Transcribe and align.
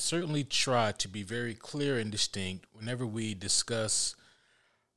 certainly 0.00 0.44
try 0.44 0.92
to 0.92 1.08
be 1.08 1.22
very 1.22 1.54
clear 1.54 1.98
and 1.98 2.10
distinct 2.10 2.66
whenever 2.72 3.06
we 3.06 3.34
discuss 3.34 4.14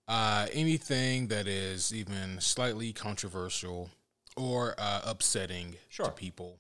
uh, 0.08 0.48
anything 0.52 1.28
that 1.28 1.48
is 1.48 1.94
even 1.94 2.40
slightly 2.42 2.92
controversial 2.94 3.90
or 4.36 4.76
uh, 4.78 5.02
upsetting 5.06 5.76
Sure. 5.90 6.08
to 6.08 6.12
people. 6.12 6.58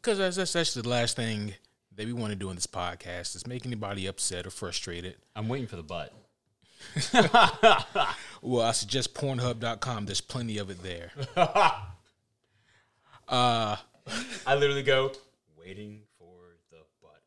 Because 0.00 0.18
that's, 0.18 0.36
that's 0.36 0.52
that's 0.52 0.74
the 0.74 0.88
last 0.88 1.14
thing 1.16 1.54
that 1.94 2.06
we 2.06 2.12
want 2.12 2.30
to 2.30 2.36
do 2.36 2.48
in 2.50 2.56
this 2.56 2.66
podcast 2.66 3.36
is 3.36 3.46
make 3.46 3.64
anybody 3.66 4.06
upset 4.06 4.46
or 4.46 4.50
frustrated. 4.50 5.16
I'm 5.36 5.48
waiting 5.48 5.68
for 5.68 5.76
the 5.76 5.82
butt. 5.82 6.12
Well, 8.44 8.66
I 8.66 8.72
suggest 8.72 9.14
Pornhub.com. 9.14 10.06
There's 10.06 10.20
plenty 10.20 10.58
of 10.58 10.68
it 10.68 10.82
there. 10.82 11.12
I 13.28 13.78
literally 14.48 14.82
go 14.82 15.12
waiting 15.56 16.00
for 16.02 16.02
the 16.02 16.02
butt. 16.02 16.11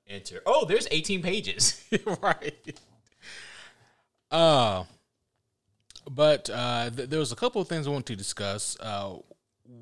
Enter. 0.07 0.41
Oh, 0.45 0.65
there's 0.65 0.87
18 0.91 1.21
pages. 1.21 1.83
right. 2.21 2.79
Uh, 4.29 4.83
but 6.09 6.49
uh, 6.49 6.89
th- 6.89 7.09
there 7.09 7.19
was 7.19 7.31
a 7.31 7.35
couple 7.35 7.61
of 7.61 7.67
things 7.67 7.87
I 7.87 7.91
wanted 7.91 8.07
to 8.07 8.15
discuss. 8.15 8.77
Uh, 8.79 9.15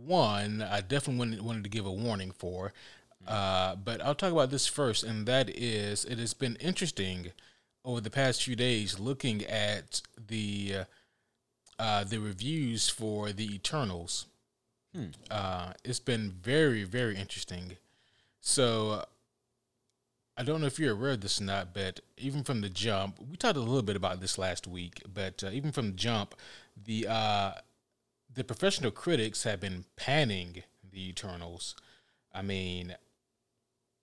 one, 0.05 0.61
I 0.61 0.81
definitely 0.81 1.19
wanted, 1.19 1.41
wanted 1.41 1.63
to 1.63 1.69
give 1.69 1.85
a 1.85 1.91
warning 1.91 2.31
for, 2.31 2.73
uh, 3.27 3.75
but 3.75 4.01
I'll 4.01 4.15
talk 4.15 4.31
about 4.31 4.49
this 4.49 4.67
first, 4.67 5.03
and 5.03 5.25
that 5.27 5.49
is 5.49 6.05
it 6.05 6.19
has 6.19 6.33
been 6.33 6.55
interesting 6.57 7.31
over 7.83 7.99
the 7.99 8.09
past 8.09 8.43
few 8.43 8.55
days 8.55 8.99
looking 8.99 9.43
at 9.43 10.01
the 10.27 10.75
uh, 10.79 10.83
uh, 11.79 12.03
the 12.05 12.19
reviews 12.19 12.89
for 12.89 13.31
the 13.31 13.53
Eternals. 13.53 14.27
Uh, 15.31 15.73
it's 15.83 15.99
been 15.99 16.29
very, 16.29 16.83
very 16.83 17.17
interesting. 17.17 17.77
So 18.41 19.05
I 20.35 20.43
don't 20.43 20.61
know 20.61 20.67
if 20.67 20.79
you're 20.79 20.93
aware 20.93 21.11
of 21.11 21.21
this 21.21 21.39
or 21.39 21.43
not, 21.43 21.73
but 21.73 21.99
even 22.17 22.43
from 22.43 22.61
the 22.61 22.69
jump, 22.69 23.19
we 23.19 23.37
talked 23.37 23.57
a 23.57 23.61
little 23.61 23.83
bit 23.83 23.95
about 23.95 24.19
this 24.19 24.37
last 24.37 24.65
week. 24.67 25.03
But 25.11 25.43
uh, 25.43 25.49
even 25.51 25.71
from 25.71 25.87
the 25.87 25.97
jump, 25.97 26.35
the 26.85 27.07
uh, 27.07 27.51
the 28.33 28.43
professional 28.43 28.91
critics 28.91 29.43
have 29.43 29.59
been 29.59 29.85
panning 29.95 30.63
the 30.91 31.09
Eternals. 31.09 31.75
I 32.33 32.41
mean, 32.41 32.95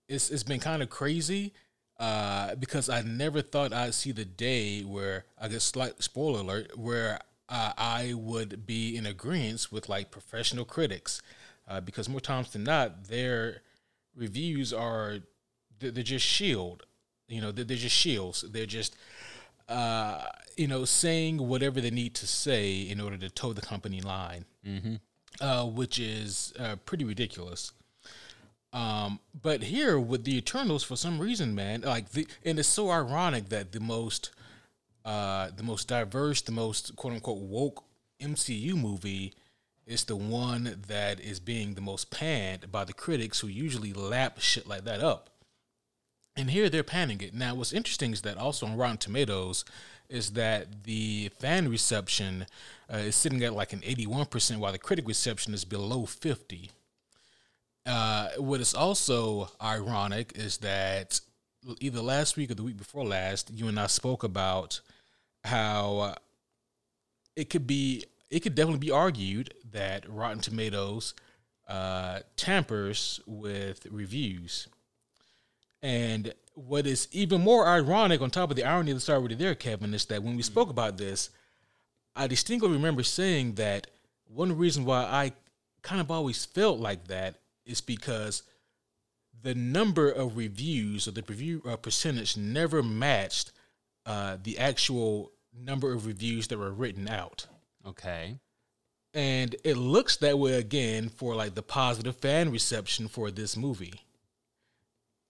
it's 0.07 0.29
it's 0.29 0.43
been 0.43 0.61
kind 0.61 0.81
of 0.81 0.89
crazy 0.89 1.53
uh, 1.99 2.55
because 2.55 2.87
I 2.89 3.01
never 3.01 3.41
thought 3.41 3.73
I'd 3.73 3.93
see 3.93 4.13
the 4.13 4.25
day 4.25 4.81
where 4.81 5.25
I 5.39 5.49
guess 5.49 5.65
slight 5.65 6.01
spoiler 6.01 6.39
alert 6.39 6.77
where 6.77 7.19
uh, 7.49 7.73
I 7.77 8.13
would 8.15 8.65
be 8.65 8.95
in 8.95 9.05
agreement 9.05 9.67
with 9.69 9.89
like 9.89 10.11
professional 10.11 10.63
critics 10.63 11.21
uh, 11.67 11.81
because 11.81 12.07
more 12.07 12.21
times 12.21 12.51
than 12.53 12.63
not 12.63 13.05
their 13.05 13.61
reviews 14.15 14.73
are 14.73 15.19
they're, 15.81 16.03
just 16.03 16.25
shield 16.25 16.83
you 17.27 17.41
know 17.41 17.51
they're, 17.51 17.65
they're 17.65 17.77
just 17.77 17.95
shields. 17.95 18.45
They're 18.49 18.65
just 18.65 18.95
uh, 19.69 20.23
you 20.57 20.67
know 20.67 20.85
saying 20.85 21.37
whatever 21.37 21.81
they 21.81 21.91
need 21.91 22.13
to 22.15 22.27
say 22.27 22.81
in 22.81 22.99
order 23.01 23.17
to 23.17 23.29
toe 23.29 23.53
the 23.53 23.61
company 23.61 24.01
line 24.01 24.45
uh, 25.39 25.65
which 25.65 25.99
is 25.99 26.53
uh, 26.59 26.75
pretty 26.85 27.05
ridiculous. 27.05 27.71
Um, 28.73 29.19
but 29.41 29.63
here 29.63 29.99
with 29.99 30.23
the 30.23 30.37
Eternals, 30.37 30.83
for 30.83 30.95
some 30.95 31.19
reason, 31.19 31.55
man, 31.55 31.81
like 31.81 32.11
the 32.11 32.27
and 32.45 32.57
it's 32.59 32.69
so 32.69 32.89
ironic 32.89 33.49
that 33.49 33.71
the 33.73 33.81
most, 33.81 34.31
uh, 35.03 35.49
the 35.55 35.63
most 35.63 35.87
diverse, 35.87 36.41
the 36.41 36.51
most 36.53 36.95
quote 36.95 37.13
unquote 37.13 37.39
woke 37.39 37.83
MCU 38.21 38.75
movie 38.75 39.33
is 39.85 40.05
the 40.05 40.15
one 40.15 40.83
that 40.87 41.19
is 41.19 41.39
being 41.39 41.73
the 41.73 41.81
most 41.81 42.11
panned 42.11 42.71
by 42.71 42.85
the 42.85 42.93
critics 42.93 43.39
who 43.41 43.47
usually 43.47 43.91
lap 43.91 44.39
shit 44.39 44.67
like 44.67 44.85
that 44.85 45.01
up. 45.01 45.30
And 46.35 46.51
here 46.51 46.69
they're 46.69 46.83
panning 46.83 47.21
it. 47.21 47.33
Now, 47.33 47.55
what's 47.55 47.73
interesting 47.73 48.13
is 48.13 48.21
that 48.21 48.37
also 48.37 48.65
on 48.65 48.77
Rotten 48.77 48.97
Tomatoes 48.97 49.65
is 50.09 50.31
that 50.31 50.83
the 50.83 51.29
fan 51.39 51.69
reception 51.69 52.45
uh, 52.91 52.97
is 52.97 53.15
sitting 53.15 53.43
at 53.43 53.53
like 53.53 53.73
an 53.73 53.81
81%, 53.81 54.57
while 54.57 54.71
the 54.71 54.77
critic 54.77 55.07
reception 55.07 55.53
is 55.53 55.65
below 55.65 56.05
50 56.05 56.71
uh, 57.85 58.29
what 58.37 58.61
is 58.61 58.73
also 58.73 59.49
ironic 59.61 60.33
is 60.35 60.57
that 60.57 61.19
either 61.79 62.01
last 62.01 62.37
week 62.37 62.51
or 62.51 62.55
the 62.55 62.63
week 62.63 62.77
before 62.77 63.05
last, 63.05 63.51
you 63.51 63.67
and 63.67 63.79
I 63.79 63.87
spoke 63.87 64.23
about 64.23 64.81
how 65.43 66.15
it 67.35 67.49
could 67.49 67.65
be, 67.65 68.05
it 68.29 68.41
could 68.41 68.55
definitely 68.55 68.79
be 68.79 68.91
argued 68.91 69.53
that 69.71 70.07
Rotten 70.07 70.39
Tomatoes 70.39 71.13
uh, 71.67 72.19
tampers 72.35 73.19
with 73.25 73.87
reviews. 73.89 74.67
And 75.81 76.33
what 76.53 76.85
is 76.85 77.07
even 77.11 77.41
more 77.41 77.67
ironic, 77.67 78.21
on 78.21 78.29
top 78.29 78.49
of 78.49 78.55
the 78.55 78.63
irony 78.63 78.93
that's 78.93 79.09
already 79.09 79.35
there, 79.35 79.55
Kevin, 79.55 79.93
is 79.93 80.05
that 80.05 80.23
when 80.23 80.35
we 80.35 80.43
spoke 80.43 80.69
about 80.69 80.97
this, 80.97 81.29
I 82.15 82.27
distinctly 82.27 82.69
remember 82.69 83.03
saying 83.03 83.55
that 83.55 83.87
one 84.27 84.57
reason 84.57 84.85
why 84.85 85.03
I 85.03 85.33
kind 85.81 86.01
of 86.01 86.11
always 86.11 86.45
felt 86.45 86.79
like 86.79 87.07
that 87.07 87.35
is 87.65 87.81
because 87.81 88.43
the 89.41 89.55
number 89.55 90.09
of 90.09 90.37
reviews 90.37 91.07
or 91.07 91.11
the 91.11 91.23
review 91.27 91.61
uh, 91.67 91.75
percentage 91.77 92.37
never 92.37 92.83
matched 92.83 93.51
uh, 94.05 94.37
the 94.41 94.57
actual 94.59 95.31
number 95.57 95.93
of 95.93 96.05
reviews 96.05 96.47
that 96.47 96.57
were 96.57 96.71
written 96.71 97.07
out. 97.07 97.47
okay. 97.87 98.35
And 99.13 99.57
it 99.65 99.75
looks 99.75 100.15
that 100.17 100.39
way 100.39 100.53
again 100.53 101.09
for 101.09 101.35
like 101.35 101.53
the 101.53 101.61
positive 101.61 102.15
fan 102.15 102.49
reception 102.49 103.09
for 103.09 103.29
this 103.29 103.57
movie. 103.57 104.05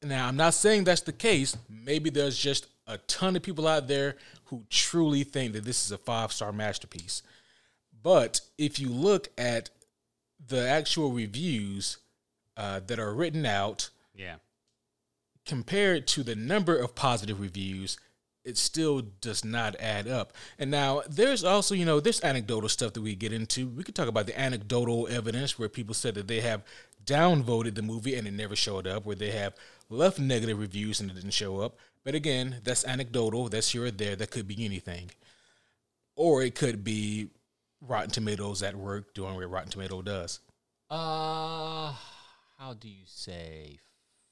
Now, 0.03 0.28
I'm 0.28 0.35
not 0.35 0.53
saying 0.53 0.84
that's 0.84 1.01
the 1.01 1.12
case. 1.13 1.56
Maybe 1.69 2.09
there's 2.09 2.38
just 2.38 2.67
a 2.88 2.97
ton 3.00 3.35
of 3.35 3.44
people 3.44 3.67
out 3.67 3.88
there 3.88 4.16
who 4.45 4.63
truly 4.69 5.23
think 5.23 5.53
that 5.53 5.63
this 5.63 5.85
is 5.85 5.91
a 5.91 5.97
five 5.97 6.31
star 6.31 6.51
masterpiece. 6.51 7.22
But 8.03 8.41
if 8.57 8.79
you 8.79 8.90
look 8.90 9.29
at 9.38 9.69
the 10.47 10.67
actual 10.67 11.11
reviews 11.11 11.97
uh, 12.57 12.79
that 12.88 13.00
are 13.00 13.13
written 13.13 13.45
out 13.45 13.90
Yeah. 14.16 14.38
compared 15.45 16.07
to 16.07 16.23
the 16.23 16.35
number 16.35 16.75
of 16.75 16.95
positive 16.95 17.40
reviews, 17.40 17.97
it 18.44 18.57
still 18.57 19.01
does 19.01 19.45
not 19.45 19.75
add 19.79 20.07
up. 20.07 20.34
And 20.57 20.72
now 20.72 21.03
there's 21.07 21.44
also, 21.44 21.75
you 21.75 21.85
know, 21.85 22.00
this 22.00 22.23
anecdotal 22.23 22.69
stuff 22.69 22.94
that 22.94 23.01
we 23.01 23.13
get 23.13 23.31
into. 23.31 23.67
We 23.67 23.84
could 23.84 23.94
talk 23.94 24.07
about 24.07 24.25
the 24.25 24.40
anecdotal 24.40 25.07
evidence 25.07 25.59
where 25.59 25.69
people 25.69 25.94
said 25.94 26.16
that 26.16 26.28
they 26.28 26.41
have 26.41 26.63
downvoted 27.06 27.75
the 27.75 27.81
movie 27.81 28.16
and 28.16 28.28
it 28.28 28.34
never 28.34 28.56
showed 28.56 28.88
up, 28.88 29.06
where 29.06 29.16
they 29.16 29.31
have 29.31 29.56
left 29.89 30.19
negative 30.19 30.59
reviews 30.59 31.00
and 31.00 31.12
it 31.12 31.16
didn't 31.16 31.31
show 31.31 31.59
up. 31.59 31.78
But 32.03 32.16
again, 32.16 32.57
that's 32.63 32.85
anecdotal. 32.85 33.50
That's 33.50 33.69
here 33.69 33.85
or 33.85 33.91
there. 33.91 34.16
That 34.16 34.31
could 34.31 34.47
be 34.47 34.66
anything. 34.66 35.11
Or 36.16 36.41
it 36.44 36.56
could 36.56 36.84
be 36.84 37.29
Rotten 37.81 38.09
Tomatoes 38.09 38.63
at 38.63 38.75
work 38.75 39.13
doing 39.13 39.35
what 39.35 39.50
Rotten 39.50 39.69
Tomato 39.69 40.01
does. 40.01 40.40
Uh, 40.90 41.94
how 42.57 42.73
do 42.79 42.90
you 42.90 43.06
say 43.06 43.79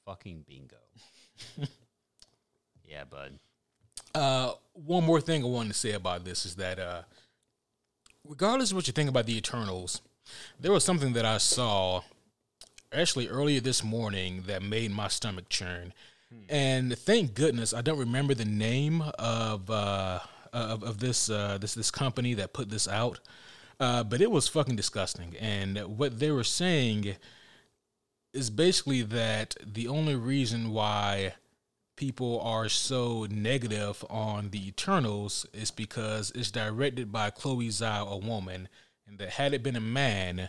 fucking 0.04 0.44
bingo? 0.46 0.76
yeah, 2.84 3.04
bud. 3.04 3.38
Uh, 4.14 4.52
one 4.72 5.04
more 5.04 5.20
thing 5.20 5.42
I 5.42 5.46
wanted 5.46 5.72
to 5.72 5.78
say 5.78 5.92
about 5.92 6.24
this 6.24 6.44
is 6.44 6.56
that, 6.56 6.78
uh, 6.78 7.02
regardless 8.26 8.70
of 8.70 8.76
what 8.76 8.86
you 8.86 8.92
think 8.92 9.08
about 9.08 9.26
the 9.26 9.36
Eternals, 9.36 10.00
there 10.58 10.72
was 10.72 10.84
something 10.84 11.12
that 11.14 11.24
I 11.24 11.38
saw 11.38 12.02
actually 12.92 13.28
earlier 13.28 13.60
this 13.60 13.84
morning 13.84 14.44
that 14.46 14.62
made 14.62 14.90
my 14.90 15.08
stomach 15.08 15.48
churn. 15.48 15.92
And 16.48 16.96
thank 16.96 17.34
goodness 17.34 17.74
I 17.74 17.80
don't 17.80 17.98
remember 17.98 18.34
the 18.34 18.44
name 18.44 19.02
of 19.18 19.68
uh, 19.68 20.20
of, 20.52 20.82
of 20.82 21.00
this 21.00 21.28
uh, 21.28 21.58
this 21.58 21.74
this 21.74 21.90
company 21.90 22.34
that 22.34 22.52
put 22.52 22.70
this 22.70 22.86
out, 22.86 23.18
uh, 23.80 24.04
but 24.04 24.20
it 24.20 24.30
was 24.30 24.46
fucking 24.46 24.76
disgusting. 24.76 25.34
And 25.40 25.98
what 25.98 26.20
they 26.20 26.30
were 26.30 26.44
saying 26.44 27.16
is 28.32 28.48
basically 28.48 29.02
that 29.02 29.56
the 29.64 29.88
only 29.88 30.14
reason 30.14 30.70
why 30.70 31.34
people 31.96 32.40
are 32.40 32.68
so 32.68 33.26
negative 33.28 34.04
on 34.08 34.50
the 34.50 34.68
Eternals 34.68 35.46
is 35.52 35.70
because 35.70 36.30
it's 36.34 36.50
directed 36.50 37.10
by 37.10 37.30
Chloe 37.30 37.68
Zhao, 37.68 38.08
a 38.08 38.16
woman, 38.16 38.68
and 39.06 39.18
that 39.18 39.30
had 39.30 39.52
it 39.52 39.62
been 39.62 39.76
a 39.76 39.80
man, 39.80 40.48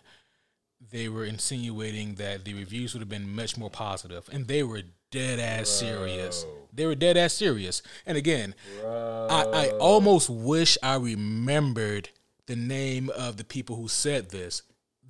they 0.90 1.08
were 1.10 1.26
insinuating 1.26 2.16
that 2.16 2.44
the 2.46 2.54
reviews 2.54 2.94
would 2.94 3.02
have 3.02 3.10
been 3.10 3.34
much 3.36 3.58
more 3.58 3.70
positive, 3.70 4.28
and 4.32 4.48
they 4.48 4.64
were 4.64 4.82
dead 5.12 5.40
ass 5.40 5.70
serious. 5.70 6.46
They 6.74 6.86
were 6.86 6.96
dead 6.96 7.18
ass 7.18 7.34
serious. 7.34 7.82
And 8.06 8.18
again, 8.18 8.56
I, 8.84 9.46
I 9.54 9.70
almost 9.80 10.30
wish 10.30 10.78
I 10.82 10.96
remembered 10.96 12.10
the 12.48 12.56
name 12.56 13.10
of 13.10 13.38
the 13.38 13.44
people 13.44 13.76
who 13.76 13.88
said 13.88 14.30
this. 14.30 14.64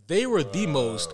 They 0.08 0.26
were 0.26 0.44
the 0.44 0.68
most 0.68 1.14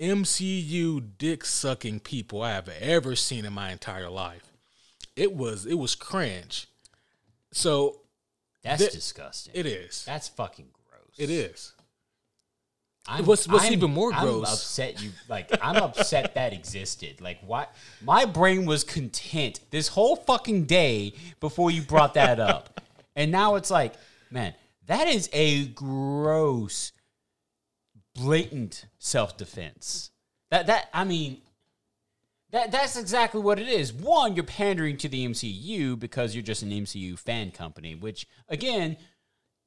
MCU 0.00 1.04
dick 1.18 1.44
sucking 1.44 2.00
people 2.00 2.42
I 2.42 2.52
have 2.52 2.68
ever 2.68 3.14
seen 3.16 3.44
in 3.44 3.52
my 3.52 3.70
entire 3.70 4.08
life. 4.10 4.50
It 5.16 5.34
was 5.34 5.66
it 5.66 5.74
was 5.74 5.94
cringe. 5.94 6.66
So 7.52 8.00
That's 8.62 8.80
Th- 8.80 8.92
disgusting. 8.92 9.52
it 9.54 9.66
is. 9.66 10.04
That's 10.04 10.28
fucking 10.28 10.66
gross. 10.72 11.14
It 11.18 11.30
is. 11.30 11.73
I'm, 13.06 13.26
What's- 13.26 13.46
what's 13.46 13.64
I'm- 13.64 13.72
even 13.74 13.92
more 13.92 14.10
gross? 14.12 14.46
I'm 14.46 14.52
upset 14.52 15.02
you 15.02 15.10
like 15.28 15.50
I'm 15.62 15.76
upset 15.76 16.34
that 16.34 16.52
existed. 16.52 17.20
Like 17.20 17.38
why 17.46 17.66
my 18.02 18.24
brain 18.24 18.64
was 18.64 18.82
content 18.84 19.60
this 19.70 19.88
whole 19.88 20.16
fucking 20.16 20.64
day 20.64 21.12
before 21.40 21.70
you 21.70 21.82
brought 21.82 22.14
that 22.14 22.40
up. 22.40 22.80
and 23.16 23.30
now 23.30 23.56
it's 23.56 23.70
like, 23.70 23.94
man, 24.30 24.54
that 24.86 25.06
is 25.08 25.28
a 25.32 25.66
gross 25.66 26.92
blatant 28.14 28.86
self-defense. 28.98 30.10
That 30.50 30.66
that 30.66 30.88
I 30.92 31.04
mean 31.04 31.42
that 32.52 32.70
that's 32.70 32.96
exactly 32.96 33.40
what 33.40 33.58
it 33.58 33.68
is. 33.68 33.92
One, 33.92 34.34
you're 34.36 34.44
pandering 34.44 34.96
to 34.98 35.08
the 35.08 35.26
MCU 35.26 35.98
because 35.98 36.34
you're 36.34 36.42
just 36.42 36.62
an 36.62 36.70
MCU 36.70 37.18
fan 37.18 37.50
company, 37.50 37.94
which 37.96 38.26
again, 38.48 38.96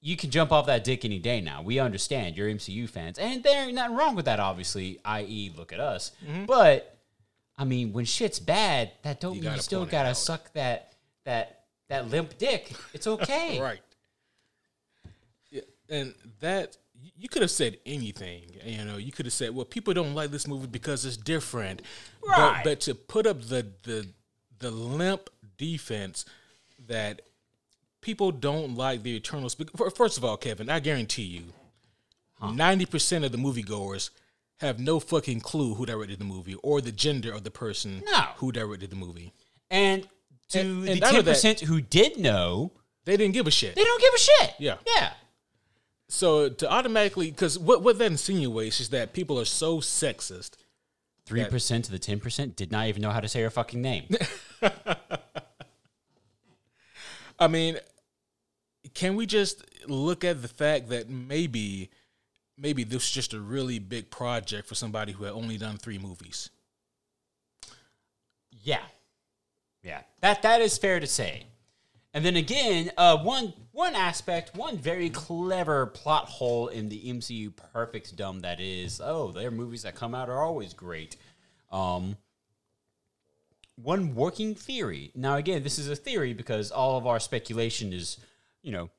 you 0.02 0.16
can 0.16 0.30
jump 0.30 0.52
off 0.52 0.68
that 0.68 0.84
dick 0.84 1.04
any 1.06 1.20
day 1.20 1.42
now. 1.42 1.62
We 1.62 1.80
understand 1.80 2.38
you're 2.38 2.50
MCU 2.50 2.90
fans, 2.90 3.18
and 3.18 3.44
there 3.44 3.66
ain't 3.66 3.76
nothing 3.76 3.96
wrong 3.96 4.16
with 4.16 4.26
that, 4.26 4.40
obviously. 4.40 5.00
I.e., 5.04 5.52
look 5.56 5.74
at 5.74 5.80
us. 5.80 6.12
Mm-hmm. 6.26 6.46
But 6.46 6.98
I 7.58 7.66
mean, 7.66 7.94
when 7.94 8.06
shit's 8.06 8.40
bad, 8.40 8.92
that 9.02 9.20
don't 9.20 9.42
mean 9.42 9.52
you 9.52 9.60
still 9.60 9.86
gotta 9.86 10.10
out. 10.10 10.18
suck 10.18 10.54
that 10.54 10.94
that 11.26 11.64
that 11.90 12.10
limp 12.10 12.38
dick. 12.38 12.72
It's 12.94 13.08
okay. 13.08 13.60
Right. 13.60 13.82
Yeah, 15.50 15.62
and 15.90 16.14
that 16.40 16.78
you 17.18 17.28
could 17.30 17.42
have 17.42 17.52
said 17.52 17.78
anything. 17.86 18.44
You 18.64 18.86
know, 18.86 18.98
you 18.98 19.12
could 19.12 19.26
have 19.26 19.34
said, 19.34 19.56
"Well, 19.56 19.66
people 19.66 19.94
don't 19.94 20.14
like 20.14 20.30
this 20.30 20.48
movie 20.48 20.68
because 20.68 21.06
it's 21.06 21.18
different." 21.18 21.82
Right. 22.26 22.62
But, 22.64 22.70
but 22.70 22.80
to 22.82 22.96
put 22.96 23.26
up 23.26 23.42
the 23.42 23.66
the 23.84 24.08
the 24.60 24.70
limp 24.72 25.30
defense 25.58 26.26
that 26.88 27.22
people 28.02 28.32
don't 28.32 28.76
like 28.76 29.04
the 29.04 29.16
Eternals. 29.16 29.56
First 29.96 30.18
of 30.18 30.26
all, 30.26 30.38
Kevin, 30.38 30.70
I 30.70 30.80
guarantee 30.80 31.24
you, 31.24 31.44
ninety 32.54 32.86
percent 32.86 33.26
of 33.26 33.32
the 33.32 33.38
moviegoers 33.38 34.10
have 34.60 34.80
no 34.80 35.00
fucking 35.00 35.40
clue 35.42 35.76
who 35.76 35.86
directed 35.86 36.18
the 36.20 36.26
movie 36.26 36.56
or 36.64 36.82
the 36.82 36.92
gender 36.92 37.32
of 37.32 37.44
the 37.44 37.52
person 37.52 38.02
No. 38.06 38.22
who 38.38 38.52
directed 38.52 38.90
the 38.90 38.96
movie. 38.96 39.34
And 39.70 40.08
to 40.50 40.60
And- 40.60 40.88
the 40.88 41.00
ten 41.00 41.24
percent 41.24 41.60
who 41.62 41.80
did 41.82 42.18
know, 42.18 42.72
They 43.06 43.18
didn't 43.18 43.34
give 43.34 43.46
a 43.48 43.52
shit. 43.52 43.76
they 43.76 43.84
don't 43.84 44.02
give 44.02 44.14
a 44.14 44.18
shit. 44.20 44.54
Yeah. 44.60 44.78
Yeah. 44.96 45.14
So 46.10 46.50
to 46.50 46.72
automatically, 46.72 47.30
because 47.32 47.60
what 47.60 47.84
what 47.84 47.98
that 48.00 48.12
insinuates 48.12 48.80
is 48.80 48.90
that 48.90 49.14
people 49.14 49.40
are 49.40 49.46
so 49.46 49.80
sexist. 49.80 50.52
Three 51.26 51.44
percent 51.46 51.84
to 51.86 51.92
the 51.92 52.00
ten 52.00 52.20
percent 52.22 52.56
did 52.56 52.72
not 52.72 52.88
even 52.88 53.02
know 53.02 53.12
how 53.12 53.20
to 53.20 53.28
say 53.28 53.42
her 53.42 53.50
fucking 53.50 53.82
name. 53.82 54.08
I 57.40 57.48
mean, 57.48 57.78
can 58.94 59.16
we 59.16 59.26
just 59.26 59.64
look 59.88 60.24
at 60.24 60.42
the 60.42 60.48
fact 60.48 60.90
that 60.90 61.10
maybe 61.10 61.90
maybe 62.58 62.84
this 62.84 63.04
is 63.04 63.12
just 63.12 63.34
a 63.34 63.40
really 63.40 63.80
big 63.80 64.10
project 64.10 64.68
for 64.68 64.76
somebody 64.76 65.12
who 65.12 65.24
had 65.24 65.34
only 65.34 65.58
done 65.58 65.78
three 65.78 65.98
movies? 65.98 66.50
Yeah, 68.52 68.84
yeah, 69.84 70.02
that 70.22 70.42
that 70.42 70.62
is 70.62 70.78
fair 70.78 71.00
to 71.00 71.08
say. 71.08 71.46
And 72.14 72.26
then 72.26 72.36
again, 72.36 72.92
uh, 72.98 73.18
one 73.18 73.54
one 73.72 73.96
aspect, 73.96 74.56
one 74.56 74.78
very 74.78 75.10
clever 75.10 75.86
plot 75.86 76.26
hole 76.28 76.68
in 76.68 76.90
the 76.90 77.14
MCU 77.14 77.56
perfect 77.56 78.16
dumb 78.16 78.40
that 78.40 78.60
is, 78.60 79.00
oh, 79.04 79.32
their 79.32 79.52
movies 79.52 79.84
that 79.84 79.94
come 79.94 80.16
out 80.16 80.30
are 80.30 80.42
always 80.42 80.74
great. 80.74 81.18
Um, 81.72 82.18
one 83.82 84.16
working 84.16 84.56
theory. 84.56 85.12
Now, 85.16 85.36
again, 85.36 85.64
this 85.64 85.80
is 85.80 85.90
a 85.90 85.96
theory 85.96 86.34
because 86.34 86.72
all 86.72 86.98
of 86.98 87.06
our 87.06 87.20
speculation 87.20 87.94
is, 87.94 88.18
you 88.62 88.72
know, 88.72 88.90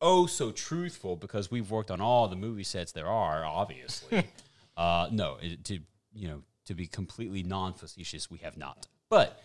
oh 0.00 0.26
so 0.26 0.52
truthful 0.52 1.16
because 1.16 1.50
we've 1.50 1.70
worked 1.70 1.90
on 1.90 2.00
all 2.00 2.28
the 2.28 2.36
movie 2.36 2.64
sets 2.64 2.92
there 2.92 3.08
are, 3.08 3.44
obviously. 3.44 4.24
uh, 4.76 5.08
no, 5.10 5.38
it, 5.42 5.64
to 5.64 5.80
you 6.14 6.28
know, 6.28 6.42
to 6.66 6.74
be 6.74 6.86
completely 6.86 7.42
non-facetious, 7.42 8.30
we 8.30 8.38
have 8.38 8.56
not. 8.56 8.86
But 9.10 9.42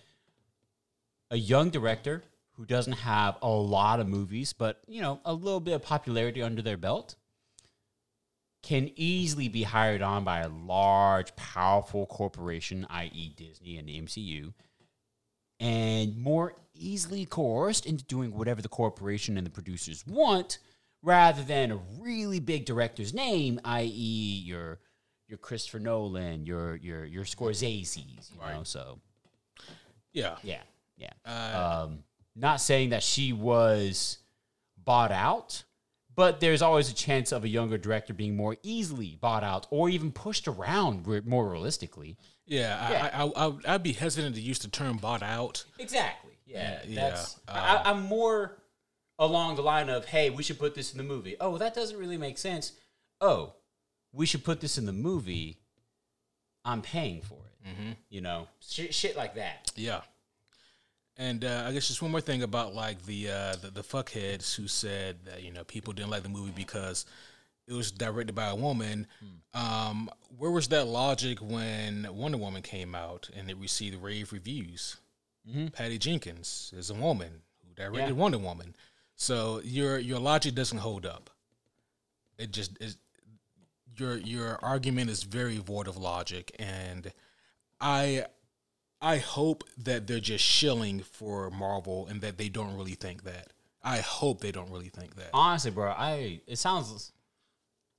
a 1.32 1.38
young 1.38 1.70
director 1.70 2.24
who 2.54 2.66
doesn't 2.66 2.94
have 2.94 3.38
a 3.42 3.50
lot 3.50 4.00
of 4.00 4.08
movies, 4.08 4.54
but 4.54 4.82
you 4.88 5.02
know, 5.02 5.20
a 5.26 5.34
little 5.34 5.60
bit 5.60 5.74
of 5.74 5.82
popularity 5.82 6.44
under 6.44 6.62
their 6.62 6.78
belt, 6.78 7.16
can 8.62 8.92
easily 8.96 9.48
be 9.48 9.64
hired 9.64 10.02
on 10.02 10.24
by 10.24 10.40
a 10.40 10.50
large, 10.50 11.36
powerful 11.36 12.06
corporation, 12.06 12.86
i.e., 12.90 13.34
Disney 13.36 13.78
and 13.78 13.88
the 13.88 14.02
MCU, 14.02 14.54
and 15.60 16.18
more 16.18 16.56
easily 16.74 17.26
coerced 17.26 17.86
into 17.86 18.04
doing 18.06 18.34
whatever 18.34 18.62
the 18.62 18.70
corporation 18.70 19.38
and 19.38 19.46
the 19.46 19.52
producers 19.52 20.06
want, 20.06 20.60
rather 21.02 21.42
than 21.42 21.72
a 21.72 21.80
really 22.00 22.40
big 22.40 22.66
director's 22.66 23.14
name, 23.14 23.60
i.e., 23.64 24.44
your 24.46 24.80
your 25.28 25.38
Christopher 25.38 25.80
Nolan, 25.80 26.46
your 26.46 26.76
your 26.78 27.06
your 27.06 27.24
Scorsese's, 27.24 28.32
you 28.34 28.40
know. 28.54 28.64
So 28.64 29.00
Yeah, 30.12 30.36
yeah, 30.44 30.62
yeah. 30.98 31.14
Uh, 31.26 31.86
um, 31.86 32.04
not 32.36 32.62
saying 32.62 32.90
that 32.90 33.04
she 33.04 33.32
was 33.32 34.18
bought 34.84 35.12
out, 35.12 35.64
but 36.20 36.42
there's 36.42 36.62
always 36.62 36.92
a 36.92 36.94
chance 36.94 37.32
of 37.32 37.46
a 37.46 37.48
younger 37.48 37.78
director 37.78 38.14
being 38.14 38.36
more 38.36 38.58
easily 38.62 39.18
bought 39.22 39.42
out 39.42 39.68
or 39.70 39.88
even 39.88 40.12
pushed 40.12 40.50
around 40.50 41.08
re- 41.08 41.22
more 41.24 41.50
realistically. 41.50 42.18
yeah. 42.46 42.92
Yeah. 42.92 43.10
I, 43.14 43.24
I, 43.24 43.48
I 43.48 43.76
I'd 43.76 43.84
be 43.84 43.94
hesitant 43.94 44.36
to 44.36 44.42
use 44.42 44.60
the 44.60 44.68
term 44.68 44.98
"bought 44.98 45.24
out." 45.24 45.64
Exactly. 45.78 46.34
Yeah. 46.46 46.82
Yeah, 46.86 47.10
That's. 47.10 47.38
uh, 47.48 47.52
I, 47.86 47.90
I'm 47.90 48.02
more 48.04 48.62
along 49.18 49.56
the 49.56 49.62
line 49.62 49.88
of, 49.88 50.04
hey, 50.04 50.30
we 50.30 50.44
should 50.44 50.60
put 50.60 50.76
this 50.76 50.92
in 50.92 50.98
the 50.98 51.06
movie. 51.06 51.38
Oh, 51.40 51.58
that 51.58 51.74
doesn't 51.74 51.98
really 51.98 52.18
make 52.18 52.38
sense. 52.38 52.74
Oh, 53.22 53.54
we 54.12 54.26
should 54.26 54.44
put 54.44 54.60
this 54.60 54.78
in 54.78 54.86
the 54.86 54.92
movie. 54.92 55.56
I'm 56.66 56.82
paying 56.82 57.22
for 57.22 57.36
it. 57.46 57.70
Mm-hmm. 57.70 57.92
You 58.10 58.20
know, 58.20 58.50
shit, 58.60 58.94
shit 58.94 59.16
like 59.16 59.36
that. 59.36 59.72
Yeah. 59.78 60.02
And 61.20 61.44
uh, 61.44 61.66
I 61.68 61.74
guess 61.74 61.90
just 61.90 62.02
one 62.02 62.12
more 62.12 62.22
thing 62.22 62.44
about 62.44 62.74
like 62.74 63.06
the, 63.06 63.30
uh, 63.30 63.56
the 63.62 63.72
the 63.72 63.84
fuckheads 63.84 64.56
who 64.56 64.68
said 64.70 65.18
that 65.26 65.44
you 65.44 65.52
know 65.52 65.66
people 65.66 65.92
didn't 65.92 66.10
like 66.10 66.24
the 66.24 66.30
movie 66.30 66.54
because 66.56 67.06
it 67.68 67.74
was 67.74 67.92
directed 67.92 68.34
by 68.34 68.48
a 68.48 68.56
woman. 68.56 69.06
Um, 69.54 70.10
where 70.38 70.50
was 70.50 70.70
that 70.70 70.88
logic 70.88 71.40
when 71.40 72.08
Wonder 72.10 72.38
Woman 72.38 72.62
came 72.62 72.96
out 72.96 73.30
and 73.36 73.50
it 73.52 73.58
received 73.58 74.02
rave 74.02 74.32
reviews? 74.32 74.96
Patty 75.74 75.98
Jenkins 75.98 76.72
is 76.78 76.90
a 76.90 76.94
woman 76.94 77.42
who 77.68 77.74
directed 77.76 78.08
Yeah. 78.08 78.12
Wonder 78.14 78.38
Woman, 78.38 78.76
so 79.16 79.60
your 79.64 80.00
your 80.00 80.20
logic 80.20 80.56
doesn't 80.56 80.78
hold 80.78 81.06
up. 81.06 81.30
It 82.38 82.52
just 82.52 82.78
is. 82.80 82.98
Your 83.98 84.16
your 84.18 84.58
argument 84.64 85.10
is 85.10 85.24
very 85.24 85.58
void 85.58 85.88
of 85.90 85.98
logic, 85.98 86.56
and 86.58 87.12
I 87.82 88.26
I 89.02 89.18
hope 89.18 89.64
that 89.78 90.08
they're 90.08 90.20
just 90.20 90.44
shilling 90.44 91.00
for 91.02 91.50
Marvel 91.50 92.08
and 92.08 92.22
that 92.22 92.38
they 92.38 92.50
don't 92.50 92.76
really 92.76 92.96
think 92.96 93.24
that. 93.24 93.54
I 93.82 94.00
hope 94.00 94.42
they 94.42 94.52
don't 94.52 94.70
really 94.72 94.90
think 94.90 95.16
that. 95.16 95.30
honestly, 95.34 95.72
bro, 95.72 95.92
I 95.92 96.42
it 96.48 96.58
sounds 96.58 97.12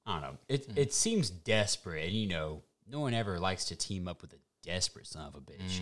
I 0.06 0.12
don't 0.12 0.22
know. 0.22 0.38
It 0.48 0.66
it 0.76 0.92
seems 0.92 1.30
desperate, 1.30 2.04
and 2.06 2.12
you 2.14 2.28
know, 2.28 2.62
no 2.86 3.00
one 3.00 3.14
ever 3.14 3.38
likes 3.38 3.66
to 3.66 3.76
team 3.76 4.08
up 4.08 4.20
with 4.22 4.32
a 4.34 4.38
desperate 4.62 5.06
son 5.06 5.26
of 5.26 5.34
a 5.34 5.40
bitch. 5.40 5.80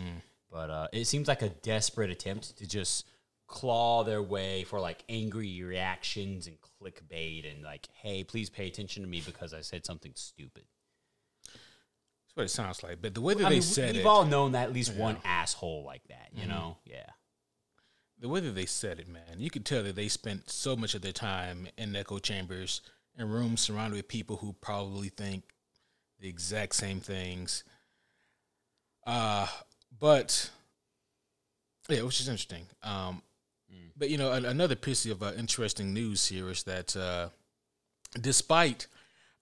But 0.50 0.70
uh, 0.70 0.88
it 0.92 1.06
seems 1.06 1.28
like 1.28 1.42
a 1.42 1.48
desperate 1.50 2.10
attempt 2.10 2.56
to 2.58 2.66
just 2.66 3.06
claw 3.46 4.04
their 4.04 4.22
way 4.22 4.64
for 4.64 4.78
like 4.78 5.02
angry 5.08 5.62
reactions 5.62 6.46
and 6.46 6.56
clickbait 6.60 7.50
and 7.50 7.62
like, 7.64 7.88
hey, 8.02 8.22
please 8.22 8.48
pay 8.50 8.66
attention 8.66 9.02
to 9.02 9.08
me 9.08 9.22
because 9.24 9.52
I 9.52 9.62
said 9.62 9.84
something 9.84 10.12
stupid. 10.14 10.64
What 12.38 12.44
it 12.44 12.50
sounds 12.50 12.84
like. 12.84 13.02
But 13.02 13.14
the 13.14 13.20
way 13.20 13.34
that 13.34 13.46
I 13.46 13.48
they 13.48 13.56
mean, 13.56 13.62
said 13.62 13.92
we've 13.96 14.02
it, 14.02 14.06
all 14.06 14.24
known 14.24 14.52
that 14.52 14.68
at 14.68 14.72
least 14.72 14.94
one 14.94 15.16
asshole 15.24 15.82
like 15.84 16.06
that, 16.08 16.28
you 16.32 16.46
know? 16.46 16.76
Yeah. 16.84 17.10
the 18.20 18.28
way 18.28 18.38
that 18.38 18.54
they 18.54 18.64
said 18.64 19.00
it, 19.00 19.08
man, 19.08 19.38
you 19.38 19.50
could 19.50 19.64
tell 19.64 19.82
that 19.82 19.96
they 19.96 20.06
spent 20.06 20.48
so 20.48 20.76
much 20.76 20.94
of 20.94 21.02
their 21.02 21.10
time 21.12 21.66
in 21.76 21.96
echo 21.96 22.18
chambers 22.20 22.80
and 23.16 23.32
rooms 23.32 23.60
surrounded 23.60 23.96
with 23.96 24.06
people 24.06 24.36
who 24.36 24.52
probably 24.60 25.08
think 25.08 25.42
the 26.20 26.28
exact 26.28 26.76
same 26.76 27.00
things. 27.00 27.64
Uh, 29.04 29.48
but 29.98 30.50
yeah, 31.88 32.02
which 32.02 32.20
is 32.20 32.28
interesting. 32.28 32.66
Um, 32.84 33.22
But 33.96 34.10
you 34.10 34.16
know, 34.18 34.30
another 34.30 34.76
piece 34.76 35.06
of 35.06 35.24
uh, 35.24 35.32
interesting 35.36 35.92
news 35.92 36.28
here 36.28 36.48
is 36.50 36.62
that 36.64 36.96
uh, 36.96 37.30
despite 38.20 38.86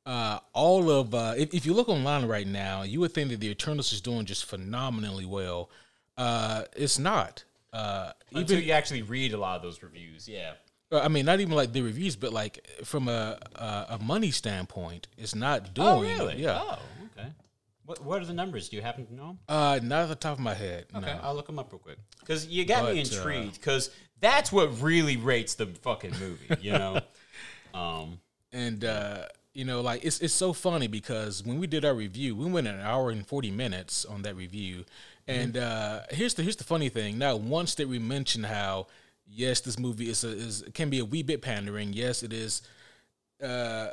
uh, 0.07 0.39
all 0.53 0.89
of, 0.91 1.15
uh, 1.15 1.35
if, 1.37 1.53
if 1.53 1.67
you 1.67 1.75
look 1.75 1.89
online 1.89 2.27
right 2.27 2.47
now, 2.47 2.83
you 2.83 3.01
would 3.01 3.13
think 3.13 3.31
that 3.31 3.41
the 3.41 3.51
Eternals 3.51 3.93
is 3.93 4.01
doing 4.01 4.25
just 4.25 4.45
phenomenally 4.45 5.27
well. 5.27 5.69
Uh, 6.17 6.63
it's 6.77 6.99
not. 6.99 7.45
Uh, 7.73 8.13
Until 8.33 8.57
even 8.57 8.69
you 8.69 8.73
actually 8.73 9.03
read 9.03 9.35
a 9.35 9.37
lot 9.37 9.57
of 9.57 9.63
those 9.63 9.83
reviews, 9.83 10.29
yeah. 10.29 10.53
uh, 10.93 11.01
I 11.01 11.09
mean, 11.09 11.27
not 11.27 11.41
even 11.41 11.55
like 11.55 11.73
the 11.73 11.83
reviews, 11.83 12.17
but 12.17 12.33
like 12.33 12.67
from 12.85 13.09
a 13.09 13.39
a, 13.57 13.87
a 13.91 13.99
money 13.99 14.31
standpoint, 14.31 15.09
it's 15.19 15.35
not 15.35 15.75
doing. 15.75 15.89
Oh, 15.89 16.01
really? 16.01 16.37
Yeah. 16.37 16.59
Oh, 16.63 16.79
okay. 17.19 17.29
What 17.85 18.03
What 18.03 18.23
are 18.23 18.25
the 18.25 18.33
numbers? 18.33 18.71
Do 18.71 18.77
you 18.77 18.83
happen 18.83 19.05
to 19.07 19.15
know? 19.15 19.37
Uh, 19.49 19.81
not 19.83 20.05
at 20.05 20.09
the 20.09 20.15
top 20.15 20.35
of 20.35 20.41
my 20.41 20.55
head. 20.55 20.87
Okay, 20.95 21.07
No. 21.07 21.21
I'll 21.23 21.35
look 21.35 21.47
them 21.49 21.59
up 21.59 21.71
real 21.71 21.81
quick. 21.81 21.99
Because 22.21 22.47
you 22.47 22.65
got 22.65 22.85
me 22.85 23.03
But, 23.03 23.13
uh, 23.13 23.17
intrigued. 23.17 23.55
Because 23.55 23.91
that's 24.21 24.51
what 24.51 24.81
really 24.81 25.19
rates 25.19 25.55
the 25.55 25.67
fucking 25.67 26.15
movie. 26.19 26.57
You 26.61 26.73
know. 26.73 27.01
um. 27.75 28.21
And 28.53 28.85
uh, 28.85 29.27
you 29.57 29.65
know, 29.65 29.81
like 29.81 30.05
it's 30.05 30.21
it's 30.21 30.35
so 30.35 30.53
funny 30.53 30.87
because 30.87 31.43
when 31.43 31.59
we 31.59 31.67
did 31.67 31.83
our 31.87 31.95
review, 31.95 32.37
we 32.37 32.45
went 32.45 32.67
an 32.67 32.79
hour 32.79 33.09
and 33.09 33.27
forty 33.27 33.51
minutes 33.51 34.05
on 34.05 34.21
that 34.23 34.37
review. 34.37 34.85
And 35.27 35.57
uh, 35.57 36.01
here's 36.11 36.35
the 36.35 36.43
here's 36.43 36.57
the 36.57 36.65
funny 36.65 36.91
thing. 36.91 37.17
Now, 37.17 37.37
once 37.37 37.75
that 37.77 37.89
we 37.89 37.99
mentioned 37.99 38.45
how 38.45 38.87
yes, 39.27 39.61
this 39.61 39.79
movie 39.79 40.11
is 40.11 40.25
a, 40.25 40.29
is 40.29 40.63
can 40.75 40.91
be 40.91 40.99
a 40.99 41.07
wee 41.07 41.23
bit 41.23 41.41
pandering. 41.41 41.95
Yes, 41.95 42.23
it 42.23 42.35
is. 42.35 42.61
Uh, 43.43 43.89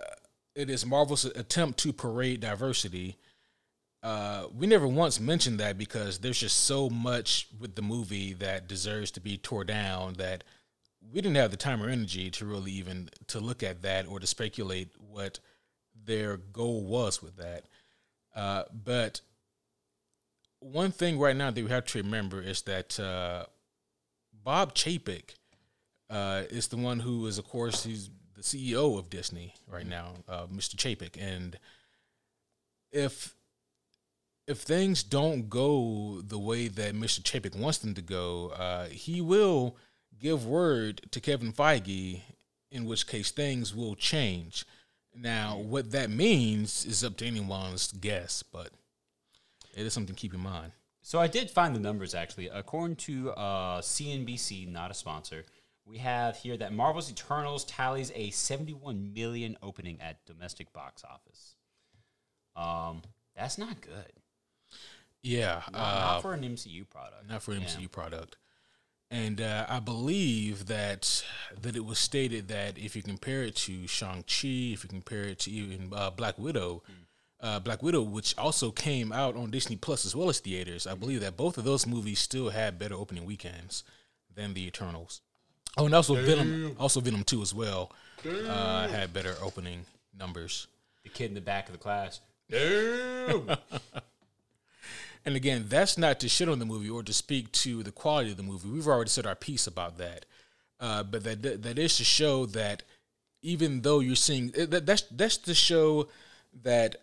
it 0.54 0.70
is 0.70 0.86
Marvel's 0.86 1.24
attempt 1.24 1.80
to 1.80 1.94
parade 1.94 2.42
diversity. 2.42 3.16
Uh, 4.04 4.48
we 4.54 4.68
never 4.68 4.86
once 4.86 5.18
mentioned 5.22 5.62
that 5.62 5.78
because 5.78 6.20
there's 6.20 6.40
just 6.40 6.66
so 6.66 6.90
much 6.90 7.48
with 7.58 7.76
the 7.76 7.82
movie 7.82 8.34
that 8.34 8.68
deserves 8.68 9.12
to 9.12 9.22
be 9.22 9.38
tore 9.38 9.64
down 9.64 10.16
that 10.16 10.44
we 11.14 11.22
didn't 11.22 11.38
have 11.38 11.52
the 11.52 11.58
time 11.58 11.82
or 11.82 11.88
energy 11.88 12.30
to 12.32 12.46
really 12.46 12.74
even 12.74 13.10
to 13.28 13.40
look 13.40 13.64
at 13.64 13.82
that 13.82 14.06
or 14.08 14.20
to 14.20 14.28
speculate 14.28 14.90
what 15.10 15.40
their 16.06 16.38
goal 16.38 16.84
was 16.84 17.22
with 17.22 17.38
that. 17.38 17.66
Uh, 18.36 18.64
but 18.72 19.22
one 20.60 20.92
thing 20.92 21.20
right 21.20 21.36
now 21.36 21.52
that 21.52 21.64
we 21.64 21.70
have 21.70 21.86
to 21.86 22.02
remember 22.02 22.42
is 22.42 22.62
that 22.64 23.00
uh, 23.00 23.46
Bob 24.44 24.74
Chapek 24.74 25.36
uh, 26.10 26.44
is 26.50 26.68
the 26.68 26.78
one 26.78 27.00
who 27.00 27.26
is, 27.28 27.38
of 27.38 27.48
course, 27.48 27.84
he's 27.84 28.10
the 28.36 28.42
CEO 28.42 28.98
of 28.98 29.10
Disney 29.10 29.54
right 29.68 29.88
now, 29.88 30.14
uh, 30.28 30.46
Mr. 30.48 30.76
Chapek, 30.76 31.18
and 31.20 31.58
if 32.92 33.36
if 34.46 34.60
things 34.60 35.04
don't 35.04 35.50
go 35.50 36.22
the 36.22 36.38
way 36.38 36.68
that 36.68 36.94
Mr. 36.94 37.22
Chapek 37.22 37.56
wants 37.56 37.78
them 37.78 37.94
to 37.94 38.02
go, 38.02 38.50
uh, 38.50 38.88
he 38.88 39.22
will 39.22 39.78
give 40.20 40.46
word 40.46 41.02
to 41.12 41.22
Kevin 41.22 41.54
Feige, 41.54 42.22
in 42.70 42.86
which 42.86 43.08
case 43.08 43.32
things 43.32 43.74
will 43.74 43.96
change. 43.96 44.66
Now, 45.16 45.58
what 45.58 45.92
that 45.92 46.10
means 46.10 46.86
is 46.86 47.04
up 47.04 47.18
to 47.18 47.26
anyone's 47.26 47.92
guess, 47.92 48.44
but 48.44 48.70
it 49.76 49.86
is 49.86 49.94
something 49.94 50.16
to 50.16 50.20
keep 50.20 50.34
in 50.34 50.40
mind. 50.40 50.72
So 51.02 51.20
I 51.20 51.28
did 51.28 51.50
find 51.52 51.76
the 51.76 51.80
numbers 51.80 52.16
actually. 52.16 52.48
According 52.48 52.96
to 52.98 53.32
uh, 53.32 53.82
CNBC, 53.82 54.68
not 54.72 54.90
a 54.90 54.94
sponsor, 54.94 55.46
we 55.86 55.98
have 55.98 56.38
here 56.38 56.56
that 56.58 56.72
Marvel's 56.74 57.12
Eternals 57.12 57.66
tallies 57.66 58.12
a 58.16 58.30
71 58.32 59.14
million 59.14 59.58
opening 59.62 60.00
at 60.02 60.26
domestic 60.26 60.72
box 60.72 61.04
office. 61.04 61.56
Um, 62.56 63.02
that's 63.36 63.58
not 63.58 63.82
good. 63.82 64.12
Yeah, 65.22 65.62
Not, 65.72 65.80
uh, 65.80 66.00
not 66.14 66.22
for 66.22 66.34
an 66.34 66.42
MCU 66.44 66.90
product. 66.90 67.30
not 67.30 67.42
for 67.44 67.52
an 67.54 67.62
Yeah. 67.62 67.68
MCU 67.68 67.88
product. 67.92 68.38
And 69.14 69.40
uh, 69.42 69.68
I 69.70 69.80
believe 69.80 70.66
that 70.66 71.24
that 71.62 71.76
it 71.76 71.86
was 71.86 72.00
stated 72.00 72.48
that 72.48 72.80
if 72.80 72.96
you 72.96 73.04
compare 73.04 73.44
it 73.44 73.56
to 73.58 73.86
Shang 73.86 74.24
Chi, 74.24 74.74
if 74.74 74.84
you 74.84 74.90
compare 74.90 75.22
it 75.22 75.38
to 75.42 75.52
even 75.52 75.92
uh, 75.96 76.10
Black 76.10 76.40
Widow, 76.40 76.82
uh, 77.40 77.60
Black 77.60 77.84
Widow, 77.84 78.02
which 78.02 78.36
also 78.40 78.72
came 78.72 79.12
out 79.12 79.36
on 79.36 79.52
Disney 79.52 79.76
Plus 79.76 80.04
as 80.04 80.16
well 80.16 80.30
as 80.30 80.40
theaters, 80.40 80.88
I 80.88 80.96
believe 80.96 81.22
that 81.22 81.38
both 81.38 81.60
of 81.60 81.64
those 81.64 81.86
movies 81.86 82.18
still 82.18 82.50
had 82.50 82.80
better 82.80 82.96
opening 82.96 83.24
weekends 83.24 83.84
than 84.34 84.56
the 84.56 84.66
Eternals. 84.66 85.22
Oh, 85.78 85.86
and 85.86 85.94
also 85.94 86.16
Venom, 86.16 86.76
also 86.80 87.00
Venom 87.00 87.24
Two 87.24 87.44
as 87.44 87.54
well, 87.54 87.92
uh, 88.26 88.88
had 88.88 89.14
better 89.14 89.36
opening 89.44 89.86
numbers. 90.18 90.66
The 91.04 91.10
kid 91.10 91.30
in 91.30 91.36
the 91.36 91.42
back 91.42 91.68
of 91.68 91.74
the 91.74 91.78
class. 91.78 92.20
And 95.26 95.36
again, 95.36 95.66
that's 95.70 95.98
not 95.98 96.20
to 96.20 96.30
shit 96.30 96.50
on 96.50 96.60
the 96.60 96.66
movie 96.66 96.90
or 96.90 97.04
to 97.04 97.14
speak 97.14 97.52
to 97.54 97.82
the 97.82 97.92
quality 97.92 98.32
of 98.32 98.38
the 98.38 98.44
movie. 98.44 98.70
We've 98.70 98.88
already 98.88 99.10
said 99.10 99.26
our 99.26 99.36
piece 99.36 99.68
about 99.68 99.98
that. 99.98 100.26
Uh, 100.80 101.04
but 101.04 101.24
that 101.24 101.64
that 101.64 101.80
is 101.80 101.98
to 101.98 102.04
show 102.04 102.46
that 102.48 102.84
even 103.42 103.82
though 103.82 104.00
you're 104.00 104.16
seeing 104.16 104.50
that, 104.50 104.86
that's 104.86 105.04
that's 105.04 105.38
to 105.38 105.54
show 105.54 106.10
that 106.64 106.98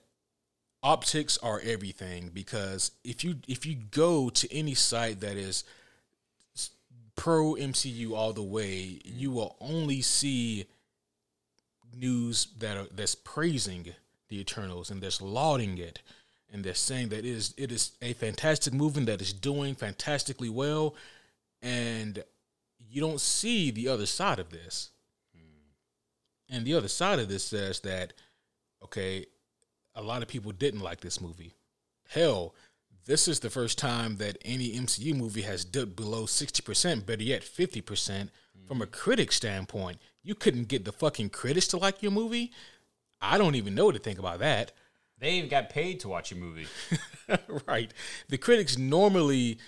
optics 0.83 1.39
are 1.39 1.61
everything. 1.65 2.31
Because 2.33 2.91
if 3.05 3.25
you 3.25 3.37
if 3.49 3.65
you 3.65 3.77
go 3.91 4.29
to 4.29 4.55
any 4.55 4.75
site 4.75 5.21
that 5.21 5.37
is 5.37 5.65
pro 7.17 7.55
MCU 7.55 8.13
all 8.13 8.35
the 8.35 8.43
way, 8.43 9.01
you 9.05 9.31
will 9.31 9.57
only 9.61 10.03
see 10.03 10.67
news 11.97 12.49
that 12.59 12.77
are 12.77 12.87
that's 12.95 13.15
praising 13.15 13.95
the 14.29 14.41
Eternals 14.41 14.91
and 14.91 15.03
that's 15.03 15.23
lauding 15.23 15.79
it 15.79 16.01
and 16.53 16.65
they're 16.65 16.75
saying 16.75 17.09
that 17.11 17.21
it 17.21 17.25
is 17.27 17.55
it 17.57 17.71
is 17.73 17.93
a 18.03 18.13
fantastic 18.15 18.73
movie 18.73 19.05
that 19.05 19.23
is 19.23 19.33
doing 19.33 19.75
fantastically 19.75 20.49
well 20.49 20.95
and 21.63 22.25
you 22.89 23.01
don't 23.01 23.21
see 23.21 23.71
the 23.71 23.89
other 23.89 24.07
side 24.07 24.39
of 24.39 24.51
this. 24.51 24.91
Hmm. 25.35 26.55
And 26.55 26.65
the 26.65 26.75
other 26.75 26.89
side 26.89 27.19
of 27.19 27.29
this 27.29 27.45
says 27.45 27.81
that 27.81 28.13
okay, 28.83 29.27
a 29.95 30.03
lot 30.03 30.23
of 30.23 30.29
people 30.29 30.53
didn't 30.53 30.81
like 30.81 31.01
this 31.01 31.21
movie. 31.21 31.55
Hell, 32.09 32.55
this 33.07 33.29
is 33.29 33.41
the 33.41 33.51
first 33.51 33.79
time 33.79 34.17
that 34.17 34.39
any 34.45 34.73
MCU 34.73 35.15
movie 35.15 35.43
has 35.43 35.65
dipped 35.65 35.97
below 35.97 36.25
60%, 36.25 37.07
better 37.07 37.23
yet 37.23 37.43
50% 37.43 38.31
from 38.67 38.83
a 38.83 38.85
hmm. 38.85 38.91
critic 38.91 39.33
standpoint. 39.33 39.99
You 40.23 40.35
couldn't 40.35 40.69
get 40.69 40.85
the 40.85 40.93
fucking 40.93 41.31
critics 41.31 41.69
to 41.69 41.79
like 41.79 42.03
your 42.03 42.13
movie. 42.13 42.53
I 43.21 43.37
don't 43.39 43.55
even 43.55 43.75
know 43.75 43.87
what 43.87 43.95
to 43.95 44.01
think 44.01 44.19
about 44.19 44.39
that. 44.41 44.73
They 45.21 45.33
even 45.33 45.51
got 45.51 45.69
paid 45.69 46.01
to 46.01 46.09
watch 46.09 46.33
a 46.33 46.35
movie. 46.35 46.67
right. 47.69 47.93
The 48.29 48.39
critics 48.39 48.79
normally 48.79 49.59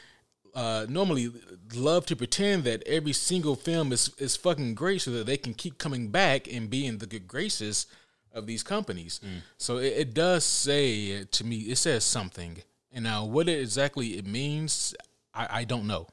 uh, 0.55 0.87
normally 0.89 1.31
love 1.75 2.05
to 2.07 2.17
pretend 2.17 2.65
that 2.65 2.83
every 2.87 3.13
single 3.13 3.55
film 3.55 3.93
is 3.93 4.11
is 4.19 4.37
fucking 4.37 4.75
great 4.75 5.03
so 5.03 5.11
that 5.13 5.27
they 5.27 5.37
can 5.37 5.55
keep 5.55 5.79
coming 5.79 6.09
back 6.09 6.53
and 6.53 6.69
being 6.69 6.99
the 6.99 7.07
good 7.07 7.29
graces 7.29 7.87
of 8.33 8.47
these 8.47 8.63
companies. 8.63 9.21
So 9.59 9.77
it, 9.77 9.93
it 9.93 10.15
does 10.15 10.45
say 10.45 11.25
to 11.25 11.45
me, 11.45 11.57
it 11.59 11.77
says 11.77 12.05
something. 12.05 12.63
And 12.91 13.05
now 13.05 13.25
what 13.25 13.49
it 13.49 13.61
exactly 13.61 14.19
it 14.19 14.27
means, 14.27 14.95
I, 15.35 15.61
I 15.61 15.65
don't 15.65 15.87
know. 15.87 16.09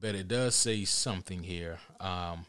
But 0.00 0.14
it 0.14 0.28
does 0.28 0.54
say 0.54 0.84
something 0.84 1.42
here. 1.42 1.78
Um, 1.98 2.46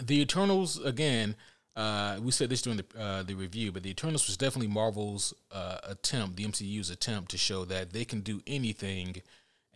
the 0.00 0.20
Eternals 0.20 0.82
again. 0.82 1.34
Uh, 1.78 2.18
we 2.20 2.32
said 2.32 2.50
this 2.50 2.60
during 2.60 2.78
the 2.78 3.00
uh, 3.00 3.22
the 3.22 3.34
review, 3.34 3.70
but 3.70 3.84
the 3.84 3.90
Eternals 3.90 4.26
was 4.26 4.36
definitely 4.36 4.66
Marvel's 4.66 5.32
uh, 5.52 5.78
attempt, 5.84 6.34
the 6.34 6.44
MCU's 6.44 6.90
attempt 6.90 7.30
to 7.30 7.38
show 7.38 7.64
that 7.66 7.92
they 7.92 8.04
can 8.04 8.20
do 8.20 8.42
anything 8.48 9.22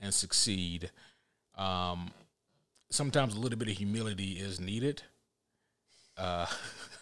and 0.00 0.12
succeed. 0.12 0.90
Um, 1.56 2.10
sometimes 2.90 3.36
a 3.36 3.38
little 3.38 3.56
bit 3.56 3.68
of 3.68 3.76
humility 3.76 4.32
is 4.32 4.58
needed. 4.58 5.02
Uh, 6.18 6.46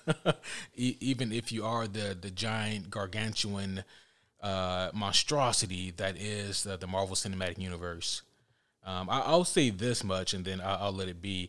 e- 0.76 0.98
even 1.00 1.32
if 1.32 1.50
you 1.50 1.64
are 1.64 1.86
the 1.86 2.14
the 2.20 2.30
giant 2.30 2.90
gargantuan 2.90 3.84
uh, 4.42 4.90
monstrosity 4.92 5.92
that 5.96 6.18
is 6.20 6.64
the, 6.64 6.76
the 6.76 6.86
Marvel 6.86 7.16
Cinematic 7.16 7.56
Universe. 7.56 8.20
Um, 8.84 9.08
I, 9.08 9.20
I'll 9.20 9.44
say 9.44 9.70
this 9.70 10.04
much, 10.04 10.34
and 10.34 10.44
then 10.44 10.60
I'll, 10.60 10.78
I'll 10.78 10.92
let 10.92 11.08
it 11.08 11.22
be. 11.22 11.48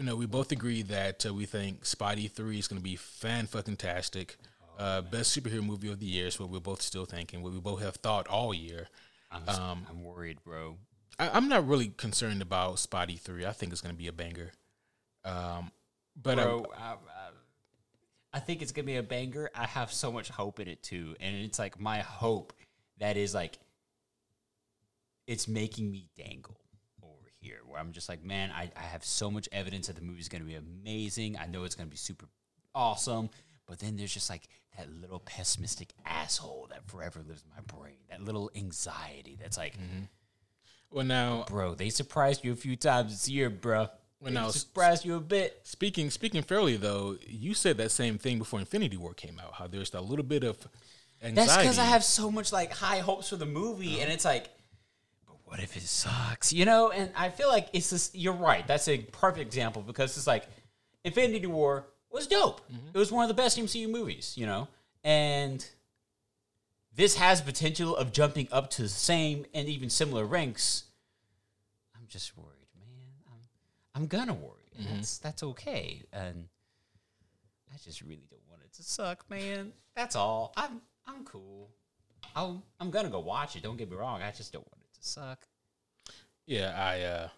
You 0.00 0.06
know, 0.06 0.16
we 0.16 0.24
both 0.24 0.50
agree 0.50 0.80
that 0.84 1.26
uh, 1.26 1.34
we 1.34 1.44
think 1.44 1.84
Spidey 1.84 2.30
Three 2.30 2.58
is 2.58 2.66
going 2.66 2.78
to 2.80 2.82
be 2.82 2.96
fan 2.96 3.46
fucking 3.46 3.76
tastic. 3.76 4.38
Uh, 4.78 5.02
best 5.02 5.38
superhero 5.38 5.62
movie 5.62 5.90
of 5.92 6.00
the 6.00 6.06
year 6.06 6.26
is 6.26 6.40
what 6.40 6.48
we're 6.48 6.58
both 6.58 6.80
still 6.80 7.04
thinking. 7.04 7.42
What 7.42 7.52
we 7.52 7.60
both 7.60 7.82
have 7.82 7.96
thought 7.96 8.26
all 8.26 8.54
year. 8.54 8.88
I'm, 9.30 9.42
I'm 9.90 10.02
worried, 10.02 10.38
bro. 10.42 10.78
I, 11.18 11.28
I'm 11.28 11.48
not 11.50 11.68
really 11.68 11.88
concerned 11.88 12.40
about 12.40 12.76
Spidey 12.76 13.20
Three. 13.20 13.44
I 13.44 13.52
think 13.52 13.72
it's 13.72 13.82
going 13.82 13.94
to 13.94 13.98
be 13.98 14.06
a 14.06 14.12
banger. 14.12 14.52
Um, 15.22 15.70
but 16.16 16.38
I- 16.38 16.44
Bro, 16.44 16.66
I, 16.78 16.92
I, 16.92 16.96
I 18.32 18.38
think 18.40 18.62
it's 18.62 18.72
gonna 18.72 18.86
be 18.86 18.96
a 18.96 19.02
banger. 19.02 19.50
I 19.54 19.66
have 19.66 19.92
so 19.92 20.10
much 20.10 20.30
hope 20.30 20.60
in 20.60 20.68
it 20.68 20.82
too, 20.82 21.14
and 21.20 21.36
it's 21.36 21.58
like 21.58 21.78
my 21.78 21.98
hope 21.98 22.54
that 23.00 23.18
is 23.18 23.34
like 23.34 23.58
it's 25.26 25.46
making 25.46 25.90
me 25.90 26.06
dangle 26.16 26.59
here, 27.40 27.60
where 27.66 27.80
I'm 27.80 27.92
just 27.92 28.08
like, 28.08 28.24
man, 28.24 28.50
I, 28.50 28.70
I 28.76 28.82
have 28.82 29.04
so 29.04 29.30
much 29.30 29.48
evidence 29.52 29.86
that 29.86 29.96
the 29.96 30.02
movie's 30.02 30.28
gonna 30.28 30.44
be 30.44 30.54
amazing. 30.54 31.36
I 31.38 31.46
know 31.46 31.64
it's 31.64 31.74
gonna 31.74 31.88
be 31.88 31.96
super 31.96 32.26
awesome, 32.74 33.30
but 33.66 33.78
then 33.78 33.96
there's 33.96 34.12
just 34.12 34.30
like 34.30 34.48
that 34.76 34.88
little 35.00 35.20
pessimistic 35.20 35.92
asshole 36.04 36.68
that 36.70 36.88
forever 36.88 37.20
lives 37.26 37.42
in 37.42 37.50
my 37.54 37.62
brain. 37.78 37.96
That 38.10 38.22
little 38.22 38.50
anxiety 38.54 39.36
that's 39.40 39.58
like, 39.58 39.74
mm-hmm. 39.74 40.04
well, 40.90 41.04
now 41.04 41.44
bro, 41.48 41.74
they 41.74 41.90
surprised 41.90 42.44
you 42.44 42.52
a 42.52 42.56
few 42.56 42.76
times 42.76 43.12
this 43.12 43.28
year, 43.28 43.50
bro. 43.50 43.88
Well, 44.20 44.32
They 44.32 44.38
now, 44.38 44.50
surprised 44.50 45.06
you 45.06 45.14
a 45.16 45.20
bit. 45.20 45.60
Speaking 45.62 46.10
speaking 46.10 46.42
fairly 46.42 46.76
though, 46.76 47.16
you 47.26 47.54
said 47.54 47.78
that 47.78 47.90
same 47.90 48.18
thing 48.18 48.38
before 48.38 48.60
Infinity 48.60 48.98
War 48.98 49.14
came 49.14 49.40
out. 49.42 49.54
How 49.54 49.66
there's 49.66 49.94
a 49.94 50.00
little 50.00 50.24
bit 50.24 50.44
of 50.44 50.58
anxiety. 51.22 51.46
That's 51.46 51.56
because 51.56 51.78
I 51.78 51.84
have 51.84 52.04
so 52.04 52.30
much 52.30 52.52
like 52.52 52.72
high 52.72 52.98
hopes 52.98 53.30
for 53.30 53.36
the 53.36 53.46
movie, 53.46 54.00
and 54.00 54.12
it's 54.12 54.24
like, 54.24 54.50
what 55.50 55.58
if 55.58 55.76
it 55.76 55.82
sucks? 55.82 56.52
You 56.52 56.64
know? 56.64 56.90
And 56.90 57.10
I 57.16 57.28
feel 57.28 57.48
like 57.48 57.68
it's 57.72 57.90
just 57.90 58.14
you're 58.14 58.32
right. 58.32 58.66
That's 58.66 58.86
a 58.86 58.98
perfect 58.98 59.46
example 59.46 59.82
because 59.82 60.16
it's 60.16 60.26
like 60.26 60.46
Infinity 61.04 61.46
War 61.46 61.86
was 62.10 62.28
dope. 62.28 62.60
Mm-hmm. 62.72 62.88
It 62.94 62.98
was 62.98 63.10
one 63.10 63.24
of 63.24 63.28
the 63.28 63.34
best 63.34 63.58
MCU 63.58 63.90
movies, 63.90 64.34
you 64.36 64.46
know, 64.46 64.68
and 65.02 65.66
this 66.94 67.16
has 67.16 67.40
potential 67.40 67.96
of 67.96 68.12
jumping 68.12 68.46
up 68.52 68.70
to 68.70 68.82
the 68.82 68.88
same 68.88 69.44
and 69.52 69.68
even 69.68 69.90
similar 69.90 70.24
ranks. 70.24 70.84
I'm 71.96 72.06
just 72.06 72.36
worried, 72.36 72.68
man. 72.78 73.14
I'm 73.26 74.02
I'm 74.02 74.06
gonna 74.06 74.34
worry, 74.34 74.70
and 74.76 74.86
mm-hmm. 74.86 74.96
that's 74.96 75.18
that's 75.18 75.42
okay. 75.42 76.02
And 76.12 76.46
I 77.72 77.76
just 77.84 78.02
really 78.02 78.26
don't 78.30 78.40
want 78.48 78.62
it 78.64 78.72
to 78.74 78.84
suck, 78.84 79.28
man. 79.28 79.72
That's 79.96 80.14
all. 80.14 80.52
I'm 80.56 80.80
I'm 81.08 81.24
cool. 81.24 81.70
I'll, 82.36 82.62
I'm 82.78 82.90
gonna 82.90 83.10
go 83.10 83.18
watch 83.18 83.56
it. 83.56 83.64
Don't 83.64 83.76
get 83.76 83.90
me 83.90 83.96
wrong. 83.96 84.22
I 84.22 84.30
just 84.30 84.52
don't 84.52 84.64
want 84.64 84.79
suck. 85.00 85.46
Yeah, 86.46 86.74
I 86.76 87.00
uh, 87.02 87.28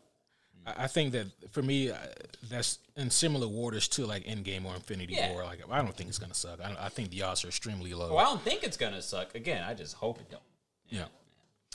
I 0.64 0.86
think 0.86 1.12
that 1.12 1.26
for 1.50 1.62
me, 1.62 1.90
uh, 1.90 1.96
that's 2.48 2.78
in 2.96 3.10
similar 3.10 3.48
waters 3.48 3.88
to 3.88 4.06
like 4.06 4.24
Endgame 4.24 4.64
or 4.64 4.74
Infinity 4.74 5.14
Yeah. 5.14 5.32
War. 5.32 5.44
Like, 5.44 5.60
I 5.70 5.82
don't 5.82 5.94
think 5.96 6.08
it's 6.08 6.18
gonna 6.18 6.34
suck. 6.34 6.60
I, 6.62 6.86
I 6.86 6.88
think 6.88 7.10
the 7.10 7.22
odds 7.22 7.44
are 7.44 7.48
extremely 7.48 7.92
low. 7.94 8.10
Well, 8.14 8.18
I 8.18 8.24
don't 8.24 8.42
think 8.42 8.62
it's 8.62 8.76
gonna 8.76 9.02
suck. 9.02 9.34
Again, 9.34 9.62
I 9.64 9.74
just 9.74 9.94
hope 9.96 10.18
it 10.20 10.30
don't. 10.30 10.42
Yeah. 10.88 11.06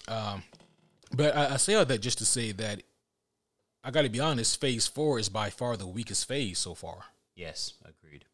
Um, 0.07 0.43
but 1.15 1.35
I, 1.35 1.53
I 1.53 1.57
say 1.57 1.73
all 1.75 1.85
that 1.85 2.01
just 2.01 2.17
to 2.19 2.25
say 2.25 2.51
that 2.53 2.81
I 3.83 3.91
got 3.91 4.03
to 4.03 4.09
be 4.09 4.19
honest. 4.19 4.59
Phase 4.61 4.87
four 4.87 5.19
is 5.19 5.27
by 5.29 5.49
far 5.49 5.75
the 5.77 5.87
weakest 5.87 6.27
phase 6.27 6.57
so 6.59 6.73
far, 6.73 6.99
Yes, 7.35 7.73
agreed. 7.85 8.25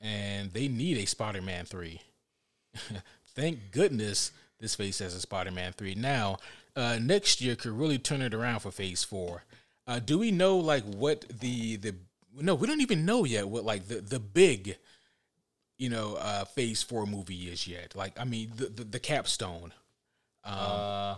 and 0.00 0.52
they 0.52 0.68
need 0.68 0.98
a 0.98 1.06
Spider-Man 1.06 1.64
three. 1.66 2.00
Thank 3.34 3.70
goodness 3.72 4.32
this 4.64 4.74
phase 4.74 4.98
has 4.98 5.14
a 5.14 5.20
Spider-Man 5.20 5.74
three. 5.74 5.94
Now, 5.94 6.38
uh, 6.74 6.98
next 7.00 7.40
year 7.40 7.54
could 7.54 7.72
really 7.72 7.98
turn 7.98 8.22
it 8.22 8.34
around 8.34 8.60
for 8.60 8.70
Phase 8.70 9.04
four. 9.04 9.44
Uh, 9.86 9.98
do 9.98 10.18
we 10.18 10.30
know 10.30 10.56
like 10.56 10.84
what 10.84 11.24
the 11.28 11.76
the 11.76 11.94
no? 12.40 12.54
We 12.54 12.66
don't 12.66 12.80
even 12.80 13.04
know 13.04 13.24
yet 13.24 13.48
what 13.48 13.64
like 13.64 13.86
the 13.88 14.00
the 14.00 14.18
big 14.18 14.78
you 15.78 15.88
know 15.88 16.14
uh 16.14 16.44
phase 16.44 16.82
four 16.82 17.06
movie 17.06 17.48
is 17.48 17.66
yet 17.66 17.94
like 17.96 18.18
i 18.18 18.24
mean 18.24 18.50
the 18.56 18.66
the, 18.66 18.84
the 18.84 18.98
capstone 18.98 19.72
uh, 20.44 21.16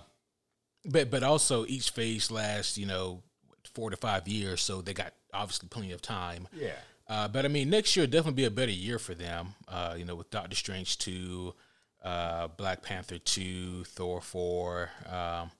but 0.84 1.10
but 1.10 1.22
also 1.22 1.66
each 1.66 1.90
phase 1.90 2.30
lasts 2.30 2.78
you 2.78 2.86
know 2.86 3.22
four 3.74 3.90
to 3.90 3.96
five 3.96 4.26
years 4.28 4.62
so 4.62 4.80
they 4.80 4.94
got 4.94 5.12
obviously 5.34 5.68
plenty 5.68 5.92
of 5.92 6.00
time 6.00 6.46
yeah. 6.54 6.70
uh, 7.08 7.28
but 7.28 7.44
i 7.44 7.48
mean 7.48 7.68
next 7.68 7.96
year 7.96 8.06
definitely 8.06 8.42
be 8.42 8.44
a 8.44 8.50
better 8.50 8.72
year 8.72 8.98
for 8.98 9.14
them 9.14 9.54
uh, 9.68 9.94
you 9.98 10.04
know 10.04 10.14
with 10.14 10.30
doctor 10.30 10.56
strange 10.56 10.96
2 10.98 11.52
uh, 12.06 12.48
black 12.56 12.82
panther 12.82 13.18
2 13.18 13.84
thor 13.84 14.20
4 14.20 14.90
um, 15.10 15.50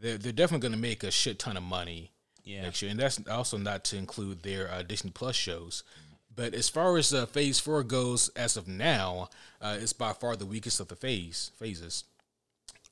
they're, 0.00 0.18
they're 0.18 0.32
definitely 0.32 0.62
going 0.68 0.72
to 0.72 0.88
make 0.90 1.02
a 1.04 1.10
shit 1.10 1.38
ton 1.38 1.56
of 1.56 1.62
money 1.62 2.10
Yeah. 2.44 2.62
next 2.62 2.82
year 2.82 2.90
and 2.90 2.98
that's 3.00 3.20
also 3.30 3.56
not 3.58 3.84
to 3.84 3.96
include 3.96 4.42
their 4.42 4.70
uh, 4.70 4.82
disney 4.82 5.10
plus 5.10 5.36
shows 5.36 5.84
but 6.34 6.54
as 6.54 6.68
far 6.68 6.96
as 6.96 7.12
uh, 7.14 7.26
phase 7.26 7.60
four 7.60 7.82
goes 7.84 8.28
as 8.30 8.56
of 8.56 8.66
now 8.66 9.28
uh, 9.60 9.76
it's 9.80 9.92
by 9.92 10.12
far 10.12 10.34
the 10.36 10.46
weakest 10.46 10.80
of 10.80 10.88
the 10.88 10.96
phase 10.96 11.50
phases 11.58 12.04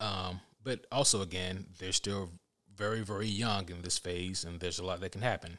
um, 0.00 0.40
but 0.62 0.86
also, 0.92 1.22
again, 1.22 1.66
they're 1.78 1.92
still 1.92 2.30
very, 2.76 3.00
very 3.00 3.26
young 3.26 3.68
in 3.70 3.82
this 3.82 3.98
phase, 3.98 4.44
and 4.44 4.60
there's 4.60 4.78
a 4.78 4.84
lot 4.84 5.00
that 5.00 5.12
can 5.12 5.20
happen. 5.22 5.58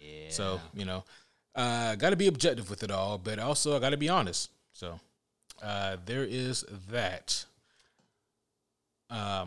Yeah. 0.00 0.30
So, 0.30 0.60
you 0.74 0.84
know, 0.84 1.04
uh, 1.54 1.94
got 1.96 2.10
to 2.10 2.16
be 2.16 2.26
objective 2.28 2.70
with 2.70 2.82
it 2.82 2.90
all, 2.90 3.18
but 3.18 3.38
also 3.38 3.76
I 3.76 3.80
got 3.80 3.90
to 3.90 3.96
be 3.96 4.08
honest. 4.08 4.50
So, 4.72 4.98
uh, 5.62 5.96
there 6.06 6.24
is 6.24 6.64
that. 6.90 7.44
Uh, 9.08 9.46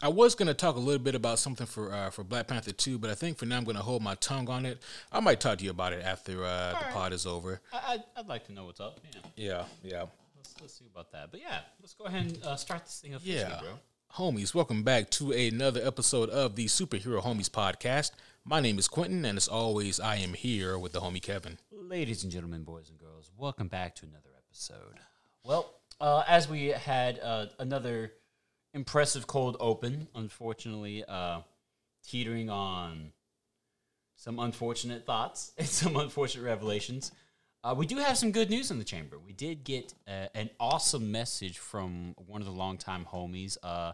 I 0.00 0.08
was 0.08 0.34
gonna 0.34 0.54
talk 0.54 0.76
a 0.76 0.80
little 0.80 1.02
bit 1.02 1.14
about 1.14 1.38
something 1.38 1.66
for 1.66 1.92
uh, 1.92 2.10
for 2.10 2.24
Black 2.24 2.48
Panther 2.48 2.72
two, 2.72 2.98
but 2.98 3.10
I 3.10 3.14
think 3.14 3.38
for 3.38 3.46
now 3.46 3.56
I'm 3.56 3.64
gonna 3.64 3.80
hold 3.80 4.02
my 4.02 4.14
tongue 4.16 4.48
on 4.48 4.66
it. 4.66 4.82
I 5.12 5.20
might 5.20 5.40
talk 5.40 5.58
to 5.58 5.64
you 5.64 5.70
about 5.70 5.92
it 5.92 6.04
after 6.04 6.44
uh, 6.44 6.70
the 6.70 6.74
right. 6.74 6.92
pod 6.92 7.12
is 7.12 7.26
over. 7.26 7.60
I, 7.72 7.94
I'd, 7.94 8.02
I'd 8.16 8.26
like 8.28 8.44
to 8.46 8.52
know 8.52 8.64
what's 8.66 8.80
up. 8.80 8.98
Yeah. 9.14 9.20
Yeah, 9.36 9.64
yeah. 9.84 10.04
Let's, 10.36 10.54
let's 10.60 10.74
see 10.74 10.86
about 10.92 11.12
that. 11.12 11.30
But 11.30 11.40
yeah, 11.40 11.60
let's 11.80 11.94
go 11.94 12.04
ahead 12.04 12.26
and 12.26 12.42
uh, 12.44 12.56
start 12.56 12.84
this 12.84 13.00
thing 13.00 13.14
officially, 13.14 13.38
Yeah. 13.38 13.60
bro. 13.60 13.78
Homies, 14.16 14.54
welcome 14.54 14.82
back 14.82 15.08
to 15.10 15.32
another 15.32 15.80
episode 15.84 16.28
of 16.30 16.54
the 16.56 16.66
Superhero 16.66 17.22
Homies 17.22 17.48
podcast. 17.48 18.10
My 18.44 18.60
name 18.60 18.78
is 18.78 18.88
Quentin, 18.88 19.24
and 19.24 19.38
as 19.38 19.46
always, 19.48 20.00
I 20.00 20.16
am 20.16 20.34
here 20.34 20.76
with 20.78 20.92
the 20.92 21.00
homie 21.00 21.22
Kevin. 21.22 21.58
Ladies 21.70 22.22
and 22.24 22.32
gentlemen, 22.32 22.64
boys 22.64 22.90
and 22.90 22.98
girls, 22.98 23.30
welcome 23.38 23.68
back 23.68 23.94
to 23.96 24.06
another 24.06 24.30
episode. 24.36 24.98
Well, 25.44 25.72
uh, 26.00 26.22
as 26.28 26.48
we 26.48 26.68
had 26.68 27.18
uh, 27.20 27.46
another 27.58 28.12
impressive 28.74 29.26
cold 29.26 29.56
open, 29.58 30.08
unfortunately, 30.14 31.04
uh, 31.06 31.40
teetering 32.06 32.48
on 32.48 33.12
some 34.16 34.38
unfortunate 34.38 35.04
thoughts 35.04 35.52
and 35.58 35.66
some 35.66 35.96
unfortunate 35.96 36.44
revelations. 36.44 37.12
Uh, 37.64 37.74
we 37.76 37.86
do 37.86 37.96
have 37.96 38.18
some 38.18 38.32
good 38.32 38.50
news 38.50 38.70
in 38.70 38.78
the 38.78 38.84
chamber. 38.84 39.18
We 39.18 39.32
did 39.32 39.64
get 39.64 39.94
uh, 40.08 40.26
an 40.34 40.50
awesome 40.58 41.12
message 41.12 41.58
from 41.58 42.14
one 42.26 42.40
of 42.40 42.46
the 42.46 42.52
longtime 42.52 43.06
homies, 43.12 43.56
uh, 43.62 43.92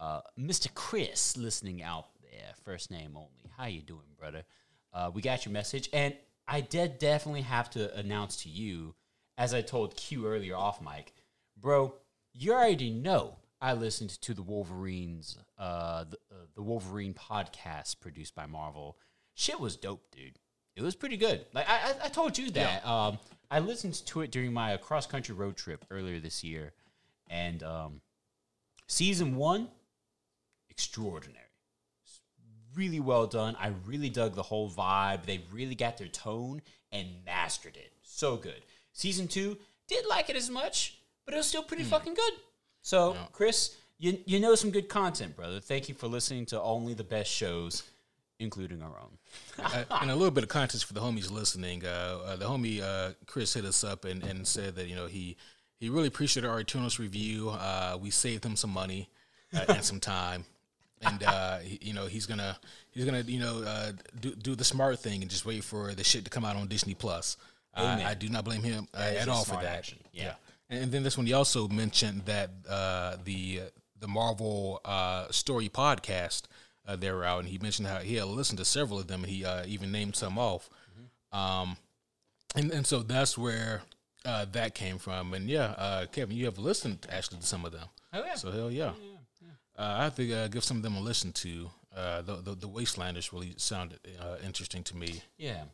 uh, 0.00 0.20
Mr. 0.38 0.72
Chris, 0.74 1.36
listening 1.36 1.82
out 1.82 2.06
there. 2.22 2.52
First 2.64 2.90
name 2.90 3.16
only. 3.16 3.52
How 3.56 3.66
you 3.66 3.82
doing, 3.82 4.00
brother? 4.18 4.44
Uh, 4.92 5.10
we 5.12 5.22
got 5.22 5.44
your 5.44 5.52
message, 5.52 5.88
and 5.92 6.14
I 6.46 6.60
did 6.60 6.98
definitely 6.98 7.42
have 7.42 7.70
to 7.70 7.94
announce 7.96 8.42
to 8.42 8.48
you, 8.48 8.94
as 9.38 9.54
I 9.54 9.62
told 9.62 9.96
Q 9.96 10.26
earlier 10.26 10.56
off 10.56 10.82
mic, 10.82 11.14
bro. 11.56 11.94
You 12.34 12.52
already 12.52 12.90
know 12.90 13.36
I 13.60 13.72
listened 13.72 14.10
to 14.20 14.34
the 14.34 14.42
Wolverines, 14.42 15.38
uh, 15.58 16.04
the, 16.04 16.16
uh, 16.30 16.44
the 16.54 16.62
Wolverine 16.62 17.14
podcast 17.14 18.00
produced 18.00 18.34
by 18.34 18.46
Marvel. 18.46 18.98
Shit 19.34 19.58
was 19.58 19.76
dope, 19.76 20.10
dude. 20.10 20.38
It 20.76 20.82
was 20.82 20.94
pretty 20.94 21.16
good. 21.16 21.46
Like 21.54 21.68
I, 21.68 21.76
I, 21.76 21.94
I 22.04 22.08
told 22.08 22.36
you 22.36 22.50
that. 22.50 22.86
Um, 22.86 23.18
I 23.50 23.60
listened 23.60 23.94
to 24.06 24.20
it 24.20 24.30
during 24.30 24.52
my 24.52 24.76
cross 24.76 25.06
country 25.06 25.34
road 25.34 25.56
trip 25.56 25.84
earlier 25.90 26.20
this 26.20 26.44
year, 26.44 26.74
and 27.28 27.62
um, 27.62 28.00
season 28.86 29.36
one, 29.36 29.68
extraordinary, 30.68 31.38
really 32.76 33.00
well 33.00 33.26
done. 33.26 33.56
I 33.58 33.72
really 33.86 34.10
dug 34.10 34.34
the 34.34 34.42
whole 34.42 34.70
vibe. 34.70 35.24
They 35.24 35.40
really 35.50 35.74
got 35.74 35.96
their 35.96 36.08
tone 36.08 36.60
and 36.92 37.08
mastered 37.24 37.76
it. 37.76 37.92
So 38.02 38.36
good. 38.36 38.62
Season 38.98 39.28
two 39.28 39.56
did 39.86 40.04
like 40.06 40.28
it 40.28 40.34
as 40.34 40.50
much, 40.50 40.98
but 41.24 41.32
it 41.32 41.36
was 41.36 41.46
still 41.46 41.62
pretty 41.62 41.84
fucking 41.84 42.14
good. 42.14 42.32
So, 42.82 43.16
Chris, 43.32 43.76
you 43.96 44.18
you 44.26 44.40
know 44.40 44.56
some 44.56 44.72
good 44.72 44.88
content, 44.88 45.36
brother. 45.36 45.60
Thank 45.60 45.88
you 45.88 45.94
for 45.94 46.08
listening 46.08 46.46
to 46.46 46.60
only 46.60 46.94
the 46.94 47.04
best 47.04 47.30
shows, 47.30 47.84
including 48.40 48.82
our 48.82 48.88
own. 49.00 49.18
uh, 49.64 49.84
and 50.00 50.10
a 50.10 50.16
little 50.16 50.32
bit 50.32 50.42
of 50.42 50.50
context 50.50 50.84
for 50.84 50.94
the 50.94 51.00
homies 51.00 51.30
listening. 51.30 51.86
Uh, 51.86 52.18
uh, 52.26 52.36
the 52.36 52.44
homie 52.44 52.82
uh, 52.82 53.12
Chris 53.26 53.54
hit 53.54 53.64
us 53.64 53.84
up 53.84 54.04
and, 54.04 54.24
and 54.24 54.44
said 54.44 54.74
that 54.74 54.88
you 54.88 54.96
know 54.96 55.06
he 55.06 55.36
he 55.78 55.90
really 55.90 56.08
appreciated 56.08 56.48
our 56.48 56.58
Eternals 56.58 56.98
review. 56.98 57.50
Uh, 57.50 57.96
we 58.00 58.10
saved 58.10 58.44
him 58.44 58.56
some 58.56 58.70
money 58.70 59.08
uh, 59.54 59.64
and 59.68 59.84
some 59.84 60.00
time, 60.00 60.44
and 61.02 61.22
uh, 61.22 61.58
he, 61.58 61.78
you 61.82 61.94
know 61.94 62.06
he's 62.06 62.26
gonna 62.26 62.58
he's 62.90 63.04
gonna 63.04 63.20
you 63.20 63.38
know 63.38 63.62
uh, 63.62 63.92
do 64.20 64.34
do 64.34 64.56
the 64.56 64.64
smart 64.64 64.98
thing 64.98 65.22
and 65.22 65.30
just 65.30 65.46
wait 65.46 65.62
for 65.62 65.94
the 65.94 66.02
shit 66.02 66.24
to 66.24 66.30
come 66.30 66.44
out 66.44 66.56
on 66.56 66.66
Disney 66.66 66.94
Plus. 66.94 67.36
I, 67.74 68.10
I 68.10 68.14
do 68.14 68.28
not 68.28 68.44
blame 68.44 68.62
him 68.62 68.88
uh, 68.94 68.98
at 68.98 69.28
all 69.28 69.44
for 69.44 69.56
that. 69.56 69.64
action. 69.64 69.98
Yeah. 70.12 70.34
And, 70.68 70.84
and 70.84 70.92
then 70.92 71.02
this 71.02 71.16
one, 71.16 71.26
he 71.26 71.32
also 71.32 71.68
mentioned 71.68 72.22
that 72.26 72.50
uh, 72.68 73.16
the 73.24 73.60
the 74.00 74.08
Marvel 74.08 74.80
uh, 74.84 75.26
story 75.30 75.68
podcast 75.68 76.42
uh, 76.86 76.96
they 76.96 77.10
were 77.12 77.24
out, 77.24 77.40
and 77.40 77.48
he 77.48 77.58
mentioned 77.58 77.86
how 77.88 77.98
he 77.98 78.14
had 78.14 78.26
listened 78.26 78.58
to 78.58 78.64
several 78.64 78.98
of 78.98 79.06
them. 79.06 79.22
And 79.24 79.30
he 79.32 79.44
uh, 79.44 79.64
even 79.66 79.92
named 79.92 80.16
some 80.16 80.38
off, 80.38 80.70
um, 81.32 81.76
and 82.54 82.70
and 82.72 82.86
so 82.86 83.02
that's 83.02 83.36
where 83.36 83.82
uh, 84.24 84.46
that 84.52 84.74
came 84.74 84.98
from. 84.98 85.34
And 85.34 85.48
yeah, 85.48 85.74
uh, 85.76 86.06
Kevin, 86.06 86.36
you 86.36 86.46
have 86.46 86.58
listened 86.58 87.06
actually 87.10 87.38
to 87.38 87.46
some 87.46 87.64
of 87.64 87.72
them. 87.72 87.88
Oh 88.12 88.24
yeah. 88.24 88.34
So 88.34 88.50
hell 88.50 88.70
yeah, 88.70 88.92
Uh, 89.76 89.96
I 90.00 90.04
have 90.04 90.16
to 90.16 90.32
uh, 90.34 90.48
give 90.48 90.64
some 90.64 90.78
of 90.78 90.82
them 90.82 90.96
a 90.96 91.00
listen 91.00 91.32
to. 91.32 91.70
Uh, 91.94 92.22
the, 92.22 92.36
the 92.36 92.54
the 92.54 92.68
Wastelanders 92.68 93.32
really 93.32 93.54
sounded 93.56 93.98
uh, 94.20 94.36
interesting 94.44 94.82
to 94.84 94.96
me. 94.96 95.22
Yeah. 95.36 95.64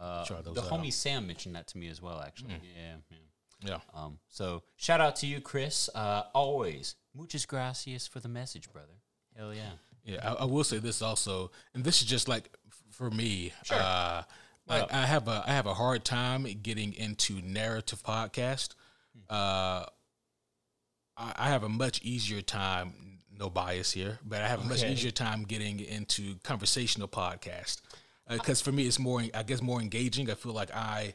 Uh, 0.00 0.24
Try 0.24 0.40
those 0.42 0.54
the 0.54 0.62
out. 0.62 0.68
homie 0.70 0.92
Sam 0.92 1.26
mentioned 1.26 1.54
that 1.56 1.66
to 1.68 1.78
me 1.78 1.88
as 1.88 2.00
well, 2.02 2.20
actually. 2.20 2.50
Yeah, 2.76 2.96
yeah. 3.10 3.16
Yeah. 3.64 3.78
Um, 3.94 4.18
so 4.28 4.62
shout 4.76 5.00
out 5.00 5.16
to 5.16 5.26
you, 5.26 5.40
Chris. 5.40 5.88
Uh, 5.94 6.24
always 6.34 6.94
muchas 7.14 7.46
gracias 7.46 8.06
for 8.06 8.20
the 8.20 8.28
message, 8.28 8.70
brother. 8.70 8.92
Hell 9.36 9.54
yeah. 9.54 9.70
Yeah, 10.04 10.20
I, 10.22 10.42
I 10.42 10.44
will 10.44 10.62
say 10.64 10.78
this 10.78 11.00
also, 11.02 11.50
and 11.74 11.82
this 11.82 12.00
is 12.02 12.06
just 12.06 12.28
like 12.28 12.50
f- 12.68 12.82
for 12.90 13.10
me. 13.10 13.52
Sure. 13.64 13.78
Uh, 13.78 14.22
What 14.66 14.92
I, 14.92 15.02
I 15.02 15.06
have 15.06 15.26
a 15.28 15.42
I 15.46 15.52
have 15.52 15.66
a 15.66 15.74
hard 15.74 16.04
time 16.04 16.42
getting 16.62 16.92
into 16.92 17.40
narrative 17.42 18.02
podcast. 18.02 18.74
Uh, 19.30 19.86
I, 21.16 21.32
I 21.36 21.48
have 21.48 21.62
a 21.64 21.68
much 21.68 22.02
easier 22.02 22.42
time. 22.42 22.92
No 23.38 23.50
bias 23.50 23.92
here, 23.92 24.18
but 24.24 24.40
I 24.42 24.48
have 24.48 24.60
a 24.60 24.64
much 24.64 24.82
Okay. 24.82 24.92
easier 24.92 25.10
time 25.10 25.44
getting 25.44 25.80
into 25.80 26.36
conversational 26.42 27.06
podcast 27.08 27.80
because 28.28 28.60
for 28.60 28.72
me 28.72 28.86
it's 28.86 28.98
more 28.98 29.22
I 29.34 29.42
guess 29.42 29.62
more 29.62 29.80
engaging. 29.80 30.30
I 30.30 30.34
feel 30.34 30.52
like 30.52 30.74
I, 30.74 31.14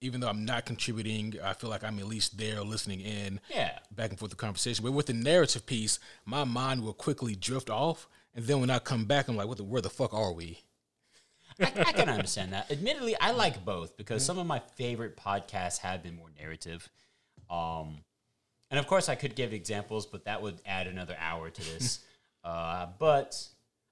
even 0.00 0.20
though 0.20 0.28
I'm 0.28 0.44
not 0.44 0.66
contributing, 0.66 1.34
I 1.42 1.52
feel 1.54 1.70
like 1.70 1.82
I'm 1.84 1.98
at 1.98 2.06
least 2.06 2.38
there 2.38 2.62
listening 2.62 3.00
in 3.00 3.40
Yeah. 3.48 3.78
back 3.90 4.10
and 4.10 4.18
forth 4.18 4.30
the 4.30 4.36
conversation. 4.36 4.84
But 4.84 4.92
with 4.92 5.06
the 5.06 5.12
narrative 5.14 5.66
piece, 5.66 5.98
my 6.24 6.44
mind 6.44 6.82
will 6.82 6.92
quickly 6.92 7.34
drift 7.34 7.70
off, 7.70 8.08
and 8.34 8.44
then 8.46 8.60
when 8.60 8.70
I 8.70 8.78
come 8.78 9.04
back, 9.06 9.28
I'm 9.28 9.36
like, 9.36 9.48
"What 9.48 9.56
the? 9.58 9.64
Where 9.64 9.80
the 9.82 9.90
fuck 9.90 10.12
are 10.12 10.32
we?" 10.32 10.60
I, 11.58 11.72
I 11.86 11.92
can 11.92 12.08
understand 12.10 12.52
that. 12.52 12.70
Admittedly, 12.70 13.16
I 13.18 13.30
like 13.30 13.64
both 13.64 13.96
because 13.96 14.22
some 14.24 14.38
of 14.38 14.46
my 14.46 14.58
favorite 14.76 15.16
podcasts 15.16 15.78
have 15.78 16.02
been 16.02 16.16
more 16.16 16.28
narrative. 16.38 16.88
Um, 17.48 17.98
and 18.70 18.78
of 18.78 18.86
course, 18.86 19.08
I 19.08 19.14
could 19.14 19.34
give 19.34 19.52
examples, 19.52 20.04
but 20.06 20.24
that 20.26 20.42
would 20.42 20.60
add 20.66 20.86
another 20.86 21.16
hour 21.18 21.48
to 21.48 21.62
this. 21.72 22.00
uh, 22.44 22.88
but 22.98 23.42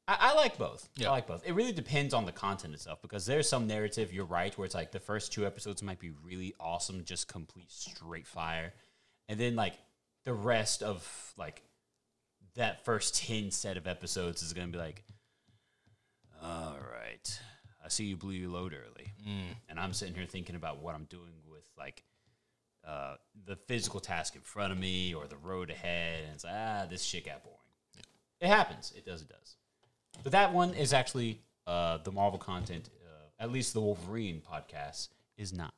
I, 0.07 0.17
I 0.21 0.35
like 0.35 0.59
both. 0.59 0.89
Yeah. 0.97 1.09
I 1.09 1.13
like 1.13 1.27
both. 1.27 1.47
It 1.47 1.55
really 1.55 1.73
depends 1.73 2.13
on 2.15 2.27
the 2.27 2.33
content 2.33 2.75
itself 2.75 3.01
because 3.03 3.25
there's 3.27 3.49
some 3.49 3.67
narrative. 3.67 4.13
You're 4.13 4.25
right, 4.27 4.57
where 4.59 4.67
it's 4.67 4.75
like 4.75 4.93
the 4.93 5.01
first 5.01 5.33
two 5.33 5.47
episodes 5.47 5.83
might 5.83 5.99
be 5.99 6.11
really 6.23 6.55
awesome, 6.61 7.05
just 7.05 7.29
complete 7.29 7.71
straight 7.71 8.27
fire, 8.27 8.73
and 9.29 9.39
then 9.41 9.57
like 9.57 9.75
the 10.25 10.35
rest 10.35 10.83
of 10.83 11.35
like 11.37 11.63
that 12.55 12.85
first 12.85 13.17
ten 13.17 13.51
set 13.51 13.77
of 13.77 13.87
episodes 13.87 14.43
is 14.43 14.53
gonna 14.53 14.69
be 14.69 14.79
like, 14.79 15.05
all 16.43 16.77
right, 16.93 17.41
I 17.85 17.89
see 17.89 18.05
you 18.05 18.17
blew 18.17 18.35
your 18.35 18.51
load 18.51 18.75
early, 18.75 19.13
and 19.69 19.81
I'm 19.81 19.93
sitting 19.93 20.15
here 20.15 20.27
thinking 20.27 20.57
about 20.57 20.83
what 20.83 20.95
I'm 20.95 21.05
doing 21.05 21.33
with 21.51 21.65
like 21.79 22.03
uh, 22.87 23.15
the 23.47 23.57
physical 23.57 24.01
task 24.01 24.37
in 24.37 24.43
front 24.43 24.73
of 24.73 24.79
me 24.79 25.15
or 25.15 25.27
the 25.27 25.39
road 25.39 25.71
ahead, 25.71 26.25
and 26.25 26.35
it's 26.35 26.45
like, 26.45 26.53
ah, 26.55 26.87
this 26.89 27.03
shit 27.03 27.25
got 27.25 27.43
boring. 27.43 27.59
It 28.41 28.49
happens. 28.49 28.93
It 28.95 29.07
does. 29.07 29.23
It 29.23 29.29
does. 29.31 29.57
But 30.23 30.33
that 30.33 30.53
one 30.53 30.75
is 30.75 30.93
actually 30.93 31.41
uh, 31.67 31.99
the 31.99 32.13
Marvel 32.13 32.39
content. 32.39 32.89
Uh, 33.05 33.43
at 33.43 33.51
least 33.51 33.75
the 33.75 33.81
Wolverine 33.81 34.41
podcast 34.41 35.09
is 35.37 35.53
not. 35.53 35.75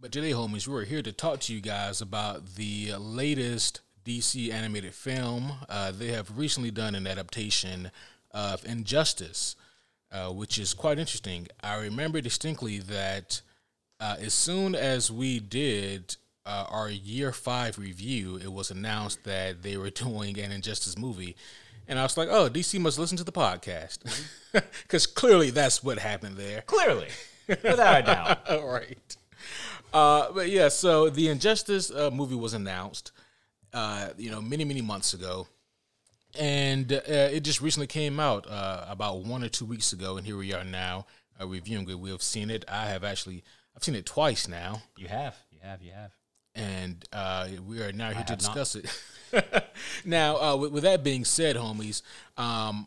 But 0.00 0.12
today, 0.12 0.30
homies, 0.30 0.68
we're 0.68 0.84
here 0.84 1.02
to 1.02 1.12
talk 1.12 1.40
to 1.40 1.54
you 1.54 1.60
guys 1.60 2.00
about 2.00 2.54
the 2.54 2.94
latest 2.98 3.80
DC 4.04 4.52
animated 4.52 4.94
film. 4.94 5.52
Uh, 5.68 5.90
they 5.90 6.08
have 6.08 6.38
recently 6.38 6.70
done 6.70 6.94
an 6.94 7.06
adaptation 7.06 7.90
of 8.30 8.64
Injustice, 8.64 9.56
uh, 10.12 10.30
which 10.30 10.58
is 10.58 10.72
quite 10.72 10.98
interesting. 10.98 11.48
I 11.62 11.76
remember 11.76 12.20
distinctly 12.20 12.78
that 12.78 13.42
uh, 14.00 14.16
as 14.20 14.32
soon 14.34 14.74
as 14.74 15.10
we 15.10 15.40
did 15.40 16.16
uh, 16.46 16.66
our 16.70 16.88
year 16.88 17.32
five 17.32 17.78
review, 17.78 18.36
it 18.36 18.52
was 18.52 18.70
announced 18.70 19.24
that 19.24 19.62
they 19.62 19.76
were 19.76 19.90
doing 20.06 20.38
an 20.38 20.52
Injustice 20.52 20.96
movie. 20.96 21.36
And 21.88 21.98
I 21.98 22.02
was 22.02 22.16
like, 22.18 22.28
oh, 22.30 22.50
DC 22.50 22.78
must 22.78 22.98
listen 22.98 23.16
to 23.16 23.24
the 23.24 23.32
podcast. 23.32 23.98
Because 24.82 25.06
clearly 25.06 25.50
that's 25.50 25.82
what 25.84 25.98
happened 25.98 26.36
there. 26.38 26.62
Clearly, 26.62 27.08
without 27.48 28.00
a 28.00 28.02
doubt. 28.06 28.50
All 28.50 28.66
right. 28.72 29.16
Uh, 29.92 30.32
but 30.32 30.48
yeah, 30.48 30.68
so 30.68 31.10
the 31.10 31.28
Injustice 31.28 31.90
uh, 31.90 32.10
movie 32.10 32.34
was 32.34 32.54
announced, 32.54 33.12
uh, 33.74 34.08
you 34.16 34.30
know, 34.30 34.40
many 34.40 34.64
many 34.64 34.80
months 34.80 35.12
ago, 35.12 35.46
and 36.38 36.90
uh, 36.92 37.00
it 37.06 37.40
just 37.40 37.60
recently 37.60 37.86
came 37.86 38.18
out 38.18 38.46
uh, 38.48 38.86
about 38.88 39.24
one 39.24 39.44
or 39.44 39.48
two 39.50 39.66
weeks 39.66 39.92
ago, 39.92 40.16
and 40.16 40.26
here 40.26 40.36
we 40.36 40.54
are 40.54 40.64
now 40.64 41.04
uh, 41.40 41.46
reviewing 41.46 41.88
it. 41.88 41.98
We 41.98 42.10
have 42.10 42.22
seen 42.22 42.50
it. 42.50 42.64
I 42.68 42.86
have 42.86 43.04
actually 43.04 43.44
I've 43.76 43.84
seen 43.84 43.94
it 43.94 44.06
twice 44.06 44.48
now, 44.48 44.82
You 44.96 45.08
have. 45.08 45.36
You 45.52 45.58
have. 45.62 45.82
You 45.82 45.92
have. 45.92 46.12
and 46.54 47.04
uh, 47.12 47.48
we 47.66 47.80
are 47.82 47.92
now 47.92 48.06
here 48.10 48.14
to 48.14 48.18
have 48.20 48.28
not. 48.30 48.38
discuss 48.38 48.76
it. 48.76 48.86
now, 50.04 50.36
uh, 50.36 50.56
with, 50.56 50.72
with 50.72 50.82
that 50.84 51.02
being 51.02 51.24
said, 51.24 51.56
homies, 51.56 52.02
um, 52.36 52.86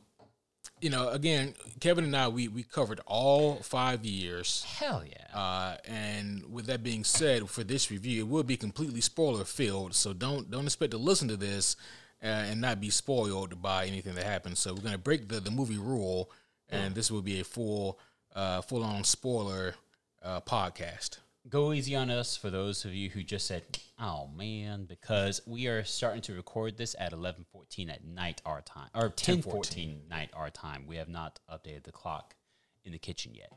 you 0.82 0.90
know, 0.90 1.10
again, 1.10 1.54
Kevin 1.80 2.06
and 2.06 2.18
I 2.18 2.28
we 2.28 2.48
we 2.48 2.64
covered 2.64 3.00
all 3.06 3.58
five 3.58 4.04
years. 4.04 4.64
Hell 4.64 5.04
yeah. 5.08 5.38
Uh, 5.38 5.78
and 5.86 6.52
with 6.52 6.66
that 6.66 6.84
being 6.84 7.04
said, 7.04 7.48
for 7.50 7.64
this 7.64 7.92
review, 7.92 8.22
it 8.22 8.28
will 8.28 8.44
be 8.44 8.58
completely 8.58 9.02
spoiler 9.02 9.46
filled. 9.46 9.94
So 9.94 10.12
don't 10.12 10.50
don't 10.50 10.66
expect 10.66 10.92
to 10.92 10.98
listen 10.98 11.28
to 11.28 11.38
this 11.38 11.76
uh, 12.24 12.26
and 12.26 12.60
not 12.60 12.82
be 12.82 12.90
spoiled 12.90 13.62
by 13.62 13.86
anything 13.86 14.16
that 14.16 14.26
happens. 14.26 14.60
So 14.60 14.74
we're 14.74 14.82
gonna 14.82 14.98
break 14.98 15.28
the, 15.28 15.40
the 15.40 15.52
movie 15.52 15.78
rule, 15.78 16.32
and 16.70 16.96
this 16.96 17.12
will 17.12 17.22
be 17.22 17.40
a 17.40 17.44
full 17.44 18.00
uh, 18.36 18.62
full 18.62 18.84
on 18.84 19.04
spoiler 19.04 19.76
uh, 20.24 20.42
podcast. 20.42 21.20
Go 21.50 21.74
easy 21.74 21.96
on 21.96 22.10
us 22.10 22.38
for 22.38 22.50
those 22.50 22.86
of 22.86 22.94
you 22.94 23.10
who 23.10 23.24
just 23.24 23.48
said, 23.48 23.64
"Oh 24.02 24.28
man," 24.36 24.86
because 24.86 25.42
we 25.46 25.68
are 25.68 25.84
starting 25.84 26.22
to 26.24 26.34
record 26.34 26.76
this 26.76 26.96
at 27.00 27.14
eleven 27.14 27.46
fourteen 27.52 27.90
at 27.90 28.04
night 28.04 28.42
our 28.46 28.62
time, 28.62 28.90
or 28.96 29.10
ten 29.10 29.42
fourteen 29.42 30.02
night 30.10 30.30
our 30.34 30.50
time. 30.50 30.88
We 30.88 30.96
have 30.98 31.10
not 31.10 31.40
updated 31.50 31.84
the 31.84 31.92
clock 31.92 32.36
in 32.84 32.92
the 32.92 32.98
kitchen 32.98 33.34
yet. 33.36 33.54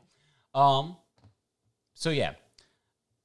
Um, 0.53 0.97
so 1.95 2.11
yeah, 2.11 2.33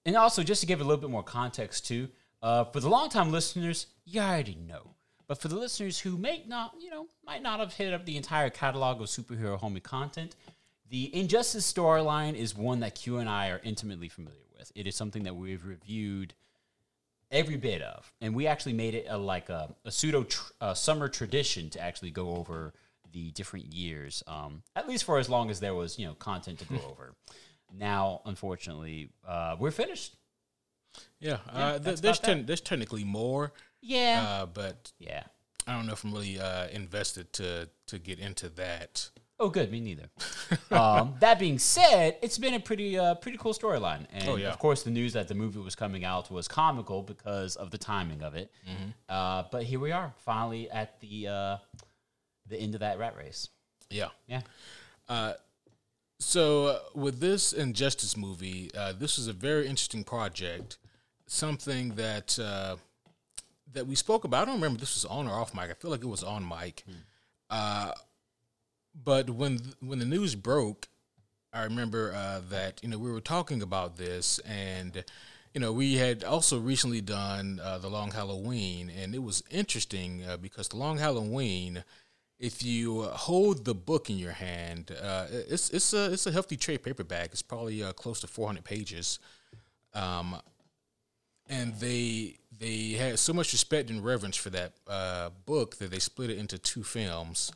and 0.06 0.16
also 0.16 0.42
just 0.42 0.62
to 0.62 0.66
give 0.66 0.80
a 0.80 0.85
little 0.85 1.00
bit 1.00 1.11
more 1.11 1.22
context 1.22 1.87
too, 1.87 2.09
uh, 2.42 2.64
for 2.64 2.80
the 2.80 2.88
longtime 2.88 3.30
listeners, 3.30 3.87
you 4.04 4.20
already 4.20 4.54
know. 4.54 4.94
But 5.26 5.40
for 5.40 5.46
the 5.46 5.56
listeners 5.56 6.00
who 6.00 6.16
may 6.16 6.42
not, 6.48 6.74
you 6.80 6.90
know, 6.90 7.06
might 7.24 7.42
not 7.42 7.61
have 7.61 7.74
hit 7.74 7.94
up 7.94 8.04
the 8.04 8.16
entire 8.16 8.50
catalog 8.50 9.00
of 9.00 9.06
superhero 9.06 9.61
homie 9.61 9.80
content, 9.83 10.35
the 10.88 11.14
Injustice 11.14 11.72
storyline 11.72 12.35
is 12.35 12.56
one 12.56 12.80
that 12.80 12.96
Q 12.96 13.18
and 13.18 13.28
I 13.28 13.50
are 13.50 13.61
intimately 13.62 14.09
familiar 14.09 14.40
with. 14.59 14.72
It 14.74 14.88
is 14.88 14.96
something 14.96 15.22
that 15.22 15.37
we've 15.37 15.64
reviewed 15.64 16.35
every 17.30 17.56
bit 17.56 17.82
of, 17.82 18.12
and 18.20 18.34
we 18.34 18.46
actually 18.46 18.72
made 18.72 18.94
it 18.94 19.06
a, 19.08 19.16
like 19.18 19.48
a, 19.48 19.74
a 19.84 19.90
pseudo 19.90 20.24
tr- 20.24 20.52
uh, 20.60 20.74
summer 20.74 21.08
tradition 21.08 21.70
to 21.70 21.80
actually 21.80 22.10
go 22.10 22.36
over 22.36 22.72
the 23.12 23.30
different 23.32 23.66
years, 23.72 24.22
um, 24.26 24.62
at 24.76 24.88
least 24.88 25.04
for 25.04 25.18
as 25.18 25.28
long 25.28 25.50
as 25.50 25.60
there 25.60 25.74
was 25.74 25.98
you 25.98 26.06
know 26.06 26.14
content 26.14 26.58
to 26.60 26.64
go 26.66 26.76
over. 26.90 27.14
Now, 27.72 28.20
unfortunately, 28.24 29.10
uh, 29.26 29.56
we're 29.58 29.70
finished. 29.70 30.16
Yeah, 31.20 31.38
uh, 31.52 31.78
th- 31.78 32.00
there's 32.00 32.18
ten- 32.18 32.46
there's 32.46 32.60
technically 32.60 33.04
more, 33.04 33.52
Yeah, 33.80 34.24
uh, 34.42 34.46
but 34.46 34.92
yeah. 34.98 35.24
I 35.66 35.74
don't 35.76 35.86
know 35.86 35.92
if 35.92 36.02
I'm 36.04 36.12
really 36.12 36.40
uh, 36.40 36.66
invested 36.68 37.32
to 37.34 37.68
to 37.86 37.98
get 37.98 38.18
into 38.18 38.48
that. 38.50 39.10
Oh, 39.40 39.48
good. 39.48 39.72
Me 39.72 39.81
neither. 39.81 40.11
um, 40.70 41.14
that 41.20 41.38
being 41.38 41.59
said, 41.59 42.16
it's 42.22 42.37
been 42.38 42.55
a 42.55 42.61
pretty, 42.61 42.98
uh, 42.98 43.14
pretty 43.14 43.38
cool 43.38 43.55
storyline, 43.55 44.07
and 44.12 44.29
Oh, 44.29 44.37
yeah. 44.37 44.48
of 44.50 44.59
course, 44.59 44.83
the 44.83 44.90
news 44.90 45.14
that 45.14 45.29
the 45.29 45.35
movie 45.35 45.59
was 45.61 45.74
coming 45.74 46.05
out 46.05 46.31
was 46.31 46.46
comical 46.46 47.03
because 47.03 47.57
of 47.57 47.70
the 47.70 47.79
timing 47.79 48.22
of 48.22 48.35
it. 48.35 48.53
Mm-hmm. 48.68 48.90
Uh, 49.09 49.44
but 49.50 49.62
here 49.64 49.81
we 49.81 49.92
are, 49.92 50.12
finally 50.18 50.70
at 50.70 51.00
the 51.00 51.26
uh, 51.29 51.57
the 52.46 52.59
end 52.59 52.74
of 52.74 52.81
that 52.81 52.98
rat 52.98 53.16
race. 53.16 53.48
Yeah. 53.88 54.09
Yeah, 54.29 54.42
So 56.18 56.66
uh, 56.66 56.79
with 56.94 57.20
this 57.20 57.53
Injustice 57.53 58.16
movie, 58.16 58.70
uh, 58.76 58.92
this 58.92 59.18
is 59.18 59.26
a 59.26 59.33
very 59.33 59.62
interesting 59.66 60.05
project. 60.05 60.79
Something 61.26 61.94
that 61.94 62.38
uh, 62.38 62.76
that 63.72 63.87
we 63.87 63.94
spoke 63.94 64.24
about. 64.24 64.42
I 64.42 64.44
don't 64.46 64.57
remember 64.57 64.76
if 64.76 64.81
this 64.81 64.94
was 64.96 65.05
on 65.05 65.29
or 65.29 65.33
off 65.40 65.55
mic. 65.55 65.70
I 65.70 65.74
feel 65.74 65.90
like 65.90 66.03
it 66.03 66.09
was 66.09 66.24
on 66.24 66.46
mic. 66.46 66.85
Uh, 67.48 67.92
but 68.94 69.31
when 69.31 69.61
when 69.81 69.98
the 69.98 70.05
news 70.05 70.35
broke, 70.35 70.88
I 71.53 71.64
remember 71.64 72.12
uh, 72.14 72.40
that 72.50 72.81
you 72.83 72.88
know 72.88 72.98
we 72.98 73.11
were 73.11 73.20
talking 73.20 73.62
about 73.62 73.96
this, 73.96 74.38
and 74.40 75.05
you 75.55 75.61
know 75.61 75.72
we 75.72 75.96
had 75.96 76.24
also 76.24 76.59
recently 76.59 77.00
done 77.00 77.61
uh, 77.62 77.79
the 77.79 77.88
Long 77.88 78.12
Halloween, 78.12 78.90
and 78.90 79.14
it 79.14 79.22
was 79.22 79.42
interesting 79.50 80.24
uh, 80.24 80.37
because 80.37 80.68
the 80.68 80.76
Long 80.76 80.98
Halloween, 80.98 81.85
if 82.38 82.62
you 82.62 83.03
hold 83.03 83.64
the 83.64 83.74
book 83.74 84.11
in 84.11 84.18
your 84.18 84.33
hand, 84.33 84.92
uh, 85.03 85.26
it's 85.31 85.70
it's 85.70 85.92
a 85.92 86.12
it's 86.12 86.26
a 86.26 86.33
hefty 86.33 86.57
trade 86.57 86.83
paperback. 86.83 87.31
It's 87.33 87.42
probably 87.42 87.83
uh, 87.83 87.92
close 87.92 88.20
to 88.20 88.26
four 88.26 88.46
hundred 88.46 88.64
pages, 88.64 89.18
um, 89.94 90.37
and 91.48 91.74
they 91.76 92.37
they 92.57 92.90
had 92.90 93.18
so 93.18 93.33
much 93.33 93.53
respect 93.53 93.90
and 93.90 94.05
reverence 94.05 94.37
for 94.37 94.50
that 94.50 94.72
uh, 94.87 95.31
book 95.46 95.79
that 95.79 95.90
they 95.90 95.98
split 95.98 96.31
it 96.31 96.38
into 96.38 96.59
two 96.59 96.85
films. 96.85 97.50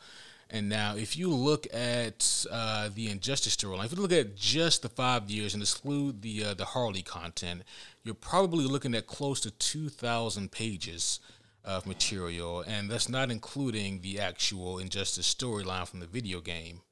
And 0.54 0.68
now, 0.68 0.94
if 0.94 1.16
you 1.16 1.30
look 1.30 1.66
at 1.74 2.46
uh, 2.48 2.88
the 2.94 3.10
Injustice 3.10 3.56
storyline, 3.56 3.86
if 3.86 3.90
you 3.90 4.00
look 4.00 4.12
at 4.12 4.36
just 4.36 4.82
the 4.82 4.88
five 4.88 5.28
years 5.28 5.52
and 5.52 5.60
exclude 5.60 6.22
the 6.22 6.44
uh, 6.44 6.54
the 6.54 6.64
Harley 6.64 7.02
content, 7.02 7.62
you're 8.04 8.14
probably 8.14 8.64
looking 8.64 8.94
at 8.94 9.08
close 9.08 9.40
to 9.40 9.50
two 9.50 9.88
thousand 9.88 10.52
pages 10.52 11.18
of 11.64 11.88
material, 11.88 12.60
and 12.60 12.88
that's 12.88 13.08
not 13.08 13.32
including 13.32 14.00
the 14.00 14.20
actual 14.20 14.78
Injustice 14.78 15.34
storyline 15.34 15.88
from 15.88 15.98
the 15.98 16.06
video 16.06 16.40
game. 16.40 16.82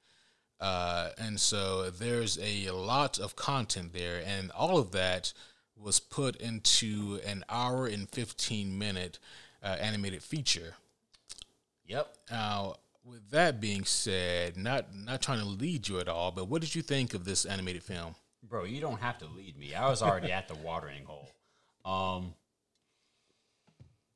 Uh, 0.58 1.10
and 1.16 1.38
so 1.40 1.88
there's 1.88 2.40
a 2.42 2.68
lot 2.72 3.20
of 3.20 3.36
content 3.36 3.92
there, 3.92 4.24
and 4.26 4.50
all 4.50 4.76
of 4.76 4.90
that 4.90 5.32
was 5.76 6.00
put 6.00 6.34
into 6.34 7.20
an 7.24 7.44
hour 7.48 7.86
and 7.86 8.10
15 8.10 8.76
minute 8.76 9.20
uh, 9.62 9.76
animated 9.80 10.24
feature. 10.24 10.74
yep. 11.86 12.12
Now, 12.28 12.74
with 13.04 13.30
that 13.30 13.60
being 13.60 13.84
said, 13.84 14.56
not 14.56 14.94
not 14.94 15.22
trying 15.22 15.40
to 15.40 15.44
lead 15.46 15.88
you 15.88 15.98
at 16.00 16.08
all, 16.08 16.30
but 16.30 16.48
what 16.48 16.60
did 16.60 16.74
you 16.74 16.82
think 16.82 17.14
of 17.14 17.24
this 17.24 17.44
animated 17.44 17.82
film? 17.82 18.14
Bro, 18.42 18.64
you 18.64 18.80
don't 18.80 19.00
have 19.00 19.18
to 19.18 19.26
lead 19.26 19.56
me. 19.56 19.74
I 19.74 19.88
was 19.88 20.02
already 20.02 20.32
at 20.32 20.48
the 20.48 20.54
watering 20.54 21.04
hole. 21.04 21.30
Um 21.84 22.34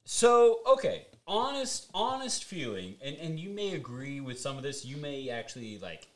So, 0.05 0.61
okay, 0.67 1.07
honest 1.27 1.91
honest 1.95 2.45
feeling 2.45 2.97
and 3.03 3.17
and 3.17 3.41
you 3.41 3.51
may 3.51 3.75
agree 3.75 4.21
with 4.21 4.39
some 4.41 4.57
of 4.57 4.63
this. 4.63 4.85
You 4.85 4.97
may 4.97 5.31
actually 5.31 5.79
like 5.79 6.09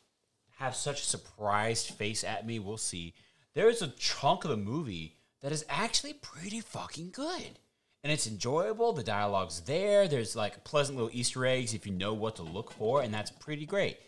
have 0.59 0.77
such 0.77 1.01
a 1.01 1.07
surprised 1.07 1.91
face 1.91 2.23
at 2.23 2.47
me. 2.47 2.59
We'll 2.59 2.77
see. 2.77 3.15
There's 3.55 3.83
a 3.83 3.89
chunk 3.89 4.45
of 4.45 4.51
the 4.51 4.57
movie 4.57 5.17
that 5.41 5.53
is 5.53 5.65
actually 5.69 6.13
pretty 6.15 6.61
fucking 6.61 7.11
good. 7.11 7.59
And 8.03 8.11
it's 8.13 8.27
enjoyable. 8.27 8.93
The 8.93 9.03
dialogue's 9.03 9.61
there. 9.61 10.09
There's 10.09 10.35
like 10.35 10.65
pleasant 10.65 10.97
little 10.97 11.11
Easter 11.13 11.45
eggs 11.45 11.75
if 11.75 11.87
you 11.87 11.93
know 11.93 12.15
what 12.15 12.37
to 12.37 12.43
look 12.43 12.73
for, 12.73 13.03
and 13.03 13.13
that's 13.13 13.31
pretty 13.31 13.67
great. 13.67 13.99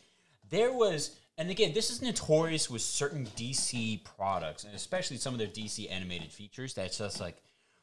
There 0.48 0.72
was, 0.72 1.18
and 1.36 1.50
again, 1.50 1.74
this 1.74 1.90
is 1.90 2.00
notorious 2.00 2.70
with 2.70 2.80
certain 2.82 3.26
DC 3.36 4.02
products, 4.04 4.64
and 4.64 4.74
especially 4.74 5.18
some 5.18 5.34
of 5.34 5.38
their 5.38 5.48
DC 5.48 5.90
animated 5.90 6.32
features. 6.32 6.72
That's 6.74 6.98
just 6.98 7.20
like 7.20 7.36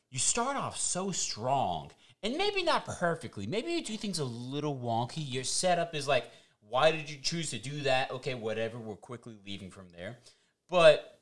you 0.10 0.18
start 0.18 0.58
off 0.58 0.78
so 0.78 1.12
strong, 1.12 1.92
and 2.24 2.38
maybe 2.38 2.64
not 2.64 2.86
perfectly. 2.86 3.46
Maybe 3.46 3.72
you 3.72 3.84
do 3.84 3.96
things 3.96 4.18
a 4.18 4.26
little 4.26 4.76
wonky. 4.76 5.24
Your 5.32 5.44
setup 5.44 5.94
is 5.94 6.08
like, 6.08 6.26
why 6.68 6.92
did 6.92 7.10
you 7.10 7.18
choose 7.22 7.52
to 7.52 7.60
do 7.60 7.82
that? 7.82 8.10
Okay, 8.12 8.34
whatever. 8.34 8.80
We're 8.80 8.96
quickly 8.96 9.36
leaving 9.46 9.70
from 9.70 9.86
there, 9.96 10.18
but 10.70 11.19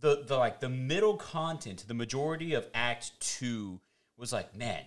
the 0.00 0.24
the 0.26 0.36
like 0.36 0.60
the 0.60 0.68
middle 0.68 1.16
content, 1.16 1.84
the 1.86 1.94
majority 1.94 2.54
of 2.54 2.66
Act 2.74 3.12
Two 3.20 3.80
was 4.16 4.32
like, 4.32 4.56
man, 4.56 4.82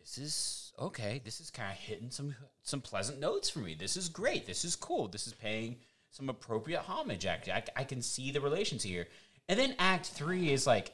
this 0.00 0.18
is 0.18 0.72
okay. 0.78 1.20
This 1.24 1.40
is 1.40 1.50
kind 1.50 1.70
of 1.70 1.78
hitting 1.78 2.10
some 2.10 2.34
some 2.62 2.80
pleasant 2.80 3.20
notes 3.20 3.48
for 3.48 3.60
me. 3.60 3.74
This 3.74 3.96
is 3.96 4.08
great. 4.08 4.46
This 4.46 4.64
is 4.64 4.76
cool. 4.76 5.08
This 5.08 5.26
is 5.26 5.32
paying 5.32 5.76
some 6.10 6.28
appropriate 6.28 6.80
homage. 6.80 7.26
Actually, 7.26 7.54
I, 7.54 7.64
I 7.76 7.84
can 7.84 8.02
see 8.02 8.30
the 8.30 8.40
relations 8.40 8.82
here. 8.82 9.08
And 9.48 9.58
then 9.58 9.74
Act 9.78 10.06
Three 10.06 10.50
is 10.52 10.66
like, 10.66 10.92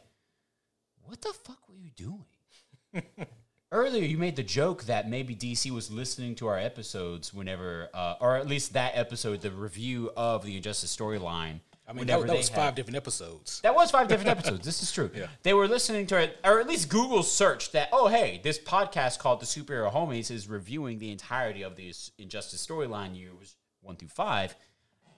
what 1.03 1.21
the 1.21 1.33
fuck 1.33 1.69
were 1.69 1.77
you 1.77 1.91
doing? 1.97 3.05
Earlier, 3.71 4.03
you 4.03 4.17
made 4.17 4.37
the 4.37 4.43
joke 4.43 4.85
that 4.85 5.11
maybe 5.11 5.37
DC 5.37 5.71
was 5.71 5.91
listening 5.91 6.35
to 6.37 6.47
our 6.47 6.59
episodes 6.59 7.35
whenever, 7.35 7.91
uh, 7.93 8.15
or 8.19 8.37
at 8.37 8.49
least 8.49 8.73
that 8.73 8.93
episode, 8.95 9.43
the 9.43 9.51
review 9.51 10.11
of 10.17 10.43
the 10.43 10.57
Injustice 10.57 10.97
storyline. 10.97 11.61
I 11.89 11.95
mean, 11.95 12.07
that, 12.07 12.21
that 12.27 12.37
was 12.37 12.49
had- 12.51 12.57
five 12.57 12.75
different 12.75 12.97
episodes. 12.97 13.61
that 13.63 13.75
was 13.75 13.91
five 13.91 14.09
different 14.09 14.29
episodes. 14.29 14.65
This 14.65 14.83
is 14.83 14.93
true. 14.93 15.11
Yeah. 15.15 15.29
They 15.43 15.55
were 15.55 15.67
listening 15.67 16.07
to 16.09 16.21
it, 16.21 16.39
or 16.45 16.61
at 16.61 16.69
least 16.69 16.91
Google 16.91 17.23
searched 17.23 17.73
that. 17.73 17.89
Oh, 17.93 18.09
hey, 18.09 18.41
this 18.45 18.59
podcast 18.59 19.19
called 19.19 19.41
the 19.41 19.47
Superhero 19.47 19.91
Homies 19.91 20.31
is 20.31 20.49
reviewing 20.49 20.99
the 20.99 21.11
entirety 21.11 21.63
of 21.63 21.77
the 21.77 21.93
Injustice 22.19 22.65
storyline 22.65 23.19
years 23.19 23.57
one 23.81 23.97
through 23.97 24.09
five, 24.09 24.55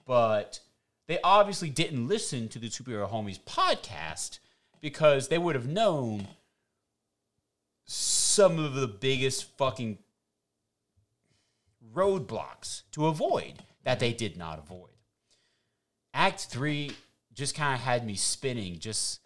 but 0.05 0.61
they 1.07 1.19
obviously 1.23 1.69
didn't 1.69 2.07
listen 2.07 2.47
to 2.47 2.57
the 2.59 2.69
Superhero 2.69 3.09
Homies 3.11 3.39
podcast 3.39 4.39
because 4.79 5.27
they 5.27 5.37
would 5.37 5.55
have 5.55 5.67
known 5.67 6.27
some 7.83 8.57
of 8.59 8.75
the 8.75 8.87
biggest 8.87 9.57
fucking 9.57 9.97
roadblocks 11.93 12.83
to 12.93 13.07
avoid 13.07 13.55
that 13.83 13.99
they 13.99 14.13
did 14.13 14.37
not 14.37 14.57
avoid. 14.57 14.90
Act 16.13 16.41
three 16.45 16.91
just 17.33 17.55
kind 17.55 17.73
of 17.73 17.81
had 17.81 18.05
me 18.05 18.15
spinning. 18.15 18.79
Just 18.79 19.21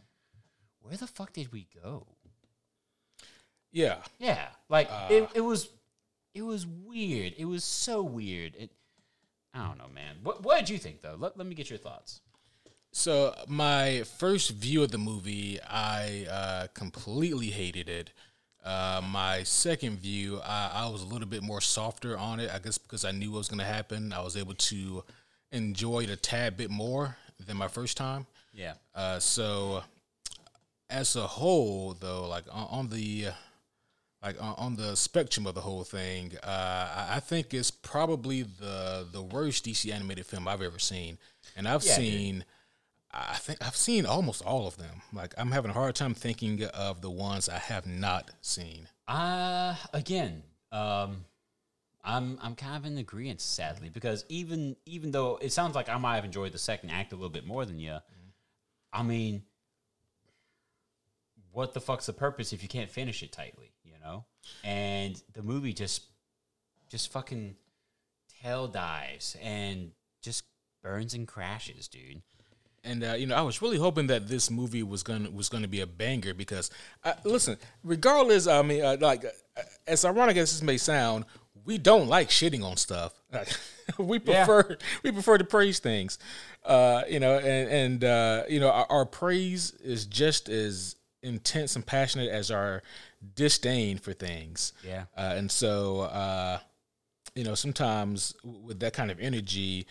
where 0.81 0.95
the 0.97 1.07
fuck 1.07 1.33
did 1.33 1.51
we 1.51 1.67
go? 1.83 2.05
Yeah. 3.71 3.97
Yeah, 4.19 4.47
like 4.69 4.89
it, 5.09 5.29
it 5.35 5.41
was, 5.41 5.69
it 6.33 6.43
was 6.43 6.65
weird. 6.65 7.33
It 7.37 7.45
was 7.45 7.63
so 7.63 8.03
weird. 8.03 8.55
It, 8.57 8.71
I 9.53 9.65
don't 9.65 9.77
know, 9.77 9.89
man. 9.93 10.17
What 10.23 10.43
What 10.43 10.59
did 10.59 10.69
you 10.69 10.77
think 10.77 11.01
though? 11.01 11.15
Let 11.17 11.37
Let 11.37 11.47
me 11.47 11.55
get 11.55 11.69
your 11.69 11.79
thoughts. 11.79 12.21
So 12.91 13.35
my 13.47 14.03
first 14.19 14.51
view 14.51 14.83
of 14.83 14.91
the 14.91 14.97
movie, 14.97 15.59
I 15.61 16.25
uh, 16.31 16.67
completely 16.73 17.47
hated 17.47 17.89
it. 17.89 18.11
Uh, 18.63 19.01
my 19.03 19.43
second 19.43 19.99
view, 19.99 20.39
I, 20.43 20.71
I 20.73 20.89
was 20.89 21.01
a 21.01 21.05
little 21.05 21.27
bit 21.27 21.43
more 21.43 21.59
softer 21.59 22.17
on 22.17 22.39
it. 22.39 22.49
I 22.53 22.59
guess 22.59 22.77
because 22.77 23.03
I 23.03 23.11
knew 23.11 23.31
what 23.31 23.39
was 23.39 23.49
going 23.49 23.59
to 23.59 23.65
happen, 23.65 24.13
I 24.13 24.21
was 24.21 24.37
able 24.37 24.53
to 24.53 25.03
enjoy 25.51 26.01
it 26.03 26.09
a 26.09 26.15
tad 26.15 26.57
bit 26.57 26.69
more 26.69 27.17
than 27.45 27.57
my 27.57 27.67
first 27.67 27.97
time. 27.97 28.25
Yeah, 28.53 28.73
Uh, 28.93 29.19
so 29.19 29.83
as 30.89 31.15
a 31.15 31.27
whole, 31.27 31.93
though, 31.99 32.27
like 32.27 32.45
on, 32.51 32.67
on 32.71 32.89
the 32.89 33.27
like 34.23 34.41
on, 34.41 34.55
on 34.57 34.75
the 34.75 34.95
spectrum 34.95 35.45
of 35.45 35.53
the 35.55 35.61
whole 35.61 35.83
thing, 35.83 36.31
uh, 36.43 36.47
I, 37.11 37.17
I 37.17 37.19
think 37.19 37.53
it's 37.53 37.69
probably 37.71 38.43
the 38.43 39.05
the 39.11 39.21
worst 39.21 39.65
DC 39.65 39.91
animated 39.93 40.25
film 40.25 40.47
I've 40.47 40.61
ever 40.61 40.79
seen, 40.79 41.17
and 41.55 41.67
I've 41.67 41.83
Yeah, 41.83 41.95
dude. 41.97 42.05
seen. 42.05 42.45
I 43.17 43.35
think 43.35 43.61
I've 43.65 43.77
seen 43.77 44.05
almost 44.05 44.41
all 44.43 44.67
of 44.67 44.75
them. 44.77 45.01
Like 45.13 45.33
I'm 45.37 45.51
having 45.51 45.71
a 45.71 45.73
hard 45.73 45.95
time 45.95 46.13
thinking 46.13 46.63
of 46.65 47.01
the 47.01 47.09
ones 47.09 47.47
I 47.47 47.59
have 47.59 47.85
not 47.85 48.31
seen. 48.41 48.87
Uh 49.07 49.75
again, 49.93 50.43
um, 50.71 51.23
I'm 52.05 52.37
I'm 52.41 52.55
kind 52.55 52.77
of 52.77 52.85
in 52.85 52.97
agreement, 52.97 53.41
sadly, 53.41 53.89
because 53.89 54.25
even 54.29 54.75
even 54.85 55.11
though 55.11 55.37
it 55.41 55.51
sounds 55.51 55.75
like 55.75 55.89
I 55.89 55.97
might 55.97 56.15
have 56.15 56.25
enjoyed 56.25 56.51
the 56.51 56.59
second 56.59 56.91
act 56.91 57.11
a 57.11 57.15
little 57.15 57.29
bit 57.29 57.45
more 57.47 57.65
than 57.65 57.79
you, 57.79 57.97
I 58.93 59.03
mean, 59.03 59.43
what 61.51 61.73
the 61.73 61.81
fuck's 61.81 62.05
the 62.05 62.13
purpose 62.13 62.53
if 62.53 62.61
you 62.61 62.69
can't 62.69 62.91
finish 62.91 63.23
it 63.23 63.31
tightly, 63.31 63.71
you 63.83 63.93
know? 64.03 64.25
And 64.63 65.21
the 65.33 65.41
movie 65.41 65.73
just 65.73 66.03
just 66.89 67.11
fucking 67.11 67.55
tail 68.41 68.67
dives 68.67 69.35
and 69.41 69.91
just 70.21 70.43
burns 70.83 71.13
and 71.15 71.27
crashes, 71.27 71.87
dude. 71.87 72.21
And 72.83 73.03
uh, 73.03 73.13
you 73.13 73.25
know, 73.25 73.35
I 73.35 73.41
was 73.41 73.63
really 73.63 73.77
hoping 73.77 74.07
that 74.07 74.27
this 74.27 74.51
movie 74.51 74.83
was 74.83 75.01
gonna 75.01 75.31
was 75.31 75.49
gonna 75.49 75.67
be 75.67 75.81
a 75.81 75.87
banger 75.87 76.35
because, 76.35 76.69
uh, 77.03 77.13
listen, 77.23 77.57
regardless, 77.83 78.45
I 78.45 78.61
mean, 78.61 78.83
uh, 78.83 78.97
like 79.01 79.25
uh, 79.25 79.61
as 79.87 80.05
ironic 80.05 80.37
as 80.37 80.51
this 80.51 80.61
may 80.61 80.77
sound, 80.77 81.25
we 81.65 81.77
don't 81.77 82.07
like 82.07 82.29
shitting 82.29 82.63
on 82.63 82.77
stuff. 82.77 83.13
we 83.97 84.19
Yeah. 84.25 84.45
prefer 84.45 84.77
we 85.03 85.11
prefer 85.11 85.37
to 85.37 85.43
praise 85.43 85.79
things, 85.79 86.17
uh, 86.65 87.03
you 87.09 87.19
know, 87.19 87.37
and 87.37 87.69
and 87.69 88.03
uh, 88.03 88.43
you 88.47 88.59
know, 88.59 88.69
our, 88.69 88.85
our 88.89 89.05
praise 89.05 89.71
is 89.83 90.05
just 90.05 90.47
as 90.49 90.95
intense 91.21 91.75
and 91.75 91.85
passionate 91.85 92.29
as 92.29 92.51
our 92.51 92.81
disdain 93.35 93.97
for 93.97 94.13
things. 94.13 94.73
Yeah. 94.83 95.05
Uh, 95.17 95.33
and 95.35 95.51
so, 95.51 96.01
uh, 96.01 96.59
you 97.33 97.43
know, 97.43 97.55
sometimes 97.55 98.35
with 98.43 98.79
that 98.81 98.93
kind 98.93 99.09
of 99.11 99.19
energy, 99.19 99.87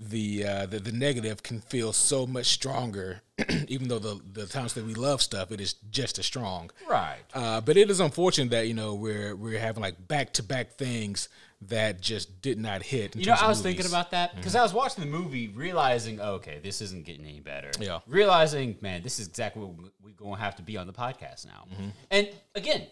the, 0.00 0.44
uh, 0.44 0.66
the 0.66 0.78
the 0.78 0.92
negative 0.92 1.42
can 1.42 1.60
feel 1.60 1.92
so 1.92 2.26
much 2.26 2.46
stronger, 2.46 3.22
even 3.68 3.88
though 3.88 3.98
the 3.98 4.20
the 4.32 4.46
times 4.46 4.74
that 4.74 4.84
we 4.84 4.94
love 4.94 5.20
stuff, 5.20 5.50
it 5.50 5.60
is 5.60 5.74
just 5.90 6.18
as 6.18 6.26
strong. 6.26 6.70
Right. 6.88 7.18
Uh, 7.34 7.60
but 7.60 7.76
it 7.76 7.90
is 7.90 8.00
unfortunate 8.00 8.50
that 8.50 8.68
you 8.68 8.74
know 8.74 8.94
we're 8.94 9.34
we're 9.34 9.58
having 9.58 9.82
like 9.82 10.08
back 10.08 10.32
to 10.34 10.42
back 10.42 10.72
things 10.72 11.28
that 11.62 12.00
just 12.00 12.40
did 12.40 12.58
not 12.58 12.82
hit. 12.82 13.16
You 13.16 13.26
know, 13.26 13.32
I 13.32 13.48
was 13.48 13.58
movies. 13.58 13.62
thinking 13.62 13.86
about 13.92 14.12
that 14.12 14.36
because 14.36 14.54
I 14.54 14.62
was 14.62 14.72
watching 14.72 15.02
the 15.04 15.10
movie, 15.10 15.48
realizing, 15.48 16.20
oh, 16.20 16.34
okay, 16.34 16.60
this 16.62 16.80
isn't 16.80 17.04
getting 17.04 17.24
any 17.24 17.40
better. 17.40 17.70
Yeah. 17.80 17.98
Realizing, 18.06 18.76
man, 18.80 19.02
this 19.02 19.18
is 19.18 19.26
exactly 19.26 19.62
what 19.62 19.90
we're 20.02 20.12
going 20.12 20.36
to 20.36 20.40
have 20.40 20.56
to 20.56 20.62
be 20.62 20.76
on 20.76 20.86
the 20.86 20.92
podcast 20.92 21.46
now. 21.46 21.66
And 22.10 22.28
again, 22.54 22.86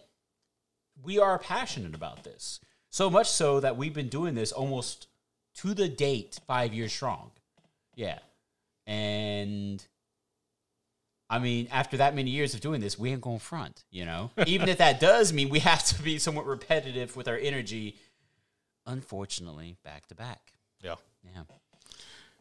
we 1.03 1.19
are 1.19 1.39
passionate 1.39 1.95
about 1.95 2.25
this. 2.25 2.61
So 2.91 3.11
much 3.11 3.29
so 3.29 3.61
that 3.61 3.77
we've 3.77 3.95
been 3.95 4.09
doing 4.09 4.35
this 4.35 4.53
almost 4.53 5.06
to 5.57 5.75
the 5.75 5.89
date 5.89 6.39
five 6.47 6.73
years 6.75 6.93
strong. 6.93 7.31
Yeah. 7.95 8.19
And 8.87 9.85
I 11.29 11.39
mean, 11.39 11.69
after 11.73 11.97
that 11.97 12.15
many 12.15 12.31
years 12.31 12.55
of 12.55 12.61
doing 12.61 12.81
this, 12.81 12.99
we 12.99 13.11
ain't 13.11 13.21
going 13.21 13.39
front, 13.41 13.85
you 13.91 14.05
know? 14.05 14.31
Even 14.47 14.69
if 14.69 14.79
that 14.79 15.01
does 15.01 15.33
mean 15.33 15.49
we 15.49 15.59
have 15.61 15.85
to 15.87 16.03
be 16.03 16.19
somewhat 16.19 16.47
repetitive 16.47 17.17
with 17.17 17.27
our 17.27 17.37
energy, 17.37 17.97
unfortunately, 18.87 19.77
back 19.85 20.07
to 20.09 20.15
back. 20.15 20.53
Yeah, 20.83 20.95
Yeah. 21.25 21.43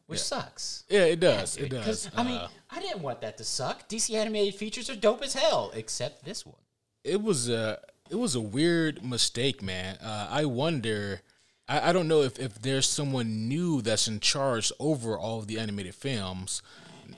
Which 0.08 0.22
sucks. 0.22 0.84
yeah, 0.88 1.06
it 1.06 1.20
does. 1.20 1.58
It 1.58 1.70
Because, 1.70 2.04
does. 2.06 2.12
I 2.16 2.24
mean, 2.24 2.38
Uh, 2.38 2.48
I 2.70 2.80
didn't 2.80 3.02
want 3.02 3.22
that 3.22 3.38
to 3.40 3.44
suck. 3.44 3.90
DC 3.90 4.14
animated 4.14 4.54
features 4.54 4.88
are 4.88 4.96
dope 4.96 5.24
as 5.24 5.34
hell, 5.34 5.72
except 5.74 6.24
this 6.26 6.46
one. 6.46 6.56
it 7.04 7.22
was 7.22 7.50
a 7.50 7.80
it 8.10 8.16
was 8.16 8.36
a 8.36 8.40
weird 8.42 9.04
mistake, 9.04 9.64
man. 9.64 9.98
Uh, 9.98 10.28
I 10.30 10.46
wonder. 10.46 11.22
I, 11.68 11.90
I 11.90 11.94
don't 11.94 12.08
know 12.08 12.22
if, 12.22 12.40
if 12.40 12.62
there's 12.62 12.88
someone 12.88 13.48
new 13.48 13.82
that's 13.82 14.08
in 14.08 14.20
charge 14.20 14.72
over 14.80 15.18
all 15.18 15.40
of 15.40 15.48
the 15.48 15.60
animated 15.60 15.96
films, 15.96 16.62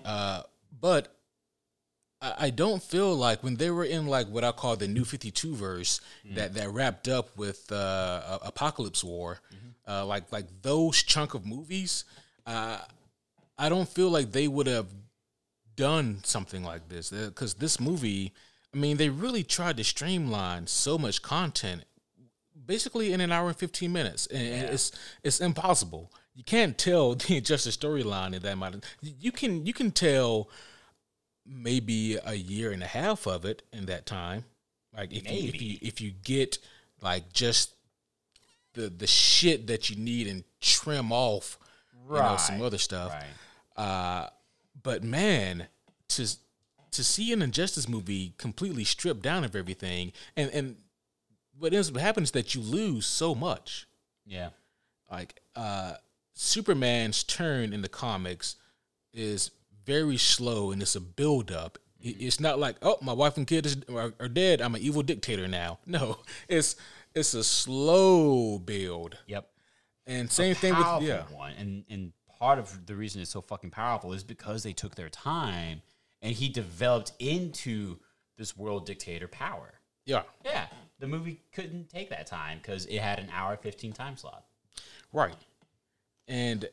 uh, 0.06 0.44
but 0.80 1.16
I, 2.22 2.34
I 2.40 2.50
don't 2.50 2.82
feel 2.82 3.16
like 3.16 3.44
when 3.44 3.56
they 3.56 3.70
were 3.70 3.86
in 3.86 4.08
like 4.08 4.28
what 4.28 4.44
I 4.44 4.52
call 4.52 4.76
the 4.76 4.88
New 4.88 5.06
Fifty 5.06 5.32
Two 5.32 5.56
verse 5.56 6.02
that 6.36 6.54
that 6.56 6.70
wrapped 6.70 7.08
up 7.08 7.36
with 7.38 7.72
uh, 7.72 8.40
Apokolips 8.46 9.04
War, 9.04 9.40
uh, 9.88 10.06
like 10.06 10.32
like 10.32 10.46
those 10.62 11.04
chunk 11.04 11.34
of 11.34 11.46
movies. 11.46 12.06
Uh, 12.46 12.80
I 13.58 13.70
don't 13.70 13.90
feel 13.90 14.10
like 14.10 14.32
they 14.32 14.48
would 14.48 14.68
have 14.68 14.88
done 15.78 16.20
something 16.24 16.64
like 16.64 16.90
this 16.90 17.12
because 17.12 17.54
this 17.54 17.80
movie 17.80 18.34
i 18.74 18.78
mean 18.78 18.98
they 18.98 19.10
really 19.10 19.44
tried 19.44 19.78
to 19.78 19.84
streamline 19.84 20.66
so 20.66 20.98
much 20.98 21.22
content 21.22 21.84
basically 22.68 23.14
in 23.14 23.22
an 23.22 23.32
hour 23.32 23.48
and 23.48 23.58
15 23.58 23.92
minutes 23.92 24.28
and 24.28 24.48
and 24.48 24.70
it's 24.70 24.92
it's 25.24 25.40
impossible. 25.40 26.12
You 26.36 26.44
can't 26.44 26.78
tell 26.78 27.16
the 27.16 27.38
injustice 27.38 27.78
storyline 27.78 28.36
in 28.36 28.42
that 28.44 28.54
amount 28.54 28.76
of, 28.76 28.84
you 29.02 29.32
can 29.32 29.66
you 29.66 29.74
can 29.74 29.92
tell 29.92 30.50
maybe 31.46 32.18
a 32.24 32.36
year 32.36 32.72
and 32.72 32.84
a 32.84 32.88
half 32.88 33.26
of 33.26 33.46
it 33.46 33.64
in 33.72 33.86
that 33.86 34.06
time. 34.06 34.44
Like 34.96 35.14
if 35.14 35.32
you 35.32 35.50
if 35.50 35.62
you 35.62 35.78
if 35.82 36.02
you 36.02 36.12
get 36.12 36.60
like 37.02 37.32
just 37.32 37.74
the 38.74 38.90
the 38.90 39.08
shit 39.08 39.68
that 39.68 39.90
you 39.90 39.96
need 39.96 40.28
and 40.28 40.44
trim 40.62 41.12
off 41.12 41.58
you 42.10 42.16
know, 42.16 42.38
some 42.38 42.62
other 42.62 42.78
stuff. 42.78 43.14
Right. 43.14 43.84
uh, 43.84 44.30
but 44.82 45.04
man, 45.04 45.68
to 46.10 46.28
to 46.92 47.04
see 47.04 47.34
an 47.34 47.42
injustice 47.42 47.88
movie 47.88 48.34
completely 48.38 48.84
stripped 48.84 49.22
down 49.22 49.44
of 49.44 49.56
everything, 49.56 50.14
and 50.36 50.50
and 50.52 50.76
what 51.60 51.74
ends 51.74 51.90
up 51.90 51.98
happening 51.98 52.24
is 52.24 52.32
that 52.32 52.54
you 52.56 52.62
lose 52.62 53.06
so 53.06 53.34
much. 53.36 53.88
Yeah. 54.26 54.50
Like 55.12 55.42
uh, 55.56 55.94
Superman's 56.34 57.24
turn 57.24 57.74
in 57.74 57.82
the 57.82 57.90
comics 57.90 58.56
is 59.14 59.52
very 59.86 60.18
slow, 60.18 60.72
and 60.72 60.82
it's 60.82 60.96
a 60.96 61.02
build 61.02 61.52
up. 61.52 61.78
It- 62.02 62.18
It's 62.22 62.40
not 62.40 62.60
like 62.60 62.76
oh 62.82 62.98
my 63.02 63.14
wife 63.14 63.38
and 63.38 63.48
kid 63.48 63.86
are, 63.90 64.14
are 64.20 64.28
dead. 64.28 64.62
I'm 64.62 64.76
an 64.76 64.82
evil 64.82 65.02
dictator 65.04 65.48
now. 65.48 65.80
No, 65.86 66.20
it's 66.48 66.76
it's 67.16 67.34
a 67.34 67.44
slow 67.44 68.60
build. 68.60 69.18
Yep. 69.28 69.48
And 70.06 70.32
same 70.32 70.56
thing 70.56 70.76
with 70.76 71.02
yeah, 71.04 71.24
one. 71.34 71.54
And 71.54 71.84
and 71.90 72.12
part 72.40 72.60
of 72.60 72.86
the 72.86 72.96
reason 72.96 73.22
it's 73.22 73.32
so 73.32 73.42
fucking 73.42 73.72
powerful 73.72 74.14
is 74.14 74.24
because 74.24 74.62
they 74.64 74.74
took 74.74 74.96
their 74.96 75.10
time 75.10 75.82
and 76.22 76.34
he 76.36 76.50
developed 76.50 77.12
into 77.20 77.98
this 78.38 78.56
world 78.56 78.86
dictator 78.86 79.28
power. 79.28 79.74
yeah, 80.06 80.22
Yeah. 80.46 80.68
The 81.00 81.08
movie 81.08 81.42
couldn't 81.54 81.90
take 81.90 82.10
that 82.10 82.28
time 82.28 82.60
because 82.62 82.86
it 82.86 83.00
had 83.00 83.20
an 83.20 83.30
hour 83.32 83.58
15 83.58 83.94
time 83.94 84.18
slot. 84.18 84.46
right. 85.14 85.36
And 86.28 86.68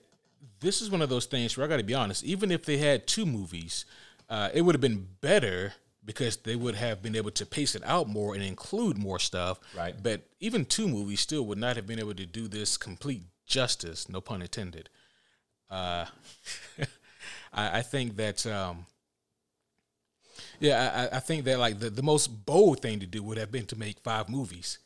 this 0.60 0.82
is 0.82 0.90
one 0.90 1.02
of 1.02 1.08
those 1.08 1.26
things 1.26 1.56
where 1.56 1.64
I 1.64 1.68
got 1.68 1.76
to 1.76 1.84
be 1.84 1.94
honest. 1.94 2.24
Even 2.24 2.50
if 2.50 2.64
they 2.64 2.78
had 2.78 3.06
two 3.06 3.24
movies, 3.24 3.84
uh, 4.28 4.48
it 4.52 4.62
would 4.62 4.74
have 4.74 4.80
been 4.80 5.06
better 5.20 5.74
because 6.04 6.38
they 6.38 6.56
would 6.56 6.74
have 6.74 7.02
been 7.02 7.16
able 7.16 7.30
to 7.30 7.46
pace 7.46 7.74
it 7.74 7.82
out 7.84 8.08
more 8.08 8.34
and 8.34 8.42
include 8.42 8.98
more 8.98 9.18
stuff. 9.18 9.58
Right. 9.76 9.94
But 10.02 10.22
even 10.40 10.64
two 10.64 10.88
movies 10.88 11.20
still 11.20 11.46
would 11.46 11.58
not 11.58 11.76
have 11.76 11.86
been 11.86 11.98
able 11.98 12.14
to 12.14 12.26
do 12.26 12.48
this 12.48 12.76
complete 12.76 13.22
justice. 13.46 14.08
No 14.08 14.20
pun 14.20 14.42
intended. 14.42 14.90
Uh, 15.70 16.06
I, 17.52 17.78
I 17.78 17.82
think 17.82 18.16
that. 18.16 18.46
Um, 18.46 18.86
yeah, 20.60 21.08
I, 21.12 21.16
I 21.16 21.20
think 21.20 21.44
that 21.44 21.58
like 21.58 21.78
the, 21.78 21.90
the 21.90 22.02
most 22.02 22.28
bold 22.46 22.80
thing 22.80 23.00
to 23.00 23.06
do 23.06 23.22
would 23.22 23.38
have 23.38 23.50
been 23.52 23.66
to 23.66 23.76
make 23.76 23.98
five 24.00 24.28
movies. 24.28 24.78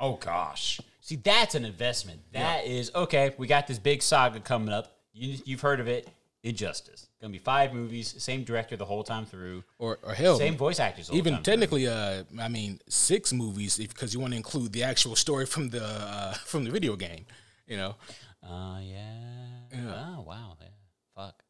Oh 0.00 0.14
gosh. 0.16 0.80
See, 1.00 1.16
that's 1.16 1.54
an 1.54 1.64
investment. 1.64 2.20
That 2.32 2.66
is 2.66 2.90
okay. 2.94 3.34
We 3.38 3.46
got 3.46 3.66
this 3.66 3.78
big 3.78 4.02
saga 4.02 4.40
coming 4.40 4.72
up. 4.72 4.96
You, 5.12 5.38
you've 5.44 5.60
heard 5.60 5.80
of 5.80 5.88
it. 5.88 6.08
Injustice. 6.44 7.08
Gonna 7.20 7.32
be 7.32 7.38
five 7.38 7.74
movies. 7.74 8.14
Same 8.18 8.44
director 8.44 8.76
the 8.76 8.84
whole 8.84 9.02
time 9.02 9.26
through. 9.26 9.64
Or, 9.78 9.98
or 10.04 10.14
hell, 10.14 10.38
Same 10.38 10.56
voice 10.56 10.78
actors. 10.78 11.06
The 11.08 11.12
whole 11.12 11.18
even 11.18 11.32
time 11.34 11.42
through. 11.42 11.52
technically, 11.52 11.88
uh, 11.88 12.22
I 12.40 12.48
mean, 12.48 12.80
six 12.88 13.32
movies 13.32 13.76
because 13.76 14.14
you 14.14 14.20
want 14.20 14.32
to 14.34 14.36
include 14.36 14.72
the 14.72 14.84
actual 14.84 15.16
story 15.16 15.46
from 15.46 15.70
the 15.70 15.82
uh, 15.84 16.32
from 16.44 16.64
the 16.64 16.70
video 16.70 16.94
game. 16.94 17.24
You 17.66 17.76
know, 17.78 17.96
Uh, 18.42 18.78
yeah. 18.82 20.14
Oh 20.16 20.20
wow. 20.26 20.56
Yeah. 20.60 20.68
Fuck. 21.16 21.42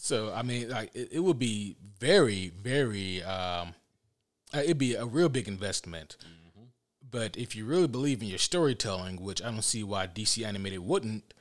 So 0.00 0.32
I 0.34 0.42
mean, 0.42 0.68
like 0.70 0.90
it, 0.94 1.08
it 1.12 1.20
would 1.20 1.38
be 1.38 1.76
very, 1.98 2.48
very, 2.48 3.22
um, 3.22 3.74
uh, 4.54 4.58
it'd 4.58 4.78
be 4.78 4.94
a 4.94 5.04
real 5.04 5.28
big 5.28 5.46
investment. 5.46 6.16
But 7.10 7.36
if 7.36 7.56
you 7.56 7.64
really 7.64 7.88
believe 7.88 8.22
in 8.22 8.28
your 8.28 8.38
storytelling, 8.38 9.20
which 9.20 9.42
I 9.42 9.50
don't 9.50 9.62
see 9.62 9.82
why 9.82 10.06
DC 10.06 10.46
animated 10.46 10.78
wouldn't, 10.80 11.34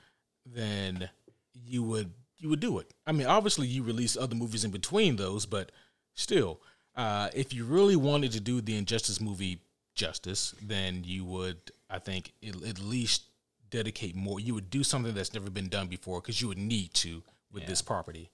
then 0.46 1.10
you 1.54 1.84
would 1.84 2.12
you 2.38 2.50
would 2.50 2.60
do 2.60 2.80
it. 2.80 2.92
I 3.06 3.12
mean, 3.12 3.28
obviously 3.28 3.68
you 3.68 3.84
release 3.84 4.18
other 4.18 4.36
movies 4.36 4.64
in 4.64 4.72
between 4.72 5.18
those, 5.18 5.46
but 5.46 5.72
still, 6.16 6.60
uh, 6.96 7.30
if 7.34 7.54
you 7.54 7.66
really 7.66 7.96
wanted 7.96 8.32
to 8.32 8.40
do 8.40 8.62
the 8.62 8.78
Injustice 8.78 9.22
movie 9.22 9.62
justice, 9.94 10.56
then 10.62 11.04
you 11.04 11.26
would, 11.26 11.58
I 11.90 12.00
think, 12.00 12.34
at, 12.48 12.56
at 12.64 12.80
least 12.80 13.24
dedicate 13.70 14.16
more. 14.16 14.40
You 14.40 14.54
would 14.54 14.70
do 14.70 14.84
something 14.84 15.14
that's 15.14 15.34
never 15.34 15.50
been 15.50 15.68
done 15.68 15.88
before 15.88 16.22
because 16.22 16.42
you 16.42 16.48
would 16.48 16.58
need 16.58 16.94
to 16.96 17.22
with 17.52 17.66
this 17.66 17.82
property. 17.82 18.30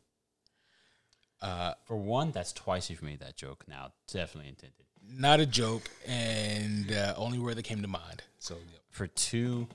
For 1.85 1.97
one, 1.97 2.31
that's 2.31 2.53
twice 2.53 2.89
you've 2.89 3.03
made 3.03 3.19
that 3.19 3.35
joke. 3.35 3.65
Now, 3.67 3.91
definitely 4.11 4.49
intended. 4.49 4.85
Not 5.07 5.39
a 5.39 5.45
joke, 5.45 5.83
and 6.07 6.91
uh, 6.91 7.13
only 7.15 7.37
word 7.37 7.57
that 7.57 7.63
came 7.63 7.81
to 7.83 7.87
mind. 7.87 8.23
So, 8.39 8.55
yeah. 8.55 8.79
For 8.89 9.05
two, 9.05 9.67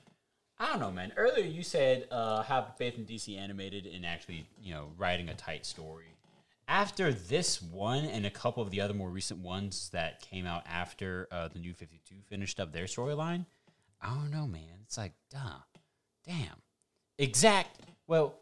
I 0.61 0.67
don't 0.67 0.81
know, 0.81 0.91
man. 0.91 1.13
Earlier 1.17 1.47
you 1.47 1.63
said 1.63 2.07
uh, 2.11 2.43
have 2.43 2.77
faith 2.77 2.99
in 2.99 3.07
DC 3.07 3.37
animated 3.39 3.87
and 3.87 4.05
actually, 4.05 4.45
you 4.63 4.75
know, 4.75 4.89
writing 4.99 5.31
a 5.31 5.35
tight 5.35 5.65
story. 5.65 6.05
After 6.69 7.13
this 7.13 7.63
one 7.63 8.05
and 8.05 8.27
a 8.27 8.31
couple 8.31 8.63
of 8.63 8.71
the 8.71 8.83
other 8.83 8.93
more 8.93 9.09
recent 9.09 9.41
ones 9.41 9.89
that 9.95 10.21
came 10.21 10.47
out 10.47 10.63
after 10.67 11.27
uh, 11.33 11.49
the 11.49 11.59
New 11.59 11.73
Fifty 11.73 12.01
Two 12.07 12.17
finished 12.29 12.61
up 12.61 12.73
their 12.73 12.85
storyline, 12.85 13.47
I 14.03 14.15
don't 14.15 14.31
know, 14.31 14.47
man. 14.47 14.83
It's 14.85 14.99
like, 14.99 15.15
duh, 15.31 15.59
damn, 16.27 16.63
exact. 17.19 17.81
Well, 18.07 18.35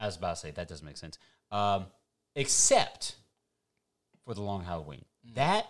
I 0.00 0.06
was 0.06 0.16
about 0.16 0.36
to 0.36 0.40
say 0.40 0.50
that 0.52 0.68
doesn't 0.68 0.86
make 0.86 0.96
sense. 0.96 1.18
Um, 1.52 1.86
except 2.34 3.16
for 4.24 4.34
the 4.34 4.42
Long 4.42 4.64
Halloween, 4.64 5.04
that 5.34 5.66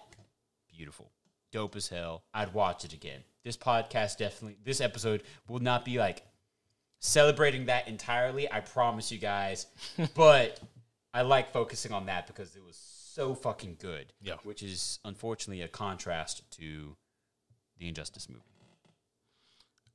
beautiful, 0.74 1.10
dope 1.52 1.76
as 1.76 1.88
hell. 1.88 2.24
I'd 2.32 2.54
watch 2.54 2.84
it 2.84 2.92
again. 2.92 3.20
This 3.44 3.56
podcast 3.56 4.18
definitely, 4.18 4.58
this 4.64 4.80
episode 4.80 5.22
will 5.48 5.60
not 5.60 5.84
be 5.84 5.98
like 5.98 6.22
celebrating 7.00 7.66
that 7.66 7.88
entirely. 7.88 8.50
I 8.50 8.60
promise 8.60 9.10
you 9.10 9.18
guys. 9.18 9.66
but 10.14 10.60
I 11.14 11.22
like 11.22 11.52
focusing 11.52 11.92
on 11.92 12.06
that 12.06 12.26
because 12.26 12.54
it 12.56 12.64
was 12.64 12.76
so 12.76 13.34
fucking 13.34 13.76
good. 13.80 14.12
Yeah. 14.20 14.34
Which 14.44 14.62
is 14.62 14.98
unfortunately 15.04 15.62
a 15.62 15.68
contrast 15.68 16.42
to 16.58 16.96
the 17.78 17.88
Injustice 17.88 18.28
movie. 18.28 18.42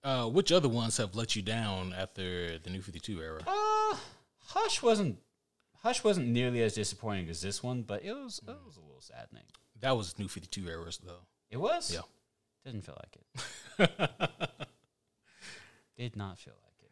Uh, 0.04 0.28
which 0.28 0.52
other 0.52 0.68
ones 0.68 0.98
have 0.98 1.16
let 1.16 1.36
you 1.36 1.42
down 1.42 1.94
after 1.98 2.58
the 2.58 2.70
New 2.70 2.82
Fifty 2.82 3.00
Two 3.00 3.22
era? 3.22 3.40
Uh, 3.48 3.96
Hush 4.48 4.82
wasn't 4.82 5.18
Hush 5.84 6.04
wasn't 6.04 6.30
nearly 6.30 6.62
as 6.64 6.74
disappointing 6.76 7.30
as 7.30 7.42
this 7.42 7.62
one, 7.62 7.82
but 7.82 8.04
it 8.04 8.14
was 8.14 8.40
it 8.48 8.56
was 8.66 8.78
a 8.78 8.82
little 8.82 9.02
saddening. 9.02 9.44
That 9.82 9.98
was 9.98 10.18
New 10.18 10.28
Fifty 10.28 10.48
Two 10.62 10.70
errors 10.70 11.00
though. 11.06 11.26
It 11.52 11.58
was. 11.58 11.94
Yeah. 11.94 12.02
Didn't 12.66 12.86
feel 12.86 12.98
like 12.98 13.18
it. 13.90 14.68
Did 15.98 16.16
not 16.16 16.38
feel 16.40 16.54
like 16.64 16.74
it. 16.82 16.92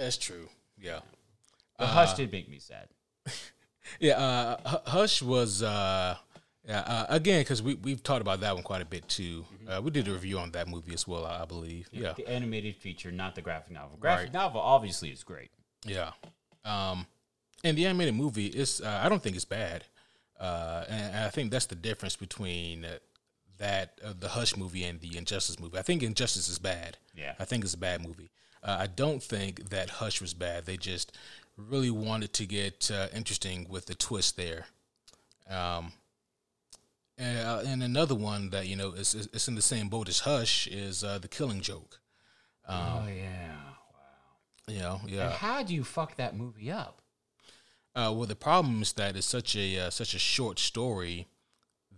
That's 0.00 0.16
true. 0.16 0.48
Yeah. 0.80 1.00
But 1.78 1.86
Hush 1.88 2.14
did 2.14 2.32
make 2.32 2.48
me 2.48 2.58
sad. 2.58 2.88
Yeah, 4.00 4.12
uh, 4.14 4.56
Hu- 4.68 4.90
Hush 4.90 5.20
was 5.22 5.62
uh, 5.62 6.16
yeah, 6.66 6.80
uh, 6.80 7.06
again 7.10 7.40
because 7.40 7.62
we 7.62 7.74
we've 7.74 8.02
talked 8.02 8.22
about 8.22 8.40
that 8.40 8.54
one 8.54 8.62
quite 8.62 8.80
a 8.80 8.86
bit 8.86 9.06
too. 9.08 9.44
Uh, 9.68 9.82
we 9.82 9.90
did 9.90 10.06
a 10.08 10.12
review 10.12 10.38
on 10.38 10.50
that 10.52 10.66
movie 10.68 10.94
as 10.94 11.06
well, 11.06 11.26
I, 11.26 11.42
I 11.42 11.44
believe. 11.44 11.88
Yeah, 11.92 12.14
The 12.16 12.26
animated 12.28 12.76
feature, 12.76 13.10
not 13.12 13.34
the 13.34 13.42
graphic 13.42 13.72
novel. 13.72 13.98
Graphic 13.98 14.26
Right. 14.26 14.32
novel 14.32 14.60
obviously 14.62 15.10
is 15.10 15.22
great. 15.24 15.50
yeah. 15.84 16.12
Um, 16.64 17.06
and 17.64 17.76
the 17.76 17.86
animated 17.86 18.14
movie 18.14 18.46
is 18.46 18.80
uh, 18.80 19.00
I 19.02 19.08
don't 19.08 19.22
think 19.22 19.36
it's 19.36 19.44
bad, 19.44 19.84
uh, 20.38 20.84
and 20.88 21.16
I 21.16 21.30
think 21.30 21.50
that's 21.50 21.66
the 21.66 21.74
difference 21.74 22.16
between 22.16 22.86
that 23.58 24.00
uh, 24.04 24.12
the 24.18 24.28
Hush 24.28 24.56
movie 24.56 24.84
and 24.84 25.00
the 25.00 25.16
Injustice 25.16 25.60
movie. 25.60 25.78
I 25.78 25.82
think 25.82 26.02
Injustice 26.02 26.48
is 26.48 26.58
bad. 26.58 26.98
Yeah. 27.14 27.34
I 27.38 27.44
think 27.44 27.64
it's 27.64 27.74
a 27.74 27.78
bad 27.78 28.04
movie. 28.04 28.30
Uh, 28.62 28.76
I 28.80 28.86
don't 28.86 29.22
think 29.22 29.70
that 29.70 29.90
Hush 29.90 30.20
was 30.20 30.34
bad. 30.34 30.66
They 30.66 30.76
just 30.76 31.16
really 31.56 31.90
wanted 31.90 32.32
to 32.34 32.46
get 32.46 32.90
uh, 32.92 33.08
interesting 33.14 33.66
with 33.68 33.86
the 33.86 33.94
twist 33.94 34.36
there. 34.36 34.66
Um, 35.48 35.92
and, 37.18 37.38
uh, 37.38 37.62
and 37.66 37.82
another 37.82 38.14
one 38.14 38.50
that 38.50 38.66
you 38.66 38.76
know 38.76 38.92
is, 38.92 39.14
is, 39.14 39.48
in 39.48 39.54
the 39.54 39.62
same 39.62 39.88
boat 39.88 40.08
as 40.08 40.20
Hush 40.20 40.66
is 40.66 41.04
uh, 41.04 41.18
the 41.18 41.28
Killing 41.28 41.60
Joke. 41.60 42.00
oh 42.68 43.06
yeah. 43.06 43.54
Wow. 43.54 44.74
You 44.74 44.78
know, 44.78 45.00
And 45.02 45.10
yeah. 45.10 45.30
how 45.30 45.62
do 45.62 45.74
you 45.74 45.84
fuck 45.84 46.16
that 46.16 46.36
movie 46.36 46.70
up? 46.70 47.01
Uh, 47.94 48.12
well, 48.14 48.26
the 48.26 48.36
problem 48.36 48.82
is 48.82 48.92
that 48.94 49.16
it's 49.16 49.26
such 49.26 49.54
a 49.56 49.78
uh, 49.78 49.90
such 49.90 50.14
a 50.14 50.18
short 50.18 50.58
story 50.58 51.28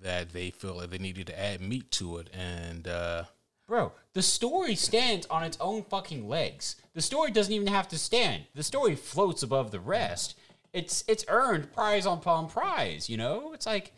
that 0.02 0.32
they 0.32 0.50
feel 0.50 0.74
like 0.76 0.90
they 0.90 0.98
needed 0.98 1.26
to 1.28 1.38
add 1.38 1.60
meat 1.60 1.90
to 1.92 2.18
it, 2.18 2.28
and 2.32 2.88
uh, 2.88 3.24
Bro, 3.66 3.92
the 4.12 4.22
story 4.22 4.74
stands 4.74 5.26
on 5.26 5.42
its 5.42 5.56
own 5.58 5.84
fucking 5.84 6.28
legs. 6.28 6.76
The 6.92 7.00
story 7.00 7.30
doesn't 7.30 7.52
even 7.52 7.68
have 7.68 7.88
to 7.88 7.98
stand. 7.98 8.44
The 8.54 8.62
story 8.62 8.94
floats 8.94 9.42
above 9.42 9.70
the 9.70 9.80
rest. 9.80 10.36
It's 10.72 11.02
it's 11.08 11.24
earned 11.28 11.72
prize 11.72 12.04
on 12.04 12.20
palm 12.20 12.48
prize, 12.48 13.08
you 13.08 13.16
know? 13.16 13.52
It's 13.54 13.66
like 13.66 13.92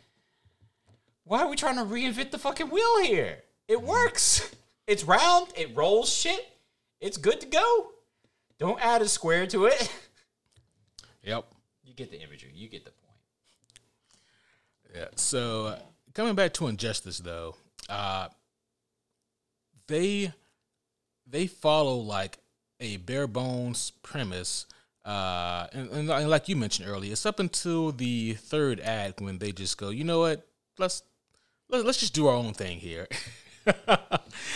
why 1.24 1.40
are 1.40 1.48
we 1.48 1.56
trying 1.56 1.76
to 1.76 1.82
reinvent 1.82 2.30
the 2.30 2.38
fucking 2.38 2.70
wheel 2.70 3.02
here? 3.02 3.42
It 3.68 3.82
works. 3.82 4.50
It's 4.86 5.02
round, 5.02 5.48
it 5.56 5.76
rolls 5.76 6.08
shit. 6.08 6.46
It's 7.00 7.16
good 7.16 7.40
to 7.40 7.46
go. 7.48 7.90
Don't 8.60 8.80
add 8.80 9.02
a 9.02 9.08
square 9.08 9.44
to 9.48 9.66
it. 9.66 9.92
yep, 11.24 11.44
get 11.96 12.10
the 12.10 12.20
imagery. 12.20 12.52
You 12.54 12.68
get 12.68 12.84
the 12.84 12.90
point. 12.90 13.06
Yeah. 14.94 15.08
So 15.16 15.66
uh, 15.66 15.78
coming 16.14 16.34
back 16.34 16.54
to 16.54 16.66
Injustice, 16.66 17.18
though, 17.18 17.56
uh, 17.88 18.28
they 19.88 20.32
they 21.26 21.46
follow 21.46 21.96
like 21.96 22.38
a 22.80 22.98
bare 22.98 23.26
bones 23.26 23.92
premise, 24.02 24.66
uh, 25.04 25.66
and, 25.72 25.90
and 25.90 26.08
li- 26.08 26.26
like 26.26 26.48
you 26.48 26.56
mentioned 26.56 26.88
earlier, 26.88 27.12
it's 27.12 27.26
up 27.26 27.40
until 27.40 27.92
the 27.92 28.34
third 28.34 28.80
act 28.80 29.20
when 29.20 29.38
they 29.38 29.52
just 29.52 29.78
go, 29.78 29.90
you 29.90 30.04
know 30.04 30.20
what, 30.20 30.46
let's 30.78 31.02
let's, 31.68 31.84
let's 31.84 31.98
just 31.98 32.14
do 32.14 32.26
our 32.26 32.34
own 32.34 32.52
thing 32.54 32.78
here. 32.78 33.08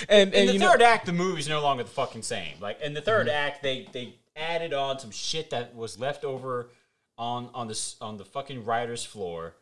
and 0.09 0.33
In 0.33 0.35
and 0.35 0.49
the 0.49 0.53
you 0.53 0.59
know, 0.59 0.71
third 0.71 0.83
act, 0.83 1.07
the 1.07 1.13
movie's 1.13 1.49
no 1.49 1.61
longer 1.61 1.83
the 1.83 1.91
fucking 1.91 2.23
same. 2.23 2.55
Like 2.61 2.81
in 2.81 2.95
the 2.95 3.03
3rd 3.03 3.29
act, 3.29 3.63
they 3.63 3.89
they 3.93 4.15
added 4.37 4.73
on 4.73 4.99
some 4.99 5.11
shit 5.11 5.51
that 5.51 5.75
was 5.75 5.99
left 5.99 6.25
over 6.25 6.71
on 7.21 7.51
on 7.55 7.69
this 7.69 7.95
on 8.01 8.17
the 8.17 8.25
fucking 8.25 8.65
writers' 8.65 9.05
floor, 9.05 9.55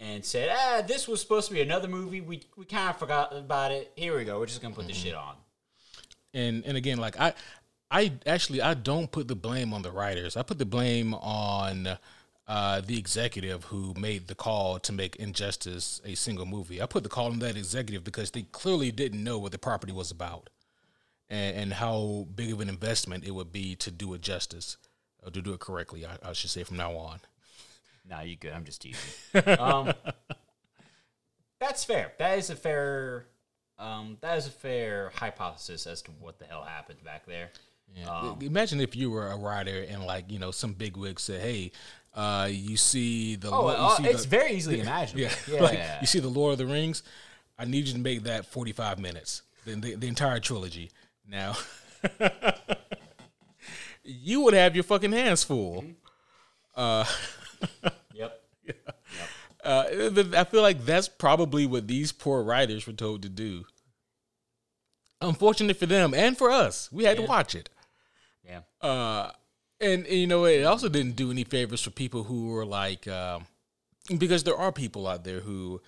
and 0.00 0.24
said, 0.24 0.48
ah, 0.50 0.82
this 0.86 1.06
was 1.06 1.20
supposed 1.20 1.48
to 1.48 1.54
be 1.54 1.60
another 1.60 1.88
movie. 1.88 2.22
We 2.22 2.40
we 2.56 2.64
kind 2.64 2.88
of 2.88 2.98
forgot 2.98 3.36
about 3.36 3.72
it. 3.72 3.92
Here 3.96 4.16
we 4.16 4.24
go. 4.24 4.38
We're 4.38 4.46
just 4.46 4.62
gonna 4.62 4.74
put 4.74 4.86
this 4.86 4.96
shit 4.96 5.14
on. 5.14 5.34
and 6.34 6.64
and 6.64 6.76
again 6.76 6.98
like 6.98 7.18
i 7.18 7.32
i 7.90 8.12
actually 8.26 8.60
i 8.60 8.74
don't 8.74 9.10
put 9.10 9.26
the 9.28 9.34
blame 9.34 9.72
on 9.72 9.80
the 9.80 9.90
writers 9.90 10.36
i 10.36 10.42
put 10.42 10.58
the 10.58 10.66
blame 10.66 11.14
on 11.14 11.98
uh, 12.46 12.80
the 12.80 12.98
executive 12.98 13.64
who 13.64 13.94
made 13.98 14.26
the 14.26 14.34
call 14.34 14.78
to 14.78 14.92
make 14.92 15.16
Injustice 15.16 16.00
a 16.04 16.14
single 16.14 16.46
movie. 16.46 16.80
I 16.80 16.86
put 16.86 17.02
the 17.02 17.10
call 17.10 17.26
on 17.26 17.40
that 17.40 17.58
executive 17.58 18.04
because 18.04 18.30
they 18.30 18.42
clearly 18.42 18.90
didn't 18.90 19.22
know 19.22 19.38
what 19.38 19.52
the 19.52 19.58
property 19.58 19.92
was 19.92 20.10
about 20.10 20.48
and, 21.28 21.54
and 21.56 21.72
how 21.74 22.26
big 22.34 22.52
of 22.52 22.60
an 22.60 22.70
investment 22.70 23.24
it 23.24 23.32
would 23.32 23.52
be 23.52 23.74
to 23.76 23.90
do 23.90 24.14
it 24.14 24.22
justice, 24.22 24.78
or 25.28 25.30
to 25.30 25.40
do 25.42 25.52
it 25.52 25.60
correctly, 25.60 26.04
I, 26.06 26.30
I 26.30 26.32
should 26.32 26.50
say 26.50 26.64
from 26.64 26.76
now 26.78 26.92
on. 26.96 27.20
Nah, 28.08 28.22
you 28.22 28.36
good. 28.36 28.52
I'm 28.52 28.64
just 28.64 28.80
teasing. 28.80 29.00
um, 29.58 29.92
that's 31.60 31.84
fair. 31.84 32.12
That 32.18 32.38
is 32.38 32.50
a 32.50 32.56
fair. 32.56 33.26
Um, 33.78 34.16
that 34.22 34.38
is 34.38 34.46
a 34.46 34.50
fair 34.50 35.12
hypothesis 35.14 35.86
as 35.86 36.02
to 36.02 36.10
what 36.12 36.38
the 36.38 36.46
hell 36.46 36.62
happened 36.64 37.04
back 37.04 37.26
there. 37.26 37.50
Yeah. 37.94 38.08
Um, 38.10 38.38
Imagine 38.42 38.80
if 38.80 38.96
you 38.96 39.10
were 39.10 39.28
a 39.28 39.36
writer 39.36 39.84
and 39.88 40.04
like 40.04 40.30
you 40.30 40.38
know 40.38 40.50
some 40.50 40.72
big 40.72 40.96
wig 40.96 41.20
said, 41.20 41.40
"Hey, 41.42 41.72
uh, 42.14 42.48
you 42.50 42.76
see 42.76 43.36
the 43.36 43.50
Oh, 43.50 43.62
Lord- 43.62 43.78
you 43.78 43.84
uh, 43.84 44.10
it's 44.10 44.22
the- 44.24 44.28
very 44.28 44.52
easily 44.52 44.80
imaginable. 44.80 45.30
yeah, 45.48 45.54
Yeah, 45.54 45.62
like 45.62 45.80
you 46.00 46.06
see 46.06 46.18
the 46.20 46.28
Lord 46.28 46.52
of 46.52 46.58
the 46.58 46.66
Rings. 46.66 47.02
I 47.58 47.64
need 47.66 47.86
you 47.86 47.92
to 47.94 47.98
make 48.00 48.22
that 48.24 48.46
forty 48.46 48.72
five 48.72 48.98
minutes, 48.98 49.42
the, 49.64 49.74
the 49.74 49.94
the 49.96 50.08
entire 50.08 50.40
trilogy. 50.40 50.90
Now, 51.28 51.56
you 54.08 54.40
would 54.40 54.54
have 54.54 54.74
your 54.74 54.84
fucking 54.84 55.12
hands 55.12 55.44
full. 55.44 55.84
Uh, 56.74 57.04
yep. 58.14 58.42
Uh, 59.62 59.84
I 60.34 60.44
feel 60.44 60.62
like 60.62 60.84
that's 60.84 61.08
probably 61.08 61.66
what 61.66 61.86
these 61.86 62.10
poor 62.10 62.42
writers 62.42 62.86
were 62.86 62.92
told 62.94 63.22
to 63.22 63.28
do. 63.28 63.64
Unfortunate 65.20 65.76
for 65.76 65.86
them 65.86 66.14
and 66.14 66.38
for 66.38 66.50
us, 66.50 66.90
we 66.90 67.04
had 67.04 67.16
to 67.16 67.24
watch 67.24 67.54
it. 67.54 67.68
Yeah. 68.44 68.60
Uh, 68.80 69.32
and, 69.80 70.06
and, 70.06 70.16
you 70.16 70.26
know 70.26 70.44
it 70.46 70.64
also 70.64 70.88
didn't 70.88 71.16
do 71.16 71.30
any 71.30 71.44
favors 71.44 71.82
for 71.82 71.90
people 71.90 72.24
who 72.24 72.48
were 72.48 72.64
like 72.64 73.06
um, 73.08 73.46
because 74.16 74.42
there 74.44 74.56
are 74.56 74.72
people 74.72 75.06
out 75.06 75.24
there 75.24 75.40
who 75.40 75.80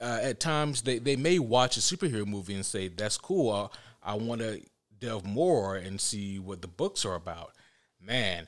uh, 0.00 0.18
at 0.22 0.38
times 0.38 0.82
they, 0.82 0.98
they 0.98 1.16
may 1.16 1.38
watch 1.38 1.76
a 1.76 1.80
superhero 1.80 2.26
movie 2.26 2.54
and 2.54 2.66
say 2.66 2.88
that's 2.88 3.16
cool 3.16 3.50
uh, 3.50 3.68
i 4.02 4.14
want 4.14 4.40
to 4.40 4.60
delve 5.00 5.24
more 5.24 5.76
and 5.76 6.00
see 6.00 6.38
what 6.38 6.62
the 6.62 6.68
books 6.68 7.04
are 7.04 7.14
about 7.14 7.52
man 8.00 8.46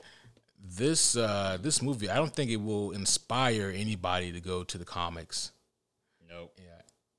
this 0.76 1.16
uh, 1.16 1.56
this 1.60 1.80
movie 1.82 2.08
i 2.10 2.16
don't 2.16 2.34
think 2.34 2.50
it 2.50 2.56
will 2.56 2.90
inspire 2.92 3.72
anybody 3.74 4.32
to 4.32 4.40
go 4.40 4.62
to 4.64 4.78
the 4.78 4.84
comics 4.84 5.52
Nope. 6.28 6.52
yeah. 6.58 6.64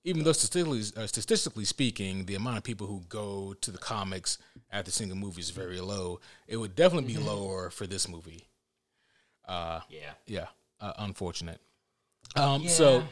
Even 0.03 0.23
though 0.23 0.31
statistically, 0.31 0.81
uh, 0.95 1.07
statistically 1.07 1.65
speaking, 1.65 2.25
the 2.25 2.35
amount 2.35 2.57
of 2.57 2.63
people 2.63 2.87
who 2.87 3.01
go 3.09 3.53
to 3.61 3.69
the 3.71 3.77
comics 3.77 4.37
after 4.71 4.91
seeing 4.91 5.11
a 5.11 5.15
movie 5.15 5.41
is 5.41 5.49
very 5.49 5.81
low, 5.81 6.19
it 6.47 6.55
would 6.57 6.75
definitely 6.75 7.11
be 7.13 7.19
lower 7.19 7.69
for 7.69 7.85
this 7.87 8.07
movie. 8.07 8.47
Uh, 9.47 9.81
Yeah. 9.89 10.11
yeah, 10.25 10.47
uh, 10.79 10.93
unfortunate. 10.99 11.59
Um, 12.35 12.67
So, 12.69 13.03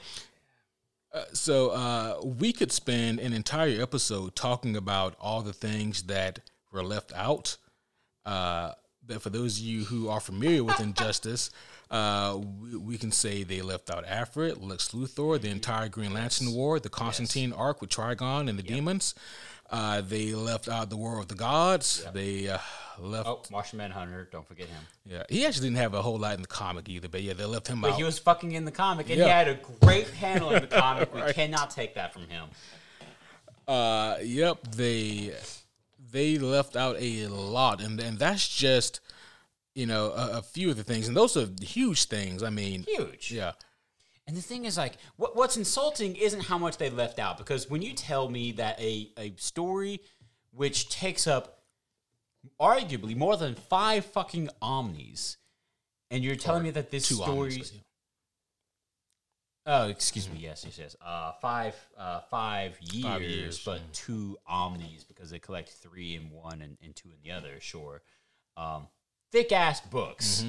uh, 1.17 1.25
so 1.33 1.69
uh, 1.69 2.21
we 2.23 2.53
could 2.53 2.71
spend 2.71 3.19
an 3.19 3.33
entire 3.33 3.81
episode 3.81 4.35
talking 4.35 4.75
about 4.75 5.15
all 5.19 5.41
the 5.41 5.53
things 5.53 6.03
that 6.03 6.39
were 6.71 6.83
left 6.83 7.11
out. 7.15 7.57
Uh, 8.25 8.71
that 9.05 9.21
for 9.21 9.29
those 9.29 9.57
of 9.57 9.63
you 9.63 9.85
who 9.85 10.09
are 10.09 10.19
familiar 10.19 10.63
with 10.63 10.79
Injustice, 10.79 11.49
uh, 11.91 12.37
we, 12.61 12.75
we 12.75 12.97
can 12.97 13.11
say 13.11 13.43
they 13.43 13.61
left 13.61 13.89
out 13.89 14.05
Alfred, 14.05 14.61
Lex 14.61 14.89
Luthor, 14.89 15.39
the 15.39 15.49
entire 15.49 15.87
Green 15.89 16.13
Lantern 16.13 16.51
War, 16.53 16.79
the 16.79 16.89
Constantine 16.89 17.53
arc 17.53 17.81
with 17.81 17.89
Trigon 17.89 18.49
and 18.49 18.59
the 18.59 18.63
demons. 18.63 19.15
Uh, 19.69 20.01
they 20.01 20.33
left 20.33 20.69
out 20.69 20.89
the 20.89 20.97
War 20.97 21.19
of 21.19 21.27
the 21.27 21.35
Gods. 21.35 22.05
They 22.13 22.47
uh, 22.47 22.57
left. 22.99 23.27
Oh, 23.27 23.41
Martian 23.51 23.77
Manhunter. 23.77 24.27
Don't 24.31 24.47
forget 24.47 24.67
him. 24.67 24.81
Yeah, 25.05 25.23
he 25.29 25.45
actually 25.45 25.67
didn't 25.67 25.79
have 25.79 25.93
a 25.93 26.01
whole 26.01 26.17
lot 26.17 26.35
in 26.35 26.41
the 26.41 26.47
comic 26.47 26.87
either, 26.87 27.09
but 27.09 27.21
yeah, 27.21 27.33
they 27.33 27.43
left 27.45 27.67
him 27.67 27.81
But 27.81 27.91
out. 27.91 27.97
he 27.97 28.03
was 28.03 28.17
fucking 28.17 28.53
in 28.53 28.63
the 28.65 28.71
comic, 28.71 29.09
and 29.09 29.19
he 29.21 29.27
had 29.27 29.47
a 29.49 29.59
great 29.81 30.11
panel 30.13 30.51
in 30.51 30.61
the 30.61 30.67
comic. 30.81 31.13
We 31.13 31.33
cannot 31.33 31.69
take 31.71 31.95
that 31.95 32.13
from 32.13 32.27
him. 32.29 32.45
Uh, 33.67 34.17
yep, 34.23 34.59
they 34.75 35.33
they 36.11 36.37
left 36.37 36.75
out 36.77 36.95
a 36.99 37.27
lot, 37.27 37.81
and 37.81 37.99
and 37.99 38.17
that's 38.17 38.47
just 38.47 39.01
you 39.75 39.85
know 39.85 40.11
a, 40.11 40.37
a 40.37 40.41
few 40.41 40.69
of 40.69 40.77
the 40.77 40.83
things, 40.85 41.09
and 41.09 41.17
those 41.17 41.35
are 41.35 41.47
huge 41.61 42.05
things. 42.05 42.41
I 42.41 42.49
mean, 42.49 42.85
Huge. 42.87 43.31
yeah, 43.31 43.51
And 44.27 44.35
the 44.35 44.41
thing 44.41 44.65
is, 44.65 44.77
like, 44.77 44.97
what, 45.15 45.37
what's 45.37 45.55
insulting 45.55 46.17
isn't 46.17 46.43
how 46.43 46.57
much 46.57 46.77
they 46.77 46.89
left 46.89 47.17
out, 47.17 47.37
because 47.37 47.69
when 47.69 47.81
you 47.81 47.93
tell 47.93 48.29
me 48.29 48.51
that 48.53 48.79
a, 48.79 49.09
a 49.17 49.33
story 49.37 50.01
which 50.51 50.89
takes 50.89 51.27
up 51.27 51.61
arguably 52.59 53.15
more 53.15 53.37
than 53.37 53.55
five 53.55 54.05
fucking 54.05 54.49
omnis, 54.61 55.37
and 56.11 56.23
you're 56.23 56.35
telling 56.35 56.63
me 56.63 56.71
that 56.71 56.91
this 56.91 57.05
story. 57.05 57.53
honestly. 57.53 57.81
Oh, 59.65 59.89
excuse 59.89 60.29
me. 60.29 60.39
Yes, 60.39 60.63
yes, 60.65 60.77
yes. 60.77 60.95
Uh, 61.05 61.33
five, 61.41 61.75
uh, 61.97 62.21
five 62.29 62.77
years, 62.81 63.03
Five 63.03 63.21
years, 63.21 63.65
but 63.65 63.81
two 63.91 64.37
omnis 64.47 65.03
because 65.03 65.29
they 65.29 65.39
collect 65.39 65.69
three 65.69 66.15
in 66.15 66.31
one 66.31 66.61
and, 66.61 66.77
and 66.81 66.95
two 66.95 67.09
in 67.09 67.17
the 67.21 67.31
other. 67.31 67.59
Sure. 67.59 68.01
Um, 68.55 68.87
thick 69.31 69.51
ass 69.51 69.81
books. 69.81 70.45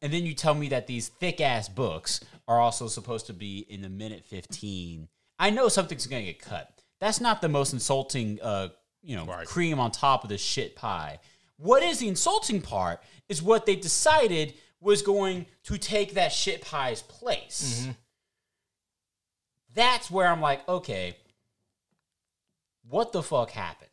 And 0.00 0.12
then 0.12 0.24
you 0.24 0.34
tell 0.34 0.54
me 0.54 0.68
that 0.68 0.86
these 0.86 1.08
thick 1.08 1.40
ass 1.40 1.68
books 1.68 2.20
are 2.46 2.60
also 2.60 2.86
supposed 2.86 3.26
to 3.26 3.32
be 3.32 3.66
in 3.68 3.82
the 3.82 3.88
minute 3.88 4.24
15. 4.26 5.08
I 5.38 5.50
know 5.50 5.68
something's 5.68 6.06
going 6.06 6.24
to 6.24 6.32
get 6.32 6.40
cut. 6.40 6.70
That's 7.00 7.20
not 7.20 7.40
the 7.40 7.48
most 7.48 7.72
insulting, 7.72 8.40
uh, 8.42 8.68
you 9.02 9.16
know, 9.16 9.24
Right. 9.24 9.46
cream 9.46 9.78
on 9.80 9.90
top 9.90 10.22
of 10.24 10.30
the 10.30 10.38
shit 10.38 10.76
pie. 10.76 11.18
What 11.56 11.82
is 11.82 11.98
the 11.98 12.08
insulting 12.08 12.60
part 12.62 13.00
is 13.28 13.42
what 13.42 13.66
they 13.66 13.76
decided 13.76 14.54
was 14.80 15.02
going 15.02 15.46
to 15.64 15.76
take 15.78 16.14
that 16.14 16.32
shit 16.32 16.62
pie's 16.62 17.02
place. 17.02 17.88
That's 19.74 20.10
where 20.10 20.28
I'm 20.28 20.40
like, 20.40 20.66
okay, 20.68 21.16
what 22.88 23.12
the 23.12 23.22
fuck 23.22 23.50
happened? 23.50 23.90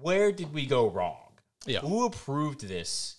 Where 0.00 0.32
did 0.32 0.52
we 0.52 0.66
go 0.66 0.88
wrong? 0.88 1.18
Yeah. 1.66 1.80
Who 1.80 2.04
approved 2.06 2.66
this? 2.66 3.16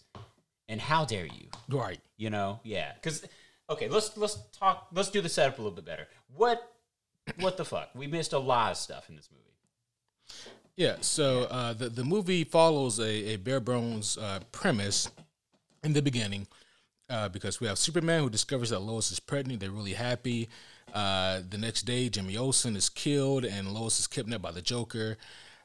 And 0.74 0.82
how 0.82 1.05
dare 1.05 1.28
you? 1.28 1.49
Right. 1.69 1.99
You 2.17 2.32
know, 2.32 2.59
yeah. 2.63 2.93
Because 2.95 3.24
okay, 3.69 3.88
let's 3.88 4.17
let's 4.17 4.39
talk. 4.57 4.88
Let's 4.91 5.11
do 5.11 5.21
the 5.21 5.30
setup 5.30 5.59
a 5.59 5.61
little 5.61 5.76
bit 5.76 5.86
better. 5.86 6.07
What 6.36 6.67
what 7.39 7.57
the 7.57 7.63
fuck? 7.63 7.89
We 7.93 8.07
missed 8.07 8.34
a 8.34 8.39
lot 8.39 8.71
of 8.71 8.78
stuff 8.78 9.07
in 9.07 9.15
this 9.15 9.30
movie. 9.32 9.43
Yeah, 10.76 10.95
so 11.01 11.43
uh, 11.43 11.74
the 11.74 11.89
the 11.89 12.03
movie 12.03 12.43
follows 12.43 12.97
a, 12.97 13.34
a 13.34 13.36
bare 13.36 13.59
bones 13.59 14.17
uh, 14.17 14.39
premise 14.51 15.11
in 15.84 15.93
the 15.93 16.01
beginning 16.01 16.47
uh, 17.07 17.30
because 17.30 17.61
we 17.61 17.67
have 17.67 17.78
Superman 17.78 18.24
who 18.24 18.32
discovers 18.32 18.71
that 18.71 18.80
Lois 18.80 19.11
is 19.11 19.19
pregnant. 19.19 19.59
They're 19.59 19.69
really 19.69 19.93
happy. 19.93 20.49
Uh, 20.91 21.41
the 21.47 21.59
next 21.59 21.84
day, 21.84 22.09
Jimmy 22.09 22.36
Olsen 22.36 22.76
is 22.76 22.89
killed 22.89 23.45
and 23.45 23.76
Lois 23.76 23.99
is 23.99 24.07
kidnapped 24.07 24.41
by 24.41 24.51
the 24.51 24.63
Joker. 24.63 25.17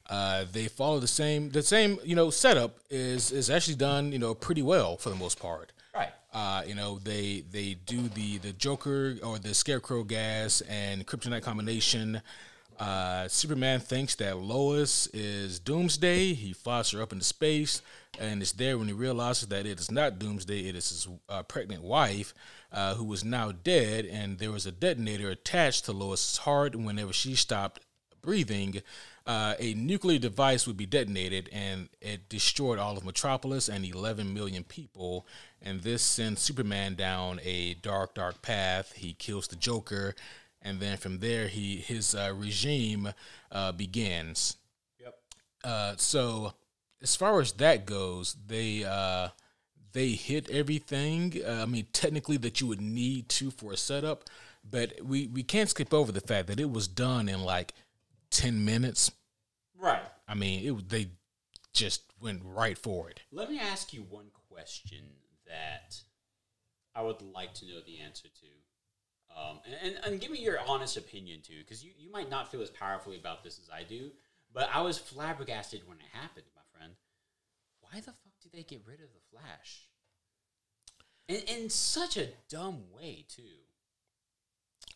Uh, 0.08 0.44
they 0.52 0.68
follow 0.68 0.98
the 0.98 1.06
same 1.06 1.50
the 1.50 1.62
same 1.62 1.98
you 2.02 2.16
know 2.16 2.30
setup 2.30 2.78
is 2.88 3.30
is 3.30 3.50
actually 3.50 3.74
done 3.74 4.10
you 4.10 4.18
know 4.18 4.34
pretty 4.34 4.62
well 4.62 4.96
for 4.96 5.10
the 5.10 5.16
most 5.16 5.38
part. 5.38 5.72
Right. 5.94 6.12
Uh, 6.32 6.62
you 6.66 6.74
know, 6.74 6.98
they 6.98 7.44
they 7.50 7.74
do 7.74 8.08
the 8.08 8.38
the 8.38 8.52
Joker 8.52 9.16
or 9.22 9.38
the 9.38 9.54
Scarecrow 9.54 10.04
gas 10.04 10.60
and 10.62 11.06
Kryptonite 11.06 11.42
combination. 11.42 12.22
Uh, 12.78 13.26
Superman 13.26 13.80
thinks 13.80 14.14
that 14.16 14.38
Lois 14.38 15.08
is 15.08 15.58
Doomsday. 15.58 16.34
He 16.34 16.52
flies 16.52 16.92
her 16.92 17.02
up 17.02 17.12
into 17.12 17.24
space, 17.24 17.82
and 18.20 18.40
it's 18.40 18.52
there 18.52 18.78
when 18.78 18.86
he 18.86 18.92
realizes 18.92 19.48
that 19.48 19.66
it 19.66 19.80
is 19.80 19.90
not 19.90 20.20
Doomsday. 20.20 20.68
It 20.68 20.76
is 20.76 20.88
his 20.90 21.08
uh, 21.28 21.42
pregnant 21.42 21.82
wife, 21.82 22.34
uh, 22.72 22.94
who 22.94 23.12
is 23.12 23.24
now 23.24 23.50
dead, 23.50 24.04
and 24.04 24.38
there 24.38 24.52
was 24.52 24.64
a 24.64 24.70
detonator 24.70 25.30
attached 25.30 25.86
to 25.86 25.92
Lois's 25.92 26.38
heart. 26.38 26.76
Whenever 26.76 27.12
she 27.12 27.34
stopped 27.34 27.80
breathing, 28.22 28.82
uh, 29.28 29.54
a 29.58 29.74
nuclear 29.74 30.18
device 30.18 30.66
would 30.66 30.78
be 30.78 30.86
detonated 30.86 31.50
and 31.52 31.90
it 32.00 32.30
destroyed 32.30 32.78
all 32.78 32.96
of 32.96 33.04
Metropolis 33.04 33.68
and 33.68 33.84
11 33.84 34.32
million 34.32 34.64
people. 34.64 35.26
And 35.60 35.82
this 35.82 36.02
sends 36.02 36.40
Superman 36.40 36.94
down 36.94 37.38
a 37.44 37.74
dark, 37.74 38.14
dark 38.14 38.40
path. 38.40 38.94
He 38.94 39.12
kills 39.12 39.46
the 39.46 39.56
Joker, 39.56 40.14
and 40.62 40.80
then 40.80 40.96
from 40.96 41.18
there, 41.18 41.48
he 41.48 41.76
his 41.76 42.14
uh, 42.14 42.32
regime 42.34 43.12
uh, 43.52 43.72
begins. 43.72 44.56
Yep. 44.98 45.14
Uh, 45.62 45.94
so 45.96 46.54
as 47.02 47.14
far 47.14 47.40
as 47.40 47.52
that 47.52 47.84
goes, 47.84 48.34
they 48.46 48.84
uh, 48.84 49.28
they 49.92 50.10
hit 50.10 50.48
everything. 50.48 51.34
Uh, 51.46 51.62
I 51.62 51.66
mean, 51.66 51.86
technically 51.92 52.38
that 52.38 52.60
you 52.60 52.66
would 52.66 52.80
need 52.80 53.28
to 53.30 53.50
for 53.50 53.72
a 53.72 53.76
setup, 53.76 54.24
but 54.68 54.94
we 55.04 55.26
we 55.26 55.42
can't 55.42 55.68
skip 55.68 55.92
over 55.92 56.12
the 56.12 56.20
fact 56.22 56.46
that 56.46 56.60
it 56.60 56.70
was 56.70 56.88
done 56.88 57.28
in 57.28 57.42
like 57.42 57.74
ten 58.30 58.64
minutes. 58.64 59.10
Right. 59.78 60.02
I 60.26 60.34
mean, 60.34 60.66
it 60.66 60.88
they 60.88 61.10
just 61.72 62.02
went 62.20 62.42
right 62.44 62.76
for 62.76 63.08
it. 63.08 63.20
Let 63.30 63.50
me 63.50 63.58
ask 63.58 63.92
you 63.92 64.02
one 64.08 64.26
question 64.50 65.04
that 65.46 66.00
I 66.94 67.02
would 67.02 67.22
like 67.22 67.54
to 67.54 67.66
know 67.66 67.80
the 67.86 68.00
answer 68.00 68.28
to. 68.28 69.40
Um, 69.40 69.60
and, 69.64 69.94
and, 69.96 70.04
and 70.04 70.20
give 70.20 70.32
me 70.32 70.40
your 70.40 70.58
honest 70.66 70.96
opinion 70.96 71.40
too, 71.42 71.58
because 71.60 71.84
you, 71.84 71.92
you 71.96 72.10
might 72.10 72.28
not 72.28 72.50
feel 72.50 72.60
as 72.60 72.70
powerfully 72.70 73.16
about 73.16 73.44
this 73.44 73.60
as 73.62 73.70
I 73.72 73.84
do, 73.84 74.10
but 74.52 74.68
I 74.74 74.80
was 74.80 74.98
flabbergasted 74.98 75.82
when 75.86 75.98
it 75.98 76.06
happened, 76.12 76.46
my 76.56 76.62
friend. 76.76 76.94
Why 77.80 78.00
the 78.00 78.06
fuck 78.06 78.32
did 78.42 78.52
they 78.52 78.64
get 78.64 78.82
rid 78.84 79.00
of 79.00 79.12
the 79.12 79.20
Flash? 79.30 79.88
in, 81.28 81.42
in 81.46 81.70
such 81.70 82.16
a 82.16 82.28
dumb 82.48 82.82
way 82.94 83.24
too. 83.28 83.42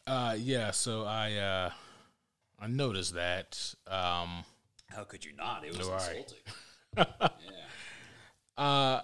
Uh, 0.06 0.34
yeah. 0.38 0.70
So 0.72 1.04
I 1.04 1.34
uh, 1.34 1.70
I 2.58 2.66
noticed 2.66 3.14
that. 3.14 3.74
Um, 3.86 4.44
How 4.94 5.04
could 5.04 5.24
you 5.24 5.32
not? 5.34 5.64
It 5.64 5.76
was 5.76 5.88
Right. 5.88 6.32
insulting. 6.96 7.14
yeah. 7.20 7.28
uh, 8.62 9.00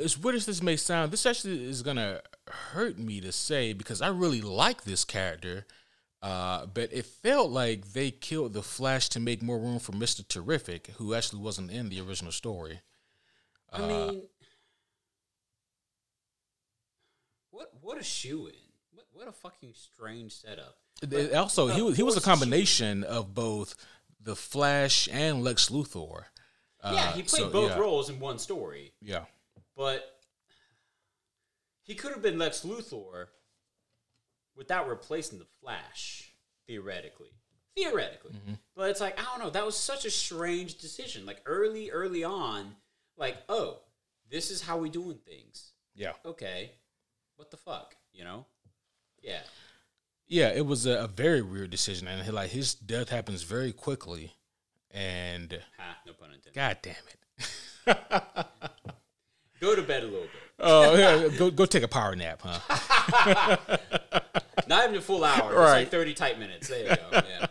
as 0.00 0.16
weird 0.18 0.36
as 0.36 0.46
this 0.46 0.62
may 0.62 0.76
sound, 0.76 1.10
this 1.12 1.26
actually 1.26 1.64
is 1.64 1.82
gonna 1.82 2.20
hurt 2.48 2.98
me 2.98 3.20
to 3.20 3.32
say 3.32 3.72
because 3.72 4.00
I 4.00 4.08
really 4.08 4.40
like 4.40 4.84
this 4.84 5.04
character. 5.04 5.66
Uh, 6.20 6.66
but 6.66 6.92
it 6.92 7.06
felt 7.06 7.50
like 7.50 7.92
they 7.92 8.10
killed 8.10 8.52
the 8.52 8.62
Flash 8.62 9.08
to 9.10 9.20
make 9.20 9.40
more 9.40 9.58
room 9.58 9.78
for 9.78 9.92
Mister 9.92 10.22
Terrific, 10.24 10.88
who 10.98 11.14
actually 11.14 11.40
wasn't 11.40 11.70
in 11.70 11.88
the 11.90 12.00
original 12.00 12.32
story. 12.32 12.80
I 13.72 13.86
mean, 13.86 14.22
what 17.50 17.70
what 17.80 17.98
a 17.98 18.02
shoe 18.04 18.46
in. 18.46 18.54
What 18.92 19.06
what 19.12 19.28
a 19.28 19.32
fucking 19.32 19.74
strange 19.74 20.32
setup. 20.32 20.76
It- 21.02 21.34
also, 21.34 21.68
he 21.68 21.82
was 21.82 21.96
he 21.96 22.02
was 22.02 22.16
a 22.16 22.20
combination 22.20 23.04
of 23.04 23.34
both 23.34 23.74
the 24.20 24.36
Flash 24.36 25.08
and 25.10 25.42
Lex 25.42 25.68
Luthor. 25.70 26.24
Uh, 26.80 26.92
yeah, 26.94 27.12
he 27.12 27.22
played 27.22 27.42
so, 27.42 27.50
both 27.50 27.70
yeah, 27.72 27.78
roles 27.78 28.08
in 28.08 28.20
one 28.20 28.38
story, 28.38 28.92
Yeah, 29.02 29.24
but 29.76 30.20
he 31.82 31.94
could 31.94 32.12
have 32.12 32.22
been 32.22 32.38
Lex 32.38 32.60
Luthor 32.60 33.26
without 34.54 34.88
replacing 34.88 35.38
the 35.38 35.46
Flash, 35.60 36.32
theoretically. 36.66 37.30
Theoretically. 37.76 38.32
Mm-hmm. 38.32 38.54
But 38.76 38.90
it's 38.90 39.00
like, 39.00 39.18
I 39.18 39.24
don't 39.24 39.38
know, 39.38 39.50
that 39.50 39.64
was 39.64 39.76
such 39.76 40.04
a 40.04 40.10
strange 40.10 40.78
decision. 40.78 41.24
Like 41.24 41.40
early, 41.46 41.90
early 41.90 42.24
on, 42.24 42.74
like, 43.16 43.38
oh, 43.48 43.78
this 44.30 44.50
is 44.50 44.60
how 44.62 44.78
we 44.78 44.90
doing 44.90 45.18
things. 45.26 45.72
yeah, 45.94 46.12
Okay. 46.26 46.72
What 47.36 47.50
the 47.52 47.56
fuck? 47.56 47.94
You 48.12 48.24
know? 48.24 48.46
Yeah. 49.22 49.40
Yeah. 50.28 50.48
It 50.50 50.66
was 50.66 50.86
a, 50.86 50.92
a 51.04 51.06
very 51.08 51.42
weird 51.42 51.70
decision, 51.70 52.06
and 52.08 52.22
he- 52.24 52.30
like 52.30 52.50
his 52.50 52.74
death 52.74 53.08
happens 53.08 53.42
very 53.42 53.72
quickly, 53.72 54.34
and 54.90 55.58
Ha, 55.78 55.96
no 56.06 56.12
pun 56.12 56.30
intended. 56.32 56.54
god 56.54 56.78
damn 56.82 56.94
it. 57.08 57.16
Go 59.60 59.74
to 59.74 59.82
bed 59.82 60.02
a 60.04 60.06
little 60.06 60.20
bit. 60.22 60.30
Oh, 60.60 60.96
yeah, 60.96 61.28
go 61.36 61.50
go 61.50 61.64
take 61.66 61.82
a 61.82 61.88
power 61.88 62.14
nap, 62.14 62.42
huh? 62.44 63.56
Not 64.68 64.84
even 64.84 64.96
a 64.96 65.00
full 65.00 65.24
hour. 65.24 65.52
Right. 65.54 65.80
like 65.80 65.88
30 65.90 66.14
tight 66.14 66.38
minutes. 66.38 66.68
There 66.68 66.80
you 66.80 66.86
go. 66.96 66.96
Yeah. 67.12 67.22
yeah. 67.40 67.46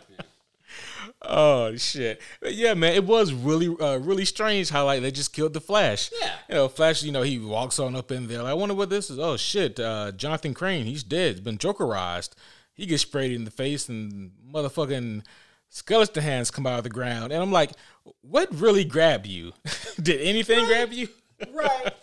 Oh 1.20 1.74
shit! 1.76 2.20
But 2.40 2.54
yeah, 2.54 2.74
man, 2.74 2.94
it 2.94 3.04
was 3.04 3.32
really, 3.32 3.74
uh, 3.80 3.98
really 3.98 4.24
strange 4.24 4.70
how 4.70 4.84
like 4.86 5.02
they 5.02 5.10
just 5.10 5.32
killed 5.32 5.52
the 5.52 5.60
Flash. 5.60 6.10
Yeah. 6.20 6.32
you 6.48 6.54
know, 6.54 6.68
Flash. 6.68 7.02
You 7.02 7.10
know, 7.12 7.22
he 7.22 7.38
walks 7.38 7.78
on 7.78 7.96
up 7.96 8.10
in 8.12 8.28
there. 8.28 8.42
Like, 8.42 8.50
I 8.52 8.54
wonder 8.54 8.74
what 8.74 8.88
this 8.88 9.10
is. 9.10 9.18
Oh 9.18 9.36
shit! 9.36 9.80
Uh, 9.80 10.12
Jonathan 10.12 10.54
Crane, 10.54 10.86
he's 10.86 11.02
dead. 11.02 11.32
He's 11.32 11.40
been 11.40 11.58
Jokerized. 11.58 12.30
He 12.78 12.86
gets 12.86 13.02
sprayed 13.02 13.32
in 13.32 13.44
the 13.44 13.50
face, 13.50 13.88
and 13.88 14.30
motherfucking 14.54 15.24
skeleton 15.68 16.22
hands 16.22 16.52
come 16.52 16.64
out 16.64 16.78
of 16.78 16.84
the 16.84 16.90
ground. 16.90 17.32
And 17.32 17.42
I'm 17.42 17.50
like, 17.50 17.72
what 18.20 18.48
really 18.54 18.84
grabbed 18.84 19.26
you? 19.26 19.52
Did 20.00 20.20
anything 20.20 20.64
grab 20.64 20.92
you? 20.92 21.08
Right. 21.52 21.92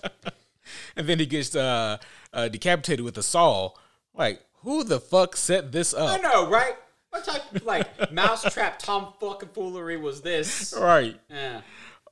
And 0.98 1.08
then 1.08 1.20
he 1.20 1.26
gets 1.26 1.54
uh, 1.56 1.98
uh, 2.32 2.48
decapitated 2.48 3.04
with 3.04 3.18
a 3.18 3.22
saw. 3.22 3.72
Like, 4.14 4.42
who 4.64 4.86
the 4.86 5.00
fuck 5.00 5.36
set 5.36 5.74
this 5.74 5.94
up? 5.94 6.20
I 6.20 6.22
know, 6.22 6.50
right? 6.50 6.74
What 7.10 7.26
type 7.26 7.54
of 7.54 7.66
like 7.66 8.14
mousetrap 8.14 8.80
tom 8.80 9.14
fucking 9.20 9.50
foolery 9.50 9.98
was 9.98 10.22
this? 10.22 10.74
Right. 10.76 11.20
Yeah. 11.30 11.62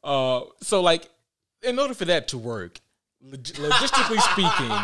Uh, 0.03 0.41
so 0.61 0.82
like, 0.82 1.09
in 1.61 1.80
order 1.80 1.93
for 1.93 2.05
that 2.05 2.28
to 2.30 2.38
work, 2.38 2.82
log- 3.24 3.43
logistically 3.43 4.19
speaking, 4.32 4.78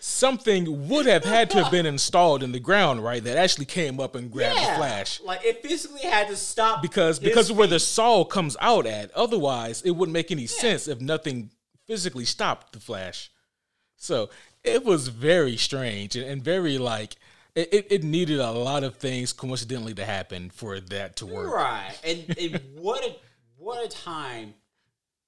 something 0.00 0.88
would 0.88 1.06
have 1.06 1.24
had 1.24 1.50
to 1.50 1.62
have 1.62 1.72
been 1.72 1.86
installed 1.86 2.42
in 2.42 2.52
the 2.52 2.60
ground, 2.60 3.02
right? 3.04 3.22
That 3.22 3.36
actually 3.36 3.66
came 3.66 4.00
up 4.00 4.14
and 4.14 4.30
grabbed 4.30 4.58
yeah. 4.58 4.70
the 4.70 4.76
flash. 4.76 5.20
Like 5.20 5.44
it 5.44 5.62
physically 5.62 6.08
had 6.08 6.28
to 6.28 6.36
stop 6.36 6.82
Because 6.82 7.18
because 7.18 7.50
of 7.50 7.56
where 7.56 7.66
the 7.66 7.80
saw 7.80 8.24
comes 8.24 8.56
out 8.60 8.86
at. 8.86 9.10
Otherwise, 9.12 9.82
it 9.82 9.92
wouldn't 9.92 10.12
make 10.12 10.30
any 10.30 10.46
sense 10.46 10.88
if 10.88 11.00
nothing 11.00 11.50
physically 11.86 12.24
stopped 12.24 12.72
the 12.72 12.80
flash. 12.80 13.30
So 13.96 14.30
it 14.64 14.84
was 14.84 15.08
very 15.08 15.56
strange 15.56 16.16
and, 16.16 16.28
and 16.28 16.42
very 16.42 16.78
like 16.78 17.16
it, 17.54 17.72
it, 17.72 17.86
it 17.90 18.04
needed 18.04 18.40
a 18.40 18.50
lot 18.50 18.82
of 18.82 18.96
things 18.96 19.32
coincidentally 19.32 19.94
to 19.94 20.04
happen 20.04 20.50
for 20.50 20.80
that 20.80 21.16
to 21.16 21.26
work. 21.26 21.52
Right. 21.52 21.92
And, 22.02 22.38
and 22.38 22.60
what 22.74 23.04
a 23.04 23.16
what 23.56 23.84
a 23.84 23.88
time 23.88 24.54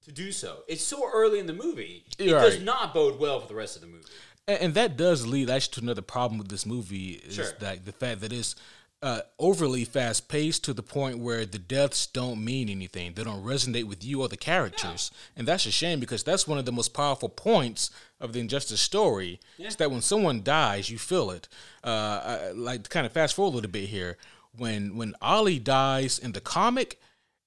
to 0.05 0.11
do 0.11 0.31
so. 0.31 0.63
It's 0.67 0.83
so 0.83 1.09
early 1.13 1.39
in 1.39 1.47
the 1.47 1.53
movie. 1.53 2.05
It 2.17 2.31
Right. 2.31 2.41
does 2.41 2.61
not 2.61 2.93
bode 2.93 3.19
well 3.19 3.39
for 3.41 3.47
the 3.47 3.55
rest 3.55 3.75
of 3.75 3.81
the 3.81 3.87
movie. 3.87 4.05
And, 4.47 4.59
and 4.61 4.73
that 4.75 4.95
does 4.97 5.25
lead 5.25 5.49
actually 5.49 5.73
to 5.73 5.81
another 5.81 6.01
problem 6.01 6.37
with 6.37 6.49
this 6.49 6.65
movie 6.65 7.13
is 7.25 7.35
Sure. 7.35 7.51
that 7.59 7.85
the 7.85 7.91
fact 7.91 8.21
that 8.21 8.31
it's 8.33 8.55
uh, 9.01 9.21
overly 9.37 9.85
fast 9.85 10.27
paced 10.29 10.63
to 10.63 10.73
the 10.73 10.81
point 10.81 11.19
where 11.19 11.45
the 11.45 11.59
deaths 11.59 12.07
don't 12.07 12.43
mean 12.43 12.69
anything. 12.69 13.13
They 13.13 13.23
don't 13.23 13.43
resonate 13.43 13.83
with 13.83 14.03
you 14.03 14.21
or 14.21 14.29
the 14.29 14.37
characters, 14.37 15.11
and 15.35 15.47
that's 15.47 15.65
a 15.67 15.71
shame 15.71 15.99
because 15.99 16.23
that's 16.23 16.47
one 16.47 16.57
of 16.57 16.65
the 16.65 16.71
most 16.71 16.93
powerful 16.93 17.29
points 17.29 17.91
of 18.19 18.33
the 18.33 18.39
Injustice 18.39 18.81
story. 18.81 19.39
Is 19.59 19.75
that 19.75 19.91
when 19.91 20.01
someone 20.01 20.41
dies, 20.41 20.89
you 20.89 20.97
feel 20.97 21.29
it. 21.29 21.47
Uh, 21.83 21.89
I, 22.23 22.51
like 22.51 22.83
to 22.83 22.89
kind 22.89 23.05
of 23.05 23.11
fast 23.11 23.35
forward 23.35 23.51
a 23.51 23.55
little 23.57 23.69
bit 23.71 23.89
here, 23.89 24.17
when 24.57 24.95
when 24.95 25.13
Ollie 25.21 25.59
dies 25.59 26.17
in 26.17 26.31
the 26.31 26.41
comic, 26.41 26.99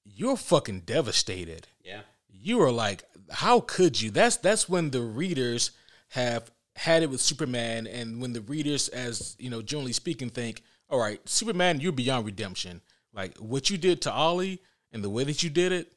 you're 0.05 0.37
fucking 0.37 0.81
devastated 0.81 1.67
Yeah. 1.83 2.03
You 2.31 2.61
are 2.63 2.73
like, 2.73 3.05
how 3.31 3.61
could 3.61 4.01
you? 4.01 4.11
That's 4.11 4.37
that's 4.37 4.69
when 4.69 4.91
the 4.91 5.03
readers 5.03 5.73
have 6.11 6.51
had 6.77 7.03
it 7.03 7.11
with 7.11 7.21
Superman, 7.21 7.87
and 7.87 8.21
when 8.21 8.33
the 8.33 8.41
readers, 8.41 8.89
as 8.89 9.37
you 9.39 9.51
know, 9.51 9.63
generally 9.63 9.93
speaking, 9.93 10.31
think, 10.31 10.63
all 10.89 10.99
right, 10.99 11.21
Superman, 11.29 11.81
you're 11.81 11.93
beyond 11.93 12.25
redemption. 12.25 12.81
Like 13.13 13.37
what 13.39 13.71
you 13.71 13.79
did 13.79 14.03
to 14.03 14.13
Ollie 14.13 14.63
and 14.93 15.03
the 15.03 15.11
way 15.11 15.25
that 15.25 15.43
you 15.43 15.51
did 15.51 15.73
it, 15.73 15.93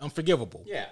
unforgivable. 0.00 0.64
Yeah. 0.66 0.86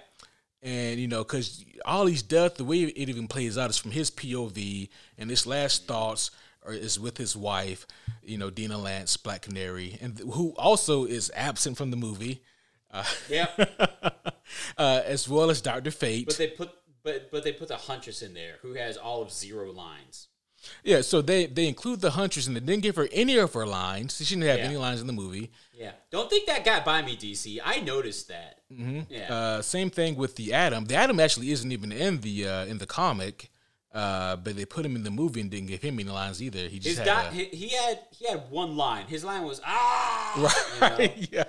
And 0.61 0.99
you 0.99 1.07
know, 1.07 1.23
because 1.23 1.63
Ollie's 1.85 2.21
death, 2.21 2.55
the 2.55 2.63
way 2.63 2.83
it 2.83 3.09
even 3.09 3.27
plays 3.27 3.57
out 3.57 3.69
is 3.69 3.77
from 3.77 3.91
his 3.91 4.11
POV, 4.11 4.89
and 5.17 5.29
his 5.29 5.47
last 5.47 5.87
thoughts 5.87 6.31
are, 6.63 6.73
is 6.73 6.99
with 6.99 7.17
his 7.17 7.35
wife, 7.35 7.87
you 8.21 8.37
know, 8.37 8.49
Dinah 8.49 8.77
Lance, 8.77 9.17
Black 9.17 9.43
Canary, 9.43 9.97
and 10.01 10.19
who 10.19 10.53
also 10.57 11.05
is 11.05 11.31
absent 11.33 11.77
from 11.77 11.91
the 11.91 11.97
movie, 11.97 12.43
Yeah. 13.29 13.47
uh, 14.77 15.01
as 15.05 15.27
well 15.29 15.49
as 15.49 15.61
Doctor 15.61 15.91
Fate. 15.91 16.27
But 16.27 16.37
they 16.37 16.47
put 16.47 16.71
but 17.03 17.31
but 17.31 17.43
they 17.43 17.53
put 17.53 17.67
the 17.67 17.77
Huntress 17.77 18.21
in 18.21 18.33
there 18.33 18.55
who 18.61 18.73
has 18.73 18.97
all 18.97 19.21
of 19.21 19.31
zero 19.31 19.71
lines. 19.71 20.27
Yeah, 20.83 21.01
so 21.01 21.21
they 21.21 21.45
they 21.45 21.67
include 21.67 22.01
the 22.01 22.11
Huntress 22.11 22.47
and 22.47 22.55
they 22.55 22.59
didn't 22.59 22.83
give 22.83 22.95
her 22.97 23.07
any 23.11 23.37
of 23.37 23.53
her 23.53 23.65
lines. 23.65 24.17
She 24.17 24.35
didn't 24.35 24.49
have 24.49 24.59
Yeah. 24.59 24.65
any 24.65 24.77
lines 24.77 24.99
in 25.01 25.07
the 25.07 25.13
movie. 25.13 25.51
Yeah. 25.73 25.91
Don't 26.11 26.29
think 26.29 26.47
that 26.47 26.65
got 26.65 26.83
by 26.83 27.01
me, 27.01 27.15
DC. 27.15 27.59
I 27.63 27.79
noticed 27.79 28.27
that. 28.27 28.57
Mm-hmm. 28.71 29.01
Yeah. 29.09 29.33
Uh, 29.33 29.61
same 29.61 29.89
thing 29.89 30.15
with 30.15 30.35
the 30.35 30.53
Atom. 30.53 30.85
The 30.85 30.95
Atom 30.95 31.19
actually 31.21 31.51
isn't 31.51 31.71
even 31.71 31.91
in 31.93 32.19
the 32.19 32.47
uh, 32.47 32.65
in 32.65 32.77
the 32.79 32.85
comic, 32.85 33.49
uh, 33.93 34.35
but 34.35 34.55
they 34.55 34.65
put 34.65 34.85
him 34.85 34.95
in 34.95 35.03
the 35.03 35.09
movie 35.11 35.41
and 35.41 35.49
didn't 35.49 35.67
give 35.67 35.81
him 35.81 35.99
any 35.99 36.09
lines 36.09 36.41
either. 36.41 36.59
He 36.67 36.75
His 36.75 36.97
just 36.97 36.99
had 36.99 37.33
he, 37.33 37.45
he 37.45 37.69
had 37.69 37.99
he 38.11 38.27
had 38.27 38.49
one 38.49 38.77
line. 38.77 39.07
His 39.07 39.23
line 39.23 39.43
was 39.43 39.59
ah. 39.65 40.77
a, 40.81 40.89
right, 40.89 41.29
yeah, 41.31 41.43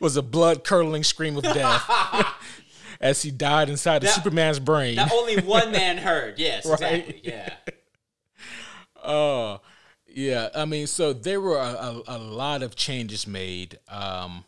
was 0.00 0.16
a 0.16 0.22
blood 0.22 0.64
curdling 0.64 1.04
scream 1.04 1.36
of 1.36 1.44
death 1.44 1.90
as 3.00 3.22
he 3.22 3.30
died 3.30 3.68
inside 3.70 4.04
of 4.04 4.10
Superman's 4.10 4.58
brain. 4.58 4.96
That 4.96 5.12
only 5.12 5.40
one 5.40 5.72
man 5.72 5.98
heard. 5.98 6.38
Yes, 6.38 6.66
Right. 6.66 6.80
exactly. 6.80 7.20
Yeah. 7.24 7.54
Oh, 9.02 9.60
yeah. 10.06 10.48
I 10.54 10.64
mean, 10.64 10.86
so 10.86 11.12
there 11.12 11.40
were 11.40 11.58
a, 11.58 11.62
a, 11.62 12.02
a 12.08 12.18
lot 12.18 12.62
of 12.62 12.74
changes 12.76 13.26
made, 13.26 13.78
um, 13.88 14.44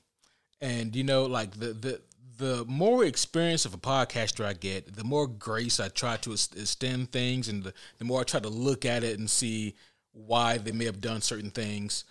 and 0.60 0.94
you 0.94 1.04
know, 1.04 1.24
like 1.26 1.52
the 1.58 1.72
the 1.72 2.00
the 2.40 2.64
more 2.66 3.04
experience 3.04 3.66
of 3.66 3.74
a 3.74 3.78
podcaster 3.78 4.44
I 4.46 4.54
get, 4.54 4.96
the 4.96 5.04
more 5.04 5.26
grace 5.26 5.78
I 5.78 5.88
try 5.88 6.16
to 6.16 6.32
extend 6.32 7.12
things, 7.12 7.48
and 7.48 7.62
the, 7.62 7.74
the 7.98 8.06
more 8.06 8.22
I 8.22 8.24
try 8.24 8.40
to 8.40 8.48
look 8.48 8.86
at 8.86 9.04
it 9.04 9.18
and 9.18 9.30
see 9.30 9.76
why 10.12 10.56
they 10.56 10.72
may 10.72 10.86
have 10.86 11.02
done 11.02 11.20
certain 11.20 11.50
things. 11.50 12.04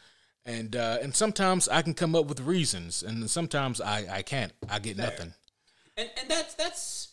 And 0.46 0.76
uh, 0.76 1.00
and 1.02 1.16
sometimes 1.16 1.68
I 1.68 1.82
can 1.82 1.96
come 1.96 2.16
up 2.16 2.28
with 2.28 2.40
reasons, 2.42 3.04
and 3.04 3.30
sometimes 3.30 3.82
I, 3.82 4.06
I 4.18 4.22
can't. 4.22 4.54
I 4.70 4.80
get 4.80 4.98
nothing. 4.98 5.34
And 5.98 6.10
and 6.20 6.30
that's 6.30 6.54
that's 6.54 7.10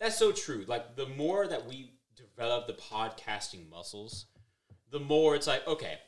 that's 0.00 0.16
so 0.16 0.30
true. 0.32 0.64
Like 0.66 0.96
the 0.96 1.06
more 1.06 1.46
that 1.48 1.66
we 1.66 1.92
develop 2.16 2.68
the 2.68 2.74
podcasting 2.74 3.68
muscles, 3.68 4.26
the 4.90 5.00
more 5.00 5.34
it's 5.34 5.46
like, 5.48 5.66
okay, 5.66 5.98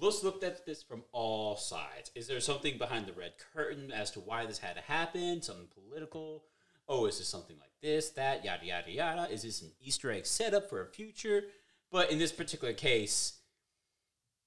let's 0.00 0.22
look 0.22 0.42
at 0.42 0.66
this 0.66 0.82
from 0.82 1.02
all 1.12 1.56
sides. 1.56 2.10
Is 2.14 2.26
there 2.26 2.40
something 2.40 2.78
behind 2.78 3.06
the 3.06 3.12
red 3.12 3.32
curtain 3.52 3.92
as 3.92 4.10
to 4.12 4.20
why 4.20 4.46
this 4.46 4.58
had 4.58 4.76
to 4.76 4.82
happen? 4.82 5.42
Something 5.42 5.68
political? 5.74 6.44
Oh, 6.88 7.06
is 7.06 7.18
this 7.18 7.28
something 7.28 7.56
like 7.58 7.72
this, 7.82 8.10
that, 8.10 8.44
yada 8.44 8.64
yada 8.64 8.90
yada? 8.90 9.32
Is 9.32 9.42
this 9.42 9.62
an 9.62 9.72
Easter 9.80 10.10
egg 10.10 10.26
setup 10.26 10.68
for 10.68 10.82
a 10.82 10.86
future? 10.86 11.44
But 11.90 12.10
in 12.10 12.18
this 12.18 12.32
particular 12.32 12.74
case, 12.74 13.38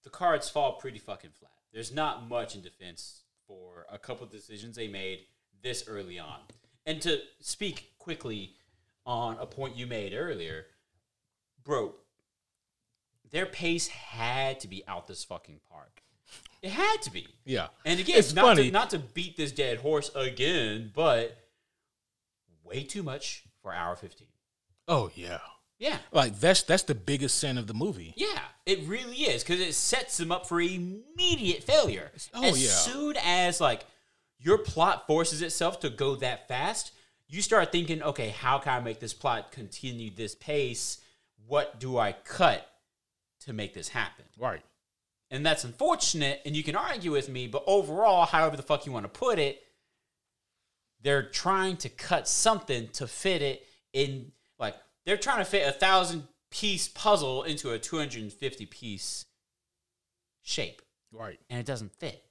the 0.03 0.09
cards 0.09 0.49
fall 0.49 0.73
pretty 0.73 0.99
fucking 0.99 1.31
flat. 1.37 1.51
There's 1.73 1.93
not 1.93 2.29
much 2.29 2.55
in 2.55 2.61
defense 2.61 3.23
for 3.47 3.85
a 3.91 3.97
couple 3.97 4.25
of 4.25 4.31
decisions 4.31 4.75
they 4.75 4.87
made 4.87 5.25
this 5.61 5.83
early 5.87 6.19
on. 6.19 6.39
And 6.85 7.01
to 7.01 7.19
speak 7.41 7.91
quickly 7.97 8.53
on 9.05 9.37
a 9.39 9.45
point 9.45 9.75
you 9.75 9.85
made 9.85 10.13
earlier, 10.13 10.67
bro, 11.63 11.93
their 13.31 13.45
pace 13.45 13.87
had 13.87 14.59
to 14.61 14.67
be 14.67 14.83
out 14.87 15.07
this 15.07 15.23
fucking 15.23 15.59
park. 15.71 16.01
It 16.61 16.71
had 16.71 17.01
to 17.03 17.11
be. 17.11 17.27
Yeah. 17.45 17.67
And 17.85 17.99
again, 17.99 18.17
It's 18.17 18.33
not 18.33 18.43
funny. 18.43 18.65
To, 18.67 18.71
not 18.71 18.89
to 18.91 18.99
beat 18.99 19.37
this 19.37 19.51
dead 19.51 19.79
horse 19.79 20.11
again, 20.13 20.91
but 20.93 21.37
way 22.63 22.83
too 22.83 23.03
much 23.03 23.43
for 23.61 23.73
hour 23.73 23.95
15. 23.95 24.27
Oh 24.87 25.09
yeah. 25.15 25.39
Yeah. 25.77 25.97
Like 26.11 26.37
that's 26.39 26.63
that's 26.63 26.83
the 26.83 26.95
biggest 26.95 27.37
sin 27.37 27.57
of 27.57 27.67
the 27.67 27.73
movie. 27.73 28.13
Yeah, 28.17 28.39
it 28.65 28.81
really 28.85 29.15
is 29.15 29.43
because 29.43 29.61
it 29.61 29.73
sets 29.73 30.17
them 30.17 30.31
up 30.31 30.47
for 30.47 30.59
immediate 30.59 31.63
failure. 31.63 32.11
Oh, 32.33 32.43
as 32.43 32.61
yeah. 32.61 32.69
soon 32.69 33.15
as 33.23 33.61
like 33.61 33.85
your 34.39 34.57
plot 34.57 35.07
forces 35.07 35.41
itself 35.41 35.79
to 35.81 35.89
go 35.89 36.15
that 36.17 36.49
fast, 36.49 36.91
you 37.29 37.41
start 37.41 37.71
thinking, 37.71 38.03
okay, 38.03 38.29
how 38.29 38.59
can 38.59 38.73
I 38.73 38.79
make 38.81 38.99
this 38.99 39.13
plot 39.13 39.53
continue 39.53 40.09
this 40.09 40.35
pace? 40.35 40.99
What 41.47 41.79
do 41.79 41.97
I 41.97 42.11
cut 42.11 42.69
to 43.41 43.53
make 43.53 43.73
this 43.73 43.89
happen? 43.89 44.25
Right. 44.37 44.61
And 45.31 45.45
that's 45.45 45.63
unfortunate, 45.63 46.41
and 46.45 46.55
you 46.55 46.63
can 46.63 46.75
argue 46.75 47.11
with 47.11 47.29
me, 47.29 47.47
but 47.47 47.63
overall, 47.67 48.25
however 48.25 48.57
the 48.57 48.63
fuck 48.63 48.85
you 48.85 48.91
want 48.91 49.05
to 49.05 49.09
put 49.19 49.37
it, 49.37 49.61
they're 51.01 51.23
trying 51.23 51.77
to 51.77 51.89
cut 51.89 52.27
something 52.27 52.87
to 52.89 53.07
fit 53.07 53.41
it 53.41 53.65
in 53.93 54.31
like 54.57 54.75
they're 55.05 55.17
trying 55.17 55.37
to 55.39 55.45
fit 55.45 55.67
a 55.67 55.71
thousand 55.71 56.27
piece 56.51 56.87
puzzle 56.87 57.43
into 57.43 57.71
a 57.71 57.79
250 57.79 58.65
piece 58.65 59.25
shape 60.41 60.81
Right. 61.11 61.39
and 61.49 61.59
it 61.59 61.65
doesn't 61.65 61.93
fit 61.95 62.23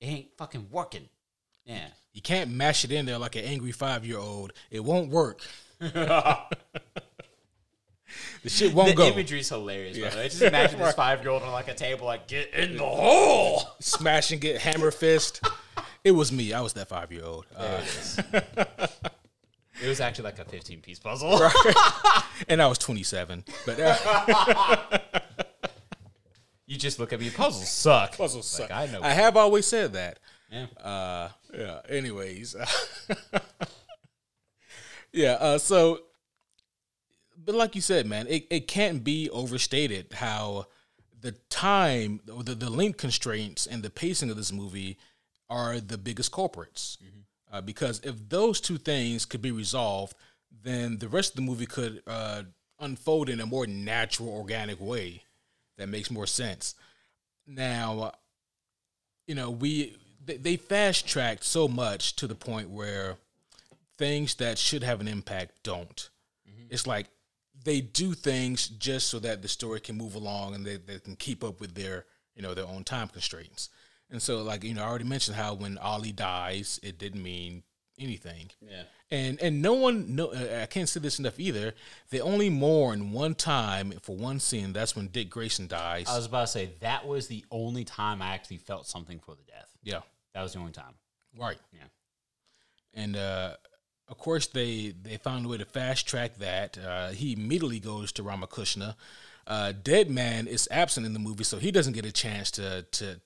it 0.00 0.06
ain't 0.06 0.28
fucking 0.38 0.68
working 0.70 1.08
yeah 1.64 1.88
You 2.12 2.22
can't 2.22 2.50
mash 2.50 2.84
it 2.84 2.92
in 2.92 3.04
there 3.06 3.18
like 3.18 3.36
an 3.36 3.44
angry 3.44 3.72
five 3.72 4.04
year 4.06 4.18
old. 4.18 4.52
It 4.70 4.84
won't 4.84 5.10
work. 5.10 5.40
The 8.42 8.50
shit 8.50 8.74
won't 8.74 8.90
the 8.90 8.94
go. 8.94 9.06
imagery 9.06 9.40
is 9.40 9.48
hilarious 9.48 9.98
by 9.98 10.10
the 10.10 10.16
Yeah. 10.16 10.22
way 10.22 10.28
just 10.28 10.42
imagine 10.42 10.78
this 10.78 10.94
five 11.04 11.22
year 11.22 11.30
old 11.30 11.42
on 11.42 11.52
like 11.52 11.68
a 11.68 11.74
table 11.74 12.06
like 12.06 12.28
get 12.28 12.52
in 12.54 12.76
the 12.76 12.84
hole 12.84 13.62
Smashing 13.80 14.42
it, 14.42 14.60
hammer 14.60 14.90
fist. 14.90 15.40
It 16.04 16.10
was 16.12 16.30
me. 16.30 16.52
I 16.52 16.60
was 16.60 16.74
that 16.74 16.88
five 16.88 17.10
year 17.10 17.24
old. 17.24 17.46
Uh, 17.56 17.80
it 19.82 19.88
was 19.88 20.00
actually 20.00 20.24
like 20.24 20.38
a 20.38 20.44
15 20.44 20.80
piece 20.82 20.98
puzzle 20.98 21.40
and 22.48 22.60
I 22.60 22.66
was 22.66 22.76
27. 22.78 23.44
But 23.64 23.80
uh, 23.80 24.76
you 26.66 26.76
just 26.76 26.98
look 26.98 27.12
at 27.14 27.20
me 27.20 27.30
puzzles 27.30 27.70
suck 27.70 28.16
puzzles 28.18 28.58
Like, 28.60 28.68
suck. 28.68 28.76
I 28.78 28.86
know 28.92 29.00
I 29.02 29.10
have 29.14 29.36
always 29.36 29.66
said 29.66 29.94
that. 29.94 30.18
yeah. 30.50 30.66
Uh, 30.82 31.28
yeah. 31.56 31.78
Anyways, 31.88 32.54
yeah. 35.12 35.32
Uh, 35.32 35.58
so, 35.58 36.00
but 37.44 37.54
like 37.54 37.74
you 37.74 37.80
said, 37.80 38.06
man, 38.06 38.26
it, 38.28 38.46
it 38.50 38.68
can't 38.68 39.04
be 39.04 39.28
overstated 39.30 40.12
how 40.14 40.66
the 41.20 41.32
time, 41.48 42.20
the 42.26 42.54
the 42.54 42.70
length 42.70 42.98
constraints 42.98 43.66
and 43.66 43.82
the 43.82 43.90
pacing 43.90 44.30
of 44.30 44.36
this 44.36 44.52
movie 44.52 44.98
are 45.48 45.80
the 45.80 45.98
biggest 45.98 46.32
culprits. 46.32 46.98
Uh, 47.52 47.60
because 47.60 48.00
if 48.02 48.28
those 48.28 48.60
two 48.60 48.78
things 48.78 49.24
could 49.24 49.40
be 49.40 49.52
resolved, 49.52 50.16
then 50.62 50.98
the 50.98 51.08
rest 51.08 51.30
of 51.30 51.36
the 51.36 51.42
movie 51.42 51.66
could 51.66 52.02
uh, 52.06 52.42
unfold 52.80 53.28
in 53.28 53.40
a 53.40 53.46
more 53.46 53.66
natural, 53.66 54.28
organic 54.28 54.80
way 54.80 55.22
that 55.76 55.88
makes 55.88 56.10
more 56.10 56.26
sense. 56.26 56.74
Now, 57.46 58.12
you 59.26 59.34
know, 59.34 59.50
we 59.50 59.96
they, 60.24 60.36
they 60.36 60.56
fast 60.56 61.06
tracked 61.06 61.44
so 61.44 61.68
much 61.68 62.16
to 62.16 62.26
the 62.26 62.34
point 62.34 62.70
where 62.70 63.16
things 63.96 64.34
that 64.36 64.58
should 64.58 64.82
have 64.82 65.00
an 65.00 65.08
impact 65.08 65.62
don't. 65.62 66.10
It's 66.70 66.86
like 66.86 67.06
they 67.64 67.80
do 67.80 68.12
things 68.14 68.68
just 68.68 69.08
so 69.08 69.18
that 69.20 69.42
the 69.42 69.48
story 69.48 69.80
can 69.80 69.96
move 69.96 70.14
along 70.14 70.54
and 70.54 70.64
they, 70.64 70.76
they 70.76 70.98
can 70.98 71.16
keep 71.16 71.42
up 71.42 71.60
with 71.60 71.74
their 71.74 72.04
you 72.36 72.42
know 72.42 72.54
their 72.54 72.66
own 72.66 72.84
time 72.84 73.08
constraints. 73.08 73.70
And 74.10 74.20
so, 74.22 74.42
like 74.42 74.62
you 74.64 74.74
know, 74.74 74.82
I 74.82 74.86
already 74.86 75.04
mentioned 75.04 75.36
how 75.36 75.54
when 75.54 75.78
Ollie 75.78 76.12
dies, 76.12 76.78
it 76.82 76.98
didn't 76.98 77.22
mean 77.22 77.62
anything. 77.98 78.50
yeah 78.60 78.82
And 79.10 79.40
and 79.40 79.62
no 79.62 79.74
one 79.74 80.14
no 80.16 80.26
uh, 80.32 80.60
I 80.62 80.66
can't 80.66 80.88
say 80.88 81.00
this 81.00 81.18
enough 81.18 81.38
either. 81.40 81.74
They 82.10 82.20
only 82.20 82.50
mourn 82.50 83.12
one 83.12 83.34
time 83.34 83.92
for 84.02 84.14
one 84.16 84.40
scene. 84.40 84.72
That's 84.72 84.94
when 84.96 85.06
Dick 85.08 85.30
Grayson 85.30 85.66
dies. 85.68 86.06
I 86.08 86.16
was 86.16 86.26
about 86.26 86.42
to 86.42 86.46
say 86.48 86.70
that 86.80 87.06
was 87.06 87.28
the 87.28 87.44
only 87.50 87.84
time 87.84 88.20
I 88.20 88.34
actually 88.34 88.58
felt 88.58 88.86
something 88.86 89.20
for 89.20 89.34
the 89.34 89.44
death. 89.44 89.70
yeah, 89.82 90.00
That 90.34 90.42
was 90.42 90.52
the 90.52 90.58
only 90.58 90.72
time. 90.72 90.94
right. 91.38 91.58
Yeah. 91.72 91.84
and 92.92 93.16
uh, 93.16 93.56
of 94.08 94.18
course 94.18 94.46
they 94.46 94.94
they 95.02 95.16
found 95.16 95.46
a 95.46 95.48
way 95.48 95.58
to 95.58 95.64
fast 95.64 96.06
track 96.06 96.38
that. 96.38 96.78
Uh, 96.78 97.08
he 97.10 97.32
immediately 97.32 97.80
goes 97.80 98.12
to 98.12 98.22
Rama 98.22 98.46
Kushna. 98.46 98.94
Uh, 99.46 99.72
Deadman 99.72 100.46
is 100.46 100.68
absent 100.70 101.06
in 101.06 101.12
the 101.12 101.18
movie, 101.18 101.44
so 101.44 101.58
he 101.58 101.70
doesn't 101.70 101.92
get 101.92 102.06
a 102.06 102.12
chance 102.12 102.50
to 102.52 102.82
to 102.92 103.20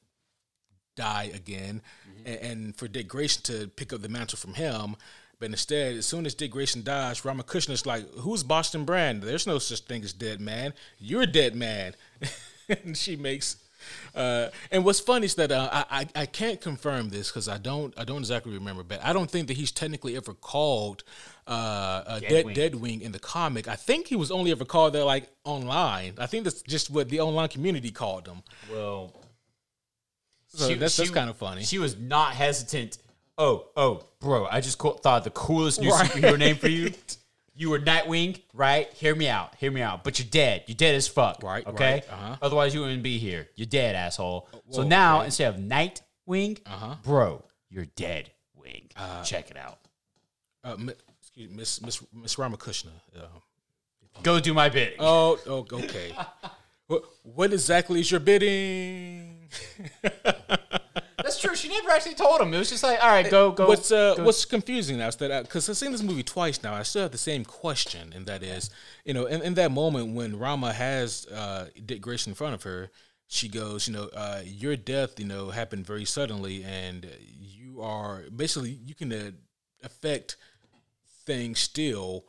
die 0.97 1.31
again, 1.35 1.81
and, 2.25 2.39
and 2.41 2.77
for 2.77 2.89
Dick 2.89 3.09
Grayson 3.09 3.43
to 3.45 3.69
pick 3.69 3.93
up 3.93 4.03
the 4.03 4.09
mantle 4.09 4.39
from 4.39 4.55
him. 4.55 4.97
But 5.41 5.51
instead, 5.51 5.95
as 5.97 6.07
soon 6.07 6.27
as 6.27 6.35
Dick 6.35 6.51
Grayson 6.51 6.83
dies, 6.83 7.25
Rama 7.25 7.45
Kushna's 7.45 7.87
like, 7.87 8.09
"Who's 8.15 8.43
Boston 8.43 8.85
Brand? 8.85 9.23
There's 9.23 9.47
no 9.47 9.59
such 9.59 9.81
thing 9.81 10.03
as 10.03 10.13
dead 10.13 10.41
man. 10.41 10.75
You're 10.99 11.23
a 11.23 11.27
dead 11.27 11.55
man." 11.55 11.95
and 12.69 12.97
she 12.97 13.17
makes. 13.17 13.57
Uh, 14.15 14.49
and 14.71 14.85
what's 14.85 15.01
funny 15.01 15.27
is 15.27 15.35
that 15.37 15.53
uh, 15.53 15.69
I, 15.73 15.85
I 16.15 16.23
I 16.23 16.27
can't 16.27 16.61
confirm 16.61 17.11
this 17.11 17.29
because 17.31 17.49
I 17.49 17.59
don't 17.59 17.95
I 17.99 18.05
don't 18.05 18.19
exactly 18.19 18.53
remember, 18.53 18.83
but 18.83 19.01
I 19.05 19.13
don't 19.13 19.31
think 19.31 19.49
that 19.49 19.57
he's 19.57 19.71
technically 19.73 20.17
ever 20.17 20.35
called 20.35 21.05
uh, 21.47 22.03
a 22.07 22.21
dead 22.21 22.47
Deadwing. 22.47 22.55
Deadwing 22.55 23.01
in 23.03 23.13
the 23.13 23.19
comic. 23.19 23.69
I 23.69 23.77
think 23.77 24.07
he 24.09 24.17
was 24.17 24.31
only 24.31 24.51
ever 24.51 24.65
called 24.65 24.93
that 24.95 25.05
like 25.05 25.29
online. 25.45 26.15
I 26.19 26.27
think 26.27 26.45
that's 26.45 26.63
just 26.63 26.91
what 26.91 27.09
the 27.09 27.21
online 27.21 27.49
community 27.49 27.91
called 27.91 28.27
him. 28.27 28.43
Well, 28.73 29.13
So 30.49 30.75
that's 30.75 30.97
that's 30.97 31.11
kind 31.11 31.31
of 31.31 31.37
funny. 31.37 31.65
She 31.65 31.79
was 31.79 31.97
not 31.99 32.33
hesitant. 32.35 32.99
Oh, 33.41 33.67
oh, 33.77 34.03
bro! 34.21 34.47
I 34.51 34.61
just 34.61 34.79
thought 34.79 35.23
the 35.25 35.31
coolest 35.31 35.81
new 35.81 35.91
Right. 35.91 36.11
superhero 36.11 36.39
name 36.39 36.57
for 36.57 36.69
you. 36.69 36.93
You 37.59 37.71
were 37.71 37.81
Nightwing, 37.81 38.41
right? 38.55 38.93
Hear 38.95 39.17
me 39.17 39.29
out. 39.29 39.57
Hear 39.57 39.73
me 39.73 39.83
out. 39.83 40.05
But 40.05 40.21
you're 40.21 40.29
dead. 40.31 40.63
You're 40.69 40.77
dead 40.77 40.95
as 40.95 41.09
fuck. 41.09 41.43
Right, 41.43 41.67
Okay. 41.67 41.95
right, 41.95 42.05
uh-huh. 42.09 42.37
Otherwise, 42.41 42.73
you 42.73 42.83
wouldn't 42.83 43.03
be 43.03 43.19
here. 43.19 43.49
You're 43.57 43.67
dead, 43.67 43.97
asshole. 43.97 44.49
so 44.71 44.85
now 44.85 45.17
okay. 45.19 45.25
instead 45.27 45.53
of 45.55 45.61
Nightwing, 45.61 46.61
Uh-huh. 46.65 46.95
bro, 47.03 47.45
you're 47.69 47.87
dead. 47.97 48.31
Wing. 48.55 48.89
Check 49.25 49.51
it 49.51 49.57
out. 49.57 49.81
uh, 50.63 50.77
excuse 51.21 51.51
me, 51.51 51.57
Miss 51.57 51.83
Miss 51.83 52.01
Miss 52.13 52.39
Rama 52.39 52.57
Kushna. 52.57 52.91
Uh, 53.17 53.23
Go 54.23 54.39
do 54.39 54.55
my 54.55 54.69
bidding. 54.69 54.97
oh, 55.01 55.39
oh, 55.47 55.67
okay. 55.73 56.13
what, 56.87 57.03
what 57.25 57.53
exactly 57.53 57.99
is 58.01 58.11
your 58.11 58.21
bidding? 58.21 59.49
That's 61.43 61.61
true. 61.61 61.71
She 61.71 61.75
never 61.75 61.91
actually 61.91 62.15
told 62.15 62.41
him. 62.41 62.53
It 62.53 62.59
was 62.59 62.71
just 62.71 62.83
like, 62.83 63.03
all 63.03 63.11
right, 63.11 63.29
go, 63.31 63.53
go. 63.53 63.69
what's 63.69 63.93
uh, 63.93 64.15
go. 64.17 64.25
what's 64.25 64.45
confusing 64.45 64.99
now 64.99 65.09
is 65.09 65.17
that 65.17 65.43
because 65.43 65.69
I've 65.69 65.77
seen 65.77 65.93
this 65.93 66.03
movie 66.03 66.23
twice 66.23 66.63
now, 66.63 66.75
I 66.75 66.83
still 66.83 67.03
have 67.03 67.13
the 67.13 67.19
same 67.19 67.45
question, 67.45 68.13
and 68.15 68.27
that 68.27 68.43
is, 68.43 68.71
you 69.05 69.15
know, 69.15 69.27
in, 69.27 69.43
in 69.43 69.55
that 69.55 69.71
moment 69.71 70.15
when 70.15 70.39
Rama 70.39 70.73
has 70.73 71.27
uh, 71.27 71.69
Dick 71.85 72.01
Grayson 72.01 72.33
in 72.33 72.35
front 72.35 72.55
of 72.55 72.63
her, 72.65 72.91
she 73.29 73.49
goes, 73.49 73.87
you 73.87 73.95
know, 73.95 74.09
uh, 74.15 74.41
your 74.45 74.77
death, 74.77 75.21
you 75.21 75.27
know, 75.27 75.51
happened 75.51 75.87
very 75.87 76.05
suddenly, 76.05 76.65
and 76.65 77.09
you 77.39 77.83
are 77.83 78.25
basically 78.35 78.79
you 78.85 78.95
can 78.95 79.13
uh, 79.13 79.31
affect 79.85 80.37
things 81.25 81.61
still, 81.61 82.25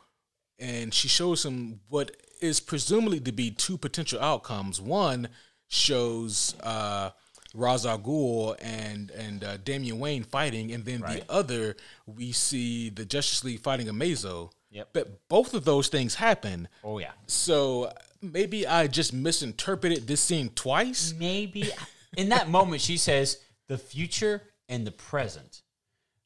and 0.59 0.93
she 0.93 1.07
shows 1.07 1.45
him 1.45 1.79
what 1.89 2.15
is 2.41 2.59
presumably 2.59 3.19
to 3.19 3.31
be 3.31 3.51
two 3.51 3.77
potential 3.77 4.21
outcomes. 4.21 4.79
One 4.79 5.29
shows 5.67 6.55
uh, 6.63 7.11
Ra's 7.53 7.85
al 7.85 7.99
Ghul 7.99 8.55
and 8.61 9.11
and 9.11 9.43
uh, 9.43 9.57
Damian 9.57 9.99
Wayne 9.99 10.23
fighting, 10.23 10.71
and 10.71 10.85
then 10.85 11.01
Right. 11.01 11.25
the 11.27 11.31
other 11.31 11.75
we 12.05 12.31
see 12.31 12.89
the 12.89 13.05
Justice 13.05 13.43
League 13.43 13.61
fighting 13.61 13.87
Amazo. 13.87 14.51
Yep. 14.71 14.89
But 14.93 15.27
both 15.29 15.53
of 15.55 15.65
those 15.65 15.87
things 15.87 16.15
happen. 16.15 16.67
oh 16.83 16.99
yeah. 16.99 17.11
So 17.25 17.91
maybe 18.21 18.67
I 18.67 18.87
just 18.87 19.13
misinterpreted 19.13 20.05
this 20.07 20.21
scene 20.21 20.49
twice. 20.53 21.13
maybe 21.17 21.71
in 22.17 22.29
that 22.29 22.49
moment 22.49 22.81
she 22.81 22.97
says 22.97 23.37
the 23.67 23.77
future 23.77 24.43
and 24.67 24.85
the 24.85 24.91
present. 24.91 25.63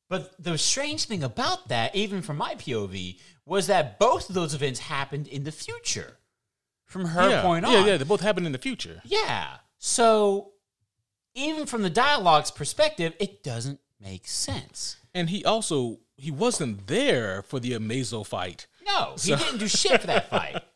But 0.09 0.36
the 0.43 0.57
strange 0.57 1.05
thing 1.05 1.24
about 1.24 1.69
that, 1.69 1.95
even 1.95 2.21
from 2.21 2.38
my 2.38 2.55
POV, 2.55 3.17
was 3.45 3.67
that 3.67 3.97
both 3.97 4.30
of 4.30 4.36
those 4.36 4.53
events 4.53 4.82
happened 4.82 5.28
in 5.28 5.43
the 5.43 5.51
future. 5.51 6.17
From 6.86 7.05
her 7.05 7.30
yeah. 7.30 7.41
point 7.41 7.65
on. 7.65 7.71
Yeah, 7.71 7.86
yeah, 7.86 7.97
they 7.97 8.03
both 8.03 8.21
happened 8.21 8.45
in 8.45 8.51
the 8.51 8.59
future. 8.59 9.01
Yeah. 9.05 9.57
So 9.80 10.53
even 11.36 11.66
from 11.66 11.82
the 11.82 11.90
dialogue's 11.90 12.52
perspective, 12.52 13.14
it 13.20 13.44
doesn't 13.44 13.80
make 14.00 14.28
sense. 14.28 14.98
And 15.14 15.30
he 15.30 15.44
also 15.46 16.00
he 16.18 16.32
wasn't 16.32 16.88
there 16.88 17.42
for 17.42 17.60
the 17.60 17.72
Amazo 17.72 18.26
fight. 18.26 18.68
No, 18.86 19.16
he 19.20 19.36
didn't 19.36 19.58
do 19.60 19.68
shit 19.68 20.02
for 20.02 20.08
that 20.08 20.30
fight. 20.30 20.62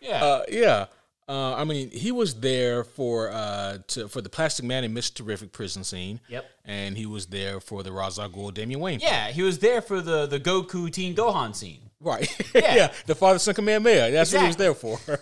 Yeah. 0.00 0.22
Uh, 0.22 0.42
yeah. 0.50 0.86
Uh, 1.26 1.54
I 1.54 1.64
mean, 1.64 1.90
he 1.90 2.12
was 2.12 2.34
there 2.34 2.84
for 2.84 3.30
uh, 3.30 3.78
to, 3.86 4.06
for 4.06 4.20
the 4.20 4.28
Plastic 4.28 4.66
Man 4.66 4.84
and 4.84 4.94
Mr. 4.94 5.14
Terrific 5.14 5.50
prison 5.50 5.82
scene. 5.82 6.20
Yep. 6.28 6.44
And 6.66 6.98
he 6.98 7.06
was 7.06 7.24
there 7.28 7.58
for 7.58 7.82
the 7.82 7.90
Ra's 7.90 8.18
al 8.18 8.28
Ghul 8.28 8.52
Damian 8.52 8.80
Wayne. 8.80 9.00
yeah, 9.00 9.28
he 9.30 9.40
was 9.40 9.60
there 9.60 9.80
for 9.80 10.02
the, 10.02 10.26
the 10.26 10.38
Goku 10.38 10.92
Teen 10.92 11.14
Gohan 11.16 11.54
scene. 11.56 11.88
Right. 12.00 12.28
Yeah. 12.54 12.74
Yeah. 12.74 12.92
The 13.06 13.14
father 13.14 13.38
son 13.38 13.54
Kamehameha. 13.54 14.10
That's 14.10 14.30
what 14.34 14.42
he 14.42 14.46
was 14.48 14.56
there 14.56 14.74
for. 14.74 14.98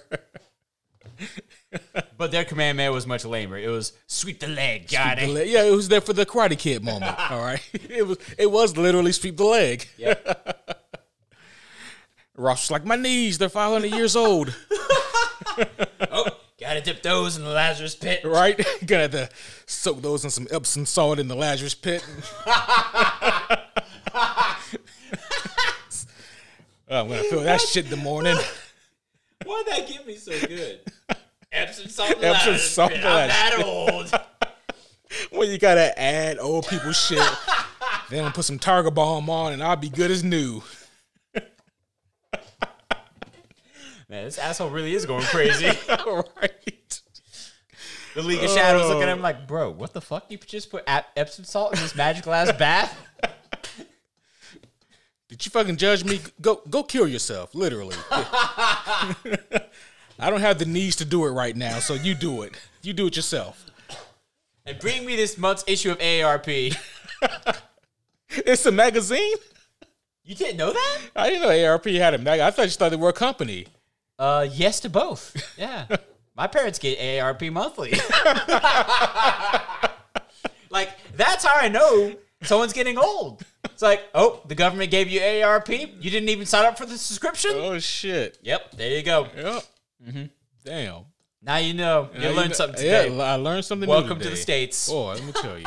But 2.18 2.31
their 2.31 2.45
Kamehameha 2.45 2.93
was 2.93 3.07
much 3.07 3.25
lamer. 3.25 3.57
It 3.59 3.68
was 3.68 3.93
sweep 4.07 4.39
the 4.41 4.47
leg, 4.47 4.89
got 4.89 5.16
The 5.18 5.25
it. 5.25 5.29
leg- 5.29 5.49
yeah, 5.49 5.64
it 5.64 5.73
was 5.73 5.89
there 5.89 6.01
for 6.01 6.12
the 6.12 6.25
Karate 6.25 6.57
Kid 6.59 6.85
moment. 6.85 7.18
all 7.31 7.41
right. 7.41 7.61
It 7.91 8.07
was 8.07 8.18
it 8.39 8.51
was 8.51 8.77
literally 8.77 9.12
sweep 9.12 9.37
the 9.37 9.45
leg. 9.45 9.89
Yeah. 9.97 10.14
Ra's 12.37 12.59
was 12.62 12.70
like, 12.70 12.85
my 12.85 12.97
knees, 12.97 13.39
they're 13.39 13.49
500 13.49 13.89
years 13.91 14.14
old. 14.16 14.55
oh, 16.11 16.27
gotta 16.61 16.81
dip 16.81 17.03
those 17.03 17.37
in 17.37 17.45
the 17.45 17.51
Lazarus 17.51 17.95
pit. 17.95 18.25
right? 18.25 18.57
gotta 18.87 19.03
have 19.03 19.11
to 19.12 19.29
soak 19.66 20.01
those 20.03 20.25
in 20.25 20.31
some 20.31 20.47
Epsom 20.51 20.87
salt 20.87 21.18
in 21.18 21.29
the 21.29 21.35
Lazarus 21.37 21.75
pit. 21.75 22.05
Oh, 26.89 27.01
I'm 27.01 27.09
gonna 27.09 27.23
feel 27.25 27.41
that 27.41 27.61
shit 27.61 27.85
in 27.87 27.91
the 27.91 27.97
morning. 27.97 28.37
Why'd 29.45 29.66
that 29.66 29.89
get 29.89 30.07
me 30.07 30.16
so 30.16 30.33
good? 30.47 30.81
Epsom 31.53 31.89
salt 31.89 32.15
and 32.15 32.25
Epsom 32.25 32.57
salt 32.57 32.93
I'm 32.93 33.03
that 33.03 33.63
old. 33.65 34.11
When 35.31 35.51
you 35.51 35.59
gotta 35.59 35.99
add 36.01 36.39
old 36.39 36.67
people 36.69 36.93
shit, 36.93 37.23
then 38.09 38.33
put 38.33 38.47
some 38.47 38.59
Tiger 38.59 38.91
Balm 38.91 39.29
on, 39.29 39.53
and 39.53 39.63
I'll 39.63 39.77
be 39.77 39.91
good 39.91 40.11
as 40.11 40.25
new. 40.25 40.63
Man, 41.35 41.45
this 44.09 44.39
asshole 44.39 44.71
really 44.71 44.95
is 44.95 45.05
going 45.05 45.25
crazy. 45.25 45.67
Right. 46.41 47.01
The 48.15 48.23
League 48.23 48.43
of 48.43 48.51
Shadows 48.51 48.89
looking 48.89 49.03
at 49.03 49.11
him 49.11 49.19
oh. 49.19 49.23
like, 49.23 49.47
bro, 49.47 49.71
what 49.71 49.93
the 49.93 50.01
fuck? 50.01 50.31
You 50.31 50.39
just 50.39 50.71
put 50.71 50.83
Ep- 50.87 51.09
Epsom 51.15 51.45
salt 51.45 51.75
in 51.75 51.81
this 51.81 51.95
magic 51.95 52.27
ass 52.27 52.51
bath? 52.53 52.99
Did 55.29 55.45
you 55.45 55.51
fucking 55.51 55.77
judge 55.77 56.05
me? 56.05 56.21
Go 56.41 56.63
go 56.69 56.83
kill 56.83 57.07
yourself, 57.07 57.55
literally. 57.55 57.97
I 60.23 60.31
don't 60.31 60.41
have 60.41 60.59
the 60.59 60.66
knees 60.66 60.97
to 60.97 61.05
do 61.05 61.27
it 61.27 61.31
right 61.31 61.57
now, 61.57 61.81
so 61.81 61.95
you 61.95 62.14
do 62.14 62.43
it. 62.43 62.55
You 62.83 62.93
do 62.93 63.09
it 63.09 63.16
yourself. 63.16 63.66
And 64.64 64.79
bring 64.79 65.05
me 65.05 65.16
this 65.16 65.37
month's 65.37 65.64
issue 65.66 65.91
of 65.91 65.99
AARP. 65.99 66.77
It's 68.35 68.64
a 68.64 68.73
magazine. 68.73 69.35
You 70.25 70.35
didn't 70.35 70.57
know 70.57 70.73
that? 70.73 70.99
I 71.14 71.29
didn't 71.29 71.43
know 71.43 71.70
ARP 71.70 71.85
had 71.87 72.14
a 72.14 72.18
mag. 72.18 72.41
I 72.41 72.51
thought 72.51 72.62
you 72.62 72.70
thought 72.70 72.91
they 72.91 72.97
were 72.97 73.11
a 73.11 73.12
company. 73.12 73.66
Uh, 74.18 74.49
yes 74.51 74.81
to 74.81 74.89
both. 74.89 75.37
Yeah. 75.59 75.87
My 76.37 76.47
parents 76.47 76.79
get 76.79 76.99
AARP 76.99 77.53
monthly. 77.53 77.91
like, 80.70 80.91
that's 81.16 81.45
how 81.45 81.57
I 81.57 81.68
know 81.68 82.14
someone's 82.43 82.73
getting 82.73 82.97
old. 82.97 83.45
It's 83.64 83.83
like, 83.83 84.01
oh, 84.14 84.41
the 84.47 84.55
government 84.55 84.91
gave 84.91 85.09
you 85.09 85.20
AARP. 85.20 86.03
You 86.03 86.11
didn't 86.11 86.31
even 86.31 86.47
sign 86.47 86.64
up 86.64 86.79
for 86.79 86.87
the 86.87 86.97
subscription? 86.97 87.51
Oh 87.55 87.79
shit. 87.81 88.39
Yep, 88.43 88.77
there 88.77 88.97
you 88.97 89.03
go. 89.03 89.29
Yep. 89.37 89.64
Damn. 90.65 91.05
Now 91.43 91.57
you 91.57 91.75
know. 91.75 92.09
You 92.15 92.21
Yeah, 92.23 92.29
learned 92.31 92.51
know- 92.51 92.55
something 92.55 92.77
today. 92.77 93.15
Yeah, 93.17 93.23
I 93.23 93.35
learned 93.37 93.65
something. 93.65 93.87
new 93.89 93.93
Welcome 93.95 94.21
to 94.21 94.31
the. 94.31 94.37
States. 94.37 94.89
Boy, 94.89 95.15
let 95.15 95.25
me 95.25 95.33
tell 95.33 95.59
you. 95.59 95.67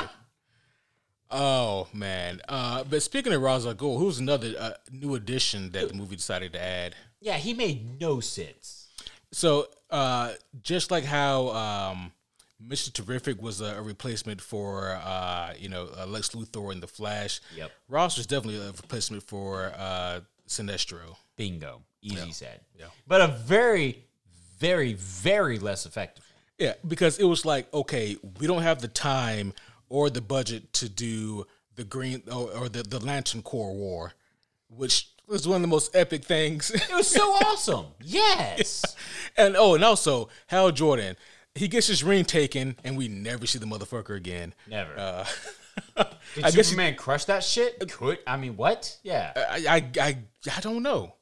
oh 1.31 1.87
man. 1.93 2.41
Uh, 2.47 2.83
but 2.83 3.01
speaking 3.03 3.33
of 3.33 3.41
Ra's 3.41 3.65
al 3.65 3.73
Ghul, 3.73 3.97
who's 3.99 4.19
another 4.19 4.53
uh, 4.59 4.71
new 4.91 5.15
addition 5.15 5.71
that 5.71 5.87
the 5.89 5.93
movie 5.93 6.15
decided 6.15 6.53
to 6.53 6.61
add? 6.61 6.95
Yeah, 7.19 7.37
he 7.37 7.53
made 7.53 7.99
no 7.99 8.19
sense. 8.19 8.87
So, 9.31 9.67
uh, 9.89 10.33
just 10.61 10.91
like 10.91 11.03
how 11.03 11.49
um, 11.49 12.11
Mr. 12.65 12.93
Terrific 12.93 13.41
was 13.41 13.59
a, 13.59 13.75
a 13.77 13.81
replacement 13.81 14.39
for, 14.39 14.91
uh, 15.03 15.53
you 15.59 15.67
know, 15.67 15.89
uh, 15.99 16.05
Lex 16.05 16.29
Luthor 16.29 16.71
in 16.71 16.79
The 16.79 16.87
Flash. 16.87 17.41
Yep. 17.57 17.71
Ra's 17.89 18.15
was 18.17 18.27
definitely 18.27 18.61
a 18.61 18.67
replacement 18.71 19.23
for 19.23 19.73
uh, 19.77 20.21
Sinestro. 20.47 21.17
Bingo. 21.35 21.81
Easy 22.01 22.31
said. 22.31 22.61
Yeah. 22.79 22.85
But 23.07 23.19
a 23.21 23.27
very, 23.27 24.04
very, 24.57 24.93
very 24.93 25.59
less 25.59 25.85
effective. 25.85 26.25
Yeah, 26.57 26.73
because 26.87 27.19
it 27.19 27.25
was 27.25 27.45
like, 27.45 27.71
okay, 27.73 28.17
we 28.39 28.47
don't 28.47 28.61
have 28.61 28.81
the 28.81 28.87
time 28.87 29.53
or 29.89 30.09
the 30.09 30.21
budget 30.21 30.71
to 30.73 30.89
do 30.89 31.45
the 31.75 31.83
Green 31.83 32.23
or, 32.31 32.49
or 32.51 32.69
the, 32.69 32.83
the 32.83 32.99
Lantern 32.99 33.41
Corps 33.41 33.73
War, 33.73 34.13
which 34.69 35.09
was 35.27 35.47
one 35.47 35.57
of 35.57 35.61
the 35.61 35.67
most 35.67 35.95
epic 35.95 36.23
things. 36.23 36.71
It 36.71 36.93
was 36.93 37.07
so 37.07 37.23
awesome. 37.45 37.87
Yes. 38.01 38.95
and 39.37 39.55
oh, 39.57 39.75
and 39.75 39.83
also 39.83 40.29
Hal 40.47 40.71
Jordan, 40.71 41.17
he 41.55 41.67
gets 41.67 41.87
his 41.87 42.03
ring 42.03 42.25
taken, 42.25 42.77
and 42.83 42.97
we 42.97 43.07
never 43.07 43.45
see 43.45 43.59
the 43.59 43.65
motherfucker 43.65 44.15
again. 44.15 44.53
Never. 44.67 44.97
Uh, 44.97 45.25
Did 46.35 46.43
I 46.43 46.51
guess 46.51 46.67
Superman 46.67 46.95
crush 46.95 47.25
that 47.25 47.43
shit? 47.43 47.79
Could 47.91 48.19
I 48.25 48.37
mean 48.37 48.55
what? 48.55 48.97
Yeah. 49.03 49.31
I, 49.35 49.65
I 49.67 50.01
I 50.01 50.17
I 50.55 50.59
don't 50.61 50.83
know. 50.83 51.15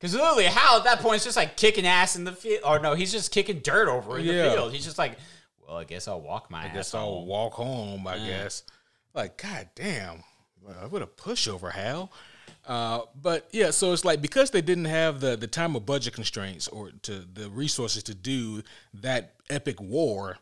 Because 0.00 0.14
literally, 0.14 0.44
Hal 0.44 0.78
at 0.78 0.84
that 0.84 1.00
point 1.00 1.16
is 1.16 1.24
just 1.24 1.36
like 1.36 1.56
kicking 1.58 1.86
ass 1.86 2.16
in 2.16 2.24
the 2.24 2.32
field. 2.32 2.62
Or 2.64 2.78
no, 2.78 2.94
he's 2.94 3.12
just 3.12 3.32
kicking 3.32 3.58
dirt 3.60 3.86
over 3.86 4.18
in 4.18 4.24
Yeah. 4.24 4.44
the 4.44 4.50
field. 4.52 4.72
He's 4.72 4.84
just 4.84 4.96
like, 4.96 5.18
well, 5.66 5.76
I 5.76 5.84
guess 5.84 6.08
I'll 6.08 6.20
walk 6.22 6.50
my 6.50 6.64
I 6.64 6.68
guess 6.68 6.94
I'll 6.94 7.04
home. 7.16 7.26
walk 7.26 7.52
home. 7.52 8.06
I 8.06 8.16
guess. 8.18 8.62
Like, 9.14 9.36
god 9.36 9.68
damn, 9.74 10.22
what 10.88 11.02
a 11.02 11.06
pushover, 11.06 11.70
Hal. 11.72 12.10
Uh, 12.66 13.00
but 13.20 13.48
yeah, 13.52 13.70
so 13.70 13.92
it's 13.92 14.04
like 14.04 14.22
because 14.22 14.50
they 14.50 14.60
didn't 14.62 14.84
have 14.86 15.20
the 15.20 15.36
the 15.36 15.46
time 15.46 15.74
or 15.76 15.80
budget 15.80 16.14
constraints 16.14 16.66
or 16.68 16.90
to 17.02 17.24
the 17.32 17.50
resources 17.50 18.02
to 18.04 18.14
do 18.14 18.62
that 18.94 19.34
epic 19.50 19.80
war, 19.80 20.38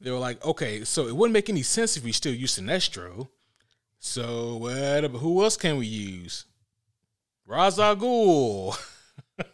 they 0.00 0.10
were 0.10 0.18
like, 0.18 0.44
okay, 0.44 0.82
so 0.84 1.06
it 1.06 1.14
wouldn't 1.14 1.32
make 1.32 1.48
any 1.48 1.62
sense 1.62 1.96
if 1.96 2.02
we 2.04 2.12
still 2.12 2.34
use 2.34 2.58
Sinestro. 2.58 3.28
So 3.98 4.56
what? 4.56 5.04
Who 5.20 5.42
else 5.44 5.56
can 5.56 5.76
we 5.76 5.86
use? 5.86 6.44
Ra's 7.46 7.78
al 7.78 7.96
Ghul. 7.96 8.76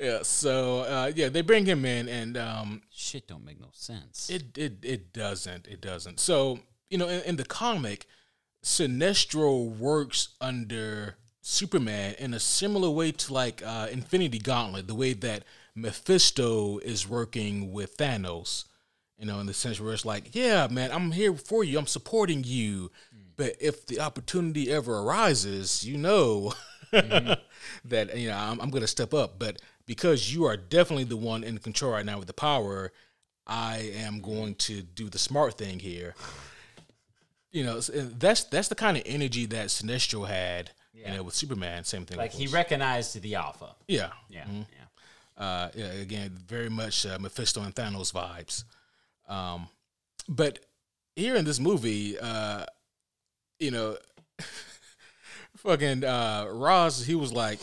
yeah. 0.00 0.22
So 0.22 0.80
uh, 0.80 1.12
yeah, 1.14 1.28
they 1.28 1.42
bring 1.42 1.66
him 1.66 1.84
in, 1.84 2.08
and 2.08 2.36
um, 2.36 2.82
Shit 2.90 3.28
don't 3.28 3.44
make 3.44 3.60
no 3.60 3.68
sense. 3.72 4.30
it 4.30 4.56
it 4.56 4.78
it 4.82 5.12
doesn't. 5.12 5.66
It 5.66 5.80
doesn't. 5.80 6.20
So 6.20 6.60
you 6.90 6.98
know, 6.98 7.08
in, 7.08 7.22
in 7.22 7.36
the 7.36 7.44
comic, 7.44 8.06
Sinestro 8.64 9.76
works 9.78 10.30
under 10.40 11.16
Superman 11.40 12.14
in 12.18 12.34
a 12.34 12.40
similar 12.40 12.90
way 12.90 13.12
to 13.12 13.32
like 13.32 13.62
uh, 13.64 13.88
Infinity 13.90 14.38
Gauntlet, 14.38 14.86
the 14.86 14.94
way 14.94 15.12
that 15.14 15.44
Mephisto 15.74 16.78
is 16.78 17.08
working 17.08 17.72
with 17.72 17.96
Thanos. 17.96 18.64
You 19.18 19.26
know, 19.26 19.40
in 19.40 19.46
the 19.46 19.54
sense 19.54 19.80
where 19.80 19.92
it's 19.92 20.04
like, 20.04 20.32
yeah, 20.34 20.68
man, 20.70 20.92
I'm 20.92 21.10
here 21.10 21.34
for 21.34 21.64
you. 21.64 21.76
I'm 21.76 21.88
supporting 21.88 22.44
you. 22.44 22.92
But 23.36 23.56
if 23.60 23.86
the 23.86 23.98
opportunity 24.00 24.70
ever 24.70 24.98
arises, 24.98 25.84
you 25.84 25.96
know 25.96 26.52
that 27.84 28.16
you 28.16 28.28
know 28.28 28.36
I'm, 28.36 28.60
I'm 28.60 28.70
going 28.70 28.82
to 28.82 28.88
step 28.88 29.14
up. 29.14 29.38
But 29.38 29.60
because 29.86 30.32
you 30.32 30.44
are 30.44 30.56
definitely 30.56 31.04
the 31.04 31.16
one 31.16 31.44
in 31.44 31.58
control 31.58 31.92
right 31.92 32.04
now 32.04 32.18
with 32.18 32.26
the 32.26 32.34
power, 32.34 32.92
I 33.46 33.92
am 33.96 34.20
going 34.20 34.54
to 34.56 34.82
do 34.82 35.08
the 35.08 35.18
smart 35.18 35.56
thing 35.58 35.78
here. 35.78 36.14
You 37.50 37.64
know, 37.64 37.80
that's 37.80 38.44
that's 38.44 38.68
the 38.68 38.74
kind 38.74 38.96
of 38.96 39.02
energy 39.06 39.46
that 39.46 39.68
Sinestro 39.68 40.26
had. 40.26 40.70
You 40.94 41.14
know, 41.14 41.22
with 41.22 41.34
Superman, 41.34 41.84
same 41.84 42.04
thing. 42.04 42.18
like 42.18 42.32
he 42.32 42.48
recognized 42.48 43.20
the 43.22 43.34
alpha. 43.36 43.76
yeah, 43.86 44.10
Yeah. 44.28 44.44
Yeah. 44.50 45.42
uh, 45.42 45.70
yeah, 45.72 45.86
again, 45.92 46.36
very 46.46 46.68
much 46.68 47.06
uh, 47.06 47.18
Mephisto 47.20 47.62
and 47.62 47.72
Thanos 47.72 48.12
vibes. 48.12 48.64
Um, 49.32 49.68
but 50.28 50.58
here 51.14 51.36
in 51.36 51.44
this 51.44 51.60
movie, 51.60 52.18
uh, 52.18 52.64
you 53.60 53.70
know, 53.70 53.96
fucking 55.58 56.04
uh, 56.04 56.46
Ra's, 56.50 57.04
he 57.04 57.14
was 57.14 57.32
like, 57.32 57.60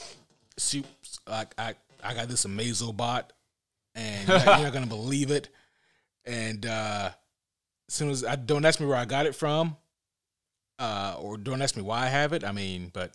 "Soup, 0.57 0.85
like 1.27 1.53
I, 1.57 1.73
I 2.03 2.13
got 2.13 2.27
this 2.27 2.45
Amazo 2.45 2.95
bot, 2.95 3.33
and 3.95 4.27
you're 4.27 4.37
not, 4.37 4.45
you're 4.59 4.67
not 4.67 4.73
gonna 4.73 4.85
believe 4.87 5.31
it." 5.31 5.49
And 6.25 6.65
uh, 6.65 7.09
as 7.87 7.93
soon 7.93 8.09
as 8.09 8.23
I 8.25 8.35
don't 8.35 8.65
ask 8.65 8.79
me 8.79 8.85
where 8.85 8.97
I 8.97 9.05
got 9.05 9.25
it 9.25 9.35
from, 9.35 9.75
uh, 10.79 11.15
or 11.19 11.37
don't 11.37 11.61
ask 11.61 11.75
me 11.75 11.81
why 11.83 12.03
I 12.03 12.07
have 12.07 12.33
it. 12.33 12.43
I 12.43 12.51
mean, 12.51 12.89
but 12.93 13.11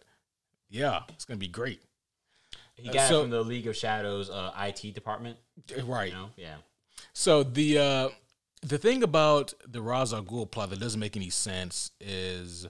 yeah, 0.69 1.01
it's 1.11 1.25
gonna 1.25 1.39
be 1.39 1.49
great, 1.49 1.81
He 2.75 2.89
Uh, 2.89 2.93
got 2.93 3.09
so- 3.09 3.19
it 3.21 3.23
from 3.25 3.31
the 3.31 3.43
League 3.45 3.67
of 3.67 3.77
Shadows 3.77 4.31
uh, 4.31 4.53
IT 4.59 4.95
department. 4.95 5.39
right? 5.85 6.09
You 6.13 6.15
know? 6.19 6.31
Yeah. 6.37 6.57
So 7.13 7.43
the 7.43 7.79
uh 7.79 8.09
the 8.63 8.79
thing 8.79 9.03
about 9.03 9.55
the 9.67 9.81
Ra's 9.83 10.13
al 10.13 10.23
Ghul 10.23 10.49
plot 10.51 10.71
that 10.71 10.79
doesn't 10.81 11.01
make 11.01 11.17
any 11.17 11.31
sense 11.31 11.91
is 12.01 12.67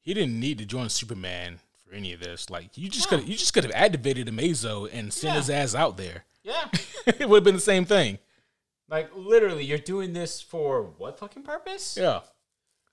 he 0.00 0.14
didn't 0.14 0.38
need 0.38 0.58
to 0.58 0.64
join 0.64 0.88
Superman 0.88 1.58
for 1.84 1.94
any 1.94 2.12
of 2.12 2.20
this. 2.20 2.50
Like 2.50 2.76
you 2.76 2.88
just 2.88 3.08
could 3.08 3.28
you 3.28 3.36
just 3.36 3.52
could 3.54 3.64
have 3.64 3.72
activated 3.74 4.26
Amazo 4.28 4.88
and 4.92 5.12
sent 5.12 5.36
his 5.36 5.50
ass 5.50 5.74
out 5.74 5.96
there. 5.96 6.24
Yeah. 6.42 6.68
it 7.06 7.28
would 7.28 7.38
have 7.38 7.44
been 7.44 7.54
the 7.54 7.60
same 7.60 7.84
thing. 7.84 8.18
like 8.88 9.10
literally, 9.14 9.64
you're 9.64 9.78
doing 9.78 10.12
this 10.12 10.40
for 10.40 10.82
what 10.98 11.18
fucking 11.18 11.42
purpose? 11.42 11.96
Yeah. 12.00 12.20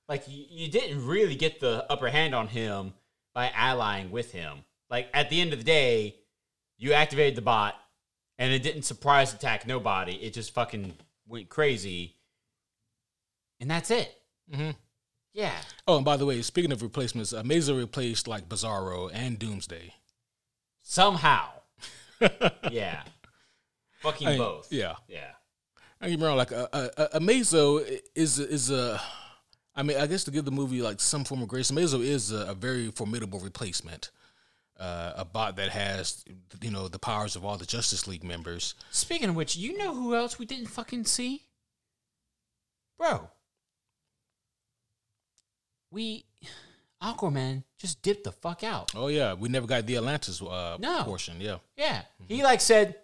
Like 0.10 0.28
you, 0.28 0.46
you 0.50 0.70
didn't 0.70 1.06
really 1.06 1.36
get 1.36 1.60
the 1.60 1.86
upper 1.92 2.10
hand 2.10 2.36
on 2.36 2.48
him 2.48 2.94
by 3.34 3.52
allying 3.56 4.12
with 4.12 4.32
him. 4.32 4.66
Like 4.90 5.10
at 5.14 5.30
the 5.30 5.42
end 5.42 5.52
of 5.54 5.60
the 5.60 5.66
day, 5.66 6.16
you 6.78 6.94
activated 6.94 7.36
the 7.36 7.42
bot, 7.42 7.76
and 8.38 8.52
it 8.54 8.62
didn't 8.62 8.84
surprise 8.84 9.34
attack 9.34 9.66
nobody. 9.66 10.14
It 10.16 10.34
just 10.34 10.54
fucking 10.54 10.94
went 11.28 11.50
crazy, 11.50 12.16
and 13.60 13.70
that's 13.72 13.90
it. 13.92 14.14
Mhm. 14.54 14.76
Yeah. 15.36 15.58
Oh, 15.86 15.98
and 15.98 16.06
by 16.06 16.16
the 16.16 16.26
way, 16.26 16.42
speaking 16.42 16.72
of 16.72 16.82
replacements, 16.82 17.34
uh, 17.34 17.44
Mazo 17.44 17.78
replaced 17.78 18.26
like 18.26 18.48
Bizarro 18.48 19.12
and 19.14 19.38
Doomsday. 19.38 19.94
Somehow. 20.82 21.50
yeah. 22.72 23.02
Fucking 24.00 24.28
I 24.28 24.32
mean, 24.32 24.40
both. 24.40 24.72
Yeah, 24.72 24.96
Yeah. 25.10 25.32
I 26.00 26.06
remember 26.06 26.34
like 26.36 26.52
a, 26.52 26.70
a, 26.72 27.18
a 27.18 27.20
Mazo 27.20 27.86
is 28.16 28.40
is 28.40 28.72
a. 28.72 29.02
I 29.76 29.84
mean, 29.84 29.98
I 29.98 30.08
guess 30.08 30.24
to 30.24 30.32
give 30.32 30.46
the 30.46 30.52
movie 30.52 30.82
like 30.82 31.02
some 31.02 31.26
form 31.26 31.42
of 31.42 31.50
grace, 31.50 31.70
Amazo 31.70 32.02
is 32.02 32.32
a, 32.32 32.52
a 32.52 32.54
very 32.54 32.92
formidable 32.92 33.40
replacement. 33.40 34.12
Uh, 34.80 35.14
a 35.16 35.26
bot 35.26 35.56
that 35.58 35.70
has 35.70 36.24
you 36.62 36.72
know 36.72 36.88
the 36.88 37.00
powers 37.00 37.36
of 37.36 37.44
all 37.44 37.58
the 37.58 37.66
Justice 37.66 38.08
League 38.08 38.24
members. 38.24 38.76
Speaking 38.90 39.30
of 39.30 39.36
which, 39.36 39.58
you 39.58 39.78
know 39.78 39.94
who 39.94 40.16
else 40.16 40.40
we 40.40 40.46
didn't 40.46 40.68
fucking 40.68 41.06
see? 41.06 41.44
Bro. 42.98 43.30
We 45.96 46.26
Aquaman 47.02 47.64
just 47.78 48.02
dipped 48.02 48.26
the 48.26 48.34
fuck 48.34 48.64
out. 48.66 48.92
Oh 48.96 49.08
yeah, 49.08 49.34
we 49.34 49.48
never 49.48 49.66
got 49.66 49.86
the 49.86 49.96
Atlantis 49.96 50.42
uh, 50.42 50.76
No. 50.80 51.04
portion. 51.04 51.36
Yeah, 51.40 51.58
Yeah. 51.78 52.02
He 52.28 52.44
like 52.44 52.60
said, 52.60 52.96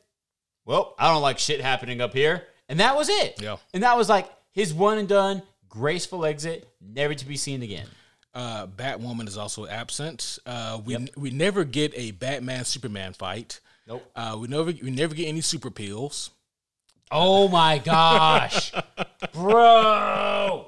Well, 0.65 0.93
I 0.99 1.07
don't 1.13 1.21
like 1.21 1.39
shit 1.39 1.61
happening 1.61 2.01
up 2.01 2.13
here. 2.13 2.43
And 2.67 2.79
that 2.81 2.95
was 2.97 3.07
it. 3.07 3.41
Yeah. 3.41 3.57
And 3.73 3.83
that 3.83 3.95
was 3.97 4.09
like 4.09 4.29
his 4.51 4.73
one 4.73 4.97
and 4.97 5.07
done, 5.07 5.41
graceful 5.69 6.25
exit, 6.25 6.67
never 6.81 7.13
to 7.13 7.25
be 7.25 7.37
seen 7.37 7.63
again. 7.63 7.87
uh, 8.33 8.67
Batwoman 8.67 9.27
is 9.27 9.37
also 9.37 9.65
absent. 9.67 10.37
Uh, 10.45 10.81
we 10.83 10.97
we 11.15 11.31
never 11.31 11.63
get 11.63 11.93
a 11.95 12.11
Batman 12.11 12.65
Superman 12.65 13.13
fight. 13.13 13.61
Nope. 13.87 14.03
Uh, 14.15 14.37
we 14.39 14.47
never 14.49 14.73
we 14.83 14.91
never 14.91 15.15
get 15.15 15.27
any 15.29 15.41
super 15.41 15.71
pills. 15.71 16.29
Oh 17.09 17.47
my 17.47 17.77
gosh. 17.77 18.73
Bro. 19.33 20.67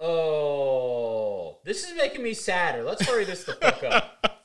Oh. 0.00 1.58
This 1.64 1.84
is 1.88 1.96
making 1.96 2.22
me 2.22 2.34
sadder. 2.34 2.82
Let's 2.82 3.06
hurry 3.06 3.24
this 3.24 3.44
the 3.44 3.54
fuck 3.54 3.82
up. 3.82 4.42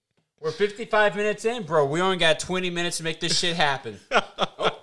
We're 0.40 0.52
55 0.52 1.16
minutes 1.16 1.44
in, 1.44 1.64
bro. 1.64 1.86
We 1.86 2.00
only 2.00 2.18
got 2.18 2.38
20 2.38 2.70
minutes 2.70 2.98
to 2.98 3.02
make 3.02 3.20
this 3.20 3.38
shit 3.38 3.56
happen. 3.56 3.98
Oh, 4.58 4.82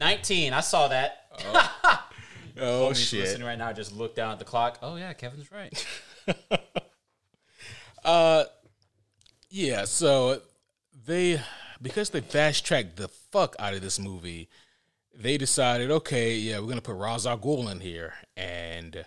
19. 0.00 0.52
I 0.52 0.60
saw 0.60 0.88
that. 0.88 1.26
Oh 2.58 2.88
He's 2.88 3.12
listening 3.12 3.46
right 3.46 3.56
now. 3.56 3.68
I 3.68 3.72
just 3.72 3.92
looked 3.92 4.16
down 4.16 4.32
at 4.32 4.38
the 4.38 4.44
clock. 4.44 4.78
Oh, 4.82 4.96
yeah, 4.96 5.12
Kevin's 5.12 5.50
right. 5.50 5.86
uh, 8.04 8.44
Yeah, 9.48 9.84
so 9.84 10.40
they 11.06 11.40
because 11.80 12.10
they 12.10 12.20
fast 12.20 12.64
tracked 12.66 12.96
the 12.96 13.08
fuck 13.08 13.54
out 13.58 13.74
of 13.74 13.80
this 13.80 13.98
movie, 13.98 14.48
they 15.14 15.38
decided, 15.38 15.90
okay, 15.90 16.34
yeah, 16.36 16.58
we're 16.58 16.68
gonna 16.68 16.80
put 16.82 16.96
Ra's 16.96 17.26
al 17.26 17.38
Ghul 17.38 17.70
in 17.70 17.80
here, 17.80 18.14
and 18.36 19.04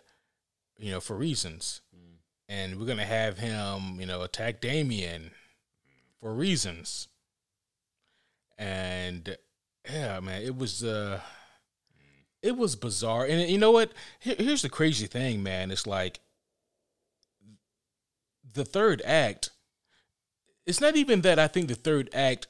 you 0.80 0.92
know 0.92 1.00
for 1.00 1.16
reasons, 1.16 1.82
and 2.48 2.80
we're 2.80 2.86
gonna 2.86 3.06
have 3.06 3.38
him, 3.38 4.00
you 4.00 4.06
know, 4.06 4.22
attack 4.22 4.62
Damian 4.62 5.32
for 6.20 6.34
reasons, 6.34 7.08
and 8.58 9.38
yeah, 9.90 10.20
man, 10.20 10.42
it 10.42 10.56
was 10.56 10.84
uh, 10.84 11.22
it 12.42 12.58
was 12.58 12.76
bizarre, 12.76 13.26
and 13.26 13.50
you 13.50 13.58
know 13.58 13.72
what? 13.72 13.92
Here, 14.20 14.36
here's 14.38 14.62
the 14.62 14.70
crazy 14.70 15.08
thing, 15.08 15.44
man. 15.44 15.72
It's 15.72 15.88
like 15.88 16.20
the 18.52 18.66
third 18.66 19.02
act 19.06 19.52
it's 20.70 20.80
not 20.80 20.96
even 20.96 21.22
that 21.22 21.40
I 21.40 21.48
think 21.48 21.68
the 21.68 21.74
third 21.74 22.12
act 22.14 22.46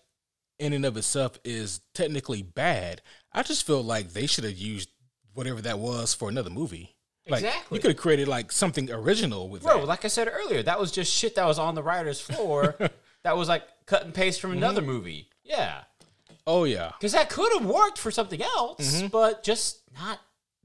in 0.60 0.74
and 0.74 0.86
of 0.86 0.98
itself 0.98 1.40
is 1.46 1.80
technically 1.94 2.42
bad. 2.42 3.02
I 3.32 3.44
just 3.44 3.66
feel 3.66 3.82
like 3.82 4.12
they 4.12 4.26
should 4.26 4.44
have 4.44 4.58
used 4.58 4.90
whatever 5.34 5.62
that 5.62 5.80
was 5.80 6.14
for 6.14 6.28
another 6.28 6.50
movie. 6.50 6.98
Like, 7.30 7.44
Exactly. 7.44 7.78
You 7.78 7.82
could 7.82 7.92
have 7.92 7.98
created 7.98 8.28
like 8.28 8.52
something 8.52 8.92
original 8.92 9.50
with 9.50 9.64
Bro, 9.64 9.80
that. 9.82 9.88
like 9.88 10.06
I 10.06 10.08
said 10.08 10.30
earlier, 10.32 10.64
that 10.64 10.80
was 10.80 10.92
just 10.92 11.12
shit 11.14 11.36
that 11.36 11.46
was 11.46 11.60
on 11.60 11.76
the 11.76 11.84
writer's 11.84 12.20
floor 12.22 12.76
that 13.24 13.38
was 13.38 13.48
like 13.48 13.64
cut 13.86 14.04
and 14.04 14.14
paste 14.14 14.42
from 14.42 14.52
another 14.52 14.82
movie. 14.82 15.30
Yeah. 15.44 15.82
oh 16.48 16.64
yeah. 16.64 16.92
Because 17.00 17.14
that 17.14 17.30
could 17.30 17.52
have 17.54 17.66
worked 17.66 17.98
for 17.98 18.12
something 18.12 18.42
else, 18.42 19.02
but 19.12 19.44
just 19.44 19.82
not 20.00 20.20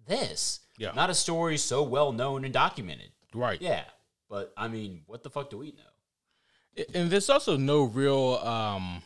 this. 0.06 0.60
Yeah. 0.78 0.92
Not 0.94 1.10
a 1.10 1.14
story 1.14 1.56
so 1.56 1.82
well 1.82 2.12
known 2.12 2.44
and 2.44 2.52
documented. 2.52 3.10
Right. 3.34 3.60
Yeah. 3.62 3.84
But 4.28 4.52
I 4.56 4.68
mean, 4.68 5.02
what 5.06 5.22
the 5.22 5.30
fuck 5.30 5.50
do 5.50 5.58
we 5.58 5.72
know? 5.72 6.84
And 6.94 7.10
there's 7.10 7.30
also 7.30 7.56
no 7.56 7.84
real 7.84 8.34
um 8.42 9.02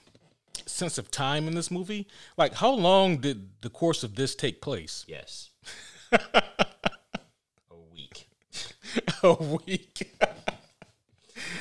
sense 0.66 0.98
of 0.98 1.10
time 1.10 1.46
in 1.48 1.54
this 1.54 1.70
movie. 1.70 2.06
Like 2.36 2.54
how 2.54 2.70
long 2.72 3.18
did 3.18 3.48
the 3.62 3.70
course 3.70 4.02
of 4.04 4.14
this 4.16 4.34
take 4.34 4.60
place? 4.60 5.04
Yes. 5.08 5.50
a 9.22 9.34
week. 9.34 10.16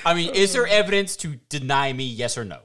I 0.05 0.13
mean, 0.13 0.33
is 0.33 0.53
there 0.53 0.67
evidence 0.67 1.15
to 1.17 1.35
deny 1.49 1.91
me 1.93 2.05
yes 2.05 2.37
or 2.37 2.45
no? 2.45 2.59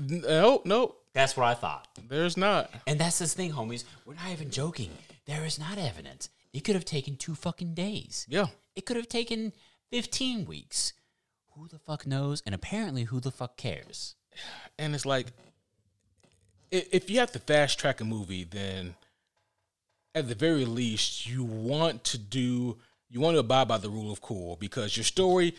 no, 0.00 0.62
no, 0.64 0.94
That's 1.12 1.36
what 1.36 1.46
I 1.46 1.54
thought. 1.54 1.88
there's 2.08 2.36
not. 2.36 2.70
And 2.86 2.98
that's 2.98 3.18
the 3.18 3.26
thing, 3.26 3.52
homies. 3.52 3.84
We're 4.06 4.14
not 4.14 4.30
even 4.32 4.50
joking. 4.50 4.90
There 5.26 5.44
is 5.44 5.58
not 5.58 5.78
evidence. 5.78 6.28
It 6.52 6.60
could 6.64 6.74
have 6.74 6.84
taken 6.84 7.16
two 7.16 7.34
fucking 7.34 7.74
days. 7.74 8.26
Yeah. 8.28 8.46
It 8.74 8.86
could 8.86 8.96
have 8.96 9.08
taken 9.08 9.52
15 9.90 10.44
weeks. 10.46 10.92
Who 11.54 11.68
the 11.68 11.78
fuck 11.78 12.06
knows? 12.06 12.42
And 12.46 12.54
apparently, 12.54 13.04
who 13.04 13.20
the 13.20 13.30
fuck 13.30 13.56
cares? 13.56 14.14
and 14.78 14.94
it's 14.94 15.04
like 15.04 15.26
if 16.70 17.10
you 17.10 17.18
have 17.18 17.30
to 17.32 17.38
fast 17.38 17.78
track 17.78 18.00
a 18.00 18.04
movie 18.04 18.44
then 18.44 18.94
at 20.14 20.26
the 20.26 20.34
very 20.34 20.64
least 20.64 21.26
you 21.26 21.44
want 21.44 22.02
to 22.02 22.16
do 22.16 22.78
you 23.12 23.20
want 23.20 23.34
to 23.34 23.40
abide 23.40 23.68
by 23.68 23.78
the 23.78 23.88
rule 23.88 24.10
of 24.10 24.20
cool 24.20 24.56
because 24.56 24.96
your 24.96 25.04
story 25.04 25.54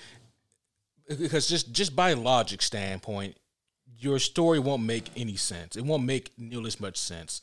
because 1.07 1.47
just 1.47 1.71
just 1.71 1.95
by 1.95 2.13
logic 2.13 2.61
standpoint 2.61 3.37
your 3.97 4.19
story 4.19 4.59
won't 4.59 4.83
make 4.83 5.09
any 5.15 5.35
sense 5.35 5.75
it 5.75 5.85
won't 5.85 6.03
make 6.03 6.31
nearly 6.37 6.67
as 6.67 6.79
much 6.79 6.97
sense 6.97 7.41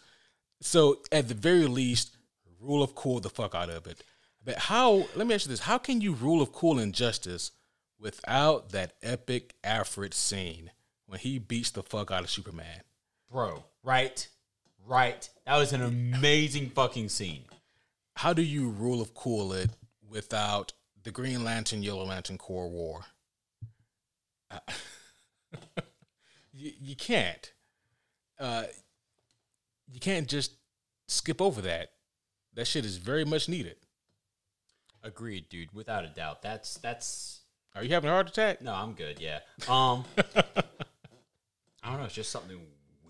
so 0.60 0.98
at 1.12 1.28
the 1.28 1.34
very 1.34 1.66
least 1.66 2.16
rule 2.60 2.82
of 2.82 2.94
cool 2.94 3.20
the 3.20 3.30
fuck 3.30 3.54
out 3.54 3.70
of 3.70 3.86
it 3.86 4.02
but 4.44 4.56
how 4.56 5.06
let 5.14 5.26
me 5.26 5.34
ask 5.34 5.46
you 5.46 5.50
this 5.50 5.60
how 5.60 5.78
can 5.78 6.00
you 6.00 6.12
rule 6.12 6.42
of 6.42 6.52
cool 6.52 6.78
injustice 6.78 7.52
without 8.00 8.70
that 8.70 8.94
epic 9.02 9.54
Alfred 9.62 10.14
scene 10.14 10.70
when 11.06 11.20
he 11.20 11.38
beats 11.38 11.70
the 11.70 11.82
fuck 11.82 12.10
out 12.10 12.22
of 12.22 12.30
Superman. 12.30 12.82
Bro, 13.30 13.64
right? 13.82 14.26
Right. 14.86 15.28
That 15.46 15.58
was 15.58 15.72
an 15.72 15.82
amazing 15.82 16.70
fucking 16.70 17.10
scene. 17.10 17.44
How 18.14 18.32
do 18.32 18.42
you 18.42 18.70
rule 18.70 19.00
of 19.00 19.14
cool 19.14 19.52
it 19.52 19.70
without 20.10 20.72
the 21.02 21.10
Green 21.10 21.44
Lantern, 21.44 21.82
Yellow 21.82 22.04
Lantern 22.04 22.36
Corps 22.36 22.68
War? 22.68 23.00
Uh, 24.50 24.58
you, 26.52 26.72
you 26.80 26.96
can't. 26.96 27.52
Uh, 28.38 28.64
you 29.90 30.00
can't 30.00 30.28
just 30.28 30.52
skip 31.08 31.40
over 31.40 31.60
that. 31.62 31.92
That 32.54 32.66
shit 32.66 32.84
is 32.84 32.96
very 32.96 33.24
much 33.24 33.48
needed. 33.48 33.76
Agreed, 35.02 35.48
dude. 35.48 35.72
Without 35.72 36.04
a 36.04 36.08
doubt. 36.08 36.42
That's 36.42 36.74
that's 36.78 37.40
Are 37.74 37.82
you 37.82 37.90
having 37.90 38.10
a 38.10 38.12
heart 38.12 38.28
attack? 38.28 38.60
no, 38.60 38.74
I'm 38.74 38.92
good. 38.92 39.18
Yeah. 39.20 39.38
Um, 39.68 40.04
I 41.82 41.90
don't 41.90 41.98
know. 41.98 42.04
It's 42.04 42.14
just 42.14 42.30
something 42.30 42.60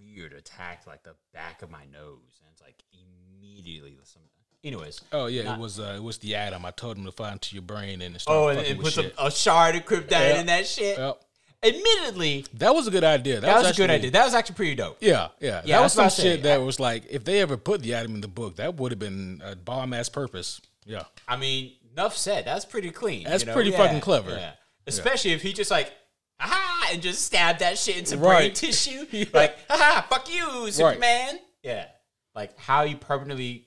weird 0.00 0.32
attacked 0.32 0.86
like 0.86 1.02
the 1.02 1.14
back 1.32 1.62
of 1.62 1.70
my 1.70 1.84
nose, 1.92 2.40
and 2.40 2.48
it's 2.52 2.62
like 2.62 2.84
immediately 2.92 3.96
some. 4.04 4.22
Anyways. 4.62 5.00
Oh 5.12 5.26
yeah, 5.26 5.44
Not- 5.44 5.58
it 5.58 5.62
was 5.62 5.80
uh, 5.80 5.94
it 5.96 6.02
was 6.02 6.18
the 6.18 6.34
atom. 6.34 6.64
I 6.66 6.70
told 6.70 6.98
him 6.98 7.04
to 7.06 7.12
fly 7.12 7.32
into 7.32 7.54
your 7.54 7.62
brain 7.62 8.02
and 8.02 8.20
start 8.20 8.36
Oh, 8.36 8.48
and 8.48 8.58
fucking 8.58 8.72
it 8.72 8.78
with 8.78 8.94
puts 8.94 9.18
a, 9.18 9.30
shard 9.30 9.76
of 9.76 9.84
kryptonite 9.86 10.10
Yeah. 10.10 10.40
in 10.40 10.46
that 10.46 10.66
shit. 10.66 10.98
Yep. 10.98 11.20
Admittedly, 11.62 12.46
That 12.54 12.74
was 12.74 12.86
a 12.86 12.90
good 12.90 13.04
idea. 13.04 13.34
That, 13.34 13.42
that 13.42 13.62
was, 13.62 13.70
a 13.70 13.74
good 13.74 13.90
idea. 13.90 14.10
That 14.12 14.24
was 14.24 14.32
actually 14.32 14.54
pretty 14.54 14.74
dope. 14.76 14.96
Yeah, 15.00 15.28
yeah. 15.40 15.60
Yeah, 15.64 15.76
that 15.76 15.82
was 15.82 15.92
some 15.92 16.06
I 16.06 16.08
shit 16.08 16.42
that 16.44 16.62
was 16.62 16.80
like, 16.80 17.04
if 17.10 17.24
they 17.24 17.40
ever 17.42 17.58
put 17.58 17.82
the 17.82 17.92
atom 17.94 18.14
in 18.14 18.22
the 18.22 18.28
book, 18.28 18.56
that 18.56 18.76
would 18.76 18.92
have 18.92 18.98
been 18.98 19.42
a 19.44 19.56
bomb 19.56 19.92
ass 19.92 20.08
purpose. 20.08 20.62
Yeah. 20.86 21.02
I 21.28 21.36
mean, 21.36 21.72
enough 21.92 22.16
said. 22.16 22.46
That's 22.46 22.64
pretty 22.64 22.90
clean. 22.90 23.24
That's 23.24 23.42
you 23.42 23.48
know? 23.48 23.52
pretty 23.54 23.70
Yeah, 23.70 23.76
fucking 23.76 24.00
clever. 24.00 24.30
Yeah. 24.30 24.52
Especially 24.86 25.32
if 25.32 25.42
he 25.42 25.52
just 25.52 25.70
like, 25.70 25.92
aha, 26.40 26.88
and 26.94 27.02
just 27.02 27.26
stabbed 27.26 27.58
that 27.60 27.76
shit 27.78 27.98
into 27.98 28.16
brain 28.16 28.54
tissue. 28.54 29.04
Yeah. 29.10 29.26
Like, 29.34 29.58
aha, 29.68 30.06
fuck 30.08 30.32
you, 30.32 30.70
Superman. 30.70 31.38
Yeah. 31.62 31.86
Like 32.34 32.58
how 32.58 32.82
you 32.84 32.96
permanently 32.96 33.66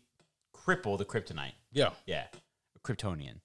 cripple 0.66 0.98
the 0.98 1.06
kryptonite. 1.06 1.54
Yeah. 1.72 1.90
Yeah. 2.06 2.26
Kryptonian. 2.84 3.36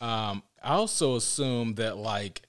Um, 0.00 0.42
I 0.62 0.74
also 0.74 1.16
assume 1.16 1.74
that 1.74 1.96
like 1.96 2.42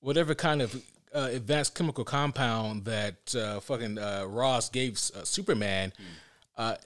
whatever 0.00 0.34
kind 0.34 0.62
of 0.62 0.74
uh, 1.14 1.28
advanced 1.32 1.74
chemical 1.74 2.04
compound 2.04 2.84
that 2.86 3.34
uh, 3.34 3.60
fucking 3.60 3.98
uh, 3.98 4.24
Ra's 4.26 4.68
gave 4.68 4.92
uh, 5.14 5.24
Superman, 5.24 5.92
uh, 6.56 6.76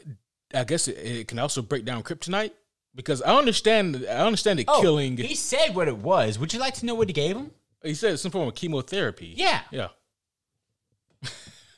I 0.55 0.65
guess 0.65 0.89
it, 0.89 0.97
it 0.99 1.29
can 1.29 1.39
also 1.39 1.63
break 1.63 1.85
down 1.85 2.03
kryptonite 2.03 2.53
because 2.95 3.23
I 3.23 3.37
understand 3.37 4.05
I 4.09 4.27
understand 4.27 4.61
it 4.61 4.67
killing. 4.67 5.19
Oh, 5.21 5.23
He 5.23 5.35
said 5.35 5.75
what 5.75 5.89
it 5.89 5.99
was. 5.99 6.39
Would 6.39 6.53
you 6.53 6.61
like 6.61 6.75
to 6.75 6.87
know 6.87 6.95
what 6.95 7.09
he 7.09 7.13
gave 7.13 7.37
him? 7.37 7.51
he 7.83 7.95
said 7.95 8.13
it's 8.15 8.23
some 8.23 8.33
form 8.33 8.49
of 8.49 8.55
chemotherapy. 8.57 9.35
Yeah. 9.37 9.61
Yeah. 9.71 9.89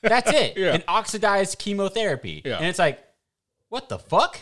That's 0.02 0.30
it. 0.32 0.56
Yeah. 0.56 0.74
An 0.74 0.82
oxidized 0.88 1.58
chemotherapy. 1.58 2.40
Yeah. 2.44 2.56
And 2.56 2.66
it's 2.66 2.78
like, 2.78 3.04
what 3.68 3.88
the 3.90 3.98
fuck? 3.98 4.38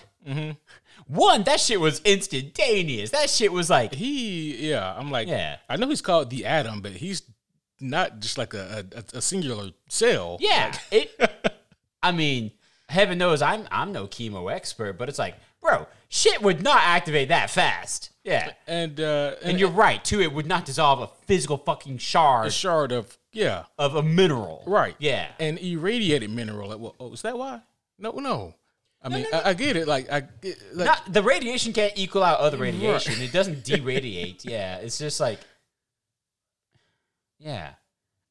One, 1.07 1.43
that 1.45 1.61
shit 1.61 1.81
was 1.81 2.01
instantaneous. 2.05 3.11
That 3.11 3.31
shit 3.31 3.53
was 3.53 3.71
like, 3.71 3.95
He, 3.95 4.69
yeah, 4.71 4.95
I'm 4.97 5.11
like, 5.11 5.29
Yeah. 5.29 5.57
I 5.69 5.77
know 5.77 5.89
he's 5.89 6.03
called 6.03 6.31
the 6.31 6.45
Atom, 6.45 6.81
but 6.81 6.93
he's 6.93 7.23
not 7.81 8.19
just 8.21 8.37
like 8.39 8.55
a 8.55 8.85
a, 8.95 9.19
a 9.19 9.23
singular 9.23 9.71
cell. 9.89 10.39
yeah. 10.41 10.73
It. 10.91 11.11
I 12.03 12.13
mean, 12.13 12.53
heaven 12.89 13.19
knows 13.19 13.43
I'm 13.43 13.67
I'm 13.71 13.93
no 13.93 14.07
chemo 14.07 14.53
expert, 14.53 14.95
but 14.99 15.09
it's 15.09 15.19
like, 15.19 15.37
bro, 15.61 15.87
shit 16.09 16.43
would 16.43 16.63
not 16.63 16.81
activate 16.83 17.29
that 17.29 17.51
fast. 17.51 18.11
Yeah. 18.25 18.53
and 18.67 19.01
uh, 19.01 19.35
and, 19.41 19.51
And 19.53 19.61
you're 19.61 19.71
right, 19.71 20.05
too. 20.05 20.21
It 20.21 20.33
would 20.33 20.47
not 20.47 20.65
dissolve 20.67 21.01
a 21.01 21.07
physical 21.27 21.57
fucking 21.57 21.99
shard 21.99 22.47
a 22.49 22.51
shard 22.51 22.93
of 22.93 23.17
yeah, 23.33 23.65
of 23.79 23.95
a 23.95 24.03
mineral. 24.03 24.63
right, 24.67 24.95
Yeah. 24.99 25.29
and 25.39 25.59
irradiated 25.59 26.31
mineral. 26.31 26.69
Like, 26.71 26.79
well, 26.79 26.95
oh, 27.01 27.13
is 27.13 27.23
that 27.23 27.39
why? 27.39 27.61
No, 27.99 28.11
no. 28.13 28.55
I 29.03 29.09
mean, 29.11 29.27
I, 29.33 29.51
I 29.51 29.55
get 29.55 29.77
it. 29.77 29.87
Like, 29.87 30.11
I 30.11 30.21
get- 30.21 30.59
like, 30.77 30.87
Not, 30.87 31.13
the 31.13 31.23
radiation 31.23 31.73
can't 31.73 31.93
equal 31.97 32.23
out 32.25 32.41
other 32.41 32.57
radiation. 32.59 33.15
It 33.23 33.33
doesn't 33.33 33.65
deradiate. 33.65 34.45
yeah. 34.45 34.77
It's 34.79 34.99
just 34.99 35.21
like, 35.21 35.39
yeah. 37.39 37.75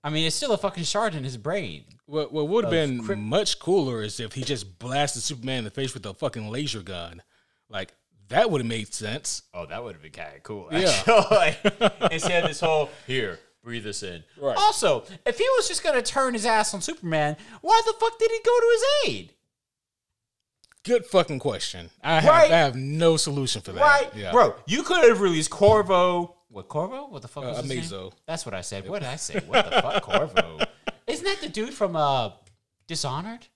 I 0.03 0.09
mean, 0.09 0.25
it's 0.25 0.35
still 0.35 0.51
a 0.53 0.57
fucking 0.57 0.83
shard 0.83 1.15
in 1.15 1.23
his 1.23 1.37
brain. 1.37 1.83
what 2.05 2.31
what 2.31 2.47
would 2.47 2.65
have 2.65 2.71
been 2.71 3.03
crypt- 3.03 3.21
much 3.21 3.59
cooler 3.59 4.03
is 4.03 4.19
if 4.19 4.33
he 4.33 4.43
just 4.43 4.79
blasted 4.79 5.21
Superman 5.23 5.59
in 5.59 5.63
the 5.65 5.71
face 5.71 5.93
with 5.93 6.05
a 6.05 6.13
fucking 6.13 6.49
laser 6.49 6.81
gun. 6.81 7.21
Like 7.69 7.93
that 8.29 8.49
would 8.51 8.61
have 8.61 8.67
made 8.67 8.93
sense. 8.93 9.43
Oh, 9.53 9.65
that 9.65 9.83
would 9.83 9.93
have 9.95 10.01
been 10.01 10.11
kind 10.11 10.35
of 10.35 10.43
cool. 10.43 10.67
Yeah. 10.71 10.87
Actually. 11.05 11.57
Instead 12.11 12.43
of 12.43 12.49
this 12.49 12.59
whole 12.59 12.89
here, 13.05 13.39
breathe 13.63 13.83
this 13.83 14.03
in. 14.03 14.23
Right. 14.39 14.55
Also, 14.57 15.03
if 15.25 15.37
he 15.37 15.45
was 15.57 15.67
just 15.67 15.83
gonna 15.83 16.01
turn 16.01 16.33
his 16.33 16.45
ass 16.45 16.73
on 16.73 16.81
Superman, 16.81 17.35
why 17.61 17.81
the 17.85 17.93
fuck 17.99 18.17
did 18.19 18.29
he 18.31 18.39
go 18.45 18.59
to 18.59 18.69
his 18.73 19.13
aid? 19.13 19.33
Good 20.87 21.05
fucking 21.05 21.39
question. 21.39 21.89
I 22.01 22.15
have, 22.21 22.25
Right. 22.29 22.51
I 22.51 22.57
have 22.59 22.75
no 22.75 23.17
solution 23.17 23.61
for 23.61 23.73
that. 23.73 23.81
Right, 23.81 24.09
Yeah. 24.15 24.31
bro. 24.31 24.55
You 24.65 24.83
could 24.83 25.03
have 25.07 25.19
released 25.21 25.49
Corvo. 25.49 26.35
What 26.49 26.69
Corvo? 26.69 27.07
What 27.07 27.21
the 27.21 27.27
fuck 27.27 27.43
Uh, 27.43 27.47
was 27.49 27.57
his 27.57 27.69
name? 27.69 27.83
Amazo. 27.83 28.13
That's 28.25 28.45
what 28.45 28.55
I 28.55 28.61
said. 28.61 28.87
What 28.87 29.01
did 29.01 29.09
I 29.09 29.17
say? 29.17 29.39
What 29.45 29.65
the 29.69 29.81
fuck, 29.81 30.01
Corvo? 30.03 30.59
Isn't 31.07 31.25
that 31.25 31.41
the 31.41 31.49
dude 31.49 31.73
from 31.73 31.95
uh 31.95 32.31
Dishonored? 32.87 33.47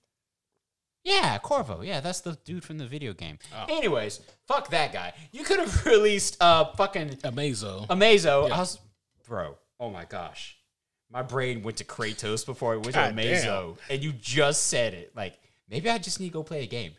Yeah, 1.04 1.38
Corvo. 1.38 1.80
Yeah, 1.82 2.00
that's 2.00 2.20
the 2.20 2.38
dude 2.44 2.62
from 2.64 2.78
the 2.78 2.86
video 2.86 3.12
game. 3.12 3.38
Oh. 3.56 3.64
Anyways, 3.68 4.20
fuck 4.46 4.68
that 4.70 4.92
guy. 4.92 5.14
You 5.32 5.42
could 5.42 5.58
have 5.58 5.84
released 5.86 6.36
uh 6.40 6.66
fucking 6.76 7.16
Amazo. 7.24 7.86
Amazo. 7.88 8.50
I 8.50 8.58
was, 8.58 8.78
bro. 9.26 9.56
Oh 9.80 9.90
my 9.90 10.04
gosh, 10.04 10.58
my 11.10 11.22
brain 11.22 11.62
went 11.62 11.78
to 11.78 11.84
Kratos 11.84 12.44
before 12.46 12.74
it 12.74 12.78
went 12.80 12.88
to 12.94 13.00
God 13.00 13.16
Amazo, 13.16 13.78
and 13.90 14.02
you 14.04 14.12
just 14.12 14.66
said 14.68 14.94
it. 14.94 15.12
Like 15.16 15.38
maybe 15.68 15.88
I 15.90 15.98
just 15.98 16.20
need 16.20 16.28
to 16.28 16.32
go 16.34 16.42
play 16.42 16.62
a 16.62 16.66
game. 16.66 16.92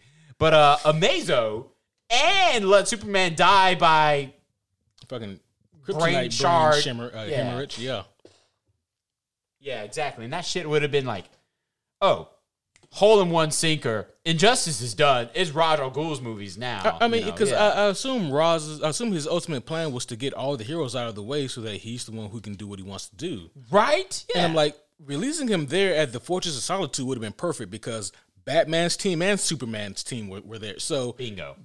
But 0.43 0.53
uh 0.53 0.77
Amazo 0.83 1.67
and 2.09 2.67
let 2.67 2.89
Superman 2.89 3.33
die 3.33 3.75
by 3.75 4.33
fucking 5.07 5.39
Brain 5.85 5.97
kryptonite 5.97 6.13
brain, 6.13 6.29
shard. 6.31 6.83
shimmer, 6.83 7.11
uh, 7.15 7.23
Yeah. 7.23 7.43
hemorrhage. 7.43 7.79
Yeah. 7.79 8.03
yeah, 9.61 9.83
exactly. 9.83 10.25
And 10.25 10.33
that 10.33 10.43
shit 10.45 10.67
would 10.67 10.81
have 10.81 10.91
been 10.91 11.05
like, 11.05 11.23
oh, 12.01 12.27
hole 12.91 13.21
in 13.21 13.29
one 13.29 13.51
sinker. 13.51 14.09
Injustice 14.25 14.81
is 14.81 14.93
done. 14.93 15.29
It's 15.33 15.51
Ra's 15.51 15.79
al 15.79 15.89
Ghul's 15.91 16.19
movies 16.19 16.57
now. 16.57 16.97
I, 16.99 17.05
I 17.05 17.07
mean, 17.07 17.21
you 17.21 17.27
know, 17.27 17.31
because 17.31 17.51
yeah. 17.51 17.63
I, 17.63 17.85
I 17.85 17.87
assume 17.87 18.29
Ra's, 18.29 18.81
I 18.83 18.89
assume 18.89 19.13
his 19.13 19.25
ultimate 19.27 19.65
plan 19.65 19.93
was 19.93 20.05
to 20.07 20.17
get 20.17 20.33
all 20.33 20.57
the 20.57 20.65
heroes 20.65 20.93
out 20.93 21.07
of 21.07 21.15
the 21.15 21.23
way 21.23 21.47
so 21.47 21.61
that 21.61 21.77
he's 21.77 22.03
the 22.05 22.11
one 22.11 22.29
who 22.29 22.41
can 22.41 22.55
do 22.55 22.67
what 22.67 22.79
he 22.79 22.83
wants 22.85 23.07
to 23.07 23.15
do. 23.15 23.49
right? 23.71 24.25
Yeah. 24.35 24.41
And 24.41 24.47
I'm 24.47 24.55
like, 24.55 24.75
releasing 25.05 25.47
him 25.47 25.67
there 25.67 25.95
at 25.95 26.11
the 26.11 26.19
Fortress 26.19 26.57
of 26.57 26.63
Solitude 26.63 27.05
would 27.07 27.17
have 27.17 27.21
been 27.21 27.31
perfect 27.31 27.71
because 27.71 28.11
Batman's 28.45 28.97
team 28.97 29.21
and 29.21 29.39
Superman's 29.39 30.03
team 30.03 30.29
were, 30.29 30.41
were 30.41 30.59
there. 30.59 30.79
So 30.79 31.13
bingo. 31.13 31.55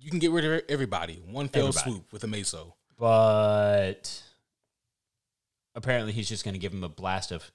you 0.00 0.10
can 0.10 0.18
get 0.18 0.30
rid 0.30 0.44
of 0.44 0.62
everybody 0.68 1.22
one 1.26 1.48
fell 1.48 1.68
Everybody. 1.68 1.90
swoop 1.90 2.12
with 2.12 2.22
Amazo. 2.22 2.72
But 2.98 4.22
apparently, 5.74 6.12
he's 6.12 6.28
just 6.28 6.44
going 6.44 6.54
to 6.54 6.58
give 6.58 6.72
him 6.72 6.84
a 6.84 6.88
blast 6.88 7.30
of 7.32 7.50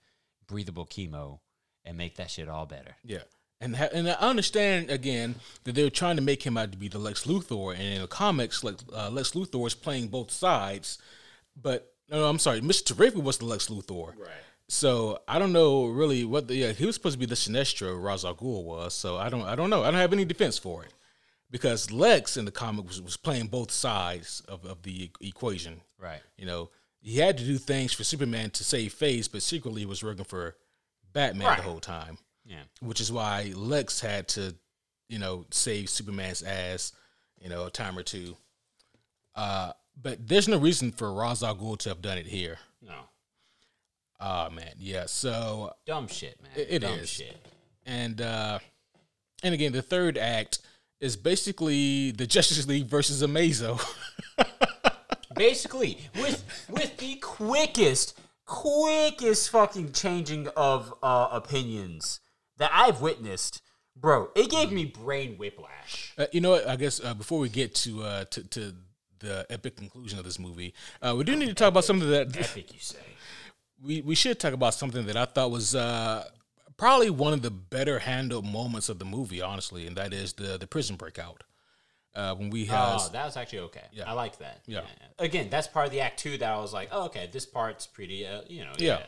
breathable 0.47 0.85
chemo 0.85 1.39
and 1.85 1.97
make 1.97 2.15
that 2.15 2.31
shit 2.31 2.47
all 2.47 2.65
better. 2.65 2.95
Yeah. 3.03 3.23
And 3.59 3.75
ha- 3.75 3.89
and 3.93 4.09
I 4.09 4.13
understand 4.13 4.89
again 4.89 5.35
that 5.63 5.75
they're 5.75 5.89
trying 5.89 6.15
to 6.17 6.21
make 6.21 6.43
him 6.43 6.57
out 6.57 6.71
to 6.71 6.77
be 6.77 6.87
the 6.89 6.99
Lex 6.99 7.25
Luthor, 7.25 7.73
and 7.73 7.81
in 7.81 8.01
the 8.01 8.07
comics, 8.07 8.63
like 8.63 8.75
uh, 8.93 9.09
Lex 9.09 9.31
Luthor 9.31 9.65
is 9.67 9.73
playing 9.73 10.07
both 10.07 10.31
sides. 10.31 10.97
But 11.61 11.93
no, 12.09 12.19
no, 12.19 12.29
I'm 12.29 12.39
sorry, 12.39 12.61
Mr. 12.61 12.95
Terrific 12.95 13.23
was 13.23 13.37
the 13.37 13.45
Lex 13.45 13.67
Luthor. 13.67 14.07
Right. 14.17 14.29
So 14.69 15.19
I 15.27 15.39
don't 15.39 15.53
know 15.53 15.85
really 15.87 16.23
what 16.25 16.47
the 16.47 16.55
yeah 16.55 16.71
he 16.71 16.85
was 16.85 16.95
supposed 16.95 17.13
to 17.13 17.19
be 17.19 17.25
the 17.25 17.35
Sinestro 17.35 17.95
Ghul 18.37 18.63
was. 18.63 18.93
So 18.93 19.17
I 19.17 19.29
don't 19.29 19.43
I 19.43 19.55
don't 19.55 19.69
know 19.69 19.81
I 19.83 19.91
don't 19.91 19.99
have 19.99 20.13
any 20.13 20.25
defense 20.25 20.57
for 20.57 20.83
it 20.83 20.93
because 21.51 21.91
Lex 21.91 22.37
in 22.37 22.45
the 22.45 22.51
comic 22.51 22.87
was, 22.87 23.01
was 23.01 23.17
playing 23.17 23.47
both 23.47 23.69
sides 23.71 24.41
of, 24.47 24.65
of 24.65 24.81
the 24.83 25.11
equation. 25.21 25.81
Right. 25.99 26.21
You 26.37 26.45
know 26.45 26.69
he 27.01 27.17
had 27.19 27.37
to 27.37 27.43
do 27.43 27.57
things 27.57 27.91
for 27.91 28.05
Superman 28.05 28.49
to 28.51 28.63
save 28.63 28.93
face, 28.93 29.27
but 29.27 29.41
secretly 29.41 29.81
he 29.81 29.85
was 29.85 30.01
working 30.03 30.23
for 30.25 30.55
Batman 31.11 31.47
Right. 31.47 31.57
the 31.57 31.63
whole 31.63 31.81
time 31.81 32.17
Yeah. 32.45 32.63
which 32.79 33.01
is 33.01 33.11
why 33.11 33.51
Lex 33.55 33.99
had 33.99 34.29
to, 34.29 34.55
you 35.09 35.19
know, 35.19 35.45
save 35.51 35.89
Superman's 35.89 36.41
ass, 36.41 36.93
you 37.41 37.49
know, 37.49 37.65
a 37.65 37.69
time 37.69 37.97
or 37.97 38.03
two. 38.03 38.37
Uh, 39.35 39.73
but 40.01 40.25
there's 40.27 40.47
no 40.47 40.57
reason 40.57 40.91
for 40.93 41.13
Ra's 41.13 41.43
al 41.43 41.55
Ghul 41.57 41.77
to 41.79 41.89
have 41.89 42.01
done 42.01 42.17
it 42.17 42.25
here. 42.27 42.57
No. 42.81 42.95
Oh 44.19 44.49
man, 44.49 44.73
yeah. 44.79 45.05
So 45.07 45.73
Dumb 45.85 46.07
shit, 46.07 46.41
man. 46.41 46.51
It- 46.55 46.67
it 46.69 46.79
Dumb 46.79 46.99
is. 46.99 47.09
shit. 47.09 47.35
and 47.85 48.21
uh, 48.21 48.59
and 49.43 49.53
again, 49.53 49.71
the 49.73 49.81
third 49.81 50.17
act 50.17 50.59
is 51.01 51.17
basically 51.17 52.11
the 52.11 52.25
Justice 52.25 52.65
League 52.67 52.87
versus 52.87 53.21
Amazo. 53.23 53.81
Basically, 55.35 55.97
with 56.15 56.43
with 56.69 56.95
the 56.97 57.15
quickest, 57.15 58.17
quickest 58.45 59.49
fucking 59.49 59.91
changing 59.91 60.47
of 60.55 60.93
uh, 61.01 61.27
opinions 61.31 62.19
that 62.57 62.69
I've 62.71 63.01
witnessed, 63.01 63.61
bro. 63.95 64.29
It 64.35 64.51
gave 64.51 64.71
me 64.71 64.85
brain 64.85 65.35
whiplash. 65.37 66.13
Uh, 66.19 66.27
you 66.31 66.39
know 66.39 66.51
what? 66.51 66.67
I 66.67 66.75
guess 66.75 67.03
uh, 67.03 67.15
before 67.15 67.39
we 67.39 67.49
get 67.49 67.73
to, 67.75 68.03
uh, 68.03 68.25
to 68.25 68.43
to 68.49 68.73
the 69.19 69.45
epic 69.49 69.75
conclusion 69.75 70.19
of 70.19 70.25
this 70.25 70.37
movie, 70.37 70.75
uh, 71.01 71.15
we 71.17 71.23
do 71.23 71.35
need 71.35 71.47
to 71.47 71.55
talk 71.55 71.69
about 71.69 71.83
something 71.85 72.09
that 72.11 72.37
Epic, 72.37 72.71
you 72.71 72.79
say? 72.79 72.97
We, 73.81 74.01
we 74.01 74.15
should 74.15 74.39
talk 74.39 74.53
about 74.53 74.73
something 74.73 75.05
that 75.05 75.15
I 75.17 75.25
thought 75.25 75.51
was 75.51 75.75
uh, 75.75 76.25
probably 76.77 77.09
one 77.09 77.33
of 77.33 77.41
the 77.41 77.51
better 77.51 77.99
handled 77.99 78.45
moments 78.45 78.89
of 78.89 78.99
the 78.99 79.05
movie, 79.05 79.41
honestly, 79.41 79.87
and 79.87 79.95
that 79.97 80.13
is 80.13 80.33
the 80.33 80.57
the 80.57 80.67
prison 80.67 80.95
breakout. 80.95 81.43
Uh, 82.15 82.35
when 82.35 82.51
we 82.51 82.65
have 82.65 82.99
Oh, 83.01 83.09
that 83.11 83.25
was 83.25 83.35
actually 83.37 83.59
okay. 83.59 83.85
Yeah. 83.91 84.03
I 84.07 84.13
like 84.13 84.37
that. 84.37 84.61
Yeah. 84.67 84.81
Again, 85.17 85.47
that's 85.49 85.65
part 85.67 85.87
of 85.87 85.91
the 85.91 86.01
act 86.01 86.19
two 86.19 86.37
that 86.37 86.51
I 86.51 86.59
was 86.59 86.71
like, 86.71 86.89
oh, 86.91 87.05
okay, 87.05 87.27
this 87.31 87.47
part's 87.47 87.87
pretty, 87.87 88.27
uh, 88.27 88.41
you 88.47 88.63
know, 88.63 88.73
Yeah. 88.77 88.99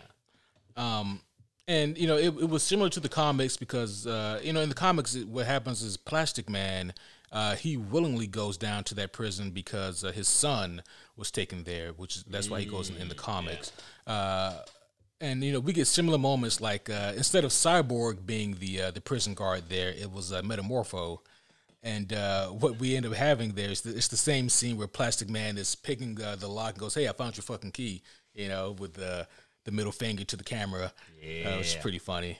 yeah. 0.75 0.99
um, 0.99 1.21
and 1.67 1.97
you 1.97 2.07
know 2.07 2.17
it, 2.17 2.27
it 2.27 2.49
was 2.49 2.61
similar 2.63 2.89
to 2.89 2.99
the 2.99 3.09
comics 3.09 3.57
because 3.57 4.05
uh, 4.07 4.39
you 4.43 4.53
know 4.53 4.61
in 4.61 4.69
the 4.69 4.75
comics 4.75 5.15
it, 5.15 5.27
what 5.27 5.45
happens 5.45 5.81
is 5.81 5.97
Plastic 5.97 6.49
Man 6.49 6.93
uh, 7.31 7.55
he 7.55 7.75
willingly 7.75 8.27
goes 8.27 8.55
down 8.57 8.83
to 8.85 8.95
that 8.95 9.11
prison 9.11 9.49
because 9.51 10.03
uh, 10.03 10.11
his 10.11 10.27
son 10.27 10.83
was 11.17 11.31
taken 11.31 11.63
there, 11.63 11.91
which 11.93 12.17
is 12.17 12.23
that's 12.23 12.49
why 12.49 12.59
he 12.59 12.65
goes 12.65 12.89
in, 12.89 12.97
in 12.97 13.09
the 13.09 13.15
comics. 13.15 13.71
Uh, 14.05 14.59
and 15.21 15.43
you 15.43 15.53
know 15.53 15.59
we 15.59 15.73
get 15.73 15.87
similar 15.87 16.17
moments 16.17 16.59
like 16.59 16.89
uh, 16.89 17.13
instead 17.15 17.43
of 17.43 17.51
Cyborg 17.51 18.25
being 18.25 18.55
the 18.59 18.81
uh, 18.83 18.91
the 18.91 19.01
prison 19.01 19.33
guard 19.33 19.63
there, 19.69 19.89
it 19.89 20.11
was 20.11 20.31
uh, 20.31 20.41
Metamorpho. 20.41 21.19
And 21.83 22.11
uh, 22.13 22.47
what 22.47 22.79
we 22.79 22.95
end 22.95 23.05
up 23.05 23.13
having 23.13 23.51
there 23.51 23.69
is 23.69 23.81
the, 23.81 23.95
it's 23.95 24.07
the 24.07 24.17
same 24.17 24.49
scene 24.49 24.75
where 24.75 24.87
Plastic 24.87 25.29
Man 25.29 25.55
is 25.55 25.75
picking 25.75 26.19
uh, 26.19 26.35
the 26.35 26.47
lock 26.47 26.71
and 26.71 26.79
goes, 26.79 26.95
"Hey, 26.95 27.07
I 27.07 27.11
found 27.13 27.37
your 27.37 27.43
fucking 27.43 27.71
key," 27.71 28.01
you 28.33 28.47
know, 28.47 28.71
with 28.71 28.95
the 28.95 29.27
the 29.65 29.71
middle 29.71 29.91
finger 29.91 30.23
to 30.23 30.35
the 30.35 30.43
camera, 30.43 30.85
uh, 30.85 31.57
which 31.57 31.67
is 31.67 31.75
pretty 31.75 31.99
funny. 31.99 32.39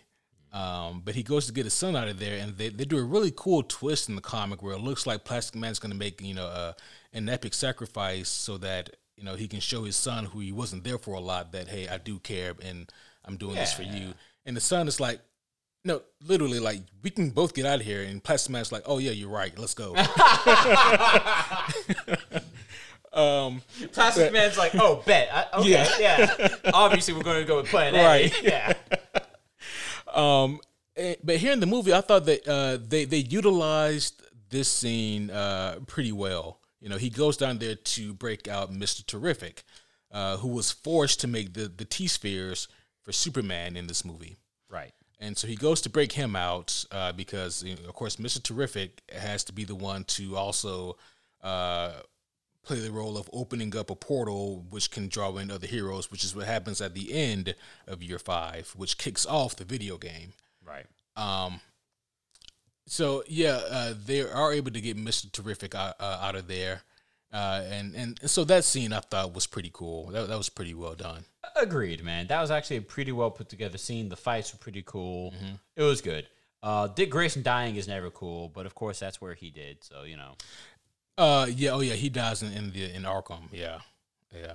Um, 0.51 1.01
but 1.03 1.15
he 1.15 1.23
goes 1.23 1.47
to 1.47 1.53
get 1.53 1.65
his 1.65 1.73
son 1.73 1.97
out 1.97 2.07
of 2.07 2.17
there, 2.17 2.37
and 2.37 2.55
they, 2.55 2.69
they 2.69 2.85
do 2.85 2.97
a 2.97 3.03
really 3.03 3.33
cool 3.35 3.61
twist 3.61 4.07
in 4.07 4.15
the 4.15 4.21
comic 4.21 4.63
where 4.63 4.73
it 4.73 4.79
looks 4.79 5.05
like 5.05 5.25
Plastic 5.25 5.59
Man's 5.59 5.79
going 5.79 5.91
to 5.91 5.97
make 5.97 6.21
you 6.21 6.33
know 6.33 6.47
uh, 6.47 6.73
an 7.15 7.27
epic 7.29 7.53
sacrifice 7.55 8.29
so 8.29 8.57
that 8.59 8.91
you 9.17 9.23
know 9.23 9.33
he 9.35 9.47
can 9.47 9.59
show 9.59 9.83
his 9.85 9.95
son 9.95 10.25
who 10.25 10.39
he 10.39 10.51
wasn't 10.51 10.83
there 10.83 10.97
for 10.99 11.15
a 11.15 11.19
lot 11.19 11.51
that 11.53 11.67
hey 11.69 11.87
I 11.87 11.97
do 11.97 12.19
care 12.19 12.53
and 12.63 12.91
I'm 13.25 13.37
doing 13.37 13.55
this 13.55 13.73
for 13.73 13.81
you. 13.83 14.13
And 14.45 14.55
the 14.55 14.61
son 14.61 14.87
is 14.87 14.99
like, 14.99 15.19
no, 15.83 16.01
literally 16.23 16.59
like 16.59 16.81
we 17.01 17.09
can 17.09 17.31
both 17.31 17.55
get 17.55 17.65
out 17.65 17.79
of 17.79 17.85
here. 17.85 18.03
And 18.03 18.23
Plastic 18.23 18.51
Man's 18.51 18.71
like, 18.71 18.83
oh 18.85 18.99
yeah, 18.99 19.11
you're 19.11 19.29
right, 19.29 19.57
let's 19.57 19.73
go. 19.73 19.95
um, 23.13 23.61
Plastic 23.91 24.33
Man's 24.33 24.57
like, 24.57 24.71
oh, 24.75 25.03
bet. 25.05 25.29
I, 25.31 25.59
okay, 25.59 25.69
Yeah. 25.69 25.87
yeah. 26.39 26.47
Obviously, 26.73 27.13
we're 27.13 27.23
going 27.23 27.41
to 27.41 27.45
go 27.45 27.57
with 27.57 27.67
plan 27.67 27.93
A. 27.95 28.03
Right. 28.03 28.43
Yeah. 28.43 28.73
Um, 30.13 30.61
eh, 30.95 31.15
but 31.21 31.35
here 31.35 31.51
in 31.51 31.59
the 31.59 31.65
movie, 31.65 31.93
I 31.93 31.99
thought 31.99 32.25
that 32.25 32.47
uh, 32.47 32.77
they 32.81 33.03
they 33.03 33.17
utilized 33.17 34.23
this 34.49 34.71
scene 34.71 35.29
uh, 35.29 35.79
pretty 35.87 36.13
well. 36.13 36.61
You 36.85 36.91
know, 36.91 36.99
he 36.99 37.09
goes 37.09 37.35
down 37.35 37.57
there 37.57 37.73
to 37.73 38.13
break 38.13 38.47
out 38.47 38.71
Mister 38.71 39.03
Terrific, 39.03 39.63
uh, 40.11 40.37
who 40.37 40.49
was 40.49 40.71
forced 40.71 41.19
to 41.21 41.27
make 41.27 41.55
the 41.55 41.67
the 41.67 41.83
T 41.83 42.07
spheres 42.07 42.67
for 43.01 43.11
Superman 43.11 43.75
in 43.75 43.87
this 43.87 44.05
movie. 44.05 44.35
Right. 44.69 44.93
and 45.19 45.37
so 45.37 45.47
he 45.47 45.55
goes 45.55 45.81
to 45.81 45.89
break 45.89 46.11
him 46.11 46.35
out 46.35 46.85
uh, 46.91 47.11
because, 47.11 47.63
you 47.63 47.75
know, 47.75 47.87
of 47.87 47.95
course, 47.95 48.19
Mister 48.19 48.41
Terrific 48.41 49.01
has 49.11 49.43
to 49.45 49.53
be 49.53 49.63
the 49.63 49.75
one 49.75 50.03
to 50.05 50.35
also 50.35 50.97
uh, 51.41 51.91
play 52.63 52.79
the 52.79 52.91
role 52.91 53.17
of 53.17 53.29
opening 53.31 53.75
up 53.77 53.89
a 53.89 53.95
portal 53.95 54.65
which 54.69 54.91
can 54.91 55.07
draw 55.07 55.35
in 55.37 55.51
other 55.51 55.67
heroes, 55.67 56.11
which 56.11 56.23
is 56.23 56.35
what 56.35 56.47
happens 56.47 56.81
at 56.81 56.93
the 56.93 57.13
end 57.13 57.55
of 57.87 58.03
year 58.03 58.19
five, 58.19 58.73
which 58.75 58.97
kicks 58.97 59.25
off 59.25 59.55
the 59.55 59.65
video 59.65 59.97
game. 59.97 60.33
Right. 60.65 60.85
Um, 61.15 61.61
so 62.87 63.23
yeah, 63.27 63.61
uh, 63.69 63.93
they 64.05 64.21
are 64.21 64.53
able 64.53 64.71
to 64.71 64.81
get 64.81 64.97
Mister 64.97 65.29
Terrific 65.29 65.73
out, 65.75 65.95
uh, 65.99 66.19
out 66.21 66.35
of 66.35 66.47
there, 66.47 66.81
uh, 67.33 67.63
and 67.69 67.95
and 67.95 68.19
so 68.29 68.43
that 68.45 68.63
scene 68.63 68.93
I 68.93 68.99
thought 68.99 69.33
was 69.33 69.47
pretty 69.47 69.71
cool. 69.73 70.07
That 70.07 70.27
that 70.27 70.37
was 70.37 70.49
pretty 70.49 70.73
well 70.73 70.95
done. 70.95 71.25
Agreed, 71.55 72.03
man. 72.03 72.27
That 72.27 72.41
was 72.41 72.51
actually 72.51 72.77
a 72.77 72.81
pretty 72.81 73.11
well 73.11 73.31
put 73.31 73.49
together 73.49 73.77
scene. 73.77 74.09
The 74.09 74.15
fights 74.15 74.51
were 74.53 74.59
pretty 74.59 74.83
cool. 74.85 75.33
It 75.75 75.83
was 75.83 76.01
good. 76.01 76.27
Uh, 76.63 76.87
Dick 76.87 77.11
Grayson 77.11 77.43
dying 77.43 77.75
is 77.75 77.87
never 77.87 78.09
cool, 78.09 78.49
but 78.49 78.65
of 78.65 78.73
course 78.75 78.99
that's 78.99 79.21
where 79.21 79.35
he 79.35 79.51
did. 79.51 79.83
So 79.83 80.03
you 80.03 80.17
know, 80.17 80.33
Uh, 81.17 81.47
yeah, 81.49 81.71
oh 81.71 81.79
yeah, 81.81 81.93
he 81.93 82.09
dies 82.09 82.41
in, 82.43 82.51
in 82.53 82.71
the 82.71 82.93
in 82.93 83.03
Arkham. 83.03 83.49
Yeah, 83.51 83.79
yeah. 84.35 84.53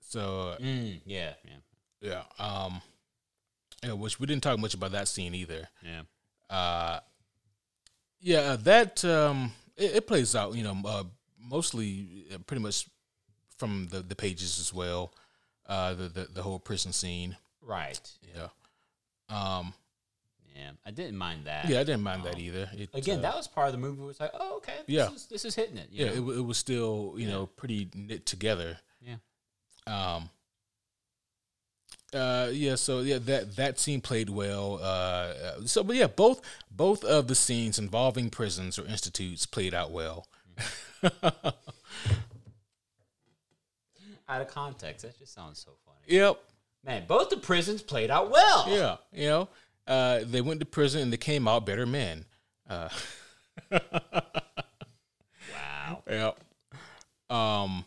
So 0.00 0.56
mm, 0.60 1.00
yeah, 1.04 1.34
yeah, 1.44 1.60
yeah, 2.00 2.22
um, 2.44 2.80
yeah, 3.84 3.92
which 3.92 4.18
we 4.18 4.26
didn't 4.26 4.42
talk 4.42 4.58
much 4.58 4.74
about 4.74 4.92
that 4.92 5.08
scene 5.08 5.34
either. 5.34 5.68
yeah. 5.84 6.02
Uh, 6.50 7.00
yeah, 8.20 8.38
uh, 8.40 8.56
that 8.56 9.04
um, 9.04 9.52
it, 9.76 9.96
it 9.96 10.06
plays 10.06 10.34
out. 10.34 10.54
You 10.54 10.64
know, 10.64 10.76
uh, 10.84 11.04
mostly 11.40 12.26
uh, 12.34 12.38
pretty 12.46 12.62
much 12.62 12.88
from 13.56 13.88
the 13.90 14.00
the 14.02 14.16
pages 14.16 14.58
as 14.58 14.72
well. 14.72 15.12
Uh, 15.66 15.94
the 15.94 16.08
the, 16.08 16.28
the 16.34 16.42
whole 16.42 16.58
prison 16.58 16.92
scene. 16.92 17.36
Right. 17.62 18.00
Yeah. 18.34 18.48
Um. 19.28 19.74
Yeah, 20.56 20.70
I 20.84 20.90
didn't 20.90 21.16
mind 21.16 21.44
that. 21.44 21.68
Yeah, 21.68 21.78
I 21.78 21.84
didn't 21.84 22.02
mind 22.02 22.24
that 22.24 22.36
either. 22.40 22.68
It, 22.72 22.90
Again, 22.92 23.20
uh, 23.20 23.22
that 23.22 23.36
was 23.36 23.46
part 23.46 23.66
of 23.68 23.72
the 23.72 23.78
movie. 23.78 24.02
Was 24.02 24.18
like, 24.18 24.32
oh, 24.34 24.56
okay, 24.56 24.72
this 24.86 24.96
Yeah. 24.96 25.12
is, 25.12 25.26
this 25.26 25.44
is 25.44 25.54
hitting 25.54 25.76
it. 25.76 25.86
you 25.92 26.04
yeah, 26.04 26.14
know? 26.14 26.30
it, 26.32 26.38
it 26.38 26.44
was 26.44 26.58
still 26.58 27.14
you 27.16 27.28
know 27.28 27.46
pretty 27.46 27.88
knit 27.94 28.26
together. 28.26 28.78
yeah. 29.00 29.16
Um. 29.86 30.30
Uh 32.14 32.48
yeah 32.52 32.74
so 32.74 33.00
yeah 33.00 33.18
that 33.18 33.56
that 33.56 33.78
scene 33.78 34.00
played 34.00 34.30
well 34.30 34.78
uh 34.82 34.86
uh, 34.86 35.60
so 35.66 35.84
but 35.84 35.94
yeah 35.94 36.06
both 36.06 36.40
both 36.70 37.04
of 37.04 37.28
the 37.28 37.34
scenes 37.34 37.78
involving 37.78 38.30
prisons 38.30 38.78
or 38.78 38.86
institutes 38.86 39.44
played 39.44 39.74
out 39.74 39.90
well 39.90 40.26
Out 44.30 44.42
of 44.42 44.48
context, 44.48 45.04
that 45.04 45.18
just 45.18 45.32
sounds 45.34 45.58
so 45.58 45.72
funny. 45.86 45.98
yep 46.06 46.38
Man, 46.84 47.04
both 47.06 47.28
the 47.28 47.36
prisons 47.36 47.82
played 47.82 48.10
out 48.10 48.30
well. 48.30 48.66
Yeah, 48.68 48.96
you 49.12 49.28
know, 49.28 49.48
uh, 49.86 50.20
they 50.24 50.40
went 50.40 50.60
to 50.60 50.66
prison 50.66 51.02
and 51.02 51.12
they 51.12 51.16
came 51.16 51.46
out 51.48 51.66
better 51.66 51.86
men. 51.86 52.24
Uh, 52.68 52.88
Wow. 55.52 56.02
Yep. 56.08 57.36
Um. 57.36 57.84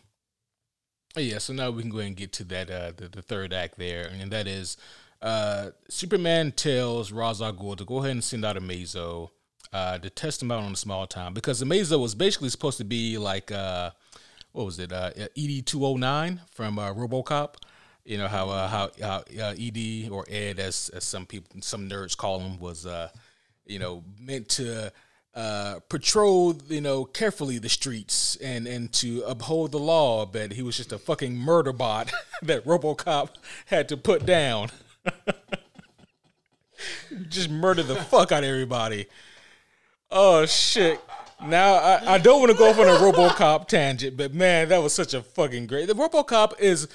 Yeah. 1.16 1.38
So 1.38 1.52
now 1.52 1.70
we 1.70 1.82
can 1.82 1.90
go 1.90 1.98
ahead 1.98 2.08
and 2.08 2.16
get 2.16 2.32
to 2.34 2.44
that 2.44 2.70
uh, 2.70 2.92
the, 2.96 3.08
the 3.08 3.22
third 3.22 3.52
act 3.52 3.78
there, 3.78 4.10
and 4.20 4.30
that 4.30 4.46
is 4.46 4.76
uh, 5.20 5.70
Superman 5.88 6.52
tells 6.52 7.12
Ra's 7.12 7.40
al 7.40 7.52
Ghul 7.52 7.76
to 7.76 7.84
go 7.84 7.98
ahead 7.98 8.10
and 8.10 8.24
send 8.24 8.44
out 8.44 8.56
Amazo 8.56 9.30
uh, 9.72 9.98
to 9.98 10.10
test 10.10 10.42
him 10.42 10.50
out 10.50 10.62
on 10.62 10.72
a 10.72 10.76
small 10.76 11.06
town 11.06 11.32
because 11.32 11.62
Amazo 11.62 12.00
was 12.00 12.14
basically 12.14 12.48
supposed 12.48 12.78
to 12.78 12.84
be 12.84 13.18
like 13.18 13.52
uh, 13.52 13.90
what 14.52 14.64
was 14.64 14.78
it? 14.78 14.92
Uh, 14.92 15.10
ED 15.36 15.66
two 15.66 15.80
hundred 15.80 16.00
nine 16.00 16.40
from 16.50 16.78
uh, 16.78 16.92
RoboCop. 16.92 17.54
You 18.04 18.18
know 18.18 18.28
how 18.28 18.50
uh, 18.50 18.68
how, 18.68 18.90
how 19.00 19.22
uh, 19.40 19.54
ED 19.58 20.10
or 20.10 20.24
Ed, 20.28 20.58
as, 20.58 20.90
as 20.92 21.04
some 21.04 21.24
people, 21.24 21.60
some 21.60 21.88
nerds 21.88 22.16
call 22.16 22.40
him, 22.40 22.58
was 22.58 22.84
uh, 22.84 23.08
you 23.64 23.78
know 23.78 24.02
meant 24.20 24.48
to 24.50 24.92
uh, 25.34 25.78
patrol 25.88 26.54
you 26.68 26.80
know 26.80 27.04
carefully 27.04 27.58
the 27.58 27.68
streets 27.68 28.36
and 28.36 28.66
and 28.66 28.92
to 28.92 29.22
uphold 29.26 29.72
the 29.72 29.78
law, 29.78 30.26
but 30.26 30.52
he 30.52 30.62
was 30.62 30.76
just 30.76 30.92
a 30.92 30.98
fucking 30.98 31.36
murder 31.36 31.72
bot 31.72 32.12
that 32.42 32.64
RoboCop 32.64 33.30
had 33.66 33.88
to 33.88 33.96
put 33.96 34.26
down. 34.26 34.70
just 37.28 37.50
murder 37.50 37.82
the 37.82 37.96
fuck 37.96 38.32
out 38.32 38.44
of 38.44 38.48
everybody. 38.48 39.06
Oh 40.10 40.44
shit. 40.46 41.00
Now 41.44 41.74
I, 41.74 42.14
I 42.14 42.18
don't 42.18 42.40
want 42.40 42.52
to 42.52 42.58
go 42.58 42.70
off 42.70 42.78
on 42.78 42.86
a 42.86 42.98
RoboCop 42.98 43.66
tangent, 43.68 44.16
but 44.16 44.34
man, 44.34 44.68
that 44.68 44.82
was 44.82 44.92
such 44.92 45.14
a 45.14 45.22
fucking 45.22 45.66
great. 45.66 45.88
The 45.88 45.94
RoboCop 45.94 46.60
is 46.60 46.88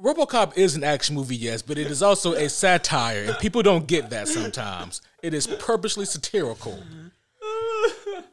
RoboCop 0.00 0.56
is 0.56 0.76
an 0.76 0.84
action 0.84 1.14
movie, 1.14 1.36
yes, 1.36 1.62
but 1.62 1.78
it 1.78 1.86
is 1.88 2.02
also 2.02 2.34
a 2.34 2.48
satire, 2.48 3.24
and 3.24 3.38
people 3.38 3.62
don't 3.62 3.86
get 3.86 4.10
that 4.10 4.28
sometimes. 4.28 5.00
It 5.22 5.32
is 5.32 5.46
purposely 5.46 6.04
satirical. 6.04 6.82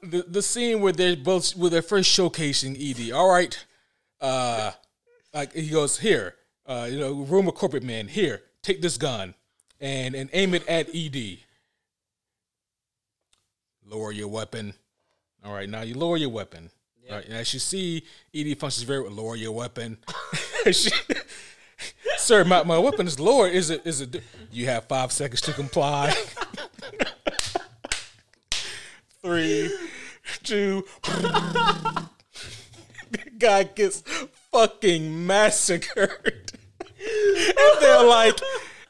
The 0.01 0.23
the 0.23 0.41
scene 0.41 0.81
where 0.81 0.93
they're 0.93 1.15
both 1.15 1.55
where 1.55 1.69
they're 1.69 1.81
first 1.81 2.09
showcasing 2.17 2.77
Ed. 2.79 3.11
All 3.13 3.29
right, 3.29 3.65
uh, 4.21 4.71
like 5.33 5.53
he 5.53 5.69
goes 5.69 5.99
here, 5.99 6.35
uh, 6.65 6.87
you 6.91 6.99
know, 6.99 7.13
room 7.13 7.47
of 7.47 7.55
corporate 7.55 7.83
man. 7.83 8.07
Here, 8.07 8.41
take 8.61 8.81
this 8.81 8.97
gun, 8.97 9.33
and 9.79 10.15
and 10.15 10.29
aim 10.33 10.53
it 10.53 10.67
at 10.67 10.89
Ed. 10.93 11.37
Lower 13.85 14.11
your 14.11 14.27
weapon. 14.27 14.73
All 15.43 15.53
right, 15.53 15.69
now 15.69 15.81
you 15.81 15.93
lower 15.95 16.17
your 16.17 16.29
weapon. 16.29 16.69
All 17.09 17.17
right, 17.17 17.25
and 17.25 17.33
as 17.33 17.53
you 17.53 17.59
see, 17.59 18.03
Ed 18.33 18.57
functions 18.59 18.83
very 18.83 19.01
well. 19.01 19.11
Lower 19.11 19.35
your 19.35 19.51
weapon. 19.51 19.97
She- 20.71 20.91
Sir, 22.15 22.45
my, 22.45 22.63
my 22.63 22.77
weapon 22.77 23.05
is 23.05 23.19
lowered. 23.19 23.51
Is 23.51 23.69
it? 23.69 23.81
Is 23.85 23.99
it? 23.99 24.23
You 24.49 24.67
have 24.67 24.85
five 24.85 25.11
seconds 25.11 25.41
to 25.41 25.51
comply. 25.51 26.13
Three, 29.24 29.74
two. 30.43 30.84
the 31.03 32.09
Guy 33.38 33.63
gets 33.63 34.01
fucking 34.51 35.26
massacred. 35.26 36.51
and 36.99 37.78
they're 37.80 38.03
like, 38.03 38.38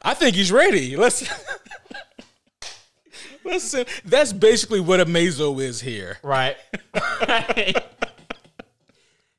I 0.02 0.14
think 0.14 0.34
he's 0.34 0.50
ready. 0.50 0.96
Let's. 0.96 1.28
Listen, 3.44 3.84
that's 4.04 4.32
basically 4.32 4.80
what 4.80 4.98
Amazo 5.00 5.62
is 5.62 5.80
here. 5.82 6.18
Right. 6.22 6.56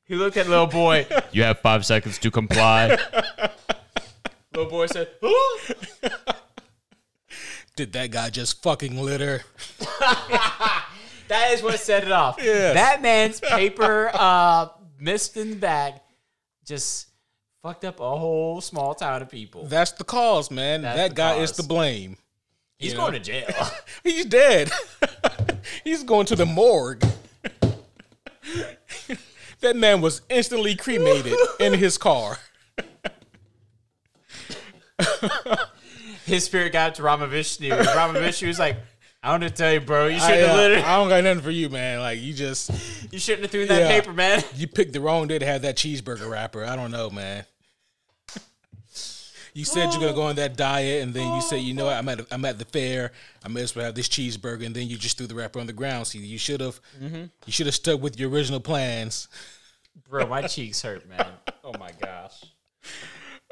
he 0.06 0.16
looked 0.16 0.38
at 0.38 0.48
little 0.48 0.68
boy. 0.68 1.08
You 1.32 1.44
have 1.44 1.60
five 1.60 1.86
seconds 1.86 2.20
to 2.20 2.32
comply. 2.32 2.98
little 4.54 4.70
boy 4.70 4.86
said, 4.86 5.10
"Huh?" 5.22 5.74
Did 7.76 7.92
that 7.94 8.12
guy 8.12 8.30
just 8.30 8.64
fucking 8.64 8.98
litter? 8.98 9.42
That 11.28 11.52
is 11.52 11.64
what 11.64 11.80
set 11.80 12.04
it 12.04 12.12
off. 12.12 12.38
Yes. 12.44 12.76
That 12.76 13.02
man's 13.02 13.40
paper 13.40 14.12
uh, 14.14 14.68
missed 15.00 15.36
in 15.38 15.52
the 15.52 15.56
bag 15.56 15.96
just 16.66 17.08
fucked 17.64 17.86
up 17.86 18.00
a 18.00 18.18
whole 18.18 18.62
small 18.62 18.94
town 18.94 19.22
of 19.22 19.30
people. 19.30 19.66
That's 19.66 19.92
the 19.92 20.04
cause, 20.04 20.52
man. 20.52 20.84
That's 20.84 20.98
that 20.98 21.16
guy 21.16 21.36
is 21.38 21.54
to 21.54 21.64
blame. 21.64 22.18
He's 22.78 22.92
you 22.92 22.98
going 22.98 23.14
know? 23.14 23.20
to 23.20 23.24
jail. 23.24 23.48
He's 24.04 24.26
dead. 24.26 24.72
He's 25.84 26.04
going 26.04 26.26
to 26.28 26.36
the 26.36 26.46
morgue. 26.46 27.04
that 29.62 29.76
man 29.76 30.02
was 30.02 30.22
instantly 30.30 30.76
cremated 30.76 31.36
in 31.60 31.74
his 31.74 31.98
car. 31.98 32.38
His 36.26 36.44
spirit 36.44 36.74
got 36.74 36.96
to 36.96 37.04
Rama 37.04 37.28
Kushna. 37.28 37.82
Ramavishnu 37.82 38.48
was 38.48 38.60
like, 38.60 38.78
I 39.26 39.32
want 39.32 39.42
to 39.42 39.50
tell 39.50 39.74
you, 39.74 39.80
bro, 39.80 40.06
you 40.06 40.18
I, 40.18 40.20
shouldn't 40.20 40.48
have 40.48 40.52
uh, 40.52 40.62
littered. 40.62 40.84
I 40.84 40.98
don't 40.98 41.10
got 41.10 41.24
nothing 41.24 41.42
for 41.42 41.50
you, 41.50 41.68
man. 41.68 42.00
Like 42.00 42.20
you 42.22 42.32
just 42.32 42.70
You 43.12 43.18
shouldn't 43.18 43.42
have 43.42 43.52
threw 43.52 43.66
that 43.66 43.80
Yeah. 43.80 43.88
paper, 43.88 44.14
man. 44.14 44.44
you 44.56 44.68
picked 44.68 44.94
the 44.94 45.02
wrong 45.02 45.26
day 45.28 45.40
to 45.40 45.46
have 45.48 45.64
that 45.64 45.78
cheeseburger 45.78 46.30
wrapper. 46.30 46.64
I 46.64 46.76
don't 46.76 46.92
know, 46.92 47.10
man. 47.10 47.44
You 49.56 49.66
said 49.66 49.92
you're 49.94 50.02
gonna 50.02 50.14
go 50.14 50.24
on 50.24 50.36
that 50.36 50.58
diet, 50.58 51.02
and 51.02 51.12
then 51.14 51.34
you 51.34 51.42
say, 51.42 51.58
you 51.58 51.74
know 51.74 51.86
what, 51.86 51.96
I'm 51.96 52.08
at 52.10 52.20
I'm 52.30 52.46
at 52.46 52.60
the 52.60 52.66
fair. 52.66 53.14
I 53.44 53.48
may 53.48 53.62
as 53.64 53.76
well 53.76 53.86
have 53.86 53.96
this 53.96 54.10
cheeseburger, 54.10 54.64
and 54.66 54.76
then 54.76 54.88
you 54.88 54.96
just 54.98 55.18
threw 55.18 55.26
the 55.26 55.34
wrapper 55.34 55.60
on 55.60 55.66
the 55.66 55.74
ground. 55.74 56.06
See, 56.06 56.20
you 56.20 56.38
should 56.38 56.62
have 56.62 56.80
you 57.02 57.30
should 57.48 57.66
have 57.66 57.74
stuck 57.76 58.00
with 58.02 58.20
your 58.20 58.30
original 58.30 58.60
plans. 58.60 59.28
Bro, 60.08 60.28
my 60.28 60.44
cheeks 60.44 60.84
hurt, 60.84 61.08
man. 61.10 61.26
Oh 61.64 61.74
my 61.80 61.90
gosh. 62.00 62.44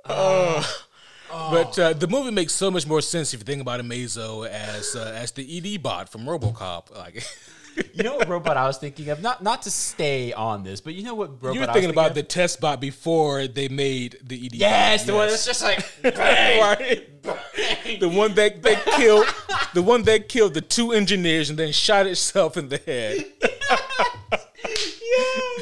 But 1.34 1.80
uh, 1.80 1.94
the 1.94 2.08
movie 2.08 2.32
makes 2.32 2.54
so 2.54 2.70
much 2.70 2.86
more 2.86 3.02
sense 3.02 3.34
if 3.34 3.40
you 3.40 3.46
think 3.46 3.62
about 3.62 3.80
Amazo 3.80 4.48
as 4.48 4.96
uh, 4.96 5.14
as 5.16 5.32
the 5.32 5.76
ED 5.76 5.82
bot 5.82 6.10
from 6.10 6.22
RoboCop. 6.26 6.96
Like 6.96 7.24
You 7.94 8.04
know 8.04 8.16
what 8.16 8.28
robot 8.28 8.58
I 8.58 8.66
was 8.68 8.78
thinking 8.78 9.10
of? 9.10 9.22
Not 9.22 9.42
not 9.42 9.64
to 9.64 9.72
stay 9.72 10.32
on 10.34 10.64
this, 10.64 10.82
but 10.82 10.94
you 10.94 11.04
know 11.04 11.16
what 11.16 11.42
robot 11.42 11.56
you 11.56 11.62
were 11.62 11.66
I 11.66 11.70
was 11.70 11.74
thinking 11.74 11.90
about 11.90 12.10
of? 12.10 12.16
the 12.16 12.24
test 12.24 12.62
bot 12.62 12.80
before 12.80 13.48
they 13.48 13.68
made 13.68 14.18
the 14.24 14.46
ED. 14.46 14.56
Yes, 14.56 15.02
bot. 15.02 15.08
the 15.08 15.14
one 15.14 15.28
that's 15.30 15.46
just 15.46 15.64
like 15.64 15.86
bang, 16.02 16.62
right. 16.80 17.24
bang. 17.24 18.00
The 18.00 18.10
one 18.10 18.36
that 18.36 18.62
that 18.64 18.86
killed 18.86 19.26
the 19.74 19.82
one 19.82 20.04
that 20.04 20.30
killed 20.30 20.54
the 20.54 20.62
two 20.62 20.92
engineers 20.92 21.50
and 21.50 21.58
then 21.58 21.72
shot 21.72 22.06
itself 22.06 22.58
in 22.58 22.70
the 22.70 22.78
head. 22.78 23.26
yes. 24.66 25.62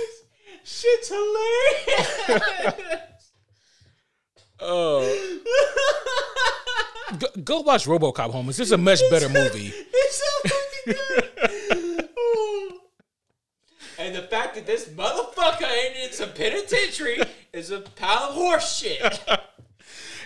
Shit's 0.64 1.10
hilarious. 1.10 3.02
Oh, 4.64 5.40
go, 7.18 7.28
go 7.44 7.60
watch 7.62 7.86
RoboCop, 7.86 8.32
homies. 8.34 8.58
This 8.58 8.60
is 8.60 8.72
a 8.72 8.78
much 8.90 9.00
better 9.10 9.30
movie. 9.30 9.74
It's 9.74 10.22
so 10.22 10.50
fucking 10.50 11.04
good. 11.08 12.10
and 14.00 14.16
the 14.16 14.22
fact 14.24 14.56
that 14.56 14.66
this 14.66 14.88
motherfucker 14.90 15.64
ain't 15.70 15.96
in 16.06 16.12
some 16.12 16.32
penitentiary 16.34 17.20
is 17.54 17.72
a 17.72 17.80
pile 17.82 18.30
of 18.30 18.36
horse 18.36 18.78
shit. 18.78 19.22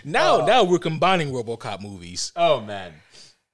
Now, 0.08 0.42
uh, 0.42 0.46
now 0.46 0.62
we're 0.62 0.78
combining 0.78 1.32
RoboCop 1.32 1.80
movies. 1.82 2.30
Oh 2.36 2.60
man. 2.60 2.92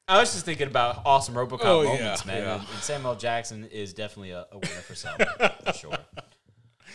I 0.07 0.19
was 0.21 0.33
just 0.35 0.45
thinking 0.45 0.67
about 0.67 1.01
awesome 1.07 1.35
RoboCop 1.35 1.61
Oh, 1.63 1.81
yeah, 1.81 1.89
moments, 1.89 2.27
man. 2.27 2.43
yeah. 2.43 2.55
And, 2.57 2.69
and 2.69 2.83
Samuel 2.83 3.15
Jackson 3.15 3.65
is 3.73 3.95
definitely 3.95 4.33
a, 4.33 4.41
a 4.53 4.59
winner 4.59 4.67
for 4.67 4.95
some, 4.95 5.17
for 5.65 5.73
sure. 5.73 5.97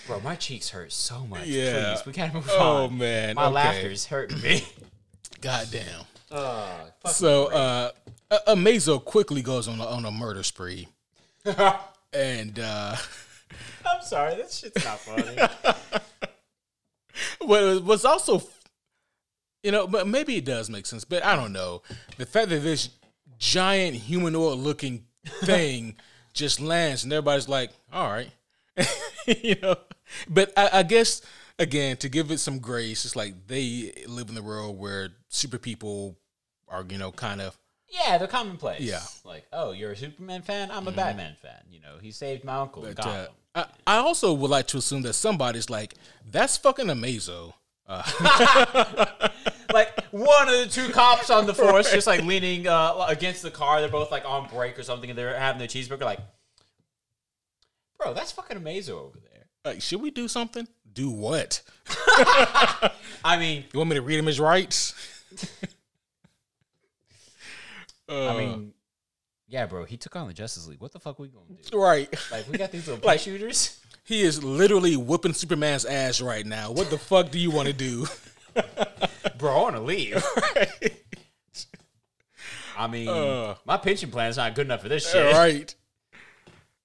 Bro, 0.08 0.22
my 0.22 0.36
cheeks 0.36 0.70
hurt 0.70 0.92
so 0.94 1.26
much. 1.28 1.46
Yeah. 1.46 1.94
Please, 1.96 2.06
we 2.06 2.14
gotta 2.14 2.34
move 2.34 2.48
Oh 2.52 2.86
on. 2.86 2.98
man, 2.98 3.36
My 3.36 3.46
okay. 3.46 3.54
laughter's 3.54 4.06
hurting 4.06 4.42
me. 4.42 4.64
Goddamn. 5.42 6.06
oh, 6.32 6.90
So, 7.08 7.48
uh, 7.52 7.92
Amazo 8.48 9.04
quickly 9.04 9.42
goes 9.42 9.68
on 9.68 9.80
a, 9.80 9.86
on 9.86 10.06
a 10.06 10.12
murder 10.12 10.44
spree, 10.44 10.88
and 12.14 12.58
uh, 12.60 12.96
I'm 13.86 14.02
sorry, 14.02 14.36
that 14.36 14.52
shit's 14.52 14.84
not 14.84 15.00
funny. 15.00 15.36
what 17.40 17.84
was 17.84 18.04
also, 18.06 18.42
you 19.64 19.72
know, 19.72 19.88
but 19.88 20.08
maybe 20.08 20.36
it 20.38 20.46
does 20.46 20.70
make 20.70 20.86
sense, 20.86 21.04
but 21.06 21.24
I 21.24 21.36
don't 21.36 21.54
know. 21.54 21.82
The 22.18 22.26
fact 22.26 22.50
that 22.50 22.60
this 22.64 22.90
giant 23.40 23.96
humanoid 23.96 24.58
looking 24.58 25.06
thing 25.44 25.96
just 26.34 26.60
lands 26.60 27.04
and 27.04 27.14
everybody's 27.14 27.48
like, 27.48 27.72
all 27.94 28.10
right, 28.12 28.30
you 29.28 29.56
know, 29.62 29.76
but 30.30 30.52
I, 30.58 30.70
I 30.74 30.84
guess 30.84 31.22
again 31.60 31.98
to 31.98 32.10
give 32.10 32.32
it 32.32 32.40
some 32.40 32.60
grace, 32.60 33.06
it's 33.06 33.16
like 33.16 33.48
they 33.48 33.92
live 34.08 34.30
in 34.30 34.36
the 34.36 34.44
world 34.44 34.80
where 34.80 35.10
super 35.30 35.58
people 35.58 36.18
are, 36.68 36.86
you 36.90 36.98
know, 36.98 37.12
kind 37.12 37.42
of 37.42 37.58
yeah, 37.90 38.18
they're 38.18 38.28
commonplace. 38.28 38.82
Yeah. 38.82 38.98
Mm-hmm. 38.98 39.28
Like, 39.28 39.46
oh, 39.54 39.72
you're 39.72 39.92
a 39.92 39.96
Superman 39.96 40.42
fan? 40.42 40.72
I'm 40.72 40.88
a 40.88 40.92
Batman 40.92 41.36
fan. 41.42 41.62
You 41.72 41.80
know, 41.80 41.98
he 42.02 42.12
saved 42.12 42.44
my 42.44 42.56
uncle. 42.56 42.84
But, 42.84 43.06
uh, 43.06 43.28
I, 43.56 43.66
I 43.86 43.98
also 43.98 44.34
would 44.34 44.52
like 44.52 44.68
to 44.68 44.78
assume 44.78 45.04
that 45.04 45.14
somebody's 45.14 45.70
like, 45.70 45.96
that's 46.30 46.58
fucking 46.58 46.88
Amazo. 46.88 47.54
Uh, 47.88 48.04
like 49.74 50.06
one 50.12 50.50
of 50.50 50.56
the 50.56 50.68
two 50.70 50.90
cops 50.90 51.30
on 51.30 51.46
the 51.46 51.54
force 51.54 51.90
just 51.94 52.06
like 52.06 52.22
leaning 52.24 52.68
uh, 52.68 53.06
against 53.08 53.42
the 53.42 53.52
car. 53.52 53.80
They're 53.80 53.90
both 53.90 54.12
like 54.12 54.26
on 54.26 54.50
break 54.50 54.78
or 54.78 54.84
something, 54.84 55.10
and 55.10 55.18
they're 55.18 55.38
having 55.40 55.60
their 55.60 55.70
cheeseburger. 55.70 56.02
Like, 56.02 56.20
bro, 57.98 58.14
that's 58.14 58.32
fucking 58.32 58.58
Amazo 58.60 58.92
over 58.92 59.20
there. 59.20 59.46
like, 59.66 59.82
should 59.82 60.02
we 60.02 60.12
do 60.12 60.28
something? 60.28 60.68
Do 60.92 61.10
what? 61.12 61.62
I 63.24 63.38
mean, 63.38 63.66
You 63.74 63.80
want 63.80 63.90
me 63.92 63.96
to 63.98 64.02
read 64.02 64.18
him 64.20 64.26
his 64.26 64.40
rights? 64.40 64.94
Uh, 68.10 68.30
I 68.34 68.38
mean, 68.38 68.74
yeah, 69.48 69.66
bro, 69.66 69.84
he 69.86 69.98
took 69.98 70.16
on 70.16 70.28
the 70.28 70.34
Justice 70.34 70.68
League. 70.68 70.82
What 70.82 70.92
the 70.92 71.00
fuck 71.00 71.20
we 71.20 71.28
gonna 71.28 71.46
do? 71.70 71.78
right. 71.80 72.14
Like, 72.32 72.48
we 72.50 72.58
got 72.58 72.72
these 72.72 72.88
little 72.88 73.04
Like- 73.08 73.20
shooters. 73.20 73.80
He 74.04 74.22
is 74.22 74.42
literally 74.42 74.96
whooping 74.96 75.34
Superman's 75.34 75.84
ass 75.84 76.22
right 76.22 76.46
now. 76.46 76.72
What 76.72 76.90
the 76.90 76.98
fuck 76.98 77.30
do 77.30 77.38
you 77.38 77.52
want 77.52 77.68
to 77.68 77.74
do? 77.74 78.08
Bro, 79.38 79.52
I 79.58 79.62
want 79.64 79.76
to 79.76 79.82
leave. 79.82 80.24
I 82.78 82.88
mean, 82.88 83.10
Uh. 83.10 83.56
my 83.66 83.76
pension 83.76 84.10
plan's 84.10 84.38
not 84.38 84.56
good 84.56 84.66
enough 84.68 84.82
for 84.82 84.88
this 84.88 85.12
shit. 85.12 85.34
right. 85.34 85.76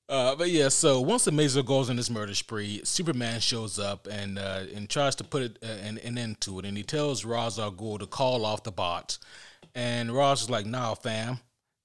Uh, 0.09 0.35
but 0.35 0.51
yeah, 0.51 0.69
so 0.69 1.01
once 1.01 1.27
Amazo 1.27 1.65
goes 1.65 1.89
on 1.89 1.97
this 1.97 2.11
murder 2.11 2.35
spree, 2.35 2.81
Superman 2.85 3.41
shows 3.41 3.79
up 3.79 4.07
and 4.11 4.39
uh, 4.39 4.65
and 4.75 4.89
tries 4.89 5.15
to 5.17 5.25
put 5.25 5.43
it 5.43 5.59
uh, 5.63 5.67
an, 5.67 5.99
an 5.99 6.19
end 6.19 6.41
to 6.43 6.59
it, 6.59 6.65
and 6.67 6.77
he 6.77 6.83
tells 6.83 7.25
Ra's 7.25 7.59
al 7.59 7.73
Ghul 7.73 7.99
to 8.01 8.07
call 8.07 8.45
off 8.45 8.63
the 8.63 8.73
bots, 8.73 9.19
and 9.75 10.13
Ra's 10.15 10.43
is 10.43 10.51
like, 10.51 10.67
"Nah, 10.67 10.95
fam," 10.95 11.39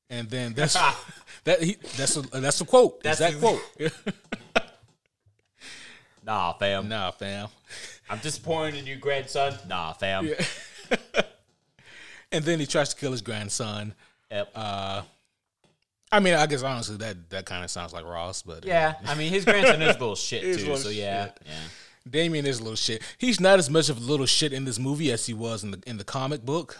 and 0.09 0.29
then 0.29 0.53
that's 0.53 0.73
that 1.45 1.61
he 1.61 1.77
that's 1.95 2.17
a 2.17 2.21
that's 2.21 2.59
a 2.59 2.65
quote. 2.65 3.01
That's 3.03 3.19
that 3.19 3.39
quote. 3.39 3.61
Nah, 6.23 6.51
fam. 6.51 6.89
nah, 6.89 7.11
fam. 7.11 7.47
I'm 8.09 8.17
disappointed 8.17 8.79
in 8.79 8.85
you, 8.85 8.97
grandson. 8.97 9.53
Nah, 9.65 9.93
fam. 9.93 10.29
And 12.31 12.43
then 12.43 12.59
he 12.59 12.65
tries 12.65 12.89
to 12.93 12.99
kill 12.99 13.11
his 13.11 13.21
grandson. 13.21 13.93
Yep. 14.29 14.51
Uh, 14.53 15.01
I 16.11 16.19
mean, 16.19 16.35
I 16.35 16.45
guess 16.45 16.63
honestly, 16.63 16.97
that 16.97 17.29
that 17.31 17.45
kind 17.45 17.63
of 17.63 17.69
sounds 17.71 17.93
like 17.93 18.05
Ra's, 18.05 18.41
but 18.41 18.65
yeah, 18.65 18.95
I 19.05 19.15
mean, 19.15 19.31
his 19.31 19.43
grandson 19.45 19.81
is 19.81 19.95
a 19.95 19.99
little 19.99 20.15
shit 20.15 20.43
He's 20.45 20.57
too. 20.57 20.61
little 20.63 20.77
So 20.77 20.89
yeah, 20.89 21.25
shit. 21.25 21.41
yeah. 21.45 22.09
Damian 22.09 22.45
is 22.45 22.59
a 22.59 22.63
little 22.63 22.77
shit. 22.77 23.01
He's 23.17 23.39
not 23.41 23.59
as 23.59 23.69
much 23.69 23.89
of 23.89 23.97
a 23.97 23.99
little 23.99 24.25
shit 24.25 24.53
in 24.53 24.63
this 24.63 24.79
movie 24.79 25.11
as 25.11 25.25
he 25.25 25.33
was 25.33 25.63
in 25.63 25.71
the 25.71 25.83
in 25.85 25.97
the 25.97 26.05
comic 26.05 26.45
book. 26.45 26.77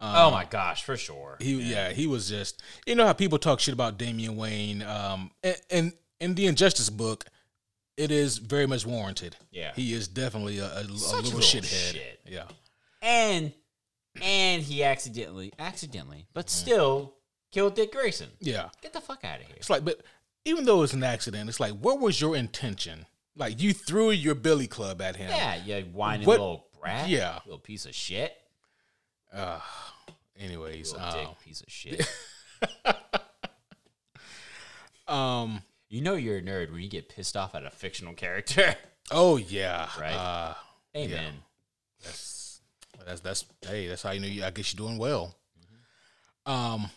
oh 0.00 0.30
my 0.30 0.44
gosh, 0.44 0.82
for 0.82 0.96
sure. 0.96 1.36
He 1.40 1.60
yeah, 1.70 1.90
he 1.92 2.06
was 2.08 2.28
just 2.28 2.60
you 2.86 2.94
know 2.96 3.06
how 3.06 3.12
people 3.12 3.38
talk 3.38 3.60
shit 3.60 3.74
about 3.74 3.98
Damian 3.98 4.36
Wayne. 4.36 4.82
Um, 4.82 5.30
and, 5.44 5.56
and 5.70 5.92
in 6.18 6.34
the 6.34 6.46
Injustice 6.46 6.90
book, 6.90 7.26
it 7.96 8.10
is 8.10 8.38
very 8.38 8.66
much 8.66 8.84
warranted. 8.84 9.36
Yeah. 9.52 9.72
he 9.76 9.92
is 9.92 10.08
definitely 10.08 10.58
a, 10.58 10.66
a, 10.66 10.80
a 10.80 10.82
little 10.82 11.22
little 11.22 11.40
shithead. 11.40 11.92
shit. 11.92 12.20
Yeah, 12.26 12.44
and 13.00 13.52
and 14.20 14.62
he 14.62 14.82
accidentally, 14.82 15.52
accidentally, 15.58 16.26
but 16.34 16.50
still 16.50 17.14
killed 17.50 17.74
Dick 17.74 17.92
Grayson. 17.92 18.28
yeah. 18.40 18.68
Get 18.82 18.92
the 18.92 19.00
fuck 19.00 19.24
out 19.24 19.40
of 19.40 19.46
here. 19.46 19.56
It's 19.56 19.70
like, 19.70 19.84
but 19.84 20.00
even 20.44 20.64
though 20.64 20.82
it's 20.82 20.92
an 20.92 21.04
accident, 21.04 21.48
it's 21.48 21.60
like, 21.60 21.72
what 21.72 22.00
was 22.00 22.20
your 22.20 22.36
intention? 22.36 23.06
Like 23.36 23.60
you 23.60 23.72
threw 23.72 24.10
your 24.10 24.34
billy 24.34 24.66
club 24.66 25.00
at 25.00 25.16
him. 25.16 25.30
Yeah, 25.30 25.56
you 25.64 25.84
whining 25.92 26.26
What- 26.26 26.40
little 26.40 26.66
brat. 26.80 27.08
yeah. 27.08 27.38
little 27.46 27.60
piece 27.60 27.86
of 27.86 27.94
shit. 27.94 28.36
Uh, 29.32 29.60
anyways, 30.38 30.92
Little 30.92 31.10
dick 31.12 31.28
um, 31.28 31.34
piece 31.44 31.60
of 31.60 31.70
shit. 31.70 32.08
um, 35.08 35.62
you 35.88 36.00
know 36.00 36.14
you're 36.14 36.38
a 36.38 36.42
nerd 36.42 36.70
when 36.72 36.80
you 36.82 36.88
get 36.88 37.08
pissed 37.08 37.36
off 37.36 37.54
at 37.54 37.64
a 37.64 37.70
fictional 37.70 38.14
character. 38.14 38.74
oh 39.10 39.36
yeah, 39.36 39.88
Right. 40.00 40.12
Uh, 40.14 40.54
Amen. 40.96 41.34
that's 42.02 42.60
that's 43.06 43.20
that's 43.20 43.44
hey, 43.66 43.88
that's 43.88 44.02
how 44.02 44.10
you 44.10 44.20
know. 44.20 44.26
You, 44.26 44.44
I 44.44 44.50
guess 44.50 44.72
you're 44.74 44.86
doing 44.86 44.98
well. 44.98 45.34
Um, 46.46 46.90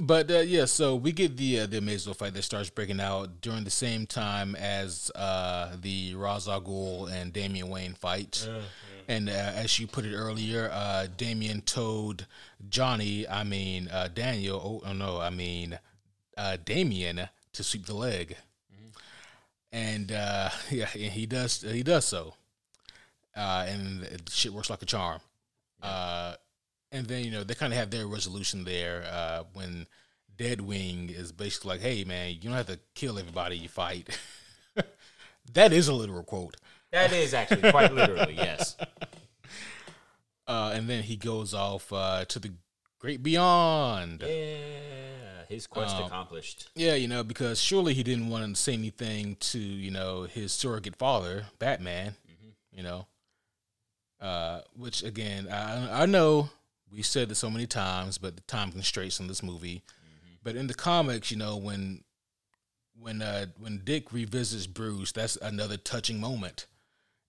but 0.00 0.30
uh, 0.30 0.38
yeah, 0.38 0.64
so 0.64 0.96
we 0.96 1.12
get 1.12 1.36
the 1.36 1.60
uh, 1.60 1.66
the 1.66 1.80
Amazo 1.80 2.14
fight 2.16 2.34
that 2.34 2.42
starts 2.42 2.70
breaking 2.70 3.00
out 3.00 3.40
during 3.40 3.64
the 3.64 3.70
same 3.70 4.06
time 4.06 4.54
as 4.56 5.10
uh, 5.14 5.76
the 5.80 6.14
Ra's 6.14 6.48
al 6.48 6.62
Ghul 6.62 7.12
and 7.12 7.32
Damian 7.32 7.68
Wayne 7.68 7.94
fight. 7.94 8.48
And 9.08 9.28
uh, 9.28 9.32
as 9.32 9.78
you 9.78 9.86
put 9.86 10.04
it 10.04 10.14
earlier, 10.14 10.70
uh, 10.72 11.08
Damian 11.16 11.60
told 11.62 12.26
Johnny, 12.68 13.28
I 13.28 13.44
mean 13.44 13.88
uh, 13.88 14.08
Daniel, 14.12 14.80
oh, 14.84 14.88
oh 14.88 14.92
no, 14.92 15.20
I 15.20 15.30
mean 15.30 15.78
uh, 16.36 16.56
Damian 16.64 17.28
to 17.52 17.62
sweep 17.64 17.86
the 17.86 17.94
leg, 17.94 18.36
and 19.72 20.10
uh, 20.10 20.50
yeah, 20.70 20.88
and 20.94 21.12
he 21.12 21.26
does 21.26 21.62
he 21.62 21.82
does 21.82 22.06
so, 22.06 22.34
uh, 23.36 23.66
and 23.68 24.04
it, 24.04 24.30
shit 24.30 24.52
works 24.52 24.70
like 24.70 24.82
a 24.82 24.86
charm. 24.86 25.20
Uh, 25.82 26.34
and 26.92 27.06
then 27.06 27.24
you 27.24 27.30
know 27.32 27.42
they 27.42 27.54
kind 27.54 27.72
of 27.72 27.78
have 27.78 27.90
their 27.90 28.06
resolution 28.06 28.64
there 28.64 29.04
uh, 29.10 29.42
when 29.54 29.86
Deadwing 30.36 31.10
is 31.10 31.32
basically 31.32 31.70
like, 31.70 31.80
"Hey 31.80 32.04
man, 32.04 32.30
you 32.34 32.40
don't 32.42 32.52
have 32.52 32.66
to 32.66 32.78
kill 32.94 33.18
everybody 33.18 33.56
you 33.58 33.68
fight." 33.68 34.16
that 35.54 35.72
is 35.72 35.88
a 35.88 35.94
literal 35.94 36.22
quote. 36.22 36.56
That 36.92 37.12
is 37.12 37.34
actually 37.34 37.70
quite 37.70 37.92
literally 38.00 38.34
yes. 38.34 38.76
Uh, 40.46 40.72
and 40.74 40.88
then 40.88 41.02
he 41.02 41.16
goes 41.16 41.54
off 41.54 41.92
uh, 41.92 42.24
to 42.26 42.38
the 42.38 42.52
great 42.98 43.22
beyond. 43.22 44.22
Yeah, 44.26 45.44
his 45.48 45.66
quest 45.66 45.96
Um, 45.96 46.04
accomplished. 46.04 46.68
Yeah, 46.74 46.94
you 46.94 47.08
know, 47.08 47.22
because 47.22 47.60
surely 47.60 47.94
he 47.94 48.02
didn't 48.02 48.28
want 48.28 48.54
to 48.54 48.60
say 48.60 48.74
anything 48.74 49.36
to, 49.36 49.58
you 49.58 49.90
know, 49.90 50.24
his 50.24 50.52
surrogate 50.52 50.96
father, 50.96 51.46
Batman, 51.58 52.16
you 52.72 52.82
know. 52.82 53.06
Uh, 54.20 54.60
which 54.76 55.02
again, 55.02 55.48
I 55.48 56.02
I 56.02 56.06
know 56.06 56.50
we 56.92 57.02
said 57.02 57.30
it 57.30 57.34
so 57.36 57.50
many 57.50 57.66
times, 57.66 58.18
but 58.18 58.36
the 58.36 58.42
time 58.42 58.70
constraints 58.70 59.18
in 59.20 59.26
this 59.26 59.42
movie. 59.42 59.82
But 60.42 60.56
in 60.56 60.66
the 60.66 60.74
comics, 60.74 61.30
you 61.30 61.36
know, 61.38 61.56
when 61.56 62.02
when 62.98 63.22
uh 63.22 63.46
when 63.58 63.80
Dick 63.84 64.12
revisits 64.12 64.66
Bruce, 64.66 65.12
that's 65.12 65.36
another 65.36 65.76
touching 65.76 66.20
moment. 66.20 66.66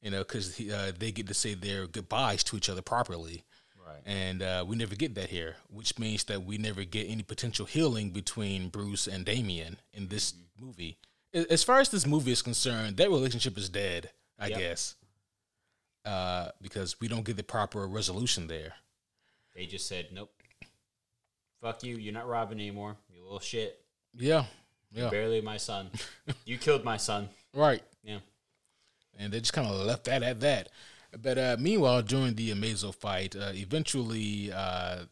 You 0.01 0.11
know, 0.11 0.19
because 0.19 0.59
uh, 0.59 0.91
they 0.99 1.11
get 1.13 1.27
to 1.27 1.33
say 1.33 1.53
their 1.53 1.87
goodbyes 1.87 2.43
to 2.45 2.57
each 2.57 2.69
other 2.69 2.81
properly 2.81 3.45
Right. 3.85 4.01
and 4.05 4.41
uh, 4.41 4.63
we 4.67 4.75
never 4.75 4.95
get 4.95 5.15
that 5.15 5.29
here, 5.29 5.55
which 5.69 5.97
means 5.99 6.23
that 6.25 6.43
we 6.43 6.57
never 6.57 6.83
get 6.83 7.07
any 7.09 7.21
potential 7.23 7.65
healing 7.65 8.09
between 8.11 8.67
Bruce 8.69 9.07
and 9.07 9.25
Damian 9.25 9.77
in 9.93 10.07
this 10.09 10.33
movie. 10.59 10.97
As 11.33 11.63
far 11.63 11.79
as 11.79 11.89
this 11.89 12.05
movie 12.07 12.31
is 12.31 12.41
concerned, 12.41 12.95
that 12.97 13.09
relationship 13.09 13.57
is 13.57 13.67
dead, 13.69 14.09
I 14.39 14.47
Yep. 14.47 14.57
guess, 14.59 14.95
uh, 16.05 16.49
because 16.61 16.99
we 16.99 17.07
don't 17.07 17.23
get 17.25 17.37
the 17.37 17.43
proper 17.43 17.87
resolution 17.87 18.47
there. 18.47 18.73
They 19.55 19.65
just 19.65 19.87
said, 19.87 20.07
"Nope, 20.11 20.31
fuck 21.61 21.83
you. 21.83 21.95
You're 21.97 22.13
not 22.13 22.27
Robin 22.27 22.59
anymore. 22.59 22.97
You 23.09 23.23
little 23.23 23.39
shit. 23.39 23.79
Yeah, 24.15 24.45
yeah, 24.91 25.09
Barely 25.09 25.41
my 25.41 25.57
son. 25.57 25.89
you 26.45 26.57
killed 26.57 26.83
my 26.83 26.97
son. 26.97 27.29
right. 27.53 27.83
Yeah. 28.03 28.19
And 29.17 29.31
they 29.31 29.39
just 29.39 29.53
kind 29.53 29.67
of 29.67 29.85
left 29.85 30.05
that 30.05 30.23
at 30.23 30.39
that. 30.41 30.69
But 31.21 31.37
uh, 31.37 31.57
meanwhile, 31.59 32.01
during 32.01 32.35
the 32.35 32.51
Amazo 32.51 32.93
fight, 32.93 33.35
uh, 33.35 33.51
eventually 33.53 34.51
uh, 34.51 35.03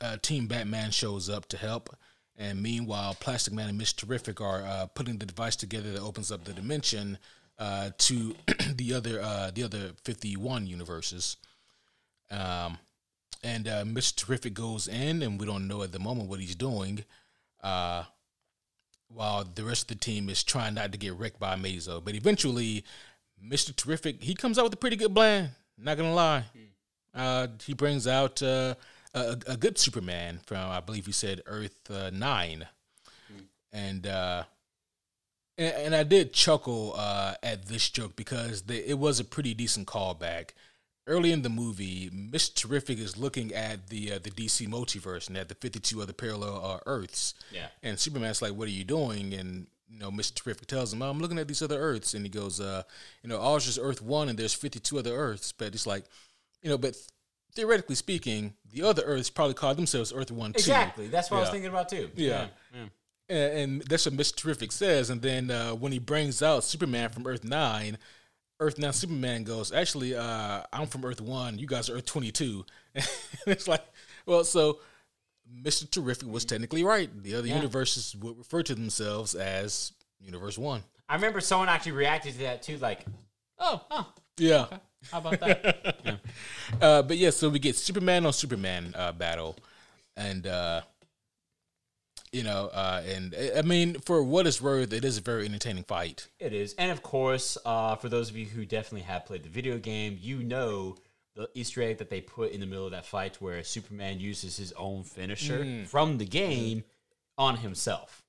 uh, 0.00 0.16
Team 0.22 0.46
Batman 0.46 0.90
shows 0.90 1.28
up 1.28 1.46
to 1.48 1.56
help. 1.58 1.94
And 2.36 2.62
meanwhile, 2.62 3.16
Plastic 3.18 3.52
Man 3.52 3.68
and 3.68 3.76
Miss 3.76 3.92
Terrific 3.92 4.40
are 4.40 4.62
uh, 4.62 4.86
putting 4.86 5.18
the 5.18 5.26
device 5.26 5.56
together 5.56 5.92
that 5.92 6.00
opens 6.00 6.30
up 6.32 6.44
the 6.44 6.52
dimension 6.52 7.18
uh, 7.58 7.90
to 7.98 8.34
the 8.74 8.94
other 8.94 9.20
uh, 9.20 9.50
the 9.52 9.64
other 9.64 9.90
fifty 10.04 10.36
one 10.36 10.66
universes. 10.66 11.36
Um, 12.30 12.78
and 13.42 13.68
uh, 13.68 13.84
Mr. 13.84 14.16
Terrific 14.16 14.54
goes 14.54 14.88
in, 14.88 15.22
and 15.22 15.38
we 15.40 15.46
don't 15.46 15.68
know 15.68 15.82
at 15.82 15.92
the 15.92 15.98
moment 15.98 16.28
what 16.28 16.40
he's 16.40 16.54
doing. 16.56 17.04
Uh, 17.62 18.04
while 19.08 19.44
the 19.44 19.64
rest 19.64 19.82
of 19.82 19.88
the 19.88 19.94
team 20.04 20.28
is 20.28 20.44
trying 20.44 20.74
not 20.74 20.92
to 20.92 20.98
get 20.98 21.14
wrecked 21.14 21.40
by 21.40 21.54
Amazo, 21.56 22.04
but 22.04 22.14
eventually, 22.14 22.84
Mr. 23.44 23.74
Terrific 23.74 24.22
he 24.22 24.34
comes 24.34 24.58
out 24.58 24.64
with 24.64 24.74
a 24.74 24.78
pretty 24.78 24.96
good 24.96 25.14
plan. 25.14 25.50
Not 25.78 25.96
gonna 25.96 26.14
lie, 26.14 26.44
uh, 27.14 27.46
he 27.64 27.72
brings 27.72 28.06
out 28.06 28.42
uh, 28.42 28.74
a, 29.14 29.36
a 29.46 29.56
good 29.56 29.78
Superman 29.78 30.40
from 30.46 30.70
I 30.70 30.80
believe 30.80 31.06
he 31.06 31.12
said 31.12 31.42
Earth 31.46 31.90
uh, 31.90 32.10
Nine, 32.12 32.66
and 33.72 34.06
uh, 34.06 34.44
and, 35.56 35.74
and 35.74 35.94
I 35.94 36.02
did 36.02 36.32
chuckle 36.32 36.94
uh, 36.96 37.34
at 37.42 37.66
this 37.66 37.88
joke 37.88 38.14
because 38.16 38.62
the, 38.62 38.88
it 38.88 38.98
was 38.98 39.20
a 39.20 39.24
pretty 39.24 39.54
decent 39.54 39.86
callback. 39.86 40.50
Early 41.08 41.32
in 41.32 41.42
the 41.42 41.48
movie, 41.48 42.10
Miss 42.12 42.48
Terrific 42.48 42.98
is 42.98 43.16
looking 43.16 43.54
at 43.54 43.88
the 43.88 44.12
uh, 44.12 44.18
the 44.18 44.30
DC 44.30 44.68
multiverse 44.68 45.28
and 45.28 45.36
at 45.36 45.48
the 45.48 45.54
fifty 45.54 45.80
two 45.80 46.02
other 46.02 46.12
parallel 46.12 46.64
uh, 46.64 46.78
Earths. 46.86 47.34
Yeah. 47.50 47.66
And 47.82 47.98
Superman's 47.98 48.42
like, 48.42 48.52
"What 48.52 48.68
are 48.68 48.72
you 48.72 48.84
doing?" 48.84 49.32
And 49.32 49.66
you 49.90 49.98
know, 49.98 50.10
Mr. 50.10 50.34
Terrific 50.34 50.66
tells 50.66 50.92
him, 50.92 51.02
"I'm 51.02 51.18
looking 51.18 51.38
at 51.38 51.48
these 51.48 51.62
other 51.62 51.78
Earths." 51.78 52.14
And 52.14 52.24
he 52.24 52.28
goes, 52.28 52.60
"Uh, 52.60 52.82
you 53.22 53.28
know, 53.28 53.40
ours 53.40 53.66
is 53.66 53.78
Earth 53.78 54.02
one, 54.02 54.28
and 54.28 54.38
there's 54.38 54.54
fifty 54.54 54.78
two 54.80 54.98
other 54.98 55.14
Earths." 55.14 55.50
But 55.50 55.74
it's 55.74 55.86
like, 55.86 56.04
you 56.62 56.68
know, 56.68 56.78
but 56.78 56.94
theoretically 57.54 57.94
speaking, 57.94 58.54
the 58.72 58.82
other 58.82 59.02
Earths 59.02 59.30
probably 59.30 59.54
call 59.54 59.74
themselves 59.74 60.12
Earth 60.12 60.30
one 60.30 60.52
too. 60.52 60.58
Exactly. 60.58 61.08
That's 61.08 61.30
what 61.30 61.38
I 61.38 61.40
was 61.40 61.50
thinking 61.50 61.70
about 61.70 61.88
too. 61.88 62.10
Yeah. 62.14 62.46
And, 62.72 62.90
and 63.30 63.82
that's 63.82 64.06
what 64.06 64.14
Mr. 64.14 64.36
Terrific 64.36 64.72
says. 64.72 65.10
And 65.10 65.20
then 65.20 65.50
uh, 65.50 65.72
when 65.72 65.92
he 65.92 65.98
brings 65.98 66.42
out 66.42 66.64
Superman 66.64 67.10
from 67.10 67.26
Earth 67.26 67.44
9, 67.44 67.98
Earth 68.60 68.78
Now 68.78 68.90
Superman 68.90 69.44
goes, 69.44 69.72
Actually, 69.72 70.16
uh, 70.16 70.62
I'm 70.72 70.86
from 70.86 71.04
Earth 71.04 71.20
1. 71.20 71.58
You 71.58 71.66
guys 71.66 71.88
are 71.88 71.96
Earth 71.96 72.06
22. 72.06 72.64
it's 73.46 73.68
like, 73.68 73.84
well, 74.26 74.44
so 74.44 74.80
Mr. 75.62 75.88
Terrific 75.90 76.28
was 76.28 76.44
technically 76.44 76.82
right. 76.84 77.10
The 77.22 77.34
other 77.36 77.46
Yeah. 77.48 77.56
universes 77.56 78.16
would 78.16 78.36
refer 78.36 78.62
to 78.64 78.74
themselves 78.74 79.34
as 79.34 79.92
Universe 80.20 80.58
1. 80.58 80.82
I 81.08 81.14
remember 81.14 81.40
someone 81.40 81.68
actually 81.68 81.92
reacted 81.92 82.32
to 82.34 82.38
that 82.40 82.62
too, 82.62 82.76
like, 82.78 83.06
"Oh, 83.58 83.82
oh, 83.90 84.12
Yeah. 84.36 84.66
how 85.10 85.18
about 85.18 85.40
that?" 85.40 85.96
yeah. 86.04 86.16
Uh, 86.82 87.02
but 87.02 87.16
yeah, 87.16 87.30
so 87.30 87.48
we 87.48 87.58
get 87.58 87.76
Superman 87.76 88.26
on 88.26 88.32
Superman 88.34 88.92
uh, 88.94 89.12
battle, 89.12 89.56
and 90.16 90.46
uh, 90.46 90.82
you 92.32 92.42
know, 92.42 92.68
uh, 92.72 93.02
and 93.06 93.34
I 93.56 93.62
mean, 93.62 93.98
for 94.00 94.22
what 94.22 94.46
it's 94.46 94.60
worth, 94.60 94.92
it 94.92 95.04
is 95.04 95.18
a 95.18 95.20
very 95.20 95.44
entertaining 95.46 95.84
fight. 95.84 96.28
It 96.38 96.52
is, 96.52 96.74
and 96.78 96.90
of 96.90 97.02
course, 97.02 97.56
uh, 97.64 97.96
for 97.96 98.08
those 98.08 98.30
of 98.30 98.36
you 98.36 98.46
who 98.46 98.64
definitely 98.66 99.02
have 99.06 99.24
played 99.26 99.42
the 99.42 99.48
video 99.48 99.78
game, 99.78 100.18
you 100.20 100.42
know 100.42 100.96
the 101.34 101.48
Easter 101.54 101.82
egg 101.82 101.98
that 101.98 102.10
they 102.10 102.20
put 102.20 102.50
in 102.52 102.60
the 102.60 102.66
middle 102.66 102.84
of 102.84 102.90
that 102.90 103.06
fight, 103.06 103.40
where 103.40 103.62
Superman 103.62 104.18
uses 104.20 104.56
his 104.56 104.72
own 104.72 105.04
finisher 105.04 105.64
Mm. 105.64 105.86
from 105.86 106.18
the 106.18 106.24
game 106.24 106.84
on 107.36 107.56
himself. 107.58 108.24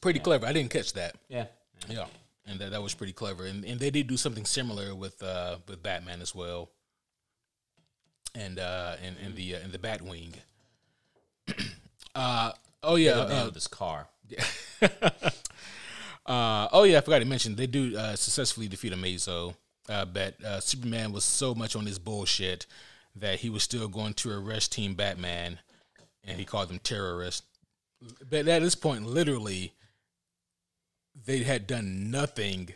Pretty 0.00 0.20
clever. 0.20 0.46
I 0.46 0.52
didn't 0.52 0.70
catch 0.70 0.92
that. 0.94 1.16
Yeah, 1.28 1.46
Yeah, 1.88 2.06
and 2.46 2.58
that, 2.60 2.70
that 2.70 2.82
was 2.82 2.94
pretty 2.94 3.12
clever. 3.12 3.44
And 3.44 3.64
and 3.64 3.78
they 3.80 3.90
did 3.90 4.06
do 4.06 4.16
something 4.16 4.46
similar 4.46 4.94
with 4.94 5.22
uh, 5.22 5.56
with 5.68 5.82
Batman 5.82 6.22
as 6.22 6.34
well, 6.34 6.70
and 8.34 8.58
uh, 8.58 8.96
and 9.02 9.16
in 9.18 9.34
the 9.34 9.56
uh, 9.56 9.60
in 9.60 9.72
the 9.72 9.78
Batwing. 9.78 10.34
uh, 12.14 12.52
oh 12.82 12.96
yeah, 12.96 13.14
the 13.14 13.28
man 13.28 13.46
uh, 13.46 13.50
his 13.50 13.66
car. 13.66 14.08
Uh, 16.26 16.68
oh 16.70 16.84
yeah, 16.84 16.98
I 16.98 17.00
forgot 17.00 17.18
to 17.18 17.24
mention 17.24 17.56
they 17.56 17.66
do 17.66 17.96
uh, 17.96 18.14
successfully 18.14 18.68
defeat 18.68 18.92
Amazo. 18.92 19.54
Uh, 19.88 20.04
but 20.04 20.40
uh, 20.44 20.60
Superman 20.60 21.12
was 21.12 21.24
so 21.24 21.54
much 21.56 21.74
on 21.74 21.86
his 21.86 21.98
bullshit 21.98 22.66
that 23.16 23.40
he 23.40 23.50
was 23.50 23.64
still 23.64 23.88
going 23.88 24.14
to 24.14 24.30
arrest 24.32 24.70
Team 24.70 24.94
Batman, 24.94 25.58
and 26.22 26.38
he 26.38 26.44
called 26.44 26.68
them 26.68 26.78
terrorists. 26.78 27.42
But 28.30 28.46
at 28.46 28.62
this 28.62 28.76
point, 28.76 29.06
literally, 29.06 29.72
they 31.26 31.38
had 31.38 31.66
done 31.66 32.12
nothing 32.12 32.74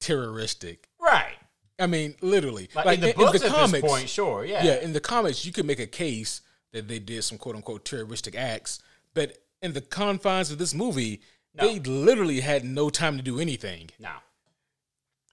terroristic. 0.00 0.88
Right. 0.98 1.36
I 1.78 1.86
mean, 1.86 2.14
literally, 2.22 2.70
Like, 2.74 2.98
in 2.98 3.00
the 3.00 3.12
books 3.12 3.42
at 3.42 3.70
this 3.70 3.80
point, 3.82 4.08
sure, 4.08 4.44
yeah. 4.44 4.64
yeah, 4.64 4.80
in 4.80 4.94
the 4.94 5.00
comics, 5.00 5.44
you 5.44 5.52
could 5.52 5.66
make 5.66 5.80
a 5.80 5.86
case 5.86 6.40
that 6.72 6.88
they 6.88 7.00
did 7.00 7.22
some 7.24 7.36
quote 7.36 7.56
unquote 7.56 7.84
terroristic 7.84 8.34
acts, 8.34 8.80
but 9.12 9.43
in 9.64 9.72
the 9.72 9.80
confines 9.80 10.50
of 10.50 10.58
this 10.58 10.74
movie, 10.74 11.22
they 11.54 11.78
literally 11.80 12.40
had 12.40 12.64
no 12.64 12.90
time 12.90 13.16
to 13.16 13.22
do 13.22 13.40
anything. 13.40 13.88
Now, 13.98 14.22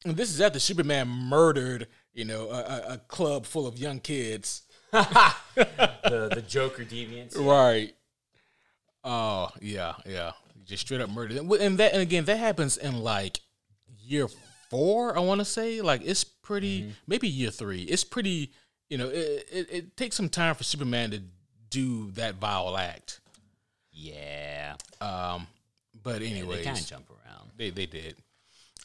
And 0.05 0.15
this 0.15 0.29
is 0.29 0.39
after 0.39 0.57
Superman 0.57 1.09
murdered, 1.09 1.87
you 2.13 2.23
know, 2.23 2.49
a, 2.49 2.93
a, 2.93 2.97
club 3.09 3.45
full 3.45 3.67
of 3.67 3.77
young 3.77 3.99
kids. 3.99 4.63
the 4.91 5.35
the 6.05 6.43
Joker 6.47 6.85
deviants. 6.85 7.37
Right. 7.37 7.93
Oh 9.03 9.49
yeah, 9.59 9.95
yeah. 10.05 10.31
Just 10.63 10.85
straight 10.85 11.01
up 11.01 11.09
murdered 11.09 11.35
them. 11.35 11.51
And 11.51 11.77
that, 11.79 11.91
and 11.91 12.01
again, 12.01 12.23
that 12.25 12.37
happens 12.37 12.77
in 12.77 13.01
like 13.01 13.41
year 14.01 14.29
four. 14.69 15.17
I 15.17 15.19
want 15.19 15.39
to 15.39 15.45
say, 15.45 15.81
like, 15.81 16.01
it's 16.05 16.23
pretty. 16.23 16.83
Mm-hmm. 16.83 16.91
Maybe 17.07 17.27
year 17.27 17.51
three. 17.51 17.81
It's 17.81 18.05
pretty. 18.05 18.53
You 18.89 18.97
know, 18.97 19.09
it, 19.09 19.47
it, 19.51 19.67
it 19.71 19.97
takes 19.97 20.15
some 20.15 20.29
time 20.29 20.55
for 20.55 20.63
Superman 20.63 21.11
to 21.11 21.21
do 21.69 22.11
that 22.11 22.35
vile 22.35 22.77
act. 22.77 23.21
Yeah, 24.01 24.75
Um, 24.99 25.47
but 26.03 26.21
anyways, 26.21 26.59
they 26.59 26.63
kind 26.63 26.77
of 26.77 26.85
jump 26.85 27.09
around. 27.09 27.51
They 27.57 27.69
they 27.69 27.85
did. 27.85 28.15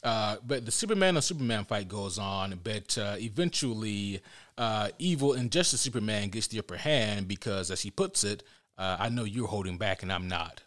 Uh, 0.03 0.37
but 0.45 0.63
the 0.65 0.71
Superman 0.71 1.15
on 1.15 1.21
Superman 1.23 1.65
fight 1.65 1.87
goes 1.87 2.19
on, 2.19 2.59
but 2.63 2.95
uh, 2.99 3.15
eventually, 3.17 4.21
uh, 4.57 4.89
evil 4.99 5.33
and 5.33 5.51
Justice 5.51 5.81
Superman 5.81 6.29
gets 6.29 6.47
the 6.47 6.59
upper 6.59 6.77
hand 6.77 7.27
because, 7.27 7.71
as 7.71 7.81
he 7.81 7.89
puts 7.89 8.23
it, 8.23 8.43
uh, 8.77 8.97
I 8.99 9.09
know 9.09 9.23
you're 9.23 9.47
holding 9.47 9.77
back 9.77 10.03
and 10.03 10.13
I'm 10.13 10.27
not. 10.27 10.61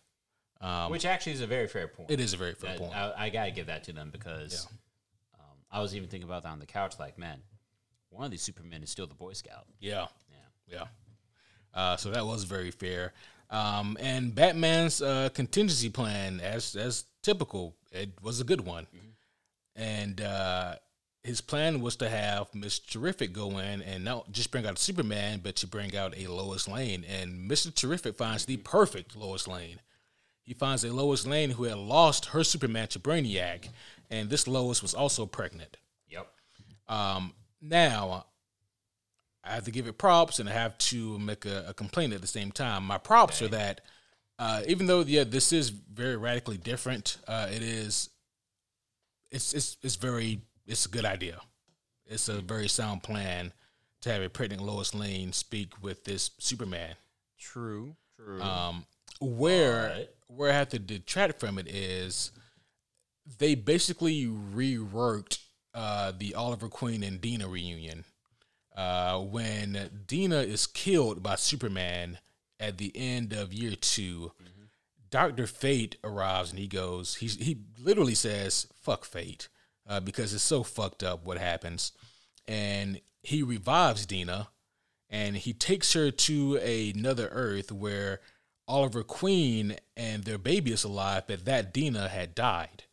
Which 0.91 1.07
actually 1.07 1.33
is 1.33 1.41
a 1.41 1.47
very 1.47 1.69
fair 1.69 1.87
point. 1.87 2.11
Um, 2.11 2.15
It 2.15 2.21
is 2.21 2.35
a 2.35 2.37
very 2.37 2.55
fair 2.55 2.73
I, 2.73 2.77
point. 2.77 2.95
I, 2.95 3.13
I 3.17 3.31
gotta 3.31 3.53
give 3.53 3.67
that 3.69 3.85
to 3.85 3.93
them 3.93 4.11
because 4.11 4.67
um, 5.35 5.57
I 5.71 5.81
was 5.81 5.95
even 5.95 6.09
thinking 6.09 6.29
about 6.29 6.43
that 6.43 6.51
on 6.51 6.59
the 6.59 6.67
couch. 6.67 6.99
Like, 6.99 7.17
man, 7.17 7.39
one 8.11 8.25
of 8.25 8.31
these 8.33 8.43
Supermen 8.43 8.83
is 8.83 8.91
still 8.91 9.07
the 9.07 9.15
Boy 9.15 9.33
Scout. 9.35 9.67
yeah, 9.79 10.09
Yeah. 10.69 10.79
yeah. 10.79 10.85
Uh, 11.73 11.97
so 11.97 12.11
that 12.11 12.27
was 12.27 12.43
very 12.45 12.73
fair. 12.73 13.13
Um, 13.51 13.97
and 14.01 14.35
Batman's 14.35 15.03
uh, 15.03 15.29
contingency 15.35 15.89
plan, 15.91 16.41
as 16.41 16.77
as 16.77 17.05
typical, 17.23 17.75
it 17.91 18.11
was 18.23 18.41
a 18.41 18.45
good 18.45 18.61
one. 18.61 18.87
And 19.75 20.21
uh, 20.21 20.77
his 21.25 21.41
plan 21.41 21.81
was 21.81 21.97
to 21.97 22.09
have 22.09 22.55
Miss 22.55 22.79
Terrific 22.79 23.33
go 23.33 23.59
in 23.59 23.83
and 23.83 24.05
not 24.05 24.31
just 24.31 24.51
bring 24.51 24.67
out 24.67 24.79
Superman, 24.79 25.41
but 25.43 25.57
to 25.57 25.67
bring 25.67 25.97
out 25.97 26.17
a 26.17 26.29
Lois 26.29 26.69
Lane. 26.69 27.05
And 27.09 27.49
Mister 27.49 27.71
Terrific 27.71 28.17
finds 28.17 28.45
the 28.45 28.59
perfect 28.59 29.17
Lois 29.17 29.49
Lane. 29.49 29.81
He 30.43 30.55
finds 30.55 30.85
a 30.85 30.93
Lois 30.93 31.27
Lane 31.27 31.51
who 31.51 31.65
had 31.65 31.79
lost 31.79 32.27
her 32.27 32.45
Superman 32.45 32.89
to 32.89 33.01
Brainiac, 33.01 33.69
and 34.11 34.31
this 34.31 34.47
Lois 34.47 34.83
was 34.83 34.95
also 34.95 35.27
pregnant. 35.27 35.77
Yep. 36.09 36.27
Um, 36.89 37.35
now, 37.61 38.27
I 39.43 39.53
have 39.55 39.65
to 39.65 39.71
give 39.71 39.87
it 39.87 39.97
props 39.99 40.39
and 40.39 40.49
I 40.49 40.53
have 40.53 40.77
to 40.79 41.19
make 41.19 41.47
a, 41.47 41.67
a 41.69 41.75
complaint 41.75 42.13
at 42.13 42.21
the 42.21 42.27
same 42.27 42.53
time. 42.53 42.85
My 42.85 42.99
props 42.99 43.41
are 43.43 43.49
that 43.49 43.81
uh, 44.39 44.63
even 44.67 44.87
though 44.87 45.01
yeah, 45.01 45.25
this 45.25 45.53
is 45.53 45.69
very 45.69 46.17
radically 46.17 46.57
different, 46.57 47.19
uh, 47.29 47.49
it 47.51 47.63
is 47.63 48.11
it's 49.31 49.53
it's 49.55 49.77
it's 49.83 49.97
very 49.97 50.41
it's 50.67 50.87
a 50.87 50.89
good 50.89 51.05
idea. 51.05 51.41
It's 52.07 52.29
a 52.29 52.41
very 52.41 52.69
sound 52.69 53.03
plan 53.03 53.53
to 54.01 54.11
have 54.11 54.23
a 54.23 54.29
pregnant 54.29 54.63
Lois 54.63 54.95
Lane 54.95 55.33
speak 55.33 55.75
with 55.83 56.05
this 56.05 56.31
Superman. 56.39 56.95
True. 57.39 57.97
True. 58.19 58.41
Um, 58.41 58.87
where 59.21 59.89
But- 59.97 60.17
where 60.29 60.51
I 60.51 60.55
have 60.55 60.69
to 60.71 60.79
detract 60.79 61.41
from 61.41 61.59
it 61.59 61.67
is 61.69 62.31
they 63.39 63.55
basically 63.55 64.27
reworked 64.27 65.39
uh, 65.75 66.13
the 66.17 66.35
Oliver 66.35 66.69
Queen 66.69 67.03
and 67.03 67.21
Dinah 67.21 67.49
reunion. 67.49 68.05
Uh, 68.81 69.19
when 69.19 69.91
Dinah 70.07 70.41
is 70.41 70.67
killed 70.67 71.23
by 71.23 71.35
Superman 71.35 72.17
at 72.59 72.79
the 72.79 72.93
end 72.95 73.35
of 73.35 73.53
year 73.53 73.75
2 73.79 74.33
Doctor 75.11 75.47
Fate 75.47 75.97
arrives 76.03 76.49
and 76.49 76.59
he 76.59 76.67
goes. 76.67 77.17
He 77.17 77.27
he 77.27 77.59
literally 77.79 78.15
says 78.15 78.69
"fuck 78.81 79.05
fate" 79.05 79.49
uh, 79.87 80.01
because 80.01 80.33
it's 80.33 80.43
so 80.43 80.63
fucked 80.63 81.03
up 81.03 81.27
what 81.27 81.37
happens, 81.37 81.93
and 82.49 83.03
he 83.23 83.43
revives 83.43 84.07
Dinah 84.07 84.49
and 85.11 85.37
he 85.37 85.53
takes 85.53 85.93
her 85.93 86.11
to 86.11 86.57
another 86.57 87.29
Earth 87.33 87.71
where 87.71 88.21
Oliver 88.67 89.03
Queen 89.03 89.77
and 89.95 90.25
their 90.25 90.39
baby 90.39 90.73
is 90.73 90.85
alive, 90.85 91.25
but 91.27 91.45
that 91.45 91.75
Dinah 91.75 92.09
had 92.09 92.35
died. 92.35 92.85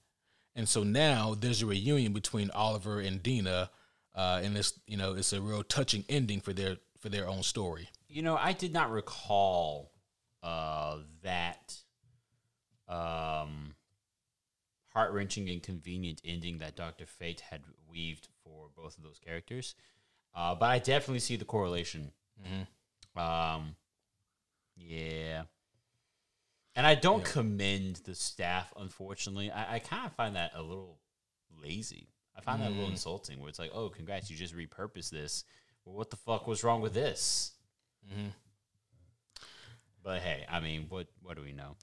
And 0.54 0.68
so 0.68 0.84
now 0.84 1.34
there's 1.34 1.62
a 1.62 1.68
reunion 1.68 2.12
between 2.12 2.52
Oliver 2.52 3.00
and 3.00 3.24
Dinah 3.24 3.70
uh, 4.18 4.42
and 4.44 4.58
it's 4.58 4.74
you 4.88 4.98
know 4.98 5.14
it's 5.14 5.32
a 5.32 5.40
real 5.40 5.64
touching 5.64 6.04
ending 6.10 6.42
for 6.42 6.52
their 6.52 6.78
for 7.00 7.10
their 7.10 7.30
own 7.30 7.44
story. 7.44 7.88
You 8.10 8.24
know, 8.24 8.36
I 8.36 8.52
did 8.52 8.74
not 8.74 8.92
recall 8.92 9.92
uh, 10.42 10.98
that 11.24 11.76
um, 12.90 13.76
heart 14.94 15.14
wrenching 15.14 15.50
and 15.50 15.62
convenient 15.62 16.22
ending 16.26 16.58
that 16.58 16.76
Doctor 16.76 17.06
Fate 17.06 17.42
had 17.42 17.62
weaved 17.90 18.28
for 18.44 18.70
both 18.76 18.98
of 18.98 19.04
those 19.04 19.20
characters. 19.20 19.76
Uh, 20.36 20.56
but 20.56 20.66
I 20.66 20.80
definitely 20.80 21.20
see 21.20 21.36
the 21.36 21.46
correlation. 21.46 22.12
Um, 23.16 23.76
yeah. 24.76 25.44
And 26.76 26.86
I 26.86 26.94
don't 26.94 27.24
commend 27.24 27.98
the 28.06 28.14
staff, 28.14 28.72
unfortunately. 28.78 29.50
I, 29.50 29.76
I 29.76 29.80
kind 29.80 30.06
of 30.06 30.14
find 30.14 30.36
that 30.36 30.52
a 30.54 30.62
little 30.62 31.00
lazy. 31.64 32.10
I 32.38 32.42
find 32.42 32.62
that 32.62 32.68
a 32.70 32.74
little 32.74 32.90
insulting 32.90 33.40
where 33.40 33.50
it's 33.50 33.60
like, 33.60 33.72
oh, 33.74 33.90
congrats, 33.90 34.30
you 34.30 34.38
just 34.38 34.56
repurposed 34.56 35.10
this. 35.10 35.44
Well, 35.86 35.96
what 35.96 36.10
the 36.12 36.18
fuck 36.18 36.46
was 36.48 36.64
wrong 36.64 36.82
with 36.82 36.94
this? 36.94 37.54
But 40.04 40.22
hey, 40.22 40.46
I 40.50 40.60
mean, 40.60 40.86
what 40.90 41.08
what 41.22 41.36
do 41.36 41.42
we 41.44 41.52
know? 41.52 41.76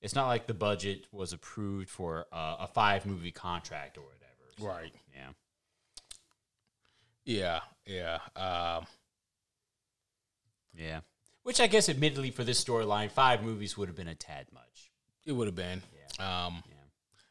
It's 0.00 0.14
not 0.14 0.26
like 0.28 0.46
the 0.46 0.54
budget 0.54 1.06
was 1.12 1.32
approved 1.32 1.88
for 1.90 2.26
uh, 2.32 2.56
a 2.60 2.66
five 2.68 3.04
movie 3.06 3.30
contract 3.32 3.98
or 3.98 4.02
whatever. 4.02 4.24
So, 4.58 4.66
Right. 4.66 4.92
Yeah. 7.24 7.60
Yeah. 7.86 8.18
Yeah. 8.36 8.76
Um, 8.76 8.86
Yeah. 10.74 11.00
Which 11.42 11.60
I 11.60 11.66
guess, 11.66 11.88
admittedly, 11.88 12.30
for 12.30 12.44
this 12.44 12.62
storyline, 12.62 13.10
five 13.10 13.42
movies 13.42 13.76
would 13.76 13.88
have 13.88 13.96
been 13.96 14.08
a 14.08 14.14
tad 14.14 14.46
much. 14.52 14.90
it 15.24 15.32
would 15.32 15.46
have 15.46 15.54
been. 15.56 15.82
Um, 16.18 16.62
Yeah. 16.68 16.74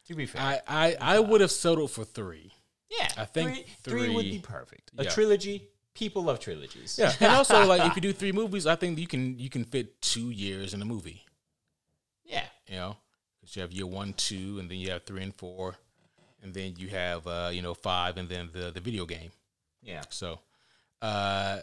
To 0.08 0.16
be 0.16 0.26
fair. 0.26 0.42
I 0.42 0.62
I, 0.68 0.96
I 1.02 1.20
would 1.20 1.42
have 1.42 1.52
settled 1.52 1.92
for 1.92 2.06
three. 2.06 2.54
Yeah. 2.90 3.10
I 3.18 3.26
think 3.26 3.66
three, 3.84 4.06
three 4.06 4.16
would 4.16 4.26
be 4.26 4.40
perfect. 4.40 4.92
A 4.98 5.04
yeah. 5.04 5.10
trilogy. 5.10 5.70
People 5.94 6.24
love 6.24 6.40
trilogies. 6.40 7.00
Yeah, 7.00 7.12
and 7.20 7.32
also 7.32 7.66
like 7.66 7.82
if 7.90 7.96
you 7.96 8.02
do 8.02 8.14
three 8.14 8.32
movies, 8.32 8.68
I 8.68 8.76
think 8.76 9.00
you 9.00 9.08
can 9.08 9.40
you 9.40 9.50
can 9.50 9.64
fit 9.64 10.00
two 10.00 10.30
years 10.30 10.76
in 10.76 10.82
a 10.82 10.86
movie. 10.86 11.26
Yeah. 12.24 12.46
You 12.68 12.76
know, 12.76 12.98
because 13.40 13.56
you 13.56 13.62
have 13.64 13.72
year 13.72 13.88
one, 13.88 14.14
two, 14.14 14.60
and 14.60 14.70
then 14.70 14.78
you 14.78 14.92
have 14.92 15.06
three 15.06 15.24
and 15.24 15.34
four, 15.34 15.76
and 16.44 16.54
then 16.54 16.76
you 16.78 16.90
have 16.90 17.26
uh, 17.26 17.50
you 17.52 17.62
know 17.62 17.74
five, 17.74 18.18
and 18.18 18.30
then 18.30 18.50
the 18.54 18.72
the 18.72 18.80
video 18.80 19.06
game. 19.06 19.32
Yeah. 19.82 20.04
So, 20.10 20.40
uh, 21.02 21.60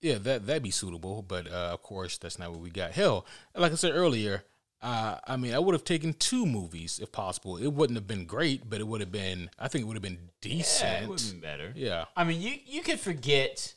yeah, 0.00 0.18
that 0.18 0.46
that'd 0.46 0.62
be 0.62 0.70
suitable. 0.70 1.22
But 1.22 1.50
uh, 1.50 1.70
of 1.72 1.82
course, 1.82 2.18
that's 2.18 2.38
not 2.38 2.52
what 2.52 2.60
we 2.60 2.70
got. 2.70 2.92
Hell, 2.92 3.26
like 3.54 3.72
I 3.72 3.76
said 3.76 3.92
earlier, 3.94 4.44
uh, 4.82 5.16
I 5.26 5.36
mean, 5.36 5.54
I 5.54 5.58
would 5.58 5.72
have 5.74 5.84
taken 5.84 6.12
two 6.14 6.46
movies 6.46 6.98
if 7.02 7.10
possible. 7.12 7.56
It 7.56 7.68
wouldn't 7.72 7.96
have 7.96 8.06
been 8.06 8.24
great, 8.26 8.68
but 8.68 8.80
it 8.80 8.86
would 8.86 9.00
have 9.00 9.12
been. 9.12 9.50
I 9.58 9.68
think 9.68 9.82
it 9.82 9.86
would 9.86 9.96
have 9.96 10.02
been 10.02 10.30
decent. 10.40 10.90
Yeah, 10.92 11.02
it 11.02 11.08
would 11.08 11.20
have 11.20 11.30
been 11.30 11.40
better. 11.40 11.72
Yeah. 11.74 12.04
I 12.16 12.24
mean, 12.24 12.40
you 12.40 12.54
you 12.66 12.82
could 12.82 13.00
forget 13.00 13.74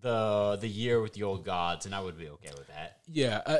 the 0.00 0.58
the 0.60 0.68
year 0.68 1.00
with 1.00 1.14
the 1.14 1.22
old 1.22 1.44
gods, 1.44 1.86
and 1.86 1.94
I 1.94 2.00
would 2.00 2.18
be 2.18 2.28
okay 2.28 2.50
with 2.56 2.68
that. 2.68 2.98
Yeah, 3.06 3.40
uh, 3.46 3.58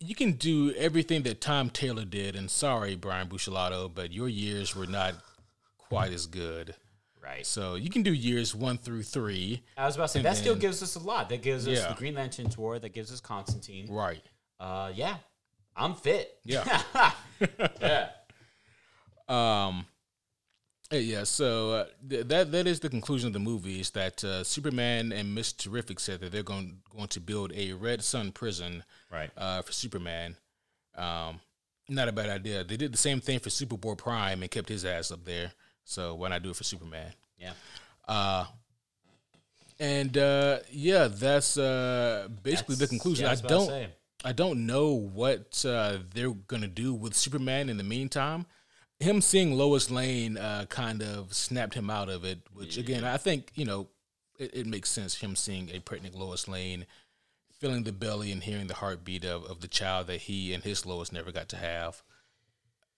you 0.00 0.14
can 0.14 0.32
do 0.32 0.72
everything 0.74 1.22
that 1.22 1.40
Tom 1.40 1.70
Taylor 1.70 2.04
did, 2.04 2.36
and 2.36 2.50
sorry, 2.50 2.96
Brian 2.96 3.28
Buccellato, 3.28 3.90
but 3.92 4.12
your 4.12 4.28
years 4.28 4.74
were 4.74 4.86
not 4.86 5.14
quite 5.78 6.12
as 6.12 6.26
good. 6.26 6.74
Right. 7.22 7.46
So 7.46 7.76
you 7.76 7.88
can 7.88 8.02
do 8.02 8.12
years 8.12 8.54
one 8.54 8.76
through 8.76 9.04
three, 9.04 9.62
I 9.78 9.86
was 9.86 9.94
about 9.96 10.08
to 10.08 10.12
say 10.12 10.22
that 10.22 10.36
still 10.36 10.56
gives 10.56 10.82
us 10.82 10.94
a 10.94 10.98
lot. 10.98 11.30
That 11.30 11.40
gives 11.42 11.66
us 11.66 11.78
Yeah. 11.78 11.88
the 11.88 11.94
Green 11.94 12.14
Lantern's 12.14 12.58
War. 12.58 12.78
That 12.78 12.90
gives 12.92 13.10
us 13.10 13.20
Constantine. 13.20 13.86
right? 13.90 14.22
Uh, 14.60 14.92
yeah, 14.94 15.16
I'm 15.76 15.94
fit. 15.94 16.36
Yeah. 16.44 16.82
yeah. 17.80 18.08
Um, 19.28 19.86
uh, 20.92 20.96
yeah. 20.96 21.24
So 21.24 21.70
uh, 21.72 21.84
th- 22.08 22.26
that 22.28 22.52
that 22.52 22.66
is 22.66 22.80
the 22.80 22.88
conclusion 22.88 23.26
of 23.28 23.32
the 23.32 23.38
movie. 23.40 23.80
Is 23.80 23.90
that 23.90 24.22
uh, 24.22 24.44
Superman 24.44 25.12
and 25.12 25.34
Miss 25.34 25.52
Terrific 25.52 25.98
said 26.00 26.20
that 26.20 26.32
they're 26.32 26.42
going 26.42 26.78
going 26.94 27.08
to 27.08 27.20
build 27.20 27.52
a 27.54 27.72
Red 27.72 28.02
Sun 28.04 28.32
prison 28.32 28.84
Right. 29.10 29.30
uh, 29.36 29.62
for 29.62 29.72
Superman. 29.72 30.36
Um, 30.96 31.40
not 31.88 32.08
a 32.08 32.12
bad 32.12 32.30
idea. 32.30 32.64
They 32.64 32.76
did 32.76 32.92
the 32.92 32.98
same 32.98 33.20
thing 33.20 33.38
for 33.40 33.50
Superboy 33.50 33.98
Prime 33.98 34.42
and 34.42 34.50
kept 34.50 34.68
his 34.68 34.84
ass 34.84 35.10
up 35.10 35.24
there. 35.24 35.52
So 35.84 36.14
why 36.14 36.28
not 36.28 36.42
do 36.42 36.50
it 36.50 36.56
for 36.56 36.64
Superman? 36.64 37.12
Yeah. 37.38 37.52
Uh, 38.06 38.46
and 39.80 40.16
uh, 40.16 40.58
yeah, 40.70 41.08
that's 41.08 41.58
uh, 41.58 42.28
basically 42.42 42.76
the 42.76 42.86
conclusion. 42.86 43.24
yeah, 43.26 43.32
I 43.32 43.34
don't. 43.34 43.88
I 44.24 44.32
don't 44.32 44.66
know 44.66 44.88
what 44.92 45.64
uh, 45.68 45.98
they're 46.14 46.30
gonna 46.30 46.66
do 46.68 46.94
with 46.94 47.14
Superman 47.14 47.68
in 47.68 47.76
the 47.76 47.84
meantime. 47.84 48.46
Him 49.00 49.20
seeing 49.20 49.52
Lois 49.54 49.90
Lane 49.90 50.38
uh, 50.38 50.64
kind 50.68 51.02
of 51.02 51.34
snapped 51.34 51.74
him 51.74 51.90
out 51.90 52.08
of 52.08 52.24
it, 52.24 52.38
which 52.54 52.76
again, 52.78 53.04
I 53.04 53.16
think 53.18 53.50
you 53.54 53.64
know 53.66 53.88
it, 54.38 54.50
it 54.54 54.66
makes 54.66 54.88
sense. 54.90 55.16
Him 55.16 55.36
seeing 55.36 55.70
a 55.74 55.80
pregnant 55.80 56.14
Lois 56.14 56.48
Lane, 56.48 56.86
feeling 57.60 57.82
the 57.84 57.92
belly 57.92 58.32
and 58.32 58.42
hearing 58.42 58.66
the 58.66 58.74
heartbeat 58.74 59.24
of, 59.24 59.44
of 59.44 59.60
the 59.60 59.68
child 59.68 60.06
that 60.06 60.22
he 60.22 60.54
and 60.54 60.64
his 60.64 60.86
Lois 60.86 61.12
never 61.12 61.30
got 61.30 61.48
to 61.50 61.56
have. 61.56 62.02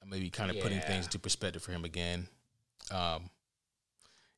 Maybe 0.08 0.30
kind 0.30 0.50
of 0.52 0.56
putting 0.60 0.78
things 0.86 1.06
into 1.06 1.18
perspective 1.18 1.62
for 1.62 1.72
him 1.72 1.84
again. 1.84 2.28
Um, 2.92 3.30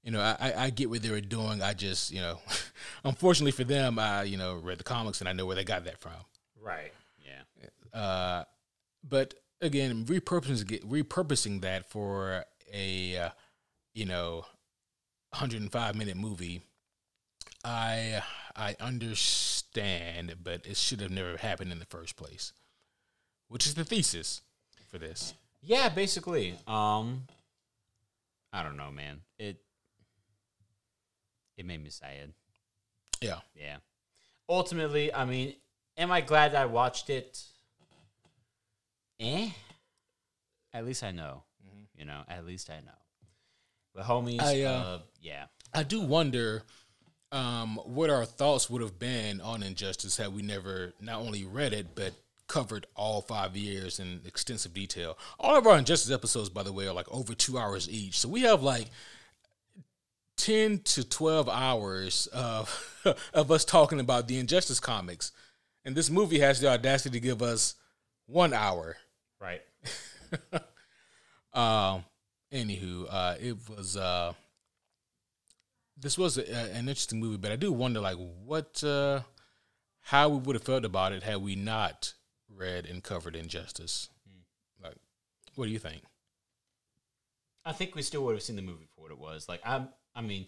you 0.03 0.11
know, 0.11 0.21
I, 0.21 0.37
I- 0.41 0.65
I 0.65 0.71
get 0.71 0.89
what 0.89 1.03
they 1.03 1.11
were 1.11 1.21
doing. 1.21 1.61
I 1.61 1.75
just, 1.75 2.11
you 2.11 2.23
know, 2.23 2.39
unfortunately 3.05 3.51
for 3.53 3.65
them, 3.65 3.99
I, 3.99 4.23
you 4.23 4.39
know, 4.39 4.55
read 4.55 4.79
the 4.79 4.85
comics 4.85 5.21
and 5.21 5.29
I 5.29 5.35
know 5.35 5.45
where 5.45 5.57
they 5.57 5.65
got 5.65 5.85
that 5.85 6.01
from. 6.01 6.15
Right. 6.69 6.93
Yeah. 7.25 7.99
Uh, 7.99 8.45
but 9.09 9.35
again, 9.61 10.05
repurposing 10.05 10.85
repurposing 10.85 11.63
that 11.63 11.89
for 11.89 12.45
a, 12.73 13.17
uh, 13.17 13.31
you 13.95 14.05
know, 14.05 14.45
105 15.31 15.97
minute 15.97 16.17
movie, 16.17 16.63
I 17.65 18.23
I 18.55 18.77
understand, 18.81 20.37
but 20.43 20.67
it 20.67 20.77
should 20.77 21.01
have 21.01 21.11
never 21.11 21.37
happened 21.39 21.73
in 21.73 21.79
the 21.79 21.87
first 21.87 22.17
place, 22.17 22.53
which 23.49 23.67
is 23.67 23.75
the 23.75 23.85
thesis 23.85 24.43
for 24.91 24.99
this. 24.99 25.35
Yeah. 25.63 25.89
Basically. 25.89 26.55
Um. 26.67 27.23
I 28.53 28.63
don't 28.63 28.77
know, 28.77 28.91
man. 28.91 29.21
It. 29.39 29.61
It 31.59 31.67
made 31.67 31.83
me 31.83 31.91
sad. 31.91 32.33
Yeah, 33.21 33.41
Yeah. 33.55 33.79
Ultimately, 34.49 35.13
I 35.13 35.25
mean, 35.25 35.55
am 35.99 36.11
I 36.11 36.23
glad 36.23 36.55
I 36.55 36.65
watched 36.65 37.11
it? 37.11 37.43
Eh. 39.21 39.51
At 40.73 40.87
least 40.87 41.03
I 41.03 41.11
know. 41.11 41.43
You 41.97 42.05
know. 42.05 42.23
At 42.29 42.47
least 42.47 42.71
I 42.71 42.77
know. 42.77 42.93
The 43.95 44.03
homies. 44.03 44.41
I, 44.41 44.63
uh, 44.63 44.71
uh, 44.71 44.99
yeah. 45.21 45.47
I 45.75 45.83
do 45.83 46.01
wonder 46.01 46.63
um, 47.33 47.77
what 47.85 48.11
our 48.11 48.25
thoughts 48.25 48.71
would 48.71 48.81
have 48.81 48.99
been 48.99 49.41
on 49.41 49.63
Injustice 49.63 50.17
had 50.17 50.33
we 50.35 50.43
never 50.43 50.95
not 51.01 51.21
only 51.21 51.45
read 51.45 51.73
it 51.73 51.95
but 51.95 52.13
covered 52.47 52.87
all 52.95 53.21
five 53.21 53.57
years 53.57 54.01
in 54.01 54.21
extensive 54.25 54.73
detail. 54.73 55.19
All 55.39 55.57
of 55.57 55.67
our 55.67 55.77
Injustice 55.77 56.11
episodes, 56.11 56.49
by 56.49 56.63
the 56.63 56.73
way, 56.73 56.87
are 56.87 56.95
like 56.95 57.11
over 57.11 57.35
two 57.35 57.59
hours 57.59 57.89
each, 57.91 58.19
so 58.19 58.29
we 58.29 58.43
have 58.43 58.63
like 58.63 58.89
ten 60.37 60.79
to 60.81 61.07
twelve 61.07 61.49
hours 61.49 62.29
of 62.29 63.01
of 63.35 63.51
us 63.51 63.65
talking 63.65 64.01
about 64.01 64.29
the 64.29 64.39
Injustice 64.39 64.81
comics, 64.81 65.33
and 65.89 65.97
this 65.97 66.11
movie 66.11 66.39
has 66.39 66.61
the 66.61 66.69
audacity 66.69 67.19
to 67.19 67.21
give 67.21 67.41
us 67.41 67.75
one 68.27 68.53
hour. 68.53 68.97
Right. 69.41 69.63
Um. 71.55 72.05
Anywho, 72.53 73.07
uh, 73.11 73.35
it 73.41 73.57
was 73.69 73.97
uh, 73.97 74.33
this 75.97 76.17
was 76.17 76.39
a, 76.39 76.49
an 76.49 76.89
interesting 76.89 77.19
movie, 77.19 77.39
but 77.39 77.51
I 77.51 77.57
do 77.57 77.73
wonder, 77.73 78.01
like, 78.01 78.17
what, 78.45 78.85
uh, 78.85 79.23
how 80.01 80.29
we 80.29 80.39
would 80.39 80.55
have 80.55 80.63
felt 80.63 80.85
about 80.85 81.13
it 81.13 81.23
had 81.23 81.43
we 81.43 81.57
not 81.57 82.13
read 82.55 82.87
and 82.87 83.03
covered 83.03 83.35
Injustice. 83.35 84.11
Like, 84.81 84.97
what 85.57 85.65
do 85.65 85.71
you 85.71 85.79
think? 85.79 86.03
I 87.65 87.73
think 87.73 87.95
we 87.97 88.03
still 88.03 88.25
would 88.25 88.35
have 88.35 88.43
seen 88.43 88.57
the 88.57 88.63
movie 88.63 88.87
for 88.95 89.01
what 89.01 89.11
it 89.11 89.19
was. 89.19 89.49
Like 89.49 89.63
I'm, 89.65 89.89
I 90.15 90.21
mean, 90.21 90.47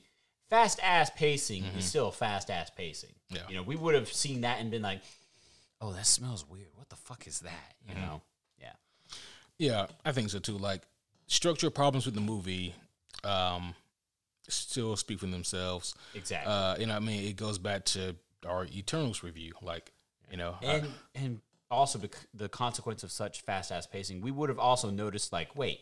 fast 0.49 0.81
ass 0.83 1.11
pacing 1.11 1.65
is 1.77 1.87
still 1.87 2.11
fast 2.11 2.51
ass 2.51 2.71
pacing. 2.71 3.15
Yeah. 3.31 3.41
You 3.49 3.57
know, 3.57 3.63
we 3.63 3.77
would 3.77 3.95
have 3.95 4.13
seen 4.13 4.43
that 4.43 4.61
and 4.61 4.71
been 4.71 4.83
like, 4.83 5.01
"Oh, 5.81 5.93
that 5.93 6.07
smells 6.07 6.47
weird. 6.49 6.69
What 6.75 6.89
the 6.89 6.97
fuck 6.97 7.27
is 7.27 7.41
that?" 7.41 7.75
You 7.89 7.95
know? 7.95 8.23
Yeah. 8.59 8.73
Yeah, 9.59 9.87
I 10.05 10.13
think 10.13 10.31
so 10.31 10.39
too. 10.39 10.57
Like, 10.59 10.83
structural 11.27 11.71
problems 11.71 12.07
with 12.07 12.15
the 12.15 12.21
movie, 12.21 12.75
um, 13.25 13.75
still 14.49 14.97
speak 14.97 15.21
for 15.21 15.27
themselves. 15.27 15.95
Exactly. 16.15 16.53
Uh, 16.53 16.77
you 16.79 16.87
know, 16.87 16.97
I 16.97 17.01
mean, 17.01 17.29
it 17.29 17.37
goes 17.37 17.59
back 17.59 17.85
to 17.87 18.17
our 18.47 18.65
Eternals 18.67 19.23
review. 19.23 19.53
Like, 19.63 19.93
you 20.31 20.37
know, 20.37 20.57
uh, 20.63 20.67
and 20.67 20.93
and 21.15 21.41
also 21.71 22.01
the 22.35 22.49
consequence 22.49 23.03
of 23.05 23.13
such 23.13 23.43
fast 23.43 23.71
ass 23.71 23.87
pacing, 23.87 24.21
we 24.21 24.31
would 24.31 24.49
have 24.49 24.59
also 24.59 24.91
noticed 24.91 25.33
like, 25.33 25.55
wait, 25.57 25.81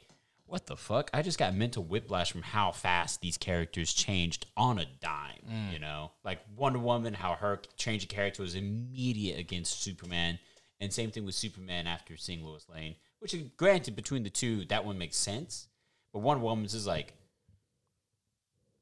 what 0.48 0.66
the 0.66 0.76
fuck? 0.76 1.10
I 1.12 1.22
just 1.22 1.38
got 1.38 1.54
mental 1.54 1.84
whiplash 1.84 2.32
from 2.32 2.42
how 2.42 2.72
fast 2.72 3.20
these 3.20 3.36
characters 3.36 3.92
changed 3.92 4.46
on 4.56 4.78
a 4.78 4.86
dime. 5.00 5.42
You 5.72 5.78
know, 5.78 6.12
like 6.24 6.40
Wonder 6.56 6.78
Woman, 6.78 7.14
how 7.14 7.34
her 7.34 7.60
change 7.76 8.02
of 8.02 8.08
character 8.08 8.42
was 8.42 8.54
immediate 8.54 9.38
against 9.38 9.82
Superman, 9.82 10.38
and 10.80 10.92
same 10.92 11.10
thing 11.10 11.24
with 11.24 11.34
Superman 11.34 11.86
after 11.86 12.16
seeing 12.16 12.42
Lois 12.42 12.66
Lane. 12.68 12.96
Which, 13.20 13.34
granted, 13.56 13.96
between 13.96 14.22
the 14.22 14.30
two, 14.30 14.64
that 14.66 14.84
one 14.84 14.96
makes 14.96 15.16
sense, 15.16 15.68
but 16.12 16.20
Wonder 16.20 16.44
Woman's 16.44 16.74
is 16.74 16.86
like, 16.86 17.12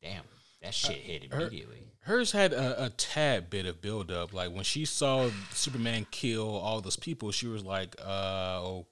damn, 0.03 0.23
that 0.63 0.75
shit 0.75 0.97
hit 0.97 1.25
immediately. 1.33 1.85
Hers 2.01 2.33
had 2.33 2.53
a, 2.53 2.85
a 2.85 2.91
tad 2.91 3.51
bit 3.51 3.67
of 3.67 3.81
build 3.81 4.13
up. 4.13 4.33
Like 4.33 4.53
when 4.53 4.63
she 4.63 4.85
saw 4.85 5.31
Superman 5.53 6.07
kill 6.11 6.57
all 6.57 6.81
those 6.81 6.97
people, 6.97 7.33
she 7.33 7.49
was 7.49 7.65
like, 7.65 7.97
uh, 8.01 8.83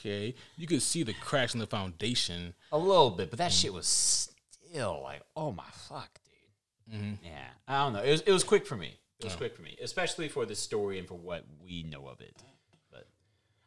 okay. 0.00 0.34
You 0.56 0.66
could 0.66 0.82
see 0.82 1.02
the 1.02 1.12
cracks 1.14 1.54
in 1.54 1.60
the 1.60 1.66
foundation. 1.66 2.54
A 2.72 2.78
little 2.78 3.10
bit, 3.10 3.30
but 3.30 3.38
that 3.38 3.52
shit 3.52 3.72
was 3.72 3.86
still 3.86 5.00
like, 5.02 5.22
oh 5.36 5.52
my 5.52 5.64
fuck, 5.88 6.20
dude. 6.90 7.18
Yeah, 7.24 7.48
I 7.66 7.84
don't 7.84 7.92
know. 7.94 8.02
It 8.02 8.10
was 8.12 8.20
it 8.22 8.32
was 8.32 8.44
quick 8.44 8.66
for 8.66 8.76
me. 8.76 8.98
It 9.18 9.24
was 9.24 9.34
quick 9.36 9.56
for 9.56 9.62
me, 9.62 9.76
especially 9.82 10.28
for 10.28 10.44
the 10.44 10.54
story 10.54 10.98
and 10.98 11.08
for 11.08 11.14
what 11.14 11.44
we 11.64 11.82
know 11.82 12.06
of 12.08 12.20
it. 12.20 12.36
But 12.92 13.06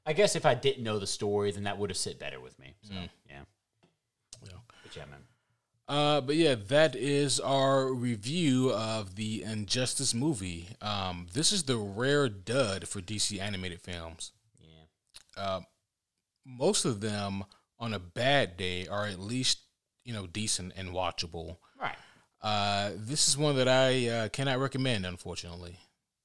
I 0.06 0.14
guess 0.14 0.36
if 0.36 0.46
I 0.46 0.54
didn't 0.54 0.84
know 0.84 1.00
the 1.00 1.08
story, 1.08 1.52
then 1.52 1.64
that 1.64 1.78
would 1.78 1.90
have 1.90 1.98
sit 1.98 2.20
better 2.20 2.40
with 2.40 2.58
me. 2.60 2.76
So 2.84 2.94
yeah, 3.28 3.40
Yeah. 4.46 4.52
but 4.84 4.96
yeah, 4.96 5.06
man. 5.06 5.20
Uh, 5.88 6.22
but 6.22 6.36
yeah, 6.36 6.54
that 6.68 6.96
is 6.96 7.40
our 7.40 7.92
review 7.92 8.72
of 8.72 9.16
the 9.16 9.42
Injustice 9.42 10.14
movie. 10.14 10.68
Um, 10.84 11.26
this 11.34 11.52
is 11.52 11.64
the 11.64 11.78
rare 11.78 12.30
dud 12.30 12.88
for 12.88 13.02
DC 13.02 13.42
animated 13.42 13.82
films. 13.82 14.32
Yeah, 14.62 15.60
Most 16.58 16.86
of 16.86 17.02
them, 17.02 17.44
on 17.80 17.94
a 17.94 18.00
bad 18.00 18.58
day, 18.58 18.88
are 18.88 19.06
at 19.06 19.20
least 19.20 19.60
you 20.04 20.14
know 20.14 20.28
decent 20.28 20.74
and 20.76 20.90
watchable. 20.90 21.58
right. 21.80 21.96
Uh, 22.42 22.92
this 22.96 23.28
is 23.28 23.38
one 23.38 23.58
that 23.58 23.68
I 23.68 24.08
uh, 24.08 24.30
cannot 24.30 24.60
recommend, 24.60 25.06
unfortunately. 25.06 25.78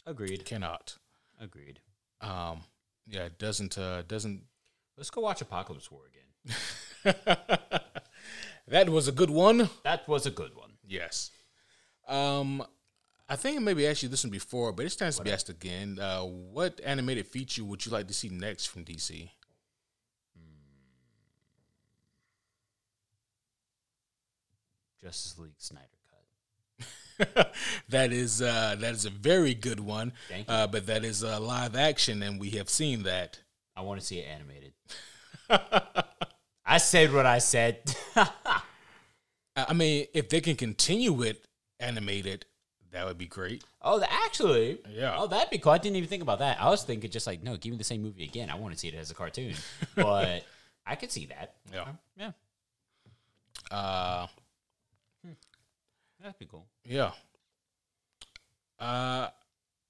Agreed. 0.07 0.45
Cannot. 0.45 0.97
Agreed. 1.41 1.81
Um, 2.21 2.63
yeah, 3.07 3.25
it 3.25 3.39
doesn't 3.39 3.77
uh, 3.77 4.03
doesn't. 4.03 4.43
Let's 4.97 5.11
go 5.11 5.21
watch 5.21 5.41
Apokolips 5.41 5.91
War 5.91 6.03
again. 6.07 7.15
that 8.69 8.89
was 8.89 9.09
a 9.09 9.13
good 9.13 9.31
one. 9.31 9.69
That 9.83 10.07
was 10.09 10.27
a 10.27 10.31
good 10.31 10.55
one. 10.55 10.73
Yes. 10.87 11.31
Um, 12.07 12.65
I 13.29 13.37
think 13.37 13.61
maybe 13.61 13.87
asked 13.87 14.03
you 14.03 14.09
this 14.09 14.25
one 14.25 14.31
before, 14.31 14.73
but 14.73 14.87
it's 14.87 14.97
time 14.97 15.11
to 15.11 15.23
be 15.23 15.33
asked 15.33 15.49
again. 15.49 15.99
Uh, 15.99 16.23
what 16.23 16.81
animated 16.85 17.27
feature 17.27 17.65
would 17.65 17.85
you 17.85 17.93
like 17.93 18.07
to 18.09 18.15
see 18.15 18.29
next 18.29 18.67
from 18.67 18.85
DC? 18.85 19.31
Justice 25.05 25.39
League 25.39 25.53
Snyder 25.59 25.85
cut. 27.19 27.55
that 27.91 28.13
is 28.13 28.41
uh, 28.41 28.75
that 28.79 28.93
is 28.95 29.05
a 29.05 29.11
very 29.11 29.53
good 29.55 29.79
one. 29.81 30.13
Thank 30.29 30.49
you. 30.49 30.55
Uh, 30.55 30.67
but 30.67 30.87
that 30.87 31.05
is 31.05 31.23
uh, 31.23 31.39
live 31.41 31.77
action, 31.77 32.23
and 32.23 32.41
we 32.41 32.51
have 32.51 32.71
seen 32.71 33.03
that. 33.03 33.39
I 33.77 33.83
want 33.83 34.01
to 34.01 34.07
see 34.07 34.19
it 34.19 34.27
animated. 34.27 34.73
I 36.67 36.79
said 36.79 37.13
what 37.13 37.27
I 37.27 37.39
said. 37.39 37.95
I 39.57 39.73
mean, 39.75 40.07
if 40.15 40.29
they 40.31 40.41
can 40.41 40.57
continue 40.57 41.21
it 41.23 41.45
animated, 41.79 42.47
that 42.93 43.05
would 43.07 43.19
be 43.19 43.27
great. 43.27 43.63
oh, 43.83 43.99
the, 43.99 44.11
actually, 44.11 44.79
Yeah. 44.91 45.15
Oh, 45.19 45.27
that'd 45.27 45.51
be 45.51 45.59
cool. 45.59 45.73
I 45.73 45.79
didn't 45.79 45.97
even 45.97 46.09
think 46.09 46.23
about 46.23 46.39
that. 46.39 46.61
I 46.61 46.71
was 46.71 46.83
thinking 46.83 47.11
just 47.11 47.27
like, 47.27 47.43
no, 47.43 47.57
give 47.57 47.73
me 47.73 47.77
the 47.77 47.85
same 47.85 48.03
movie 48.03 48.25
again. 48.25 48.49
I 48.49 48.55
want 48.55 48.73
to 48.73 48.79
see 48.81 48.89
it 48.89 48.95
as 48.95 49.11
a 49.11 49.15
cartoon, 49.15 49.55
but 49.95 50.45
I 50.87 50.95
could 50.97 51.13
see 51.13 51.27
that. 51.27 51.55
Yeah. 51.73 51.85
Yeah, 52.17 52.31
Uh, 53.71 54.27
that'd 56.25 56.39
be 56.39 56.47
cool. 56.47 56.67
yeah. 56.85 57.13
Uh, 58.79 59.29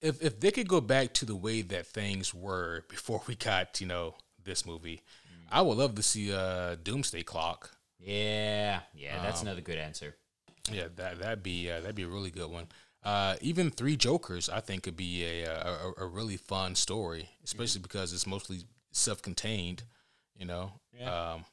if 0.03 0.23
if 0.23 0.39
they 0.39 0.51
could 0.51 0.69
go 0.69 0.81
back 0.81 1.15
to 1.15 1.25
the 1.25 1.35
way 1.35 1.63
that 1.63 1.87
things 1.87 2.35
were 2.35 2.85
before 2.91 3.23
we 3.27 3.35
got 3.35 3.81
you 3.81 3.87
know 3.87 4.15
this 4.43 4.67
movie, 4.67 5.01
I 5.51 5.63
would 5.63 5.79
love 5.79 5.95
to 5.95 6.03
see 6.03 6.33
uh 6.33 6.75
Doomsday 6.83 7.23
Clock. 7.23 7.71
Yeah, 7.99 8.81
yeah, 8.95 9.23
that's 9.23 9.41
another 9.41 9.63
good 9.63 9.79
answer. 9.79 10.17
Yeah, 10.71 10.89
that 10.97 11.19
that'd 11.19 11.43
be 11.43 11.71
uh, 11.71 11.81
that'd 11.81 11.95
be 11.97 12.03
a 12.03 12.09
really 12.09 12.31
good 12.31 12.51
one. 12.51 12.67
Uh, 13.03 13.37
even 13.41 13.71
Three 13.71 13.97
Jokers, 13.97 14.49
I 14.49 14.61
think, 14.61 14.83
could 14.83 14.97
be 14.97 15.25
a 15.25 15.47
a, 15.47 15.93
a 15.99 16.07
really 16.07 16.37
fun 16.37 16.75
story, 16.75 17.31
especially 17.45 17.81
because 17.81 18.13
it's 18.13 18.27
mostly 18.27 18.65
self-contained. 18.93 19.85
You 20.37 20.47
know, 20.47 20.73
um, 21.07 21.45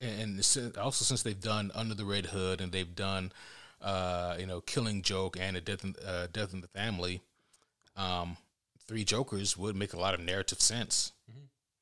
and, 0.00 0.44
and 0.56 0.76
also 0.76 1.04
since 1.04 1.22
they've 1.22 1.40
done 1.40 1.70
Under 1.74 1.94
the 1.94 2.04
Red 2.04 2.26
Hood 2.26 2.60
and 2.60 2.72
they've 2.72 2.94
done, 2.94 3.32
uh, 3.80 4.36
you 4.38 4.46
know, 4.46 4.60
Killing 4.60 5.02
Joke 5.02 5.36
and 5.38 5.56
a 5.56 5.60
Death 5.60 5.84
in, 5.84 5.94
uh, 6.06 6.26
Death 6.32 6.52
in 6.52 6.60
the 6.60 6.68
Family, 6.68 7.20
um, 7.96 8.36
Three 8.86 9.04
Jokers 9.04 9.56
would 9.56 9.76
make 9.76 9.92
a 9.92 9.98
lot 9.98 10.14
of 10.14 10.20
narrative 10.20 10.60
sense. 10.60 11.12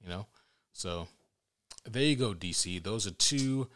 You 0.03 0.09
know, 0.09 0.27
so 0.73 1.07
there 1.89 2.03
you 2.03 2.17
go, 2.17 2.35
DC. 2.35 2.83
Those 2.83 3.07
are 3.07 3.13
two 3.13 3.69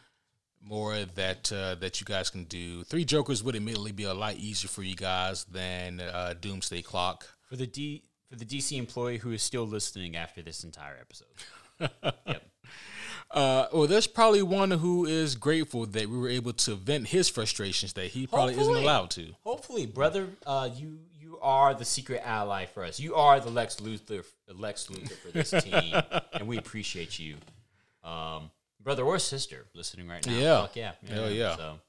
more 0.61 1.05
that 1.15 1.51
uh, 1.51 1.75
that 1.75 1.99
you 1.99 2.05
guys 2.05 2.29
can 2.29 2.43
do. 2.45 2.83
Three 2.83 3.05
Jokers 3.05 3.43
would 3.43 3.55
admittedly 3.55 3.91
be 3.91 4.03
a 4.03 4.13
lot 4.13 4.35
easier 4.35 4.69
for 4.69 4.83
you 4.83 4.95
guys 4.95 5.45
than 5.45 6.01
uh, 6.01 6.33
Doomsday 6.39 6.81
Clock. 6.81 7.25
For 7.47 7.55
the 7.55 7.67
D 7.67 8.03
for 8.29 8.35
the 8.35 8.45
DC 8.45 8.77
employee 8.77 9.17
who 9.17 9.31
is 9.31 9.41
still 9.41 9.65
listening 9.65 10.15
after 10.15 10.41
this 10.41 10.63
entire 10.63 10.97
episode. 10.99 11.27
yep. 12.25 12.43
Uh, 13.29 13.67
well, 13.73 13.87
there's 13.87 14.07
probably 14.07 14.41
one 14.41 14.71
who 14.71 15.05
is 15.05 15.35
grateful 15.35 15.85
that 15.85 16.09
we 16.09 16.17
were 16.17 16.29
able 16.29 16.53
to 16.53 16.75
vent 16.75 17.07
his 17.07 17.27
frustrations 17.27 17.93
that 17.93 18.05
he 18.07 18.25
probably 18.25 18.57
isn't 18.57 18.75
allowed 18.75 19.09
to. 19.11 19.33
Hopefully, 19.43 19.85
brother, 19.85 20.29
uh, 20.45 20.69
you 20.73 20.99
you 21.19 21.37
are 21.41 21.73
the 21.73 21.83
secret 21.83 22.21
ally 22.23 22.65
for 22.65 22.83
us. 22.85 22.99
You 22.99 23.15
are 23.15 23.39
the 23.39 23.49
Lex 23.49 23.77
Luthor, 23.77 24.23
the 24.47 24.53
Lex 24.53 24.87
Luthor 24.87 25.11
for 25.17 25.31
this 25.31 25.51
team, 25.51 25.93
and 26.33 26.47
we 26.47 26.57
appreciate 26.57 27.19
you, 27.19 27.35
um, 28.03 28.49
brother 28.81 29.03
or 29.03 29.19
sister, 29.19 29.65
listening 29.75 30.07
right 30.07 30.25
now. 30.25 30.33
Yeah. 30.33 30.61
Fuck 30.61 30.75
yeah, 30.77 30.91
Hell 31.07 31.29
yeah. 31.29 31.55
So 31.57 31.79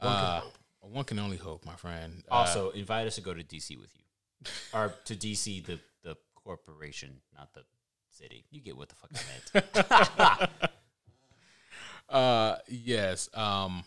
Uh, 0.00 0.40
one 0.80 1.04
can 1.04 1.18
only 1.18 1.36
hope, 1.36 1.64
my 1.64 1.74
friend. 1.76 2.22
Uh, 2.30 2.34
also 2.34 2.70
invite 2.70 3.06
us 3.06 3.14
to 3.16 3.20
go 3.20 3.32
to 3.34 3.42
DC 3.42 3.78
with 3.78 3.90
you, 3.96 4.50
or 4.74 4.92
to 5.04 5.14
DC 5.14 5.64
the 5.64 5.78
the 6.02 6.16
corporation, 6.34 7.20
not 7.36 7.52
the 7.54 7.62
city. 8.16 8.44
You 8.50 8.60
get 8.60 8.76
what 8.76 8.88
the 8.88 8.94
fuck 8.94 9.10
I 9.14 10.40
meant. 10.40 10.50
uh, 12.08 12.56
yes. 12.68 13.28
Um, 13.34 13.84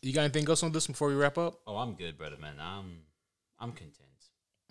you 0.00 0.12
got 0.12 0.22
anything 0.22 0.48
else 0.48 0.62
on 0.62 0.72
this 0.72 0.86
before 0.86 1.08
we 1.08 1.14
wrap 1.14 1.38
up? 1.38 1.60
oh, 1.66 1.76
I'm 1.76 1.94
good, 1.94 2.18
brother 2.18 2.36
man. 2.40 2.54
I'm 2.60 3.02
I'm 3.58 3.72
content. 3.72 3.96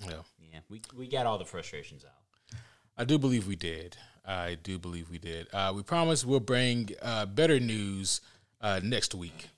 Yeah. 0.05 0.21
Yeah, 0.51 0.59
we 0.69 0.81
we 0.95 1.07
got 1.07 1.25
all 1.25 1.37
the 1.37 1.45
frustrations 1.45 2.03
out. 2.03 2.59
I 2.97 3.05
do 3.05 3.17
believe 3.17 3.47
we 3.47 3.55
did. 3.55 3.97
I 4.25 4.57
do 4.61 4.77
believe 4.77 5.09
we 5.09 5.17
did. 5.17 5.47
Uh, 5.53 5.71
we 5.75 5.83
promise 5.83 6.25
we'll 6.25 6.39
bring 6.39 6.89
uh, 7.01 7.25
better 7.25 7.59
news 7.59 8.21
uh, 8.59 8.79
next 8.83 9.15
week. 9.15 9.49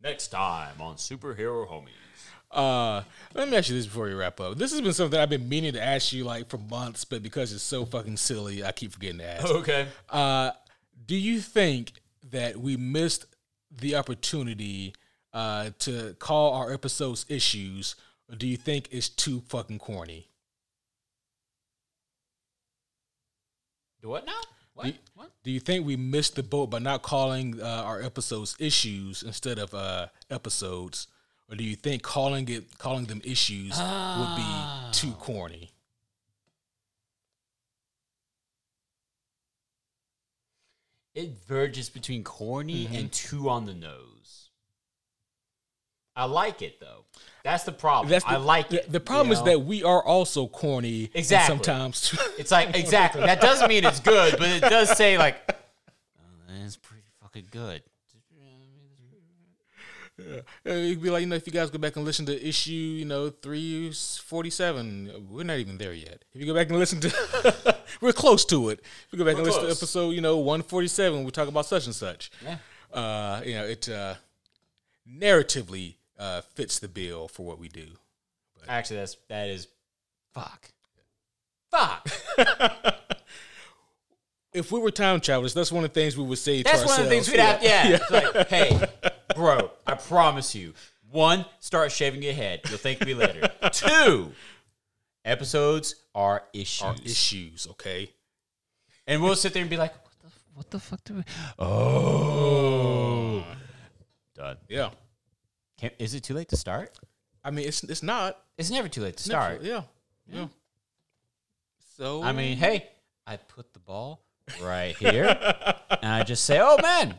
Next 0.04 0.28
time 0.28 0.80
on 0.80 0.96
Superhero 0.96 1.68
Homies. 1.68 2.07
Uh, 2.50 3.04
let 3.34 3.50
me 3.50 3.58
ask 3.58 3.70
you 3.70 3.76
this 3.76 3.86
before 3.86 4.06
we 4.06 4.14
wrap 4.14 4.40
up. 4.40 4.58
This 4.58 4.72
has 4.72 4.82
been 4.82 4.94
something 4.94 5.20
I've 5.20 5.30
been 5.30 5.50
meaning 5.50 5.74
to 5.74 5.84
ask 5.84 6.14
you 6.14 6.24
like 6.24 6.50
for 6.50 6.58
months, 6.58 7.04
but 7.04 7.22
because 7.22 7.52
it's 7.52 7.64
so 7.64 7.86
fucking 7.86 8.18
silly, 8.18 8.64
I 8.64 8.72
keep 8.72 8.94
forgetting 8.94 9.20
to 9.20 9.26
ask. 9.26 9.46
Okay. 9.58 9.88
Uh, 10.10 10.52
do 11.06 11.16
you 11.16 11.40
think 11.40 11.94
that 12.32 12.58
we 12.58 12.78
missed 12.78 13.26
the 13.72 13.96
opportunity 13.96 14.94
uh, 15.34 15.72
to 15.80 16.16
call 16.20 16.54
our 16.54 16.74
episodes 16.74 17.26
issues, 17.30 17.96
or 18.30 18.36
do 18.36 18.48
you 18.48 18.58
think 18.58 18.88
it's 18.92 19.10
too 19.10 19.42
fucking 19.48 19.80
corny? 19.80 20.30
Do 24.02 24.10
what 24.10 24.26
now? 24.26 24.40
What? 24.74 24.86
Do, 24.86 24.94
what? 25.16 25.32
do 25.44 25.52
you 25.52 25.60
think 25.60 25.86
we 25.86 25.96
missed 25.96 26.36
the 26.36 26.44
boat 26.44 26.70
by 26.70 26.80
not 26.80 27.02
calling 27.02 27.62
uh, 27.62 27.66
our 27.66 28.02
episodes 28.02 28.56
issues 28.60 29.24
instead 29.24 29.58
of 29.60 29.74
uh, 29.74 30.08
episodes, 30.30 31.08
or 31.50 31.56
do 31.56 31.64
you 31.64 31.76
think 31.76 32.04
calling 32.04 32.48
it 32.50 32.78
calling 32.78 33.06
them 33.06 33.22
issues 33.24 33.72
would 33.72 34.36
be 34.36 34.44
ah. 34.46 34.90
too 34.92 35.12
corny? 35.14 35.72
It 41.16 41.32
verges 41.48 41.90
between 41.90 42.24
corny 42.24 42.86
mm-hmm. 42.86 42.96
and 42.96 43.12
too 43.12 43.50
on 43.50 43.66
the 43.66 43.74
nose. 43.74 44.50
I 46.16 46.26
like 46.26 46.62
it 46.62 46.80
though. 46.80 47.06
That's 47.44 47.64
the 47.64 47.72
problem. 47.72 48.10
That's 48.10 48.26
the, 48.26 48.32
I 48.32 48.36
like 48.38 48.70
the, 48.70 48.84
it. 48.84 48.92
The 48.92 49.00
problem 49.00 49.28
you 49.28 49.34
is 49.34 49.40
know? 49.40 49.46
that 49.46 49.60
we 49.60 49.84
are 49.84 50.04
also 50.04 50.48
corny. 50.48 51.10
Exactly. 51.14 51.56
sometimes. 51.56 52.18
it's 52.38 52.52
like 52.52 52.76
exactly. 52.76 53.22
That 53.22 53.40
doesn't 53.40 53.70
mean 53.70 53.86
it's 53.86 54.00
good, 54.00 54.36
but 54.38 54.50
it 54.50 54.62
does 54.62 54.90
say 54.98 55.18
like, 55.18 55.38
oh, 55.50 56.24
that's 56.50 56.76
pretty 56.76 57.04
fucking 57.22 57.48
good. 57.52 57.84
Uh, 60.20 60.42
It'd 60.66 61.02
be 61.02 61.10
like, 61.10 61.22
you 61.22 61.28
know, 61.28 61.36
if 61.36 61.46
you 61.46 61.54
guys 61.54 61.70
go 61.70 61.78
back 61.78 61.96
and 61.96 62.04
listen 62.04 62.26
to 62.26 62.48
issue, 62.48 62.72
you 62.72 63.06
know, 63.06 63.30
347, 63.30 65.28
we're 65.30 65.44
not 65.44 65.58
even 65.58 65.78
there 65.78 65.94
yet. 65.94 66.24
If 66.34 66.42
you 66.42 66.48
go 66.48 66.56
back 66.56 66.70
and 66.70 66.80
listen 66.80 67.00
to, 67.02 67.78
we're 68.02 68.14
close 68.14 68.44
to 68.46 68.70
it. 68.70 68.80
If 68.80 69.08
you 69.12 69.20
go 69.20 69.26
back 69.26 69.36
We're 69.36 69.42
and 69.42 69.48
listen 69.48 69.64
to 69.64 69.72
episode, 69.72 70.12
you 70.12 70.22
know, 70.22 70.38
147, 70.38 71.24
we 71.24 71.32
talk 71.32 71.48
about 71.48 71.68
such 71.68 71.86
and 71.86 71.94
such. 71.94 72.32
Yeah. 72.44 72.58
Uh, 72.92 73.42
you 73.46 73.54
know, 73.54 73.66
it 73.66 73.88
uh, 73.90 74.16
narratively 75.08 75.96
uh, 76.18 76.42
fits 76.42 76.80
the 76.80 76.88
bill 76.88 77.28
for 77.28 77.46
what 77.46 77.60
we 77.60 77.68
do. 77.68 77.88
But. 78.60 78.70
Actually, 78.70 78.98
that's 78.98 79.18
that 79.30 79.50
is 79.50 79.68
fuck. 80.34 80.72
Fuck. 81.70 82.08
if 84.54 84.72
we 84.72 84.80
were 84.80 84.92
time 84.92 85.20
travelers, 85.20 85.54
that's 85.54 85.72
one 85.72 85.84
of 85.84 85.94
the 85.94 86.00
things 86.00 86.18
we 86.18 86.24
would 86.24 86.38
say. 86.38 86.64
That's 86.64 86.82
to 86.82 86.88
one 86.88 87.00
of 87.00 87.06
the 87.06 87.10
things 87.10 87.30
we'd 87.30 87.40
ourselves. 87.40 87.68
have. 87.68 87.90
Yeah. 87.90 88.00
It's 88.02 88.36
like, 88.36 88.48
hey, 88.48 88.88
bro, 89.36 89.72
I 89.86 89.96
promise 89.96 90.56
you. 90.56 90.74
One, 91.10 91.46
start 91.60 91.92
shaving 91.92 92.22
your 92.22 92.34
head. 92.34 92.62
You'll 92.68 92.78
thank 92.78 93.06
me 93.06 93.14
later. 93.14 93.50
Two, 93.72 94.32
episodes 95.24 95.96
are 96.14 96.44
issues. 96.54 96.84
Our 96.84 96.96
issues, 97.04 97.68
okay. 97.72 98.12
And 99.06 99.24
we'll 99.24 99.36
sit 99.36 99.54
there 99.54 99.62
and 99.62 99.70
be 99.70 99.78
like, 99.78 99.94
what 99.94 100.14
the, 100.22 100.30
what 100.54 100.70
the 100.72 100.80
fuck 100.80 101.04
do 101.06 101.16
we. 101.16 101.24
Oh. 101.60 103.46
Done. 104.36 104.58
Yeah. 104.68 104.90
Can, 105.80 105.92
is 106.00 106.14
it 106.14 106.24
too 106.24 106.34
late 106.34 106.50
to 106.50 106.58
start? 106.58 106.98
I 107.44 107.52
mean, 107.52 107.68
it's 107.68 107.84
it's 107.84 108.04
not. 108.04 108.38
It's 108.58 108.70
never 108.70 108.90
too 108.90 109.02
late 109.02 109.18
to 109.18 109.24
start. 109.24 109.62
Yeah. 109.62 109.84
Yeah. 110.30 110.48
So 111.98 112.22
I 112.22 112.32
mean, 112.34 112.58
hey, 112.58 112.90
I 113.26 113.38
put 113.38 113.74
the 113.74 113.80
ball 113.80 114.22
right 114.62 114.96
here, 114.98 115.26
and 116.02 116.12
I 116.12 116.24
just 116.24 116.46
say, 116.46 116.60
"Oh 116.60 116.78
man, 116.82 117.16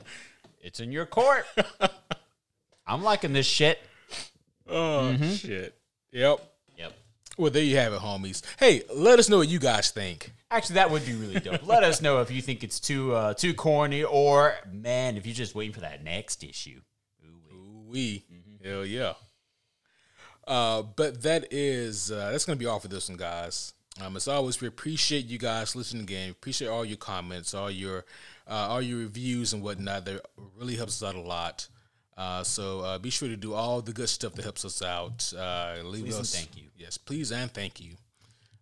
it's 0.68 0.80
in 0.80 0.92
your 0.92 1.06
court." 1.06 1.46
I'm 2.86 3.02
liking 3.02 3.32
this 3.32 3.46
shit. 3.46 3.80
oh 4.68 5.16
shit. 5.34 5.74
Yep. 6.12 6.40
Yep. 6.76 6.92
Well, 7.36 7.50
there 7.50 7.62
you 7.62 7.76
have 7.76 7.92
it, 7.92 8.00
homies. 8.00 8.42
Hey, 8.58 8.82
let 8.94 9.18
us 9.18 9.28
know 9.28 9.38
what 9.38 9.48
you 9.48 9.58
guys 9.58 9.90
think. 9.90 10.32
Actually, 10.50 10.74
that 10.74 10.90
would 10.90 11.04
be 11.04 11.14
really 11.14 11.40
dope. 11.40 11.66
Let 11.66 11.84
us 11.84 12.00
know 12.00 12.20
if 12.20 12.30
you 12.30 12.40
think 12.40 12.64
it's 12.64 12.80
too 12.80 13.14
uh, 13.14 13.34
too 13.34 13.54
corny, 13.54 14.04
or 14.04 14.54
man, 14.70 15.16
if 15.16 15.26
you're 15.26 15.34
just 15.34 15.54
waiting 15.54 15.74
for 15.74 15.80
that 15.80 16.02
next 16.04 16.44
issue. 16.44 16.80
Ooh-wee. 17.52 18.24
We 18.30 18.68
hell 18.68 18.86
yeah. 18.86 19.14
Uh, 20.46 20.82
but 20.82 21.22
that 21.22 21.48
is 21.50 22.10
uh, 22.10 22.30
that's 22.30 22.44
gonna 22.44 22.56
be 22.56 22.66
all 22.66 22.80
for 22.80 22.88
this 22.88 23.08
one, 23.08 23.18
guys. 23.18 23.74
Um, 24.00 24.16
as 24.16 24.28
always, 24.28 24.60
we 24.60 24.68
appreciate 24.68 25.26
you 25.26 25.38
guys 25.38 25.74
listening 25.74 26.04
again. 26.04 26.30
Appreciate 26.30 26.68
all 26.68 26.84
your 26.84 26.96
comments, 26.96 27.52
all 27.54 27.70
your 27.70 28.04
uh, 28.46 28.68
all 28.70 28.82
your 28.82 28.98
reviews 28.98 29.52
and 29.52 29.62
whatnot. 29.62 30.04
That 30.04 30.24
really 30.56 30.76
helps 30.76 31.02
us 31.02 31.08
out 31.08 31.16
a 31.16 31.20
lot. 31.20 31.66
Uh, 32.16 32.42
so 32.42 32.80
uh, 32.80 32.98
be 32.98 33.10
sure 33.10 33.28
to 33.28 33.36
do 33.36 33.54
all 33.54 33.80
the 33.80 33.92
good 33.92 34.08
stuff 34.08 34.34
that 34.34 34.42
helps 34.42 34.64
us 34.64 34.82
out. 34.82 35.32
Uh, 35.36 35.76
leave 35.84 36.04
Please 36.04 36.14
and 36.14 36.22
us 36.22 36.34
thank 36.34 36.56
you. 36.56 36.64
Yes, 36.76 36.98
please 36.98 37.32
and 37.32 37.52
thank 37.52 37.80
you. 37.80 37.92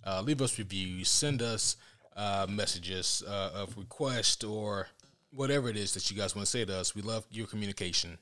Uh, 0.07 0.21
leave 0.23 0.41
us 0.43 0.59
reviews. 0.59 1.09
Send 1.09 1.43
us 1.43 1.77
uh, 2.17 2.47
messages 2.49 3.23
uh, 3.27 3.51
of 3.55 3.77
request 3.77 4.45
or 4.45 4.89
whatever 5.33 5.69
it 5.69 5.77
is 5.77 5.93
that 5.95 6.11
you 6.11 6.17
guys 6.17 6.35
want 6.35 6.47
to 6.47 6.51
say 6.51 6.65
to 6.65 6.77
us. 6.77 6.95
We 6.95 7.03
love 7.03 7.27
your 7.31 7.47
communication. 7.47 8.19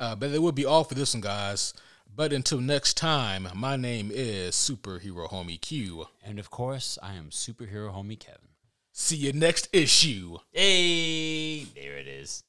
Uh, 0.00 0.14
but 0.16 0.32
that 0.32 0.40
will 0.40 0.52
be 0.52 0.66
all 0.66 0.84
for 0.84 0.94
this 0.94 1.14
one, 1.14 1.20
guys. 1.20 1.74
But 2.14 2.34
until 2.34 2.60
next 2.60 2.98
time, 2.98 3.48
my 3.54 3.76
name 3.76 4.10
is 4.12 4.54
Superhero 4.54 5.30
Homie 5.30 5.58
Q. 5.58 6.08
And 6.22 6.38
of 6.38 6.50
course, 6.50 6.98
I 7.02 7.14
am 7.14 7.30
Superhero 7.30 7.90
Homie 7.90 8.20
Kevin. 8.20 8.48
See 8.92 9.16
you 9.16 9.32
next 9.32 9.68
issue. 9.72 10.36
Hey, 10.50 11.64
there 11.64 11.96
it 11.96 12.06
is. 12.06 12.44